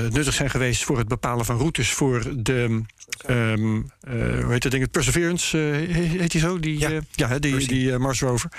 nuttig 0.09 0.33
zijn 0.33 0.49
geweest 0.49 0.83
voor 0.83 0.97
het 0.97 1.07
bepalen 1.07 1.45
van 1.45 1.57
routes 1.57 1.91
voor 1.91 2.23
de. 2.43 2.81
ehm, 3.25 3.75
eh, 4.01 4.43
hoe 4.43 4.51
heet 4.51 4.61
dat 4.61 4.71
ding? 4.71 4.83
Het 4.83 4.91
Perseverance, 4.91 5.57
he- 5.57 6.01
heet 6.19 6.31
die 6.31 6.41
zo? 6.41 6.59
Die, 6.59 6.79
Ja. 6.79 6.89
ja 7.11 7.39
die, 7.39 7.51
Percy. 7.51 7.67
die 7.67 7.97
Mars 7.97 8.21
rover. 8.21 8.49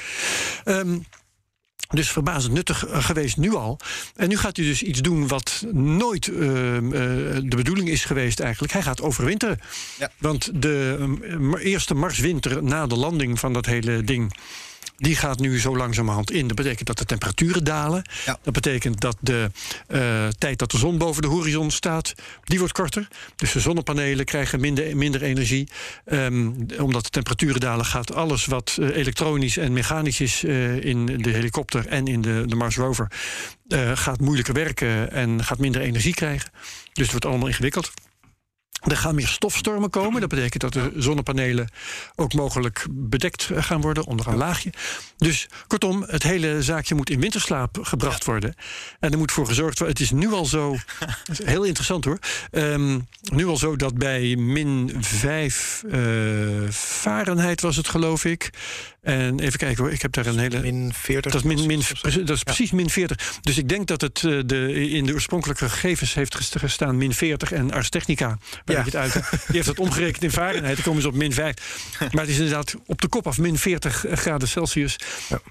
Ehm, 0.64 0.98
dus 1.92 2.10
verbazend 2.10 2.52
nuttig 2.52 2.86
eh, 2.86 3.04
geweest 3.04 3.36
nu 3.36 3.54
al. 3.54 3.78
En 4.16 4.28
nu 4.28 4.36
gaat 4.36 4.56
hij 4.56 4.66
dus 4.66 4.82
iets 4.82 5.00
doen 5.00 5.28
wat 5.28 5.64
nooit 5.72 6.28
ehm, 6.28 6.92
eh, 6.92 7.00
de 7.42 7.56
bedoeling 7.56 7.88
is 7.88 8.04
geweest 8.04 8.40
eigenlijk. 8.40 8.72
Hij 8.72 8.82
gaat 8.82 9.02
overwinteren. 9.02 9.60
Ja. 9.98 10.10
Want 10.18 10.50
de 10.62 11.58
eerste 11.62 11.94
Marswinter 11.94 12.62
na 12.62 12.86
de 12.86 12.96
landing 12.96 13.38
van 13.38 13.52
dat 13.52 13.66
hele 13.66 14.04
ding... 14.04 14.32
die 15.02 15.16
gaat 15.16 15.38
nu 15.38 15.60
zo 15.60 15.76
langzamerhand 15.76 16.30
in. 16.30 16.46
Dat 16.46 16.56
betekent 16.56 16.86
dat 16.86 16.98
de 16.98 17.04
temperaturen 17.04 17.64
dalen. 17.64 18.02
Ja. 18.24 18.38
Dat 18.42 18.52
betekent 18.52 19.00
dat 19.00 19.16
de 19.20 19.50
eh, 19.86 20.28
tijd 20.28 20.58
dat 20.58 20.70
de 20.70 20.78
zon 20.78 20.98
boven 20.98 21.22
de 21.22 21.28
horizon 21.28 21.70
staat... 21.70 22.14
die 22.44 22.58
wordt 22.58 22.74
korter. 22.74 23.08
Dus 23.36 23.52
de 23.52 23.60
zonnepanelen 23.60 24.24
krijgen 24.24 24.60
minder, 24.60 24.96
minder 24.96 25.22
energie. 25.22 25.68
Ehm, 26.04 26.50
omdat 26.78 27.04
de 27.04 27.10
temperaturen 27.10 27.60
dalen 27.60 27.84
gaat 27.84 28.14
alles 28.14 28.46
wat 28.46 28.76
eh, 28.80 28.96
elektronisch 28.96 29.56
en 29.56 29.72
mechanisch 29.72 30.20
is... 30.20 30.44
eh, 30.44 30.84
in 30.84 31.06
de 31.06 31.30
helikopter 31.30 31.86
en 31.86 32.06
in 32.06 32.20
de, 32.20 32.44
de 32.46 32.54
Mars 32.56 32.76
rover... 32.76 33.10
gaat 33.94 34.20
moeilijker 34.20 34.54
werken 34.54 35.12
en 35.12 35.44
gaat 35.44 35.58
minder 35.58 35.80
energie 35.80 36.14
krijgen. 36.14 36.50
Dus 36.92 37.02
het 37.02 37.10
wordt 37.10 37.26
allemaal 37.26 37.48
ingewikkeld. 37.48 37.92
Er 38.82 38.96
gaan 38.96 39.14
meer 39.14 39.28
stofstormen 39.28 39.90
komen. 39.90 40.20
Dat 40.20 40.30
betekent 40.30 40.60
dat 40.62 40.72
de 40.72 40.92
zonnepanelen 40.96 41.70
ook 42.14 42.34
mogelijk 42.34 42.86
bedekt 42.90 43.50
gaan 43.54 43.80
worden 43.80 44.04
onder 44.04 44.28
een 44.28 44.36
laagje. 44.36 44.72
Dus 45.16 45.48
kortom, 45.66 46.04
het 46.06 46.22
hele 46.22 46.62
zaakje 46.62 46.94
moet 46.94 47.10
in 47.10 47.20
winterslaap 47.20 47.78
gebracht 47.82 48.24
worden. 48.24 48.54
En 49.00 49.12
er 49.12 49.18
moet 49.18 49.32
voor 49.32 49.46
gezorgd 49.46 49.78
worden. 49.78 49.96
Het 49.96 50.04
is 50.04 50.10
nu 50.10 50.32
al 50.32 50.44
zo. 50.44 50.76
heel 51.44 51.62
interessant 51.62 52.04
hoor. 52.04 52.18
Ehm, 52.50 52.98
nu 53.22 53.46
al 53.46 53.56
zo 53.56 53.76
dat 53.76 53.94
bij 53.94 54.36
min 54.36 54.96
5 55.00 55.84
eh, 55.90 56.00
Fahrenheit 56.70 57.60
was 57.60 57.76
het, 57.76 57.88
geloof 57.88 58.24
ik. 58.24 58.50
En 59.02 59.40
even 59.40 59.58
kijken 59.58 59.82
hoor, 59.84 59.92
ik 59.92 60.02
heb 60.02 60.12
daar 60.12 60.26
een 60.26 60.38
hele. 60.38 60.60
Min 60.60 60.92
40. 60.94 61.32
Dat 61.32 61.40
is, 61.44 61.46
min, 61.46 61.66
min, 61.66 61.82
dat 62.24 62.36
is 62.36 62.42
precies 62.42 62.70
min 62.70 62.90
40. 62.90 63.32
Dus 63.40 63.58
ik 63.58 63.68
denk 63.68 63.86
dat 63.86 64.00
het 64.00 64.24
eh, 64.24 64.38
de, 64.46 64.88
in 64.90 65.06
de 65.06 65.12
oorspronkelijke 65.12 65.68
gegevens 65.68 66.14
heeft 66.14 66.34
gest- 66.34 66.58
gestaan 66.58 66.96
min 66.96 67.14
40. 67.14 67.52
En 67.52 67.72
Ars 67.72 67.88
Technica, 67.88 68.26
waar 68.64 68.76
Ja. 68.76 68.78
ik 68.78 68.84
het 68.84 68.96
uit 68.96 69.12
die 69.12 69.22
heeft 69.46 69.66
dat 69.66 69.78
omgerekend 69.78 70.22
in 70.22 70.30
Fahrenheit. 70.30 70.74
Dan 70.76 70.84
komen 70.84 71.02
ze 71.02 71.08
op 71.08 71.14
min 71.14 71.32
5. 71.32 71.54
Maar 72.12 72.20
het 72.20 72.28
is 72.30 72.36
inderdaad 72.38 72.74
op 72.86 73.00
de 73.00 73.08
kop 73.08 73.26
af 73.26 73.38
min 73.38 73.58
40 73.58 74.04
graden 74.12 74.48
Celsius. 74.48 74.96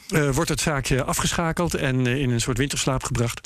eh, 0.09 0.29
wordt 0.29 0.49
het 0.49 0.61
zaakje 0.61 1.03
afgeschakeld 1.03 1.73
en 1.73 2.07
eh, 2.07 2.15
in 2.15 2.29
een 2.29 2.41
soort 2.41 2.57
winterslaap 2.57 3.03
gebracht. 3.03 3.41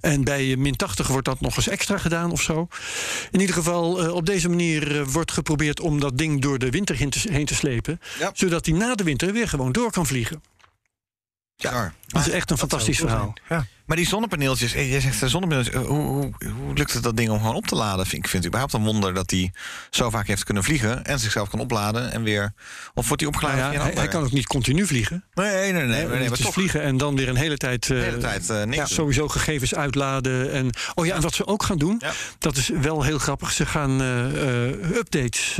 En 0.00 0.24
bij 0.24 0.56
min 0.56 0.76
80 0.76 1.06
wordt 1.06 1.26
dat 1.26 1.40
nog 1.40 1.56
eens 1.56 1.68
extra 1.68 1.98
gedaan 1.98 2.30
of 2.30 2.42
zo. 2.42 2.68
In 3.30 3.40
ieder 3.40 3.54
geval, 3.54 4.02
eh, 4.02 4.14
op 4.14 4.26
deze 4.26 4.48
manier 4.48 5.00
eh, 5.00 5.06
wordt 5.06 5.32
geprobeerd 5.32 5.80
om 5.80 6.00
dat 6.00 6.18
ding 6.18 6.40
door 6.40 6.58
de 6.58 6.70
winter 6.70 6.96
heen 6.96 7.10
te, 7.10 7.20
heen 7.30 7.46
te 7.46 7.54
slepen. 7.54 8.00
Ja. 8.18 8.30
Zodat 8.34 8.66
hij 8.66 8.74
na 8.74 8.94
de 8.94 9.04
winter 9.04 9.32
weer 9.32 9.48
gewoon 9.48 9.72
door 9.72 9.90
kan 9.90 10.06
vliegen. 10.06 10.42
Ja. 11.60 11.92
Dat 12.06 12.26
is 12.26 12.32
echt 12.32 12.50
een 12.50 12.58
fantastisch 12.58 12.98
verhaal. 12.98 13.34
Ja. 13.48 13.66
Maar 13.90 13.98
die 13.98 14.08
zonnepaneeltjes, 14.08 14.74
eh, 14.74 14.90
jij 14.90 15.00
zegt 15.00 15.22
eh, 15.22 15.28
zonnepaneeltjes, 15.28 15.74
eh, 15.74 15.86
hoe, 15.86 15.98
hoe, 15.98 16.32
hoe 16.56 16.74
lukt 16.74 16.92
het 16.92 17.02
dat 17.02 17.16
ding 17.16 17.30
om 17.30 17.38
gewoon 17.38 17.54
op 17.54 17.66
te 17.66 17.74
laden? 17.74 18.06
Vind, 18.06 18.24
ik 18.24 18.30
vind 18.30 18.44
het 18.44 18.46
überhaupt 18.46 18.72
een 18.72 18.82
wonder 18.82 19.14
dat 19.14 19.30
hij 19.30 19.52
zo 19.90 20.10
vaak 20.10 20.26
heeft 20.26 20.44
kunnen 20.44 20.64
vliegen 20.64 21.04
en 21.04 21.18
zichzelf 21.18 21.48
kan 21.48 21.60
opladen 21.60 22.12
en 22.12 22.22
weer. 22.22 22.52
Of 22.94 23.06
wordt 23.06 23.22
hij 23.22 23.30
opgeladen? 23.30 23.58
Nou 23.58 23.90
ja, 23.90 23.94
hij, 23.94 24.08
kan 24.08 24.22
ook 24.22 24.32
niet 24.32 24.46
continu 24.46 24.86
vliegen. 24.86 25.24
Nee, 25.34 25.46
nee, 25.46 25.72
nee, 25.72 25.82
nee, 25.82 26.06
nee, 26.06 26.18
nee, 26.18 26.28
maar 26.28 26.38
toch 26.38 26.52
vliegen 26.52 26.82
en 26.82 26.96
dan 26.96 27.16
weer 27.16 27.28
een 27.28 27.36
hele 27.36 27.56
tijd, 27.56 27.86
de 27.86 27.94
hele 27.94 28.18
tijd 28.18 28.66
niks. 28.66 28.94
sowieso 28.94 29.28
gegevens 29.28 29.74
uitladen. 29.74 30.52
En, 30.52 30.70
oh 30.94 31.06
ja, 31.06 31.14
en 31.14 31.20
wat 31.20 31.34
ze 31.34 31.46
ook 31.46 31.62
gaan 31.62 31.78
doen, 31.78 32.02
dat 32.38 32.56
is 32.56 32.68
wel 32.68 33.02
heel 33.02 33.18
grappig. 33.18 33.52
Ze 33.52 33.66
gaan 33.66 34.00
updates 34.94 35.58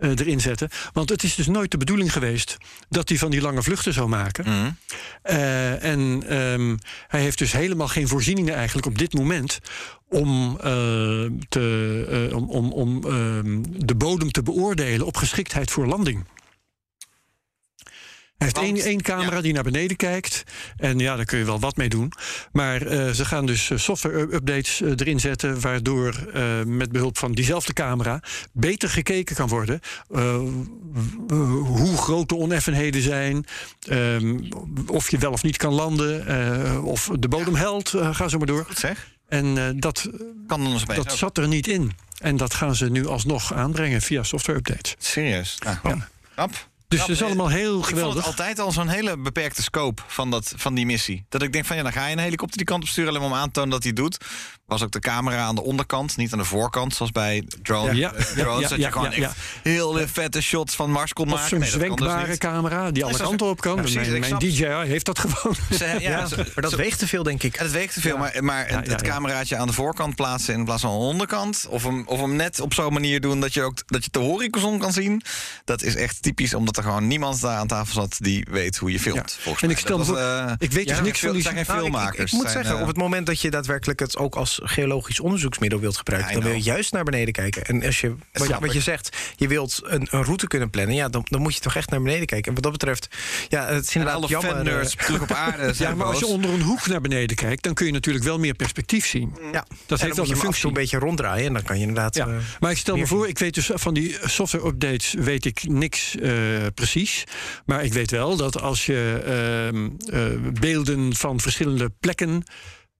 eh, 0.00 0.10
erin 0.10 0.40
zetten. 0.40 0.68
Want 0.92 1.08
het 1.08 1.22
is 1.22 1.34
dus 1.34 1.46
nooit 1.46 1.70
de 1.70 1.76
bedoeling 1.76 2.12
geweest 2.12 2.56
dat 2.88 3.08
hij 3.08 3.18
van 3.18 3.30
die 3.30 3.40
lange 3.40 3.62
vluchten 3.62 3.92
zou 3.92 4.08
maken. 4.08 4.44
Mhm. 4.44 4.70
Eh, 5.22 5.84
en 5.84 6.22
ehm, 6.26 6.76
hij 7.08 7.20
heeft 7.20 7.38
dus 7.38 7.52
helemaal 7.52 7.88
geen 7.88 8.08
voorzieningen 8.08 8.54
eigenlijk 8.54 8.86
op 8.86 8.98
dit 8.98 9.14
moment 9.14 9.60
om, 10.08 10.56
eh, 10.56 10.70
te, 11.48 12.30
om, 12.34 12.50
om, 12.50 12.72
om 12.72 13.04
ehm, 13.04 13.62
de 13.86 13.94
bodem 13.94 14.30
te 14.30 14.42
beoordelen 14.42 15.06
op 15.06 15.16
geschiktheid 15.16 15.70
voor 15.70 15.86
landing. 15.86 16.24
Hij 18.40 18.48
heeft 18.48 18.60
Want- 18.66 18.78
één, 18.78 18.86
één 18.90 19.02
camera 19.02 19.36
ja. 19.36 19.42
die 19.42 19.52
naar 19.52 19.62
beneden 19.62 19.96
kijkt. 19.96 20.42
En 20.76 20.98
ja, 20.98 21.16
daar 21.16 21.24
kun 21.24 21.38
je 21.38 21.44
wel 21.44 21.60
wat 21.60 21.76
mee 21.76 21.88
doen. 21.88 22.12
Maar 22.52 22.82
eh, 22.86 23.10
ze 23.10 23.24
gaan 23.24 23.46
dus 23.46 23.70
software-updates 23.74 24.80
eh, 24.80 24.90
erin 24.96 25.20
zetten... 25.20 25.60
waardoor 25.60 26.14
eh, 26.32 26.62
met 26.66 26.92
behulp 26.92 27.18
van 27.18 27.32
diezelfde 27.32 27.72
camera... 27.72 28.22
beter 28.52 28.88
gekeken 28.88 29.36
kan 29.36 29.48
worden... 29.48 29.80
eh, 30.14 30.38
hoe 31.64 31.96
groot 31.96 32.28
de 32.28 32.36
oneffenheden 32.36 33.02
zijn... 33.02 33.44
ehm, 33.88 34.38
of 34.86 35.10
je 35.10 35.18
wel 35.18 35.32
of 35.32 35.42
niet 35.42 35.56
kan 35.56 35.72
landen... 35.72 36.26
eh, 36.26 36.84
of 36.84 37.10
de 37.18 37.28
bodem 37.28 37.54
helt, 37.54 37.94
eh, 37.94 38.14
ga 38.14 38.28
zo 38.28 38.38
maar 38.38 38.46
door. 38.46 38.64
Goed 38.64 38.78
zeg. 38.78 39.08
En 39.28 39.58
eh, 39.58 39.64
dat, 39.76 40.10
Kan 40.46 40.80
dat 40.86 41.12
zat 41.12 41.38
er 41.38 41.48
niet 41.48 41.66
in. 41.68 41.92
En 42.18 42.36
dat 42.36 42.54
gaan 42.54 42.74
ze 42.74 42.90
nu 42.90 43.06
alsnog 43.06 43.54
aanbrengen 43.54 44.00
via 44.00 44.22
software-updates. 44.22 44.94
Serieus. 44.98 45.58
Nou, 45.64 45.76
Knap. 46.34 46.68
Dus 46.90 47.00
het 47.00 47.08
is 47.08 47.22
allemaal 47.22 47.48
heel 47.48 47.68
Ik 47.68 47.72
vond 47.84 47.86
geweldig. 47.86 48.16
het 48.16 48.26
altijd 48.26 48.58
al 48.58 48.72
zo'n 48.72 48.88
hele 48.88 49.16
beperkte 49.18 49.62
scope 49.62 50.02
van, 50.06 50.30
dat, 50.30 50.52
van 50.56 50.74
die 50.74 50.86
missie. 50.86 51.24
Dat 51.28 51.42
ik 51.42 51.52
denk 51.52 51.64
van 51.64 51.76
ja, 51.76 51.82
dan 51.82 51.92
ga 51.92 52.06
je 52.06 52.12
een 52.12 52.18
helikopter 52.18 52.56
die 52.56 52.66
kant 52.66 52.82
op 52.82 52.88
sturen... 52.88 53.10
alleen 53.10 53.22
maar 53.22 53.30
om 53.30 53.36
aan 53.36 53.46
te 53.46 53.52
tonen 53.52 53.70
dat 53.70 53.82
hij 53.82 53.92
doet. 53.92 54.16
Was 54.66 54.82
ook 54.82 54.90
de 54.90 54.98
camera 54.98 55.42
aan 55.42 55.54
de 55.54 55.62
onderkant, 55.62 56.16
niet 56.16 56.32
aan 56.32 56.38
de 56.38 56.44
voorkant... 56.44 56.94
zoals 56.94 57.12
bij 57.12 57.44
drone, 57.62 57.94
Ja. 57.94 58.12
eh, 58.12 58.24
drones, 58.24 58.62
Ja, 58.62 58.68
dat 58.68 58.78
ja, 58.78 58.86
je 58.86 58.92
gewoon 58.92 59.10
ja, 59.10 59.16
echt 59.16 59.34
heel 59.62 59.98
vette 60.06 60.40
shots 60.42 60.74
van 60.74 60.90
Mars 60.90 61.12
kon 61.12 61.24
Of 61.24 61.30
maken. 61.32 61.48
zo'n 61.48 61.58
Nee, 61.58 61.68
dat 61.70 61.78
dus 61.78 61.86
zwenkbare 61.86 62.38
camera 62.38 62.90
die 62.90 63.04
alle 63.04 63.16
kanten 63.18 63.46
op 63.46 63.60
kan. 63.60 63.74
Ja, 63.76 63.80
precies, 63.82 64.18
mijn 64.18 64.38
DJI 64.38 64.64
heeft 64.66 65.04
dat 65.06 65.18
gewoon. 65.18 65.56
Ze- 65.78 65.84
ja, 65.84 65.98
Ja, 65.98 66.28
maar 66.36 66.46
dat 66.54 66.70
zo- 66.70 66.76
weegt 66.76 66.98
te 66.98 67.06
veel, 67.06 67.22
denk 67.22 67.42
ik. 67.42 67.56
Ja, 67.56 67.62
het 67.62 67.72
weegt 67.72 67.94
te 67.94 68.00
veel, 68.00 68.16
maar, 68.16 68.44
maar 68.44 68.70
Ja, 68.70 68.76
het, 68.76 68.86
ja, 68.86 68.92
het 68.92 69.06
ja. 69.06 69.12
cameraatje 69.12 69.56
aan 69.56 69.66
de 69.66 69.72
voorkant 69.72 70.14
plaatsen 70.14 70.54
in 70.54 70.64
plaats 70.64 70.82
van 70.82 70.90
aan 70.90 70.98
de 70.98 71.04
onderkant. 71.04 71.66
Of 71.68 71.82
hem, 71.82 72.02
of 72.06 72.20
hem 72.20 72.36
net 72.36 72.60
op 72.60 72.74
zo'n 72.74 72.92
manier 72.92 73.20
doen 73.20 73.40
dat 73.40 73.54
je 73.54 73.62
ook 73.62 73.82
dat 73.86 74.04
je 74.04 74.10
de 74.12 74.18
horizon 74.18 74.78
kan 74.78 74.92
zien. 74.92 75.22
Dat 75.64 75.82
is 75.82 75.94
echt 75.94 76.22
typisch, 76.22 76.54
omdat 76.54 76.78
er 76.80 76.86
gewoon 76.86 77.06
niemand 77.06 77.40
daar 77.40 77.56
aan 77.56 77.66
tafel 77.66 77.94
zat 77.94 78.16
die 78.18 78.46
weet 78.50 78.76
hoe 78.76 78.92
je 78.92 79.00
filmt. 79.00 79.16
Ja. 79.36 79.42
Volgens 79.42 79.62
En 79.62 79.68
mij. 79.68 79.76
ik 79.76 79.82
stel 79.84 79.98
Dat 79.98 80.06
was, 80.06 80.18
eh, 80.18 80.52
ik 80.58 80.72
weet 80.72 80.86
dus 80.88 80.96
ja, 80.96 81.02
niks 81.02 81.20
van 81.20 81.32
die- 81.32 81.42
zijn 81.42 81.54
Nou, 81.54 81.66
ik- 81.66 81.74
filmmakers. 81.74 82.18
Ik, 82.18 82.26
ik 82.26 82.32
moet 82.32 82.40
zijn, 82.42 82.52
zeggen, 82.52 82.74
eh, 82.74 82.80
op 82.80 82.86
het 82.88 82.96
moment 82.96 83.26
dat 83.26 83.40
je 83.40 83.50
daadwerkelijk 83.50 84.00
het 84.00 84.16
ook 84.16 84.34
als 84.34 84.60
geologisch 84.62 85.20
onderzoeksmiddel 85.20 85.80
wilt 85.80 85.96
gebruiken, 85.96 86.32
dan 86.32 86.42
wil 86.42 86.52
je 86.52 86.62
juist 86.62 86.92
naar 86.92 87.04
beneden 87.04 87.32
kijken. 87.32 87.64
En 87.64 87.84
als 87.84 88.00
je, 88.00 88.14
wat, 88.60 88.72
je 88.72 88.80
zegt, 88.80 89.16
je 89.36 89.48
wilt 89.48 89.80
een, 89.84 90.08
een 90.10 90.24
route 90.24 90.46
kunnen 90.46 90.70
plannen, 90.70 90.94
ja, 90.94 91.08
dan, 91.08 91.26
dan 91.28 91.40
moet 91.40 91.54
je 91.54 91.60
toch 91.60 91.74
echt 91.76 91.90
naar 91.90 92.02
beneden 92.02 92.26
kijken. 92.26 92.48
En 92.48 92.54
wat 92.54 92.62
dat 92.62 92.72
betreft, 92.72 93.08
ja, 93.48 93.66
het 93.66 93.84
is 93.84 93.94
inderdaad 93.94 94.16
alle 94.18 94.28
jammer. 94.28 94.78
eh, 94.80 94.86
terug 94.86 95.20
op 95.22 95.30
aarde 95.32 95.72
Ja, 95.78 95.94
maar 95.94 96.06
als 96.06 96.18
je 96.18 96.26
onder 96.26 96.50
een 96.50 96.62
hoek 96.62 96.86
naar 96.86 97.00
beneden 97.00 97.36
kijkt, 97.36 97.62
dan 97.62 97.74
kun 97.74 97.86
je 97.86 97.92
natuurlijk 97.92 98.24
wel 98.24 98.38
meer 98.38 98.54
perspectief 98.54 99.06
zien. 99.06 99.32
ja. 99.52 99.64
Dat 99.86 100.00
heeft 100.00 100.16
dan 100.16 100.26
je 100.28 100.36
functie. 100.36 100.66
een 100.68 100.72
beetje 100.74 100.98
ronddraaien 100.98 101.46
en 101.46 101.52
dan 101.52 101.62
kan 101.62 101.76
je 101.76 101.86
inderdaad. 101.86 102.14
Ja, 102.14 102.28
maar 102.60 102.70
ik 102.70 102.76
stel 102.76 102.96
me 102.96 103.06
voor, 103.06 103.28
ik 103.28 103.38
weet 103.38 103.54
dus 103.54 103.70
van 103.74 103.94
die 103.94 104.16
software-updates 104.24 105.12
weet 105.18 105.44
ik 105.44 105.62
niks 105.68 106.14
precies. 106.74 107.24
Maar 107.66 107.84
ik 107.84 107.92
weet 107.92 108.10
wel 108.10 108.36
dat 108.36 108.60
als 108.60 108.86
je 108.86 109.20
ehm, 109.24 109.88
eh, 110.14 110.50
beelden 110.60 111.14
van 111.16 111.40
verschillende 111.40 111.90
plekken 112.00 112.42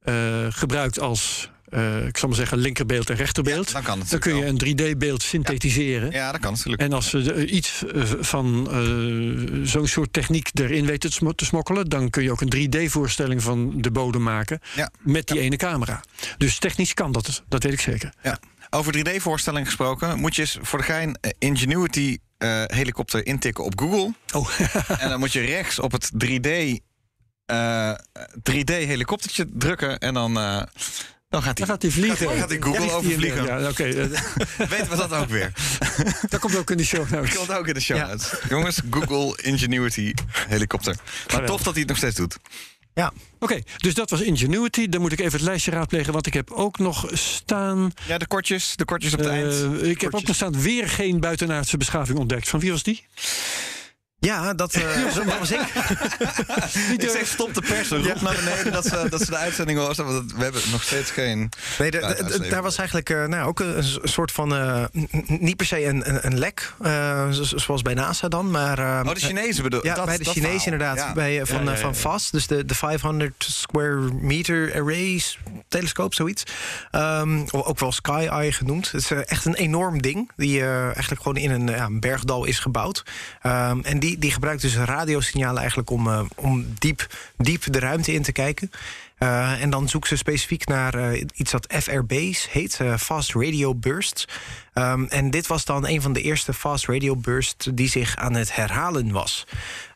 eh, 0.00 0.46
gebruikt 0.48 1.00
als, 1.00 1.50
eh, 1.68 2.06
ik 2.06 2.16
zal 2.16 2.28
maar 2.28 2.38
zeggen, 2.38 2.58
linkerbeeld 2.58 3.10
en 3.10 3.16
rechterbeeld, 3.16 3.66
Ja, 3.66 3.72
dan 3.72 3.82
kan 3.82 4.02
dan 4.08 4.18
kun 4.18 4.36
je 4.36 4.46
een 4.46 4.58
3D-beeld 4.58 5.22
synthetiseren. 5.22 6.10
Ja, 6.10 6.32
dat 6.32 6.40
kan 6.40 6.52
natuurlijk. 6.52 6.82
En 6.82 6.92
als 6.92 7.10
ze 7.10 7.46
iets 7.46 7.84
eh, 7.86 8.02
van 8.20 8.68
eh, 8.70 9.66
zo'n 9.68 9.86
soort 9.86 10.12
techniek 10.12 10.48
erin 10.54 10.86
weten 10.86 11.10
te 11.10 11.16
smo- 11.16 11.32
te 11.32 11.44
smokkelen, 11.44 11.88
dan 11.88 12.10
kun 12.10 12.22
je 12.22 12.30
ook 12.30 12.40
een 12.40 12.48
3D-voorstelling 12.56 13.42
van 13.42 13.72
de 13.80 13.90
bodem 13.90 14.22
maken 14.22 14.60
Ja. 14.74 14.90
met 15.00 15.26
die 15.26 15.40
ene 15.40 15.56
camera. 15.56 16.00
Dus 16.38 16.58
technisch 16.58 16.94
kan 16.94 17.12
dat, 17.12 17.42
dat 17.48 17.62
weet 17.62 17.72
ik 17.72 17.80
zeker. 17.80 18.12
Ja. 18.22 18.38
Over 18.70 18.92
3D-voorstelling 18.92 19.66
gesproken, 19.66 20.18
moet 20.18 20.34
je 20.36 20.42
eens 20.42 20.58
voor 20.62 20.78
de 20.78 20.84
gein 20.84 21.18
eh, 21.20 21.30
Ingenuity 21.38 22.18
eh, 22.40 22.62
helikopter 22.66 23.26
intikken 23.26 23.64
op 23.64 23.80
Google. 23.80 24.14
Oh, 24.34 24.48
en 24.98 25.08
dan 25.08 25.18
moet 25.18 25.32
je 25.32 25.40
rechts 25.40 25.78
op 25.78 25.92
het 25.92 26.10
3D, 26.24 26.48
eh 27.46 27.92
3D 28.50 28.64
helikoptertje 28.72 29.46
drukken 29.52 29.98
en 29.98 30.14
dan, 30.14 30.36
eh, 30.38 30.62
dan 31.28 31.42
gaat 31.42 31.56
dan 31.56 31.66
hij. 31.66 31.66
gaat 31.66 31.82
hij 31.82 31.90
vliegen. 31.90 32.26
Dan 32.26 32.36
gaat 32.36 32.48
hij 32.48 32.60
Google 32.60 32.90
overvliegen. 32.92 33.44
Ja, 33.44 33.68
oké. 33.68 33.84
eh, 33.84 34.04
Weten 34.70 34.88
we 34.90 34.96
dat 34.96 35.12
ook 35.12 35.28
weer? 35.28 35.52
dat 36.28 36.40
komt 36.40 36.56
ook 36.56 36.70
in 36.70 36.76
de 36.76 36.84
show 36.84 37.00
Dat 37.00 37.10
notes. 37.20 37.34
komt 37.36 37.52
ook 37.52 37.66
in 37.68 37.74
de 37.74 37.80
show 37.80 37.96
Ja. 37.96 38.06
notes. 38.06 38.32
Jongens, 38.48 38.80
Google 38.90 39.42
Ingenuity 39.42 40.12
helikopter. 40.48 40.96
Maar 41.32 41.44
tof 41.46 41.62
dat 41.62 41.72
hij 41.72 41.80
het 41.80 41.88
nog 41.88 41.96
steeds 41.98 42.16
doet. 42.16 42.36
Ja, 42.94 43.12
Oké, 43.38 43.60
dus 43.76 43.94
dat 43.94 44.10
was 44.10 44.20
Ingenuity. 44.20 44.88
Dan 44.88 45.00
moet 45.00 45.12
ik 45.12 45.20
even 45.20 45.32
het 45.32 45.42
lijstje 45.42 45.70
raadplegen, 45.70 46.12
want 46.12 46.26
ik 46.26 46.34
heb 46.34 46.50
ook 46.50 46.78
nog 46.78 47.08
staan... 47.12 47.92
Ja, 48.06 48.18
de 48.18 48.26
kortjes, 48.26 48.76
de 48.76 48.84
kortjes 48.84 49.12
op 49.12 49.18
het 49.18 49.28
eh, 49.28 49.34
eind. 49.34 49.82
ik 49.82 50.00
heb 50.00 50.14
ook 50.14 50.26
nog 50.26 50.36
staan 50.36 50.60
weer 50.60 50.88
geen 50.88 51.20
buitenaardse 51.20 51.76
beschaving 51.76 52.18
ontdekt. 52.18 52.48
Van 52.48 52.60
wie 52.60 52.70
was 52.70 52.82
die? 52.82 53.04
Ja 54.20 54.54
dat, 54.54 54.72
eh, 54.74 55.06
zo 55.14 55.24
was 55.24 55.50
ik. 55.50 55.60
Ik 56.98 57.10
zeg 57.10 57.26
stop 57.26 57.54
de 57.54 57.60
pers, 57.60 57.88
roep 57.88 58.20
naar 58.20 58.34
beneden 58.44 58.72
dat 58.72 58.84
ze, 58.86 59.06
dat 59.10 59.20
ze 59.20 59.30
de 59.30 59.36
uitzending 59.36 59.78
was. 59.78 59.96
Want 59.96 60.32
we 60.32 60.42
hebben 60.42 60.62
nog 60.70 60.82
steeds 60.82 61.10
geen... 61.10 61.48
Nee, 61.78 61.90
de- 61.90 61.98
Ja, 62.42 62.48
daar 62.50 62.62
was 62.62 62.76
eigenlijk 62.76 63.10
eh, 63.10 63.24
nou, 63.24 63.48
ook 63.48 63.60
een, 63.60 63.84
soort 64.02 64.32
van. 64.32 64.54
eh, 64.54 64.84
niet 65.26 65.56
per 65.56 65.66
se 65.66 65.84
een, 65.86 66.08
een, 66.08 66.26
een 66.26 66.38
lek, 66.38 66.72
zo- 67.32 67.58
zoals 67.58 67.82
bij 67.82 67.94
NASA 67.94 68.28
dan. 68.28 68.50
Maar, 68.50 68.78
Oh, 68.78 69.14
de 69.14 69.20
Chinezen 69.20 69.62
bedoel 69.62 69.84
Ja, 69.84 69.94
dat- 69.94 70.04
bij 70.06 70.18
de 70.18 70.24
Chinezen 70.24 70.72
inderdaad. 70.72 70.96
Ja. 70.96 71.12
Bij, 71.12 71.46
van, 71.46 71.64
Ja, 71.64 71.70
ja, 71.70 71.76
van 71.76 71.90
ja. 71.90 71.94
FAST, 71.96 72.32
dus 72.32 72.46
de, 72.46 72.64
de 72.64 72.74
500 72.74 73.44
square 73.50 74.00
meter 74.20 74.72
arrays 74.74 75.38
telescoop, 75.68 76.14
zoiets. 76.14 76.42
O- 76.92 77.62
ook 77.62 77.78
wel 77.78 77.92
Sky 77.92 78.26
Eye 78.30 78.52
genoemd. 78.52 78.90
Het 78.92 79.00
is 79.02 79.10
echt 79.10 79.44
een 79.44 79.54
enorm 79.54 80.02
ding, 80.02 80.30
die 80.36 80.64
eigenlijk 80.64 81.22
gewoon 81.22 81.36
in 81.36 81.50
een, 81.50 81.66
ja, 81.66 81.84
een 81.84 82.00
bergdal 82.00 82.44
is 82.44 82.58
gebouwd. 82.58 83.02
Ehm, 83.42 83.80
en 83.82 83.98
die, 83.98 84.09
die 84.18 84.30
gebruikt 84.30 84.62
dus 84.62 84.76
radiosignalen 84.76 85.58
eigenlijk 85.58 85.90
om, 85.90 86.08
eh, 86.08 86.22
om 86.34 86.66
diep, 86.78 87.06
diep 87.36 87.72
de 87.72 87.78
ruimte 87.78 88.12
in 88.12 88.22
te 88.22 88.32
kijken. 88.32 88.70
Eh, 89.18 89.62
en 89.62 89.70
dan 89.70 89.88
zoeken 89.88 90.08
ze 90.08 90.16
specifiek 90.16 90.66
naar 90.66 90.94
eh, 90.94 91.24
iets 91.34 91.50
dat 91.50 91.74
FRB's 91.78 92.48
heet, 92.50 92.78
Fast 92.98 93.34
Radio 93.34 93.74
Bursts. 93.74 94.28
Ehm, 94.72 95.04
en 95.04 95.30
dit 95.30 95.46
was 95.46 95.64
dan 95.64 95.86
een 95.86 96.02
van 96.02 96.12
de 96.12 96.22
eerste 96.22 96.54
Fast 96.54 96.86
Radio 96.86 97.16
Bursts 97.16 97.68
die 97.74 97.88
zich 97.88 98.16
aan 98.16 98.34
het 98.34 98.54
herhalen 98.54 99.12
was. 99.12 99.46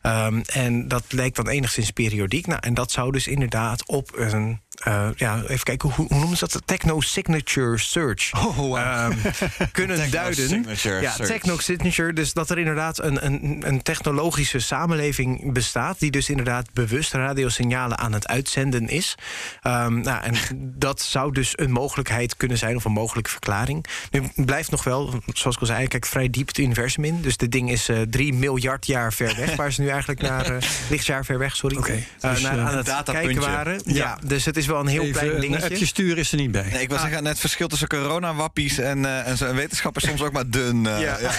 Ehm, 0.05 0.41
en 0.53 0.89
dat 0.89 1.05
lijkt 1.09 1.37
dan 1.37 1.49
enigszins 1.49 1.91
periodiek. 1.91 2.47
Nou, 2.47 2.61
en 2.63 2.75
dat 2.75 2.91
zou 2.91 3.13
dus 3.13 3.27
inderdaad 3.27 3.87
op 3.87 4.11
een. 4.17 4.61
eh, 4.75 5.09
ja, 5.17 5.43
even 5.43 5.65
kijken, 5.65 5.91
hoe, 5.91 6.07
hoe 6.09 6.19
noemen 6.19 6.37
ze 6.37 6.47
dat? 6.51 6.63
Techno 6.65 7.01
Signature 7.01 7.79
Search. 7.79 8.33
Oh, 8.47 8.57
wow. 8.57 8.77
Ehm, 8.77 9.13
kunnen 9.73 9.97
Techno 9.97 10.13
duiden. 10.13 10.49
Signature 10.49 11.01
ja, 11.01 11.11
Search. 11.11 11.31
Techno 11.31 11.59
Signature. 11.59 12.13
Dus 12.13 12.33
dat 12.33 12.51
er 12.51 12.59
inderdaad 12.59 13.03
een, 13.03 13.25
een, 13.25 13.63
een 13.67 13.83
technologische 13.83 14.59
samenleving 14.59 15.53
bestaat. 15.53 15.99
die 15.99 16.11
dus 16.11 16.29
inderdaad 16.31 16.73
bewust 16.73 17.13
radiosignalen 17.13 17.99
aan 17.99 18.13
het 18.13 18.27
uitzenden 18.27 18.89
is. 18.89 19.15
Ehm, 19.63 20.01
nou, 20.01 20.23
en 20.23 20.35
dat 20.79 21.01
zou 21.01 21.33
dus 21.33 21.59
een 21.59 21.71
mogelijkheid 21.73 22.37
kunnen 22.37 22.59
zijn, 22.59 22.77
of 22.77 22.85
een 22.85 22.93
mogelijke 22.93 23.31
verklaring. 23.31 23.87
Nu 24.11 24.45
blijft 24.45 24.71
nog 24.71 24.85
wel, 24.85 25.23
zoals 25.27 25.55
ik 25.55 25.61
al 25.61 25.67
zei, 25.67 25.79
hij 25.79 25.89
kijkt 25.89 26.09
vrij 26.09 26.31
diep 26.31 26.47
het 26.47 26.59
universum 26.59 27.05
in. 27.05 27.23
Dus 27.23 27.37
dit 27.37 27.53
ding 27.53 27.71
is 27.71 27.89
eh 27.89 28.01
3 28.01 28.35
miljard 28.35 28.87
jaar 28.87 29.13
ver 29.13 29.35
weg. 29.37 29.57
waar 29.65 29.73
ze 29.73 29.81
nu 29.81 29.93
eigenlijk 29.95 30.23
naar. 30.23 30.47
eh, 30.57 30.63
lichtjaar 30.91 31.25
ver 31.25 31.39
weg, 31.39 31.57
sorry. 31.57 31.77
Oké, 31.77 31.93
eh, 32.21 32.31
dus, 32.31 32.41
naar, 32.43 32.59
eh, 32.59 32.67
aan 32.67 32.77
het 32.77 32.87
datapuntje. 32.87 33.33
kijken 33.33 33.53
waren. 33.53 33.81
Ja. 33.85 34.19
dus 34.25 34.45
het 34.45 34.57
is 34.57 34.67
wel 34.67 34.81
een 34.81 34.87
heel 34.87 35.11
klein 35.11 35.35
een 35.35 35.41
dingetje. 35.41 35.69
appje 35.71 35.87
sturen 35.87 36.17
is 36.17 36.33
er 36.33 36.39
niet 36.39 36.51
bij. 36.51 36.69
Nee, 36.73 36.83
ik 36.83 36.89
wil 36.89 36.99
zeggen, 36.99 37.25
het 37.25 37.39
verschil 37.39 37.69
tussen 37.69 37.89
coronawappies 37.89 38.79
en, 38.79 39.05
eh 39.05 39.27
en 39.29 39.37
zo, 39.37 39.47
en 39.47 39.55
wetenschap 39.55 39.97
is 39.97 40.03
soms 40.07 40.23
ook 40.23 40.33
maar 40.33 40.49
dun. 40.51 40.87
eh, 40.87 41.01
Ja. 41.01 41.17
ja. 41.21 41.31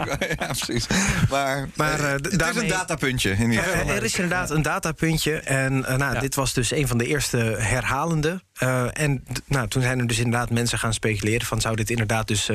Ook 0.00 0.06
ja, 0.38 0.46
precies. 0.46 0.86
Maar, 1.30 1.68
Maar, 1.74 2.00
het 2.10 2.32
is 2.50 2.56
een 2.56 2.68
datapuntje 2.68 3.30
in 3.30 3.50
ieder 3.50 3.64
geval. 3.64 3.88
Er 3.88 4.04
is 4.04 4.14
inderdaad 4.14 4.50
een 4.50 4.62
datapuntje. 4.62 5.38
En 5.38 5.78
nou, 5.80 6.14
Ja. 6.14 6.20
dit 6.20 6.34
was 6.34 6.52
dus 6.52 6.70
een 6.70 6.88
van 6.88 6.98
de 6.98 7.06
eerste 7.06 7.36
herhalende. 7.58 8.42
Eh, 8.54 8.86
en 8.92 9.24
nou, 9.46 9.68
toen 9.68 9.82
zijn 9.82 9.98
er 9.98 10.06
dus 10.06 10.18
inderdaad 10.18 10.50
mensen 10.50 10.78
gaan 10.78 10.94
speculeren... 10.94 11.46
van 11.46 11.60
zou 11.60 11.76
dit 11.76 11.90
inderdaad 11.90 12.28
dus 12.28 12.46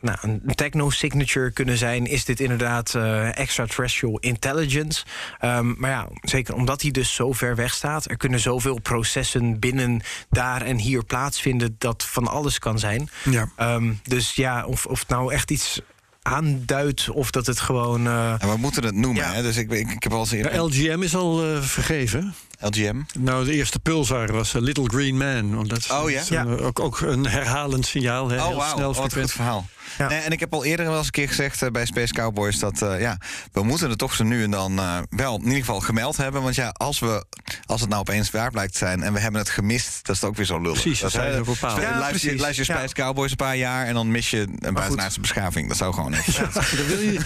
nou, 0.00 0.18
een 0.20 0.42
techno-signature 0.54 1.50
kunnen 1.50 1.78
zijn? 1.78 2.06
Is 2.06 2.24
dit 2.24 2.40
inderdaad 2.40 2.94
eh, 2.94 3.38
extraterrestrial 3.38 4.18
intelligence? 4.18 4.50
Ehm, 5.38 5.74
maar 5.76 5.90
ja, 5.90 6.08
zeker 6.20 6.54
omdat 6.54 6.82
hij 6.82 6.90
dus 6.90 7.14
zo 7.14 7.32
ver 7.32 7.56
weg 7.56 7.74
staat... 7.74 8.10
er 8.10 8.16
kunnen 8.16 8.40
zoveel 8.40 8.80
processen 8.80 9.58
binnen 9.58 10.00
daar 10.30 10.62
en 10.62 10.76
hier 10.78 11.04
plaatsvinden... 11.04 11.74
dat 11.78 12.04
van 12.04 12.26
alles 12.28 12.58
kan 12.58 12.78
zijn. 12.78 13.08
Ja. 13.30 13.48
Ehm, 13.56 13.92
dus 14.02 14.34
ja, 14.34 14.64
of, 14.66 14.86
of 14.86 14.98
het 14.98 15.08
nou 15.08 15.32
echt 15.32 15.50
iets 15.50 15.80
aanduidt... 16.22 17.10
of 17.10 17.30
dat 17.30 17.46
het 17.46 17.60
gewoon... 17.60 18.06
eh, 18.06 18.42
En 18.42 18.48
we 18.50 18.56
moeten 18.56 18.84
het 18.84 18.94
noemen, 18.94 19.22
Ja. 19.22 19.32
hè? 19.32 19.42
dus 19.42 19.56
ik, 19.56 19.70
ik, 19.70 19.90
ik 19.90 20.02
heb 20.02 20.12
al 20.12 20.20
eens 20.20 20.30
Ja, 20.30 20.36
eerder... 20.36 20.60
LGM 20.60 21.02
is 21.02 21.14
al 21.14 21.44
eh, 21.44 21.62
vergeven. 21.62 22.34
LGM. 22.62 23.00
Nou, 23.18 23.44
de 23.44 23.52
eerste 23.52 23.78
pulsar 23.78 24.32
was 24.32 24.54
eh, 24.54 24.60
Little 24.60 24.84
Green 24.88 25.16
Man. 25.16 25.54
Want 25.56 25.68
dat 25.68 25.78
is, 25.78 25.90
Oh, 25.90 26.10
ja? 26.10 26.16
dat 26.18 26.30
is 26.30 26.36
een, 26.36 26.60
ook, 26.60 26.80
ook 26.80 27.00
een 27.00 27.26
herhalend 27.26 27.86
signaal. 27.86 28.28
Hè, 28.28 28.36
Oh, 28.36 28.46
heel 28.46 28.56
wauw. 28.56 28.88
Oh, 28.88 28.96
wat 28.96 29.12
een 29.12 29.20
goed 29.20 29.32
verhaal. 29.32 29.66
Ja. 29.98 30.08
Nee, 30.08 30.18
en 30.18 30.30
ik 30.32 30.40
heb 30.40 30.52
al 30.54 30.64
eerder 30.64 30.86
wel 30.86 30.96
eens 30.96 31.04
een 31.06 31.12
keer 31.12 31.28
gezegd 31.28 31.62
eh, 31.62 31.70
bij 31.70 31.86
Space 31.86 32.12
Cowboys... 32.12 32.58
dat 32.58 32.82
eh, 32.82 33.00
ja, 33.00 33.18
we 33.52 33.62
moeten 33.62 33.88
het 33.88 33.98
toch 33.98 34.14
zo 34.14 34.24
nu 34.24 34.42
en 34.42 34.50
dan 34.50 34.78
eh, 34.78 34.98
wel 35.10 35.36
in 35.36 35.42
ieder 35.44 35.58
geval 35.58 35.80
gemeld 35.80 36.16
hebben. 36.16 36.42
Want 36.42 36.54
ja, 36.54 36.68
als, 36.68 36.98
we, 36.98 37.24
als 37.66 37.80
het 37.80 37.88
nou 37.90 38.00
opeens 38.00 38.30
waar 38.30 38.50
blijkt 38.50 38.72
te 38.72 38.78
zijn 38.78 39.02
en 39.02 39.12
we 39.12 39.18
hebben 39.20 39.40
het 39.40 39.50
gemist... 39.50 39.98
dat 40.06 40.14
is 40.14 40.20
het 40.20 40.30
ook 40.30 40.36
weer 40.36 40.46
zo 40.46 40.60
lullig. 40.60 40.80
Precies, 40.80 41.00
dat 41.00 41.10
zijn 41.10 41.32
we 41.38 41.44
bepaald. 41.44 41.80
Ja, 41.80 41.98
luister, 41.98 42.06
je- 42.12 42.18
precies. 42.20 42.40
luister 42.40 42.66
je 42.66 42.72
Ja. 42.72 42.78
Space 42.78 42.94
Cowboys 42.94 43.30
een 43.30 43.36
paar 43.36 43.56
jaar... 43.56 43.86
en 43.86 43.94
dan 43.94 44.10
mis 44.10 44.30
je 44.30 44.48
een 44.58 44.74
buitenaardse 44.74 45.20
beschaving. 45.20 45.68
Dat 45.68 45.76
zou 45.76 45.94
gewoon 45.94 46.12
even... 46.14 46.32
Ja, 46.52 46.86
wil 46.86 46.98
je, 46.98 47.18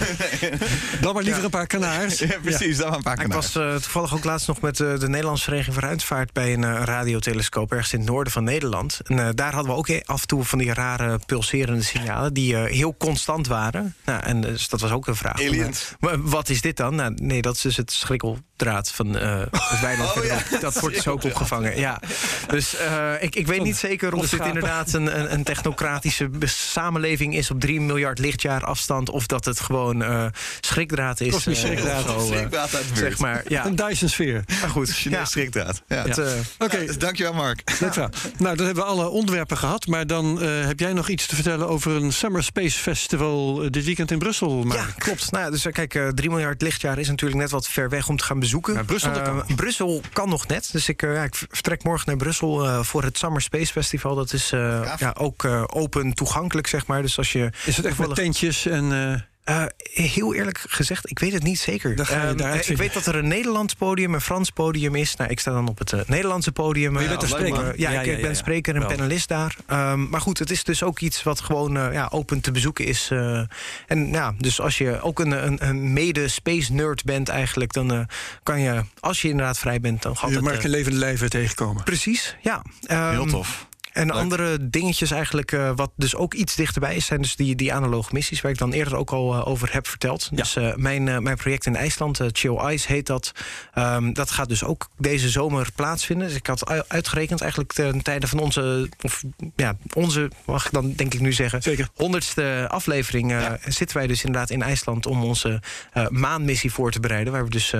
dan 1.01 1.13
maar 1.13 1.23
liever 1.23 1.43
een 1.43 1.49
paar 1.49 1.67
kanaars. 1.67 2.23
precies, 2.41 2.77
dan 2.77 2.87
maar 2.87 2.97
een 2.97 3.03
paar 3.03 3.13
Ik 3.21 3.29
kanalen. 3.29 3.51
was 3.73 3.81
toevallig 3.83 4.13
ook 4.13 4.23
laatst 4.23 4.47
nog 4.47 4.61
met 4.61 4.77
de 4.77 4.85
Nederlandse 4.99 5.25
Vereniging 5.35 5.73
voor 5.73 5.83
Ruimtevaart 5.83 6.33
bij 6.33 6.53
een 6.53 6.63
eh, 6.63 6.81
radiotelescoop 6.83 7.71
ergens 7.71 7.93
in 7.93 7.99
het 7.99 8.09
noorden 8.09 8.33
van 8.33 8.43
Nederland. 8.43 8.99
En 9.03 9.19
eh, 9.19 9.29
daar 9.33 9.53
hadden 9.53 9.71
we 9.71 9.77
ook 9.77 10.01
af 10.05 10.21
en 10.21 10.27
toe 10.27 10.43
van 10.43 10.59
die 10.59 10.73
rare 10.73 11.19
pulserende 11.25 11.83
signalen 11.83 12.33
die 12.33 12.55
eh, 12.55 12.71
heel 12.71 12.95
constant 12.97 13.47
waren. 13.47 13.95
Nou, 14.05 14.23
en 14.23 14.41
dus 14.41 14.69
dat 14.69 14.81
was 14.81 14.91
ook 14.91 15.07
een 15.07 15.15
vraag. 15.15 15.41
Aliens. 15.41 15.95
maar 15.99 16.21
wat 16.21 16.49
is 16.49 16.61
dit 16.61 16.77
dan? 16.77 16.95
Nou, 16.95 17.13
nee, 17.15 17.41
dat 17.41 17.55
is 17.55 17.61
dus 17.61 17.77
het 17.77 17.91
schrikkeldraad 17.91 18.91
van 18.91 19.17
eh, 19.17 19.39
het 19.51 19.79
weiland. 19.87 20.17
Oh, 20.17 20.23
ja. 20.23 20.59
Dat 20.59 20.79
wordt 20.79 20.95
dus 20.95 21.07
ook 21.07 21.23
opgevangen. 21.23 21.79
Ja. 21.79 22.01
Dus 22.47 22.75
eh, 22.75 23.13
ik, 23.19 23.35
ik 23.35 23.47
weet 23.47 23.63
niet 23.63 23.77
zeker 23.77 24.13
of 24.13 24.29
dit 24.29 24.45
inderdaad 24.45 24.93
een, 24.93 25.19
een, 25.19 25.33
een 25.33 25.43
technocratische 25.43 26.29
samenleving 26.45 27.35
is 27.35 27.51
op 27.51 27.59
3 27.59 27.81
miljard 27.81 28.19
lichtjaar 28.19 28.63
afstand. 28.63 29.09
Of 29.09 29.25
dat 29.25 29.45
het 29.45 29.59
gewoon 29.59 30.03
eh, 30.03 30.25
schrikdraad 30.59 31.19
is. 31.19 31.45
Eh, 31.45 31.55
schrikdraad. 31.55 32.15
of 32.15 32.25
zo, 32.25 32.31
eh, 32.31 32.37
Schrikdraad 32.37 32.75
uit 32.75 32.87
de 32.87 32.93
buurt. 32.93 32.97
Zeg 32.97 33.17
maar, 33.17 33.43
ja. 33.47 33.65
Een 33.65 33.75
Dyson-sfeer. 33.75 34.43
Maar 34.61 34.69
goed, 34.69 35.06
Chinees 35.07 35.19
ja, 35.23 35.25
schrikdraad. 35.25 35.81
Ja. 35.87 35.95
het, 36.03 36.17
eh, 36.17 36.31
Oké, 36.59 36.77
Ja, 36.77 36.93
dankjewel, 36.97 37.33
Mark. 37.33 37.61
leuk 37.79 37.93
verhaal. 37.93 38.11
Nou, 38.37 38.55
dan 38.55 38.65
hebben 38.65 38.83
we 38.83 38.89
alle 38.89 39.07
onderwerpen 39.09 39.57
gehad. 39.57 39.87
Maar 39.87 40.07
dan 40.07 40.41
eh, 40.41 40.65
heb 40.65 40.79
jij 40.79 40.93
nog 40.93 41.09
iets 41.09 41.25
te 41.25 41.35
vertellen 41.35 41.67
over 41.69 41.91
een 41.91 42.13
Summer 42.13 42.43
Space 42.43 42.79
Festival 42.79 43.63
eh, 43.63 43.69
dit 43.69 43.85
weekend 43.85 44.11
in 44.11 44.19
Brussel. 44.19 44.63
Maar 44.63 44.77
ja, 44.77 44.85
klopt. 44.97 45.31
Nou 45.31 45.43
ja, 45.43 45.49
dus 45.49 45.65
kijk, 45.71 45.95
eh 45.95 46.07
3 46.07 46.29
miljard 46.29 46.61
lichtjaar 46.61 46.99
is 46.99 47.07
natuurlijk 47.07 47.39
net 47.41 47.51
wat 47.51 47.67
ver 47.67 47.89
weg 47.89 48.09
om 48.09 48.17
te 48.17 48.23
gaan 48.23 48.39
bezoeken. 48.39 48.73
Maar 48.73 48.85
Brussel, 48.85 49.11
kan. 49.11 49.43
Brussel 49.55 50.01
kan 50.13 50.29
nog 50.29 50.47
net. 50.47 50.69
Dus 50.71 50.89
ik, 50.89 51.01
eh, 51.01 51.13
ja, 51.13 51.23
ik 51.23 51.35
vertrek 51.35 51.83
morgen 51.83 52.07
naar 52.07 52.17
Brussel 52.17 52.65
eh, 52.65 52.83
voor 52.83 53.03
het 53.03 53.17
Summer 53.17 53.41
Space 53.41 53.71
Festival. 53.71 54.15
Dat 54.15 54.33
is 54.33 54.51
eh, 54.51 54.91
ja, 54.97 55.13
ook 55.17 55.43
eh, 55.43 55.63
open 55.67 56.13
toegankelijk, 56.13 56.67
zeg 56.67 56.85
maar. 56.87 57.01
Dus 57.01 57.17
als 57.17 57.31
je 57.31 57.49
is 57.65 57.77
het 57.77 57.85
echt 57.85 57.97
met 57.97 58.07
toevallig- 58.07 58.15
tentjes 58.17 58.65
en... 58.65 59.27
eh, 59.47 59.63
heel 59.93 60.33
eerlijk 60.33 60.63
gezegd, 60.67 61.09
ik 61.09 61.19
weet 61.19 61.33
het 61.33 61.43
niet 61.43 61.59
zeker. 61.59 61.95
Dan 61.95 62.05
ga 62.05 62.21
je 62.21 62.27
Ehm, 62.27 62.39
eh, 62.39 62.69
ik 62.69 62.77
weet 62.77 62.93
dat 62.93 63.05
er 63.05 63.15
een 63.15 63.27
Nederlands 63.27 63.73
podium, 63.73 64.13
een 64.13 64.21
Frans 64.21 64.49
podium 64.49 64.95
is. 64.95 65.15
Nou, 65.15 65.29
ik 65.29 65.39
sta 65.39 65.51
dan 65.51 65.67
op 65.67 65.77
het 65.79 65.93
eh, 65.93 65.99
Nederlandse 66.07 66.51
podium. 66.51 66.99
Je 66.99 67.07
bent 67.07 67.23
spreker? 67.23 67.79
ja, 67.79 67.91
Ja, 67.91 67.99
ik 67.99 68.05
ja, 68.05 68.11
ik 68.11 68.15
ben 68.15 68.19
ja, 68.21 68.27
ja. 68.27 68.33
spreker 68.33 68.75
en 68.75 68.87
panelist 68.87 69.27
daar. 69.27 69.55
Ehm, 69.67 70.09
maar 70.09 70.21
goed, 70.21 70.39
het 70.39 70.51
is 70.51 70.63
dus 70.63 70.83
ook 70.83 70.99
iets 70.99 71.23
wat 71.23 71.41
gewoon 71.41 71.73
ja, 71.73 72.07
open 72.11 72.41
te 72.41 72.51
bezoeken 72.51 72.85
is. 72.85 73.09
eh. 73.11 73.41
en 73.87 74.11
ja, 74.11 74.33
dus 74.37 74.61
als 74.61 74.77
je 74.77 75.01
ook 75.01 75.19
een, 75.19 75.31
een, 75.45 75.67
een 75.67 75.93
mede-space 75.93 76.73
nerd 76.73 77.03
bent 77.03 77.29
eigenlijk... 77.29 77.73
dan 77.73 77.93
eh, 77.93 77.99
kan 78.43 78.59
je, 78.59 78.83
als 78.99 79.21
je 79.21 79.29
inderdaad 79.29 79.59
vrij 79.59 79.79
bent, 79.79 80.01
dan 80.01 80.17
gaat 80.17 80.29
je 80.29 80.49
eh, 80.51 80.63
in 80.63 80.69
levende 80.69 80.97
lijven 80.97 81.29
tegenkomen. 81.29 81.83
Precies, 81.83 82.35
ja. 82.41 82.61
Ehm, 82.85 83.09
Heel 83.09 83.25
tof. 83.25 83.67
En 83.97 84.07
Leuk. 84.07 84.15
andere 84.15 84.69
dingetjes 84.69 85.11
eigenlijk, 85.11 85.51
eh, 85.51 85.71
wat 85.75 85.91
dus 85.95 86.15
ook 86.15 86.33
iets 86.33 86.55
dichterbij 86.55 86.95
is... 86.95 87.05
zijn 87.05 87.21
dus 87.21 87.35
die, 87.35 87.55
die 87.55 87.73
analoge 87.73 88.13
missies, 88.13 88.41
waar 88.41 88.51
ik 88.51 88.57
dan 88.57 88.71
eerder 88.71 88.95
ook 88.95 89.11
al 89.11 89.33
eh, 89.33 89.47
over 89.47 89.73
heb 89.73 89.87
verteld. 89.87 90.29
Dus 90.31 90.55
eh, 90.55 90.75
mijn, 90.75 91.23
mijn 91.23 91.37
project 91.37 91.65
in 91.65 91.75
IJsland, 91.75 92.21
Chill 92.31 92.71
Ice 92.71 92.87
heet 92.87 93.05
dat... 93.05 93.31
ehm, 93.73 94.13
dat 94.13 94.31
gaat 94.31 94.49
dus 94.49 94.63
ook 94.63 94.89
deze 94.97 95.29
zomer 95.29 95.67
plaatsvinden. 95.75 96.27
Dus 96.27 96.35
ik 96.35 96.47
had 96.47 96.87
uitgerekend 96.87 97.41
eigenlijk 97.41 97.73
ten 97.73 98.01
tijde 98.01 98.27
van 98.27 98.39
onze... 98.39 98.89
of 99.01 99.23
ja, 99.55 99.75
onze, 99.93 100.31
mag 100.45 100.65
ik 100.65 100.71
dan 100.71 100.93
denk 100.93 101.13
ik 101.13 101.19
nu 101.19 101.33
zeggen... 101.33 101.61
Zeker. 101.61 101.89
honderdste 101.95 102.65
aflevering 102.69 103.33
zitten 103.67 103.97
wij 103.97 104.07
dus 104.07 104.23
inderdaad 104.23 104.49
in 104.49 104.61
IJsland... 104.61 105.05
om 105.05 105.23
onze 105.23 105.61
maanmissie 106.09 106.71
voor 106.71 106.91
te 106.91 106.99
bereiden. 106.99 107.33
Waar 107.33 107.43
we 107.43 107.49
dus 107.49 107.73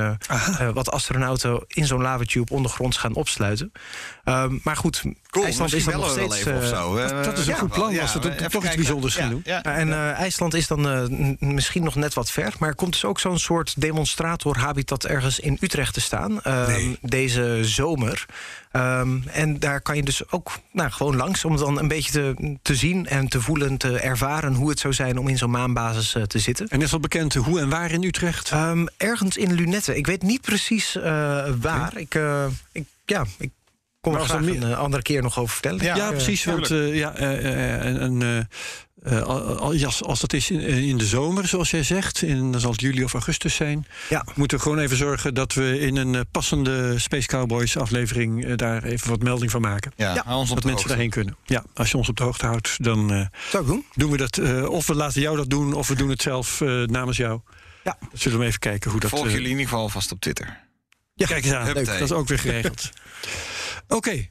wat 0.74 0.92
astronauten 0.92 1.64
in 1.68 1.86
zo'n 1.86 2.02
lavatube 2.02 2.54
ondergronds 2.54 2.98
gaan 2.98 3.14
opsluiten. 3.14 3.72
Ehm, 4.24 4.58
maar 4.64 4.78
goed, 4.78 5.04
IJsland 5.46 5.74
is 5.74 5.84
dan 5.84 5.94
nog 5.94 6.06
we 6.06 6.12
steeds... 6.12 6.44
wel 6.44 6.54
even 6.56 6.56
of 6.56 6.72
eh, 6.72 6.80
zo. 6.82 6.96
dat- 6.96 7.24
dat 7.24 7.38
is 7.38 7.48
een 7.48 7.56
goed 7.56 7.70
plan, 7.72 7.90
we 7.90 8.20
we- 8.22 8.50
toch 8.50 8.66
iets 8.66 8.76
bijzonders 8.76 9.16
gaan 9.16 9.30
doen. 9.30 9.44
En 9.44 9.92
eh, 9.94 10.10
IJsland 10.12 10.54
is 10.54 10.68
dan 10.68 10.90
eh, 10.90 11.38
misschien 11.40 11.84
nog 11.84 11.96
net 11.96 12.14
wat 12.14 12.32
ver. 12.32 12.54
Maar 12.60 12.70
er 12.70 12.76
komt 12.76 12.92
dus 12.92 13.06
ook 13.06 13.20
zo'n 13.20 13.40
soort 13.40 13.82
demonstrator-habitat 13.82 15.06
ergens 15.06 15.40
in 15.40 15.58
Utrecht 15.62 15.94
te 15.94 16.02
staan. 16.02 16.42
ehm, 16.42 16.68
Nee. 16.72 16.98
Deze 17.02 17.60
zomer. 17.62 18.26
Ehm, 18.72 19.18
en 19.28 19.60
daar 19.60 19.82
kan 19.82 19.96
je 19.96 20.04
dus 20.04 20.32
ook 20.32 20.52
nou, 20.72 20.92
gewoon 20.92 21.16
langs 21.16 21.46
om 21.46 21.58
dan 21.58 21.80
een 21.80 21.88
beetje 21.88 22.12
te, 22.12 22.56
te 22.62 22.76
zien 22.76 23.08
en 23.08 23.28
te 23.28 23.42
voelen, 23.42 23.78
te 23.78 24.00
ervaren 24.00 24.54
hoe 24.54 24.70
het 24.70 24.80
zou 24.80 24.94
zijn 24.94 25.18
om 25.18 25.28
in 25.28 25.38
zo'n 25.38 25.50
maanbasis 25.52 26.16
eh, 26.16 26.24
te 26.24 26.40
zitten. 26.40 26.68
En 26.68 26.82
is 26.82 26.94
al 26.94 27.00
bekend 27.00 27.34
hoe 27.34 27.60
en 27.60 27.70
waar 27.70 27.92
in 27.92 28.04
Utrecht? 28.04 28.52
Ehm, 28.52 28.86
ergens 28.98 29.38
in 29.38 29.54
Lunette. 29.54 29.96
Ik 29.96 30.06
weet 30.06 30.22
niet 30.22 30.42
precies 30.42 30.96
eh, 30.96 31.04
waar. 31.62 31.98
Ik, 31.98 32.16
eh, 32.16 32.46
ik, 32.72 32.84
ja, 33.06 33.26
ik 33.38 33.52
kom 34.08 34.16
er 34.22 34.28
Maar 34.28 34.38
als 34.38 34.46
graag 34.46 34.56
er 34.56 34.64
een 34.64 34.72
eh, 34.72 34.80
andere 34.80 35.02
keer 35.04 35.22
nog 35.22 35.40
over 35.40 35.54
vertellen. 35.54 35.84
Ja, 35.86 35.96
Ja, 35.96 36.04
Eh, 36.06 36.10
precies. 36.12 36.46
Want 36.46 36.72
eh, 36.72 36.96
ja, 36.96 37.16
eh, 37.16 37.38
eh, 37.46 37.86
en, 37.86 38.00
en, 38.00 38.22
eh, 38.22 38.38
eh, 39.18 39.24
al- 39.24 39.58
al- 39.58 39.74
ja, 39.74 39.90
als 40.00 40.20
dat 40.20 40.34
is 40.34 40.50
in, 40.52 40.60
in 40.62 40.98
de 40.98 41.06
zomer, 41.06 41.48
zoals 41.48 41.72
jij 41.72 41.84
zegt, 41.84 42.22
in, 42.22 42.52
dan 42.52 42.62
zal 42.62 42.72
het 42.72 42.82
juli 42.82 43.04
of 43.04 43.14
augustus 43.14 43.56
zijn, 43.56 43.88
Ja. 44.10 44.26
moeten 44.36 44.58
we 44.58 44.64
gewoon 44.64 44.80
even 44.80 44.98
zorgen 44.98 45.34
dat 45.34 45.54
we 45.54 45.80
in 45.80 45.96
een 45.96 46.16
eh, 46.16 46.22
passende 46.32 47.00
Space 47.00 47.28
Cowboys 47.28 47.78
aflevering 47.78 48.46
eh, 48.46 48.56
daar 48.56 48.84
even 48.84 49.10
wat 49.10 49.22
melding 49.24 49.52
van 49.52 49.62
maken. 49.62 49.92
Ja, 49.96 50.14
Ja, 50.14 50.24
hou 50.26 50.38
ons 50.40 50.50
op 50.50 50.56
Dat 50.56 50.64
de 50.64 50.70
mensen 50.72 50.72
hoogte. 50.74 50.88
daarheen 50.88 51.10
kunnen. 51.10 51.36
Ja, 51.46 51.64
als 51.74 51.92
je 51.92 51.98
ons 51.98 52.10
op 52.10 52.16
de 52.18 52.24
hoogte 52.24 52.46
houdt, 52.46 52.84
dan 52.84 53.12
eh, 53.14 53.26
Zou 53.50 53.64
ik 53.64 53.70
doen? 53.70 53.86
doen 53.96 54.12
we 54.12 54.18
dat. 54.18 54.38
eh, 54.38 54.70
of 54.70 54.88
we 54.88 54.96
laten 54.96 55.22
jou 55.22 55.38
dat 55.38 55.50
doen, 55.50 55.74
of 55.74 55.88
we 55.88 55.96
doen 55.96 56.10
het 56.10 56.22
zelf 56.22 56.62
eh, 56.62 56.84
namens 56.84 57.18
jou. 57.18 57.40
Ja. 57.84 57.98
Dan 58.00 58.10
zullen 58.14 58.40
we 58.40 58.46
even 58.46 58.60
kijken 58.60 58.92
hoe 58.92 59.00
dat. 59.00 59.10
Volg 59.10 59.26
eh, 59.26 59.32
jullie 59.32 59.46
in 59.46 59.52
ieder 59.52 59.68
geval 59.70 59.90
vast 59.90 60.12
op 60.12 60.20
Twitter. 60.20 60.66
ja, 61.14 61.26
kijk 61.28 61.46
eens 61.46 61.54
aan. 61.54 61.66
Leuk, 61.74 61.86
dat 61.86 62.02
is 62.02 62.12
ook 62.12 62.28
weer 62.28 62.40
geregeld. 62.40 62.90
Oké, 63.88 64.28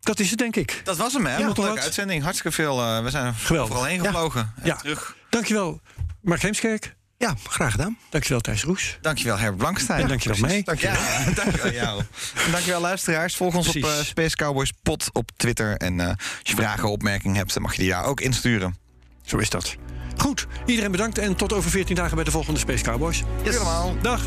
dat 0.00 0.20
is 0.20 0.30
het 0.30 0.38
denk 0.38 0.56
ik. 0.56 0.80
Dat 0.84 0.96
was 0.96 1.12
hem, 1.12 1.26
hè? 1.26 1.36
Ja, 1.36 1.46
leuke 1.56 1.80
uitzending. 1.80 2.22
Hartstikke 2.22 2.56
veel. 2.56 2.80
eh, 2.80 3.02
we 3.02 3.10
zijn 3.10 3.34
Geweldig. 3.34 3.68
vooral 3.72 3.86
heen 3.88 4.02
Ja. 4.02 4.08
gevlogen. 4.10 4.52
En 4.60 4.66
Ja. 4.66 4.76
terug. 4.76 5.16
Dankjewel, 5.30 5.80
Mark 6.22 6.42
Heemskerk. 6.42 6.94
Ja, 7.18 7.34
graag 7.48 7.70
gedaan. 7.70 7.98
Dankjewel, 8.10 8.40
Thijs 8.40 8.62
Roes. 8.62 8.98
Dankjewel, 9.00 9.36
Herbert 9.38 9.58
Blankstein. 9.58 10.02
en 10.02 10.08
dankjewel 10.08 10.38
mij. 10.40 10.62
Dankjewel. 10.62 10.96
Ja, 10.96 11.24
dankjewel 11.34 11.72
jou. 11.72 12.02
En 12.46 12.50
dankjewel 12.50 12.80
luisteraars. 12.80 13.36
Volg 13.36 13.54
ons 13.54 13.68
op 13.68 13.74
eh, 13.74 13.90
Space 14.02 14.36
Cowboys 14.36 14.72
Pot 14.82 15.08
op 15.12 15.30
Twitter. 15.36 15.76
En 15.76 16.00
eh, 16.00 16.06
als 16.08 16.16
je 16.42 16.54
vragen 16.54 16.84
of 16.84 16.90
opmerkingen 16.90 17.36
hebt, 17.36 17.54
dan 17.54 17.62
mag 17.62 17.74
je 17.74 17.80
die 17.82 17.90
daar 17.90 18.04
ook 18.04 18.20
insturen. 18.20 18.76
Zo 19.24 19.36
is 19.36 19.50
dat. 19.50 19.74
Goed, 20.16 20.46
iedereen 20.66 20.90
bedankt 20.90 21.18
en 21.18 21.36
tot 21.36 21.52
over 21.52 21.70
14 21.70 21.94
dagen 21.94 22.14
bij 22.14 22.24
de 22.24 22.30
volgende 22.30 22.58
Space 22.60 22.84
Cowboys. 22.84 23.22
Yes. 23.44 23.56
Allemaal. 23.56 23.96
Dag. 24.02 24.26